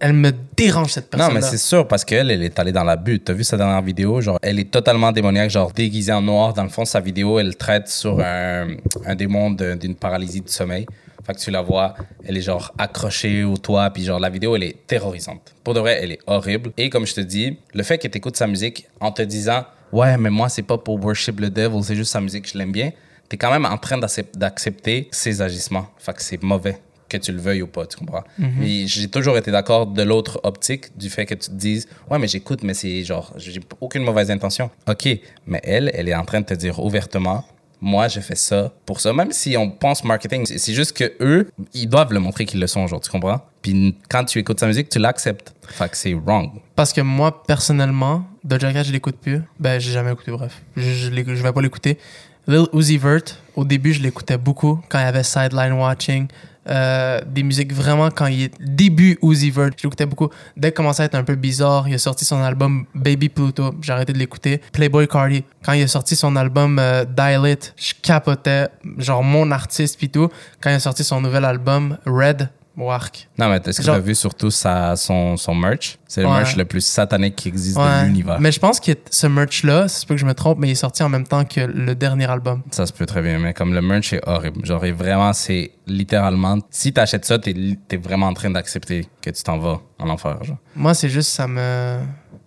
Elle 0.00 0.14
me 0.14 0.32
dérange, 0.56 0.90
cette 0.90 1.10
personne. 1.10 1.28
Non, 1.28 1.34
mais 1.34 1.42
c'est 1.42 1.58
sûr, 1.58 1.86
parce 1.86 2.04
qu'elle, 2.04 2.28
elle 2.28 2.42
est 2.42 2.58
allée 2.58 2.72
dans 2.72 2.82
la 2.82 2.96
butte. 2.96 3.22
T'as 3.26 3.34
vu 3.34 3.44
sa 3.44 3.56
dernière 3.56 3.82
vidéo? 3.82 4.20
Genre, 4.20 4.40
elle 4.42 4.58
est 4.58 4.72
totalement 4.72 5.12
démoniaque, 5.12 5.50
genre 5.50 5.70
déguisée 5.70 6.12
en 6.12 6.22
noir. 6.22 6.54
Dans 6.54 6.64
le 6.64 6.70
fond, 6.70 6.84
sa 6.84 6.98
vidéo, 6.98 7.38
elle 7.38 7.56
traite 7.56 7.86
sur 7.86 8.18
un, 8.18 8.66
un 9.06 9.14
démon 9.14 9.52
d'une 9.52 9.94
paralysie 9.94 10.40
du 10.40 10.50
sommeil. 10.50 10.86
Fait 11.30 11.34
que 11.36 11.40
tu 11.44 11.50
la 11.52 11.62
vois, 11.62 11.94
elle 12.24 12.36
est 12.36 12.42
genre 12.42 12.74
accrochée 12.76 13.44
au 13.44 13.56
toit, 13.56 13.88
puis 13.90 14.02
genre 14.04 14.18
la 14.18 14.30
vidéo, 14.30 14.56
elle 14.56 14.64
est 14.64 14.84
terrorisante. 14.88 15.54
Pour 15.62 15.74
de 15.74 15.80
vrai, 15.80 16.00
elle 16.02 16.10
est 16.10 16.18
horrible. 16.26 16.72
Et 16.76 16.90
comme 16.90 17.06
je 17.06 17.14
te 17.14 17.20
dis, 17.20 17.56
le 17.72 17.84
fait 17.84 17.98
que 17.98 18.08
tu 18.08 18.18
écoutes 18.18 18.36
sa 18.36 18.48
musique 18.48 18.88
en 19.00 19.12
te 19.12 19.22
disant, 19.22 19.64
ouais, 19.92 20.16
mais 20.18 20.30
moi, 20.30 20.48
c'est 20.48 20.62
pas 20.64 20.76
pour 20.76 21.00
worship 21.04 21.38
le 21.38 21.48
devil, 21.48 21.84
c'est 21.84 21.94
juste 21.94 22.10
sa 22.10 22.20
musique, 22.20 22.50
je 22.52 22.58
l'aime 22.58 22.72
bien, 22.72 22.90
t'es 23.28 23.36
quand 23.36 23.52
même 23.52 23.64
en 23.64 23.78
train 23.78 23.96
d'accep- 23.96 24.36
d'accepter 24.36 25.08
ses 25.12 25.40
agissements. 25.40 25.86
Fait 25.98 26.12
que 26.14 26.20
c'est 26.22 26.42
mauvais 26.42 26.78
que 27.08 27.16
tu 27.16 27.30
le 27.30 27.38
veuilles 27.40 27.62
ou 27.62 27.68
pas, 27.68 27.86
tu 27.86 27.96
comprends? 27.96 28.24
Mais 28.58 28.88
j'ai 28.88 29.06
toujours 29.08 29.36
été 29.36 29.52
d'accord 29.52 29.86
de 29.86 30.02
l'autre 30.02 30.40
optique, 30.42 30.96
du 30.98 31.10
fait 31.10 31.26
que 31.26 31.34
tu 31.34 31.48
te 31.48 31.54
dises, 31.54 31.86
ouais, 32.10 32.18
mais 32.18 32.26
j'écoute, 32.26 32.64
mais 32.64 32.74
c'est 32.74 33.04
genre, 33.04 33.32
j'ai 33.36 33.60
aucune 33.80 34.02
mauvaise 34.02 34.32
intention. 34.32 34.68
OK, 34.88 35.08
mais 35.46 35.60
elle, 35.62 35.92
elle 35.94 36.08
est 36.08 36.14
en 36.14 36.24
train 36.24 36.40
de 36.40 36.46
te 36.46 36.54
dire 36.54 36.82
ouvertement, 36.84 37.44
moi, 37.80 38.08
je 38.08 38.20
fais 38.20 38.34
ça 38.34 38.72
pour 38.86 39.00
ça. 39.00 39.12
Même 39.12 39.32
si 39.32 39.56
on 39.56 39.70
pense 39.70 40.04
marketing, 40.04 40.46
c'est 40.46 40.74
juste 40.74 40.92
que 40.96 41.12
eux, 41.20 41.50
ils 41.72 41.88
doivent 41.88 42.12
le 42.12 42.20
montrer 42.20 42.44
qu'ils 42.44 42.60
le 42.60 42.66
sont, 42.66 42.86
genre, 42.86 43.00
tu 43.00 43.10
comprends? 43.10 43.40
Puis 43.62 43.96
quand 44.08 44.24
tu 44.24 44.38
écoutes 44.38 44.60
sa 44.60 44.66
musique, 44.66 44.88
tu 44.88 44.98
l'acceptes. 44.98 45.54
Fait 45.68 45.88
que 45.88 45.96
c'est 45.96 46.14
wrong. 46.14 46.50
Parce 46.76 46.92
que 46.92 47.00
moi, 47.00 47.42
personnellement, 47.44 48.24
Doja 48.44 48.72
Cat, 48.72 48.84
je 48.84 48.92
l'écoute 48.92 49.16
plus. 49.16 49.42
Ben, 49.58 49.80
j'ai 49.80 49.92
jamais 49.92 50.12
écouté, 50.12 50.30
bref. 50.30 50.62
Je, 50.76 50.82
je, 50.82 51.10
je 51.10 51.42
vais 51.42 51.52
pas 51.52 51.62
l'écouter. 51.62 51.98
Lil 52.46 52.66
Uzi 52.72 52.98
Vert, 52.98 53.22
au 53.54 53.64
début, 53.64 53.92
je 53.92 54.02
l'écoutais 54.02 54.38
beaucoup 54.38 54.80
quand 54.88 54.98
il 54.98 55.02
y 55.02 55.06
avait 55.06 55.22
Sideline 55.22 55.72
Watching. 55.72 56.26
Euh, 56.68 57.20
des 57.26 57.42
musiques 57.42 57.72
vraiment 57.72 58.10
quand 58.10 58.26
il 58.26 58.44
est 58.44 58.54
début 58.60 59.18
Uzi 59.22 59.50
Vert, 59.50 59.70
je 59.76 59.84
l'écoutais 59.84 60.06
beaucoup. 60.06 60.28
Dès 60.56 60.68
qu'il 60.68 60.76
commençait 60.76 61.02
à 61.02 61.06
être 61.06 61.14
un 61.14 61.24
peu 61.24 61.34
bizarre, 61.34 61.88
il 61.88 61.94
a 61.94 61.98
sorti 61.98 62.24
son 62.24 62.40
album 62.42 62.84
Baby 62.94 63.28
Pluto, 63.28 63.74
j'ai 63.80 63.92
arrêté 63.92 64.12
de 64.12 64.18
l'écouter. 64.18 64.60
Playboy 64.72 65.08
Cardi, 65.08 65.44
quand 65.64 65.72
il 65.72 65.82
a 65.82 65.88
sorti 65.88 66.16
son 66.16 66.36
album 66.36 66.78
euh, 66.78 67.04
Dilate, 67.04 67.74
je 67.76 67.94
capotais, 68.02 68.68
genre 68.98 69.22
mon 69.22 69.50
artiste 69.50 69.98
pis 69.98 70.10
tout. 70.10 70.28
Quand 70.60 70.70
il 70.70 70.74
a 70.74 70.80
sorti 70.80 71.02
son 71.02 71.20
nouvel 71.20 71.44
album 71.44 71.96
Red, 72.06 72.50
Wark. 72.80 73.28
Non, 73.38 73.48
mais 73.48 73.56
est-ce 73.64 73.78
que 73.78 73.84
Genre- 73.84 73.94
tu 73.96 74.00
as 74.00 74.04
vu 74.04 74.14
surtout 74.14 74.50
sa, 74.50 74.96
son, 74.96 75.36
son 75.36 75.54
merch? 75.54 75.98
C'est 76.08 76.22
le 76.22 76.28
Ouais. 76.28 76.38
merch 76.38 76.56
le 76.56 76.64
plus 76.64 76.80
satanique 76.84 77.36
qui 77.36 77.48
existe 77.48 77.76
de 77.76 77.82
Ouais. 77.82 78.04
l'univers. 78.04 78.40
Mais 78.40 78.50
je 78.52 78.58
pense 78.58 78.80
que 78.80 78.92
ce 79.10 79.26
merch-là, 79.26 79.86
c'est 79.88 80.06
pas 80.08 80.14
que 80.14 80.20
je 80.20 80.26
me 80.26 80.34
trompe, 80.34 80.58
mais 80.58 80.68
il 80.68 80.72
est 80.72 80.74
sorti 80.74 81.02
en 81.02 81.08
même 81.08 81.26
temps 81.26 81.44
que 81.44 81.60
le 81.60 81.94
dernier 81.94 82.28
album. 82.28 82.62
Ça 82.70 82.86
se 82.86 82.92
peut 82.92 83.06
très 83.06 83.22
bien, 83.22 83.38
mais 83.38 83.54
comme 83.54 83.72
le 83.74 83.82
merch 83.82 84.12
est 84.12 84.20
horrible. 84.26 84.64
Genre, 84.66 84.84
vraiment, 84.94 85.32
c'est 85.32 85.70
littéralement. 85.86 86.58
Si 86.70 86.92
t'achètes 86.92 87.24
ça, 87.24 87.38
t'es 87.38 87.54
es 87.90 87.96
vraiment 87.96 88.26
en 88.26 88.34
train 88.34 88.50
d'accepter 88.50 89.06
que 89.22 89.30
tu 89.30 89.42
t'en 89.42 89.58
vas 89.58 89.80
en 89.98 90.08
enfer. 90.08 90.42
Genre. 90.42 90.56
Moi, 90.74 90.94
c'est 90.94 91.08
juste, 91.08 91.30
ça 91.30 91.46
me. 91.46 91.98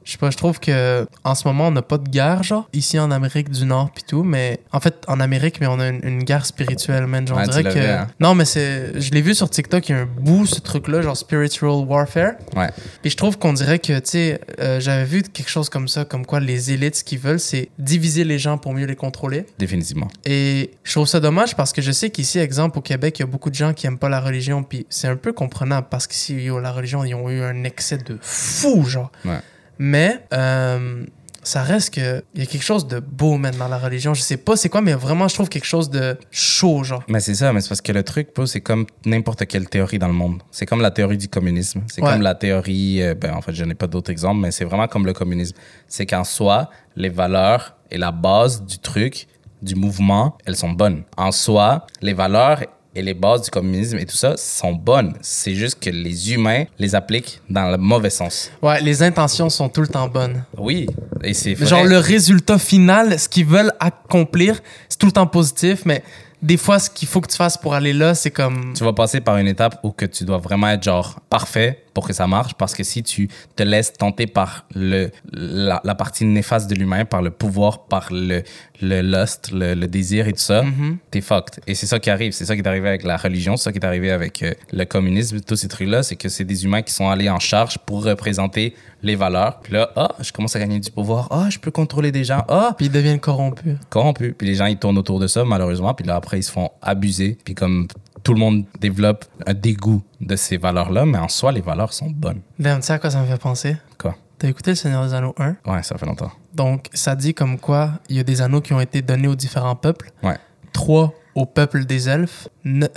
Je 0.06 0.12
sais 0.12 0.18
pas, 0.18 0.30
je 0.32 0.38
trouve 0.38 0.60
que 0.60 1.08
en 1.24 1.36
ce 1.36 1.48
moment, 1.48 1.68
on 1.68 1.72
n'a 1.72 1.82
pas 1.82 1.98
de 1.98 2.10
guerre, 2.10 2.44
genre, 2.44 2.68
ici 2.74 3.00
en 3.00 3.12
Amérique 3.12 3.50
du 3.50 3.66
Nord 3.66 3.92
pis 3.92 4.04
tout, 4.04 4.24
mais 4.24 4.60
en 4.72 4.80
fait, 4.80 4.96
en 5.08 5.20
Amérique, 5.20 5.60
mais 5.62 5.68
on 5.68 5.80
a 5.80 5.88
une, 5.88 6.02
une 6.04 6.24
guerre 6.24 6.46
spirituelle, 6.46 7.06
man. 7.08 7.28
Genre, 7.28 7.38
Ouais, 7.38 7.44
on 7.44 7.48
tu 7.48 7.52
dirait 7.52 7.64
l'as 7.64 7.74
que. 7.74 7.80
vu, 7.80 7.86
hein? 7.86 8.08
Non, 8.20 8.36
mais 8.36 8.46
c'est. 8.46 9.00
Je 9.00 9.12
l'ai 9.12 9.22
vu 9.22 9.34
sur 9.34 9.50
TikTok, 9.50 9.88
il 9.90 9.92
y 9.92 9.96
a 9.96 10.02
un 10.02 10.06
bout, 10.06 10.46
ce 10.46 10.60
truc-là, 10.60 11.02
genre 11.02 11.18
spiritual 11.18 11.72
warfare. 11.88 12.34
Ouais. 12.56 12.70
Puis 13.02 13.12
je 13.12 13.18
trouve 13.18 13.38
qu'on 13.38 13.54
dirait 13.54 13.80
que, 13.80 13.94
tu 14.00 14.10
sais, 14.10 14.42
euh, 14.60 14.80
j'avais 14.80 15.06
vu 15.06 15.24
quelque 15.24 15.50
chose 15.50 15.70
comme 15.70 15.88
ça, 15.88 16.06
comme 16.06 16.26
quoi 16.26 16.40
les 16.40 16.72
élites, 16.72 16.96
ce 16.98 17.04
qu'ils 17.04 17.20
veulent, 17.20 17.40
c'est 17.40 17.70
diviser 17.80 18.24
les 18.24 18.40
gens 18.40 18.58
pour 18.58 18.74
mieux 18.74 18.86
les 18.86 18.96
contrôler. 18.96 19.46
Définitivement. 19.58 20.08
Et 20.26 20.72
je 20.84 20.92
trouve 20.92 21.08
ça 21.08 21.20
dommage 21.20 21.56
parce 21.56 21.72
que 21.74 21.82
je 21.82 21.92
sais 21.92 22.10
qu'ici, 22.10 22.40
exemple, 22.40 22.78
au 22.78 22.82
Québec, 22.82 23.20
il 23.20 23.22
y 23.22 23.24
a 23.24 23.28
beaucoup 23.28 23.50
de 23.50 23.56
gens 23.56 23.74
qui 23.74 23.88
aiment 23.88 23.98
pas 23.98 24.10
la 24.10 24.20
religion. 24.20 24.64
Puis 24.64 24.86
c'est 24.90 25.08
un 25.08 25.16
peu 25.16 25.34
comprenable 25.34 25.88
parce 25.90 26.08
qu'ici, 26.08 26.48
la 26.62 26.72
religion, 26.72 27.04
ils 27.04 27.16
ont 27.16 27.30
eu 27.30 27.42
un 27.42 27.64
excès 27.64 27.98
de 27.98 28.18
fou, 28.22 28.84
genre. 28.84 29.12
Ouais. 29.26 29.40
Mais 29.80 30.20
euh, 30.34 31.06
ça 31.42 31.62
reste 31.64 31.96
que 31.96 32.24
il 32.36 32.40
y 32.42 32.44
a 32.44 32.46
quelque 32.46 32.64
chose 32.64 32.88
de 32.88 33.00
beau, 33.00 33.38
même 33.38 33.56
dans 33.56 33.68
la 33.68 33.78
religion. 33.78 34.14
Je 34.14 34.22
sais 34.22 34.38
pas 34.38 34.56
c'est 34.56 34.70
quoi, 34.70 34.82
mais 34.82 34.94
vraiment, 34.94 35.28
je 35.28 35.34
trouve 35.34 35.50
quelque 35.50 35.66
chose 35.66 35.90
de 35.90 36.18
chaud, 36.32 36.84
genre. 36.84 37.04
Mais 37.10 37.20
c'est 37.20 37.36
ça, 37.36 37.52
mais 37.52 37.60
c'est 37.62 37.70
parce 37.70 37.82
que 37.82 37.92
le 37.92 38.04
truc, 38.04 38.30
c'est 38.46 38.62
comme 38.62 38.86
n'importe 39.06 39.46
quelle 39.46 39.68
théorie 39.68 40.00
dans 40.00 40.08
le 40.08 40.14
monde. 40.14 40.42
C'est 40.52 40.66
comme 40.66 40.82
la 40.82 40.92
théorie 40.92 41.18
du 41.18 41.28
communisme. 41.28 41.82
C'est 41.88 42.02
Ouais. 42.02 42.12
comme 42.12 42.22
la 42.22 42.36
théorie, 42.36 43.02
euh, 43.02 43.14
ben 43.14 43.34
en 43.34 43.42
fait, 43.42 43.54
je 43.54 43.66
n'ai 43.66 43.76
pas 43.76 43.88
d'autres 43.88 44.12
exemples, 44.12 44.40
mais 44.42 44.52
c'est 44.52 44.66
vraiment 44.66 44.88
comme 44.88 45.06
le 45.06 45.14
communisme. 45.14 45.56
C'est 45.88 46.06
qu'en 46.06 46.24
soi, 46.24 46.70
les 46.96 47.10
valeurs 47.10 47.76
et 47.92 47.98
la 47.98 48.12
base 48.12 48.64
du 48.64 48.80
truc, 48.80 49.28
du 49.62 49.76
mouvement, 49.76 50.38
elles 50.46 50.56
sont 50.58 50.72
bonnes. 50.72 51.04
En 51.18 51.32
soi, 51.32 51.88
les 52.02 52.14
valeurs 52.14 52.64
et 52.96 53.02
les 53.02 53.14
bases 53.14 53.44
du 53.44 53.50
communisme 53.50 53.98
et 53.98 54.06
tout 54.06 54.16
ça 54.16 54.36
sont 54.38 54.74
bonnes. 54.74 55.14
C'est 55.22 55.56
juste 55.56 55.80
que 55.80 55.90
les 55.90 56.34
humains 56.34 56.66
les 56.80 56.96
appliquent 56.96 57.42
dans 57.50 57.70
le 57.70 57.78
mauvais 57.78 58.10
sens. 58.10 58.52
Ouais, 58.62 58.82
les 58.82 59.04
intentions 59.04 59.50
sont 59.50 59.70
tout 59.70 59.82
le 59.82 59.88
temps 59.88 60.08
bonnes. 60.08 60.44
Oui, 60.58 60.88
et 61.24 61.34
c'est. 61.34 61.56
Genre, 61.56 61.84
le 61.84 61.98
résultat 61.98 62.58
final, 62.58 63.20
ce 63.20 63.28
qu'ils 63.28 63.46
veulent 63.46 63.74
accomplir, 63.80 64.62
c'est 64.90 65.00
tout 65.00 65.08
le 65.08 65.12
temps 65.12 65.28
positif, 65.28 65.84
mais 65.86 66.04
des 66.42 66.58
fois, 66.58 66.78
ce 66.78 66.90
qu'il 66.90 67.08
faut 67.08 67.22
que 67.22 67.30
tu 67.30 67.38
fasses 67.38 67.58
pour 67.58 67.74
aller 67.74 67.94
là, 67.94 68.14
c'est 68.14 68.32
comme. 68.32 68.74
tu 68.76 68.84
vas 68.84 68.94
passer 68.94 69.22
par 69.22 69.38
une 69.38 69.48
étape 69.48 69.80
où 69.84 69.92
que 69.92 70.06
tu 70.06 70.26
dois 70.26 70.38
vraiment 70.38 70.70
être 70.70 70.84
genre 70.84 71.20
parfait 71.30 71.83
pour 71.94 72.08
que 72.08 72.14
ça 72.14 72.28
marche 72.28 72.54
parce 72.56 72.74
que 72.74 72.84
si 72.84 73.04
tu 73.04 73.28
te 73.56 73.64
laisses 73.64 73.94
tenter 73.94 74.28
par 74.28 74.66
le 74.76 75.10
la, 75.32 75.82
la 75.84 75.96
partie 75.96 76.26
néfaste 76.26 76.70
de 76.70 76.76
l'humain 76.76 77.06
par 77.06 77.22
le 77.22 77.32
pouvoir 77.32 77.86
par 77.86 78.08
le 78.12 78.44
le 78.82 79.02
lust 79.02 79.52
le, 79.52 79.74
le 79.76 79.88
désir 79.88 80.28
et 80.28 80.34
tout 80.34 80.40
ça 80.40 80.64
t'es 81.12 81.22
fucked 81.22 81.62
et 81.68 81.76
c'est 81.76 81.86
ça 81.88 82.00
qui 82.00 82.10
arrive 82.10 82.32
c'est 82.32 82.46
ça 82.46 82.56
qui 82.56 82.62
est 82.62 82.68
arrivé 82.68 82.88
avec 82.88 83.04
la 83.04 83.18
religion 83.18 83.56
c'est 83.58 83.66
ça 83.66 83.72
qui 83.72 83.80
est 83.80 83.86
arrivé 83.86 84.12
avec 84.12 84.44
euh, 84.44 84.54
le 84.72 84.86
communisme 84.86 85.40
tous 85.42 85.56
ces 85.56 85.68
trucs 85.68 85.88
là 85.90 86.04
c'est 86.04 86.16
que 86.16 86.30
c'est 86.30 86.44
des 86.46 86.66
humains 86.66 86.82
qui 86.82 86.94
sont 86.94 87.10
allés 87.10 87.30
en 87.30 87.40
charge 87.40 87.78
pour 87.80 88.04
représenter 88.04 88.76
les 89.04 89.16
valeurs 89.16 89.60
puis 89.62 89.74
là 89.74 89.92
ah 89.96 90.10
je 90.20 90.32
commence 90.32 90.56
à 90.56 90.60
gagner 90.60 90.80
du 90.80 90.92
pouvoir 90.92 91.28
ah 91.32 91.48
je 91.50 91.60
peux 91.60 91.72
contrôler 91.72 92.12
des 92.12 92.24
gens 92.24 92.44
ah 92.48 92.74
Puis 92.78 92.88
ils 92.88 92.92
deviennent 92.92 93.20
corrompus. 93.20 93.76
corrompu. 93.90 94.34
Puis 94.38 94.48
les 94.48 94.56
gens, 94.56 94.66
ils 94.66 94.78
tournent 94.78 94.98
autour 94.98 95.20
de 95.20 95.28
ça, 95.28 95.44
malheureusement. 95.44 95.94
Puis 95.94 96.06
là, 96.06 96.16
après, 96.16 96.40
ils 96.40 96.44
se 96.44 96.52
font 96.52 96.72
abuser. 96.82 97.38
Puis 97.44 97.56
comme 97.56 97.88
tout 98.24 98.34
le 98.34 98.40
monde 98.40 98.66
développe 98.80 99.26
un 99.46 99.54
dégoût 99.54 100.02
de 100.22 100.36
ces 100.36 100.58
valeurs-là, 100.58 101.06
mais 101.06 101.18
en 101.18 101.28
soi, 101.28 101.52
les 101.52 101.62
valeurs 101.62 101.94
sont 101.94 102.10
bonnes. 102.10 102.42
Damn, 102.58 102.80
tu 102.80 102.88
sais 102.88 102.94
à 102.94 103.00
quoi 103.00 103.10
ça 103.10 103.22
me 103.22 103.26
fait 103.26 103.38
penser? 103.38 103.78
Quoi? 103.98 104.16
T'as 104.40 104.48
écouté 104.48 104.72
Le 104.72 104.76
Seigneur 104.76 105.06
des 105.06 105.14
Anneaux 105.14 105.36
1? 105.38 105.58
Ouais, 105.66 105.84
ça 105.84 105.98
fait 105.98 106.06
longtemps. 106.06 106.32
Donc, 106.54 106.90
ça 106.94 107.16
dit 107.16 107.34
comme 107.34 107.60
quoi 107.60 107.92
il 108.10 108.18
y 108.18 108.20
a 108.20 108.24
des 108.24 108.42
anneaux 108.42 108.62
qui 108.62 108.74
ont 108.74 108.80
été 108.80 109.02
donnés 109.02 109.28
aux 109.28 109.36
différents 109.36 109.76
peuples. 109.76 110.12
Ouais. 110.22 110.38
Trois 110.72 111.14
au 111.36 111.46
peuple 111.46 111.86
des 111.86 112.10
elfes, 112.10 112.48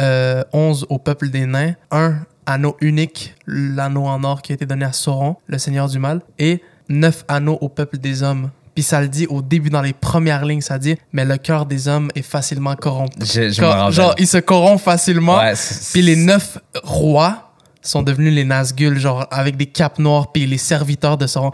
euh, 0.01 0.45
11 0.53 0.87
au 0.91 0.99
peuple 0.99 1.31
des 1.31 1.47
nains, 1.47 1.74
un 1.91 2.18
anneau 2.47 2.77
unique, 2.81 3.35
l'anneau 3.47 4.05
en 4.07 4.22
or 4.24 4.43
qui 4.43 4.53
a 4.53 4.55
été 4.55 4.66
donné 4.66 4.85
à 4.85 4.93
Sauron, 4.93 5.37
le 5.47 5.59
seigneur 5.59 5.89
du 5.89 5.99
mal, 5.99 6.20
et 6.39 6.62
neuf 6.89 7.24
anneaux 7.29 7.59
au 7.61 7.68
peuple 7.68 7.99
des 7.99 8.22
hommes. 8.22 8.51
Puis 8.77 8.83
ça 8.85 9.01
le 9.01 9.09
dit 9.09 9.27
au 9.27 9.41
début 9.43 9.70
dans 9.70 9.81
les 9.83 9.95
premières 9.95 10.45
lignes, 10.45 10.61
ça 10.61 10.79
dit 10.79 10.97
mais 11.12 11.24
le 11.24 11.39
cœur 11.39 11.64
des 11.66 11.89
hommes 11.89 12.11
est 12.14 12.20
facilement 12.22 12.77
corrompu. 12.77 13.18
Cor- 13.59 13.91
genre 13.91 14.14
il 14.18 14.27
se 14.29 14.37
corrompt 14.37 14.81
facilement. 14.81 15.39
Ouais, 15.39 15.55
Puis 15.93 16.03
les 16.03 16.14
neuf 16.14 16.59
rois 16.85 17.53
sont 17.83 18.03
devenus 18.03 18.35
les 18.35 18.45
Nazgûl, 18.45 18.99
genre 18.99 19.27
avec 19.31 19.57
des 19.57 19.66
capes 19.66 19.99
noires, 19.99 20.31
puis 20.31 20.45
les 20.47 20.59
serviteurs 20.59 21.16
de 21.16 21.27
Sauron. 21.27 21.53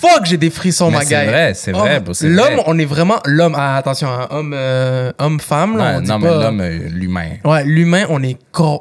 Fuck, 0.00 0.24
j'ai 0.24 0.36
des 0.36 0.50
frissons, 0.50 0.90
ma 0.90 1.02
c'est 1.04 1.24
vrai, 1.26 1.54
c'est 1.54 1.72
vrai, 1.72 2.02
L'homme, 2.22 2.60
on 2.66 2.78
est 2.78 2.84
vraiment 2.84 3.16
l'homme. 3.24 3.54
ah, 3.56 3.76
attention, 3.76 4.08
hein, 4.08 4.26
homme, 4.30 4.52
euh, 4.54 5.10
homme-femme, 5.18 5.76
là. 5.78 5.84
Ouais, 5.84 5.96
on 5.96 6.00
dit 6.02 6.08
non, 6.10 6.18
mais 6.18 6.28
l'homme, 6.28 6.60
euh, 6.60 6.88
l'humain. 6.90 7.28
Ouais, 7.44 7.64
l'humain, 7.64 8.04
on 8.10 8.22
est 8.22 8.36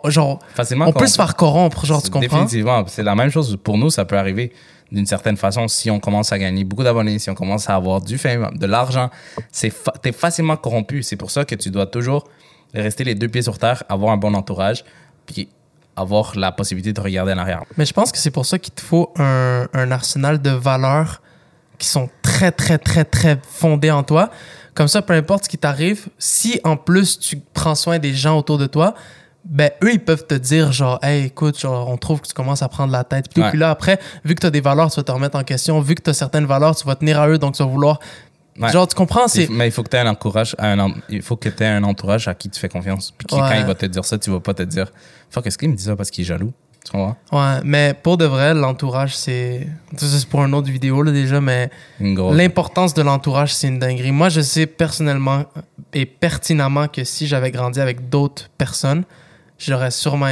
genre, 0.07 0.39
Facilement 0.53 0.85
on 0.87 0.91
peut 0.93 1.07
se 1.07 1.15
faire 1.15 1.35
corrompre, 1.35 1.85
genre, 1.85 2.03
tu 2.03 2.09
comprends? 2.09 2.21
Définitivement. 2.43 2.83
C'est 2.87 3.03
la 3.03 3.15
même 3.15 3.31
chose 3.31 3.57
pour 3.63 3.77
nous, 3.77 3.89
ça 3.89 4.03
peut 4.05 4.17
arriver 4.17 4.51
d'une 4.91 5.05
certaine 5.05 5.37
façon 5.37 5.67
si 5.67 5.89
on 5.89 5.99
commence 5.99 6.31
à 6.31 6.39
gagner 6.39 6.63
beaucoup 6.63 6.83
d'abonnés, 6.83 7.19
si 7.19 7.29
on 7.29 7.35
commence 7.35 7.69
à 7.69 7.75
avoir 7.75 8.01
du 8.01 8.17
fame, 8.17 8.51
de 8.55 8.65
l'argent. 8.65 9.09
C'est 9.51 9.73
t'es 10.01 10.11
facilement 10.11 10.57
corrompu. 10.57 11.03
C'est 11.03 11.15
pour 11.15 11.31
ça 11.31 11.45
que 11.45 11.55
tu 11.55 11.71
dois 11.71 11.87
toujours 11.87 12.27
rester 12.73 13.03
les 13.03 13.15
deux 13.15 13.27
pieds 13.27 13.41
sur 13.41 13.57
terre, 13.57 13.83
avoir 13.89 14.11
un 14.11 14.17
bon 14.17 14.33
entourage, 14.33 14.83
puis 15.25 15.49
avoir 15.95 16.37
la 16.37 16.51
possibilité 16.51 16.93
de 16.93 17.01
regarder 17.01 17.33
en 17.33 17.37
arrière. 17.37 17.63
Mais 17.77 17.85
je 17.85 17.93
pense 17.93 18.11
que 18.11 18.17
c'est 18.17 18.31
pour 18.31 18.45
ça 18.45 18.59
qu'il 18.59 18.73
te 18.73 18.81
faut 18.81 19.13
un, 19.17 19.67
un 19.73 19.91
arsenal 19.91 20.41
de 20.41 20.49
valeurs 20.49 21.21
qui 21.77 21.87
sont 21.87 22.09
très, 22.21 22.51
très, 22.51 22.77
très, 22.77 23.05
très 23.05 23.39
fondées 23.47 23.91
en 23.91 24.03
toi. 24.03 24.29
Comme 24.73 24.87
ça, 24.87 25.01
peu 25.01 25.13
importe 25.13 25.45
ce 25.45 25.49
qui 25.49 25.57
t'arrive, 25.57 26.07
si 26.17 26.59
en 26.63 26.75
plus 26.75 27.17
tu 27.17 27.39
prends 27.53 27.75
soin 27.75 27.97
des 27.97 28.13
gens 28.13 28.37
autour 28.37 28.57
de 28.57 28.67
toi, 28.67 28.93
ben 29.45 29.69
eux, 29.83 29.93
ils 29.93 29.99
peuvent 30.03 30.25
te 30.25 30.33
dire 30.33 30.71
genre, 30.71 30.99
hey, 31.03 31.25
écoute, 31.25 31.59
genre, 31.59 31.87
on 31.89 31.97
trouve 31.97 32.21
que 32.21 32.27
tu 32.27 32.33
commences 32.33 32.61
à 32.63 32.67
prendre 32.67 32.91
la 32.91 33.03
tête. 33.03 33.29
Puis. 33.31 33.41
Ouais. 33.43 33.49
Puis 33.51 33.59
là, 33.59 33.69
après, 33.69 33.99
vu 34.23 34.33
que 34.35 34.41
tu 34.41 34.47
as 34.47 34.51
des 34.51 34.61
valeurs, 34.61 34.89
tu 34.89 34.95
vas 34.97 35.03
te 35.03 35.11
remettre 35.11 35.37
en 35.37 35.43
question. 35.43 35.79
Vu 35.81 35.95
que 35.95 36.01
tu 36.01 36.09
as 36.09 36.13
certaines 36.13 36.45
valeurs, 36.45 36.75
tu 36.75 36.85
vas 36.85 36.95
tenir 36.95 37.19
à 37.19 37.27
eux, 37.29 37.37
donc 37.37 37.55
tu 37.55 37.63
vas 37.63 37.69
vouloir. 37.69 37.99
Ouais. 38.59 38.71
Genre, 38.71 38.87
tu 38.87 38.95
comprends? 38.95 39.27
C'est. 39.27 39.49
Mais 39.49 39.67
il 39.67 39.71
faut 39.71 39.83
que 39.83 39.89
tu 39.89 39.97
aies 39.97 39.99
un 39.99 40.07
entourage, 40.07 40.55
un, 40.59 40.93
il 41.09 41.21
faut 41.21 41.35
que 41.35 41.49
tu 41.49 41.63
un 41.63 41.83
entourage 41.83 42.27
à 42.27 42.33
qui 42.33 42.49
tu 42.49 42.59
fais 42.59 42.69
confiance. 42.69 43.13
Puis 43.17 43.27
qui, 43.27 43.35
Ouais. 43.35 43.41
quand 43.41 43.55
il 43.59 43.65
va 43.65 43.75
te 43.75 43.85
dire 43.85 44.03
ça, 44.05 44.17
tu 44.17 44.31
vas 44.31 44.39
pas 44.39 44.53
te 44.53 44.63
dire 44.63 44.87
Fuck, 45.29 45.45
est-ce 45.47 45.57
qu'il 45.57 45.69
me 45.69 45.75
dit 45.75 45.83
ça 45.83 45.95
parce 45.95 46.09
qu'il 46.09 46.23
est 46.23 46.27
jaloux? 46.27 46.53
Tu 46.83 46.91
comprends? 46.91 47.17
Ouais, 47.31 47.59
mais 47.63 47.93
pour 48.01 48.15
de 48.17 48.25
vrai, 48.25 48.53
l'entourage, 48.53 49.15
c'est. 49.15 49.67
Ça, 49.97 50.05
c'est 50.07 50.27
pour 50.27 50.43
une 50.45 50.53
autre 50.53 50.69
vidéo, 50.71 51.01
là, 51.01 51.11
déjà, 51.11 51.41
mais 51.41 51.69
l'importance 51.99 52.93
de 52.93 53.01
l'entourage, 53.01 53.53
c'est 53.53 53.67
une 53.67 53.79
dinguerie. 53.79 54.11
Moi, 54.11 54.29
je 54.29 54.41
sais 54.41 54.65
personnellement 54.65 55.43
et 55.93 56.05
pertinemment 56.05 56.87
que 56.87 57.03
si 57.03 57.27
j'avais 57.27 57.51
grandi 57.51 57.79
avec 57.79 58.09
d'autres 58.09 58.49
personnes, 58.57 59.03
j'aurais 59.57 59.91
sûrement 59.91 60.27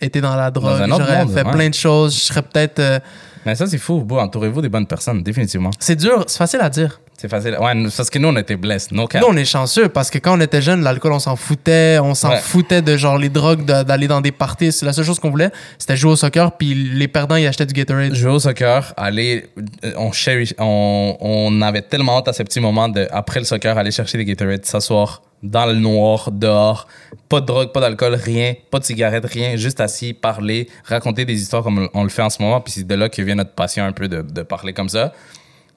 été 0.00 0.20
dans 0.20 0.34
la 0.36 0.50
drogue, 0.50 0.82
j'aurais 0.88 1.26
fait 1.26 1.44
ouais. 1.44 1.52
plein 1.52 1.68
de 1.68 1.74
choses, 1.74 2.14
je 2.14 2.20
serais 2.20 2.42
peut-être. 2.42 2.78
euh, 2.78 2.98
Mais 3.44 3.54
ça, 3.54 3.66
c'est 3.66 3.78
fou. 3.78 4.00
Bon, 4.00 4.18
entourez-vous 4.18 4.62
des 4.62 4.68
bonnes 4.68 4.86
personnes, 4.86 5.22
définitivement. 5.22 5.70
C'est 5.78 5.96
dur, 5.96 6.24
c'est 6.26 6.38
facile 6.38 6.60
à 6.62 6.70
dire. 6.70 7.00
C'est 7.18 7.28
facile. 7.28 7.54
Ouais, 7.60 7.74
nous- 7.74 7.90
parce 7.94 8.08
que 8.08 8.18
nous, 8.18 8.28
on 8.28 8.36
était 8.36 8.56
blessés. 8.56 8.88
No. 8.92 9.06
Nous, 9.12 9.26
on 9.28 9.36
est 9.36 9.44
chanceux 9.44 9.90
parce 9.90 10.08
que 10.08 10.16
quand 10.16 10.38
on 10.38 10.40
était 10.40 10.62
jeunes, 10.62 10.82
l'alcool, 10.82 11.12
on 11.12 11.18
s'en 11.18 11.36
foutait. 11.36 11.98
On 12.02 12.14
s'en 12.14 12.30
Ouais. 12.30 12.38
foutait 12.38 12.80
de 12.80 12.96
genre 12.96 13.18
les 13.18 13.28
drogues, 13.28 13.66
d'aller 13.66 14.08
dans 14.08 14.22
des 14.22 14.32
parties. 14.32 14.72
C'est 14.72 14.86
la 14.86 14.94
seule 14.94 15.04
chose 15.04 15.18
qu'on 15.18 15.28
voulait, 15.28 15.50
c'était 15.76 15.98
jouer 15.98 16.12
au 16.12 16.16
soccer, 16.16 16.56
puis 16.56 16.72
les 16.74 17.08
perdants, 17.08 17.36
ils 17.36 17.46
achetaient 17.46 17.66
du 17.66 17.74
Gatorade. 17.74 18.14
Jouer 18.14 18.30
au 18.32 18.38
soccer, 18.38 18.94
aller, 18.96 19.50
euh, 19.84 19.92
on, 19.98 20.12
cherish- 20.12 20.54
on, 20.58 21.14
on 21.20 21.60
avait 21.60 21.82
tellement 21.82 22.16
hâte 22.16 22.28
à 22.28 22.32
ces 22.32 22.44
petits 22.44 22.60
moments 22.60 22.88
de, 22.88 23.06
après 23.10 23.38
le 23.40 23.44
soccer, 23.44 23.76
aller 23.76 23.90
chercher 23.90 24.16
des 24.16 24.24
Gatorade, 24.24 24.64
s'asseoir 24.64 25.20
dans 25.42 25.66
le 25.66 25.74
noir, 25.74 26.30
dehors, 26.32 26.86
pas 27.28 27.40
de 27.40 27.46
drogue, 27.46 27.72
pas 27.72 27.80
d'alcool, 27.80 28.14
rien, 28.14 28.54
pas 28.70 28.78
de 28.78 28.84
cigarette, 28.84 29.24
rien, 29.24 29.56
juste 29.56 29.80
assis, 29.80 30.12
parler, 30.12 30.68
raconter 30.84 31.24
des 31.24 31.40
histoires 31.40 31.62
comme 31.62 31.88
on 31.94 32.02
le 32.02 32.08
fait 32.10 32.22
en 32.22 32.30
ce 32.30 32.42
moment, 32.42 32.60
puis 32.60 32.72
c'est 32.74 32.86
de 32.86 32.94
là 32.94 33.08
que 33.08 33.22
vient 33.22 33.36
notre 33.36 33.52
passion 33.54 33.84
un 33.84 33.92
peu 33.92 34.08
de, 34.08 34.20
de 34.22 34.42
parler 34.42 34.72
comme 34.72 34.88
ça. 34.88 35.12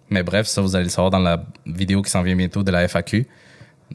Mais 0.09 0.21
bref, 0.21 0.47
ça, 0.47 0.61
vous 0.61 0.75
allez 0.75 0.85
le 0.85 0.89
savoir 0.89 1.11
dans 1.11 1.19
la 1.19 1.43
vidéo 1.65 2.01
qui 2.01 2.11
s'en 2.11 2.21
vient 2.23 2.35
bientôt 2.35 2.61
de 2.61 2.71
la 2.71 2.87
FAQ. 2.87 3.25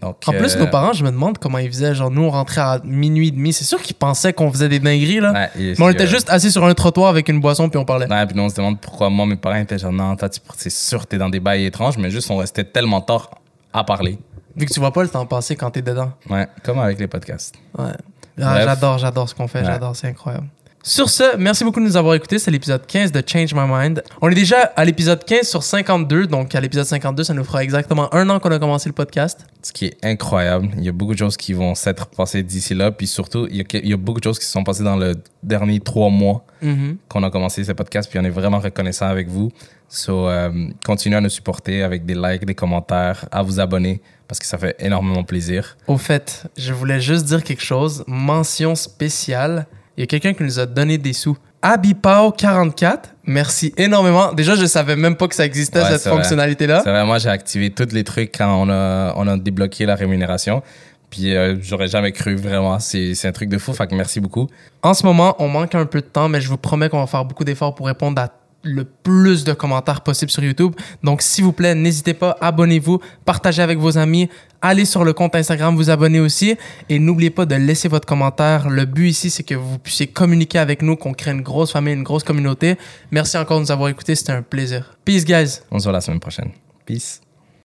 Donc, 0.01 0.17
En 0.27 0.33
plus, 0.33 0.55
euh, 0.55 0.61
nos 0.61 0.67
parents, 0.69 0.93
je 0.93 1.05
me 1.05 1.11
demande 1.11 1.39
comment 1.39 1.59
ils 1.59 1.69
faisaient. 1.69 1.95
Genre, 1.95 2.11
nous, 2.11 2.23
on 2.23 2.31
rentrait 2.31 2.61
à 2.61 2.81
minuit 2.85 3.29
et 3.29 3.31
demi. 3.33 3.53
C'est 3.53 3.65
sûr 3.65 3.83
qu'ils 3.83 3.97
pensaient 3.97 4.33
qu'on 4.33 4.51
faisait 4.53 4.69
des 4.69 4.79
dingueries, 4.79 5.21
là. 5.21 5.33
ouais, 5.33 5.51
et 5.59 5.75
Mais 5.79 5.85
on 5.85 5.89
était 5.91 6.05
euh, 6.05 6.07
juste 6.07 6.31
assis 6.31 6.53
sur 6.53 6.65
un 6.65 6.73
trottoir 6.75 7.09
avec 7.11 7.29
une 7.29 7.41
boisson, 7.41 7.69
puis 7.69 7.79
on 7.79 7.85
parlait. 7.85 8.09
Ouais, 8.09 8.27
puis 8.27 8.37
nous, 8.37 8.45
on 8.45 8.49
se 8.49 8.55
demande 8.55 8.81
pourquoi 8.81 9.11
moi, 9.11 9.27
mes 9.27 9.37
parents 9.37 9.57
étaient 9.57 9.79
genre, 9.79 9.93
non, 9.93 10.15
toi, 10.17 10.29
tu- 10.29 10.41
c'est 10.57 10.71
sûr, 10.71 11.05
t'es 11.07 11.19
dans 11.19 11.29
des 11.29 11.41
bails 11.41 11.65
étranges, 11.67 11.99
mais 11.99 12.11
juste, 12.11 12.31
on 12.31 12.37
restait 12.37 12.65
tellement 12.65 13.01
tard 13.01 13.31
à 13.73 13.83
parler. 13.85 14.19
Vu 14.59 14.67
que 14.67 14.73
tu 14.73 14.81
vois 14.81 14.93
pas 14.93 15.03
le 15.03 15.09
temps 15.09 15.25
passer 15.27 15.57
quand 15.57 15.71
t'es 15.71 15.83
dedans. 15.83 16.13
Ouais, 16.29 16.47
comme 16.65 16.79
avec 16.79 16.99
les 16.99 17.07
podcasts. 17.07 17.55
Ouais. 17.79 17.93
Ah, 18.41 18.61
j'adore, 18.65 18.99
j'adore 18.99 19.29
ce 19.29 19.35
qu'on 19.35 19.49
fait. 19.49 19.61
Ouais. 19.61 19.67
J'adore, 19.67 19.97
c'est 19.97 20.09
incroyable. 20.09 20.47
Sur 20.85 21.11
ce, 21.11 21.37
merci 21.37 21.65
beaucoup 21.65 21.81
de 21.81 21.85
nous 21.85 21.97
avoir 21.97 22.15
écoutés. 22.15 22.39
C'est 22.39 22.53
l'épisode 22.53 22.87
15 22.87 23.11
de 23.13 23.23
Change 23.27 23.53
My 23.53 23.67
Mind. 23.69 24.03
On 24.23 24.31
est 24.31 24.35
déjà 24.35 24.59
à 24.77 24.85
l'épisode 24.85 25.23
15 25.25 25.43
sur 25.47 25.63
52. 25.63 26.29
Donc, 26.29 26.55
à 26.55 26.61
l'épisode 26.61 26.87
52, 26.87 27.25
ça 27.25 27.35
nous 27.35 27.43
fera 27.45 27.63
exactement 27.65 28.15
un 28.15 28.31
an 28.31 28.39
qu'on 28.39 28.51
a 28.53 28.59
commencé 28.61 28.89
le 28.89 28.95
podcast. 28.95 29.45
Ce 29.61 29.73
qui 29.73 29.87
est 29.87 29.97
incroyable. 30.05 30.69
Il 30.79 30.85
y 30.85 30.89
a 30.89 30.93
beaucoup 30.93 31.13
de 31.15 31.19
choses 31.19 31.37
qui 31.37 31.53
vont 31.53 31.75
s'être 31.75 32.07
passées 32.07 32.43
d'ici 32.45 32.75
là. 32.75 32.91
Puis 32.93 33.09
surtout, 33.09 33.49
il 33.51 33.57
y, 33.57 33.61
a, 33.61 33.65
il 33.75 33.89
y 33.89 33.93
a 33.93 33.97
beaucoup 33.97 34.21
de 34.21 34.25
choses 34.25 34.39
qui 34.39 34.47
se 34.47 34.53
sont 34.53 34.63
passées 34.65 34.85
dans 34.85 34.97
le 34.97 35.15
dernier 35.43 35.81
trois 35.81 36.11
mois 36.11 36.45
Mhm. 36.63 36.97
qu'on 37.09 37.23
a 37.23 37.31
commencé 37.31 37.65
ce 37.65 37.73
podcast. 37.73 38.09
Puis 38.09 38.19
on 38.19 38.25
est 38.25 38.31
vraiment 38.31 38.61
reconnaissant 38.61 39.07
avec 39.09 39.29
vous. 39.29 39.51
So, 39.89 40.29
euh, 40.29 40.69
continuez 40.85 41.17
à 41.17 41.21
nous 41.21 41.31
supporter 41.31 41.83
avec 41.83 42.05
des 42.05 42.15
likes, 42.15 42.45
des 42.45 42.55
commentaires, 42.55 43.25
à 43.31 43.43
vous 43.43 43.59
abonner 43.59 44.03
parce 44.29 44.39
que 44.39 44.45
ça 44.45 44.59
fait 44.59 44.77
énormément 44.79 45.25
plaisir. 45.25 45.77
Au 45.87 45.97
fait, 45.97 46.47
je 46.57 46.73
voulais 46.75 47.01
juste 47.01 47.25
dire 47.25 47.43
quelque 47.43 47.63
chose. 47.63 48.05
Mention 48.07 48.75
spéciale. 48.75 49.67
Il 49.97 50.01
y 50.01 50.05
a 50.05 50.07
quelqu'un 50.07 50.35
qui 50.35 50.43
nous 50.43 50.61
a 50.61 50.67
donné 50.67 50.99
des 50.99 51.15
sous. 51.15 51.37
Abipao44, 51.63 52.99
merci 53.25 53.73
énormément. 53.77 54.33
Déjà, 54.33 54.55
je 54.55 54.67
savais 54.67 54.95
même 54.95 55.17
pas 55.17 55.27
que 55.27 55.35
ça 55.35 55.45
existait, 55.45 55.81
Ouais, 55.81 55.99
cette 55.99 56.13
fonctionnalité-là. 56.13 56.83
C'est 56.85 56.91
vrai, 56.91 57.05
moi, 57.05 57.19
j'ai 57.19 57.31
activé 57.31 57.71
tous 57.71 57.93
les 57.93 58.05
trucs 58.05 58.37
quand 58.37 58.63
on 58.63 58.71
a, 58.71 59.13
on 59.17 59.27
a 59.27 59.37
débloqué 59.37 59.87
la 59.87 59.97
rémunération. 59.97 60.63
Puis 61.11 61.35
euh, 61.35 61.57
j'aurais 61.61 61.89
jamais 61.89 62.13
cru, 62.13 62.37
vraiment. 62.37 62.79
C'est 62.79 63.15
c'est 63.15 63.27
un 63.27 63.33
truc 63.33 63.49
de 63.49 63.59
fou. 63.59 63.73
Fait 63.73 63.87
que 63.87 63.95
merci 63.95 64.21
beaucoup. 64.21 64.47
En 64.83 64.95
ce 64.95 65.05
moment, 65.07 65.35
on 65.39 65.49
manque 65.49 65.75
un 65.75 65.87
peu 65.87 66.01
de 66.01 66.07
temps, 66.07 66.29
mais 66.29 66.41
je 66.41 66.49
vous 66.49 66.59
promets 66.59 66.91
qu'on 66.91 67.01
va 67.01 67.07
faire 67.07 67.25
beaucoup 67.25 67.45
d'efforts 67.45 67.75
pour 67.75 67.87
répondre 67.87 68.21
à 68.21 68.29
le 68.63 68.85
plus 68.85 69.45
de 69.45 69.53
commentaires 69.53 70.01
possible 70.01 70.31
sur 70.31 70.43
YouTube. 70.43 70.75
Donc, 71.03 71.23
s'il 71.23 71.45
vous 71.45 71.53
plaît, 71.53 71.75
n'hésitez 71.75 72.15
pas, 72.15 72.37
abonnez-vous, 72.41 73.01
partagez 73.25 73.63
avec 73.63 73.79
vos 73.79 73.99
amis, 73.99 74.29
allez 74.61 74.85
sur 74.85 75.05
le 75.05 75.13
compte 75.13 75.35
Instagram, 75.35 75.77
vous 75.77 75.91
abonnez 75.91 76.21
aussi, 76.21 76.57
et 76.89 76.99
n'oubliez 76.99 77.31
pas 77.31 77.47
de 77.47 77.55
laisser 77.55 77.89
votre 77.89 78.07
commentaire. 78.07 78.69
Le 78.69 78.85
but 78.85 79.09
ici, 79.09 79.31
c'est 79.31 79.45
que 79.45 79.55
vous 79.55 79.79
puissiez 79.79 80.09
communiquer 80.09 80.59
avec 80.59 80.83
nous, 80.83 80.97
qu'on 80.97 81.15
crée 81.15 81.31
une 81.31 81.43
grosse 81.43 81.73
famille, 81.73 81.95
une 81.95 82.03
grosse 82.03 82.25
communauté. 82.25 82.77
Merci 83.11 83.39
encore 83.39 83.59
de 83.59 83.65
nous 83.65 83.73
avoir 83.73 83.89
écoutés, 83.89 84.15
c'était 84.15 84.33
un 84.33 84.43
plaisir. 84.43 84.97
Peace, 85.05 85.25
guys! 85.25 85.61
On 85.71 85.79
se 85.79 85.85
voit 85.85 85.93
la 85.93 86.01
semaine 86.01 86.21
prochaine. 86.21 86.51
Peace. 86.85 87.21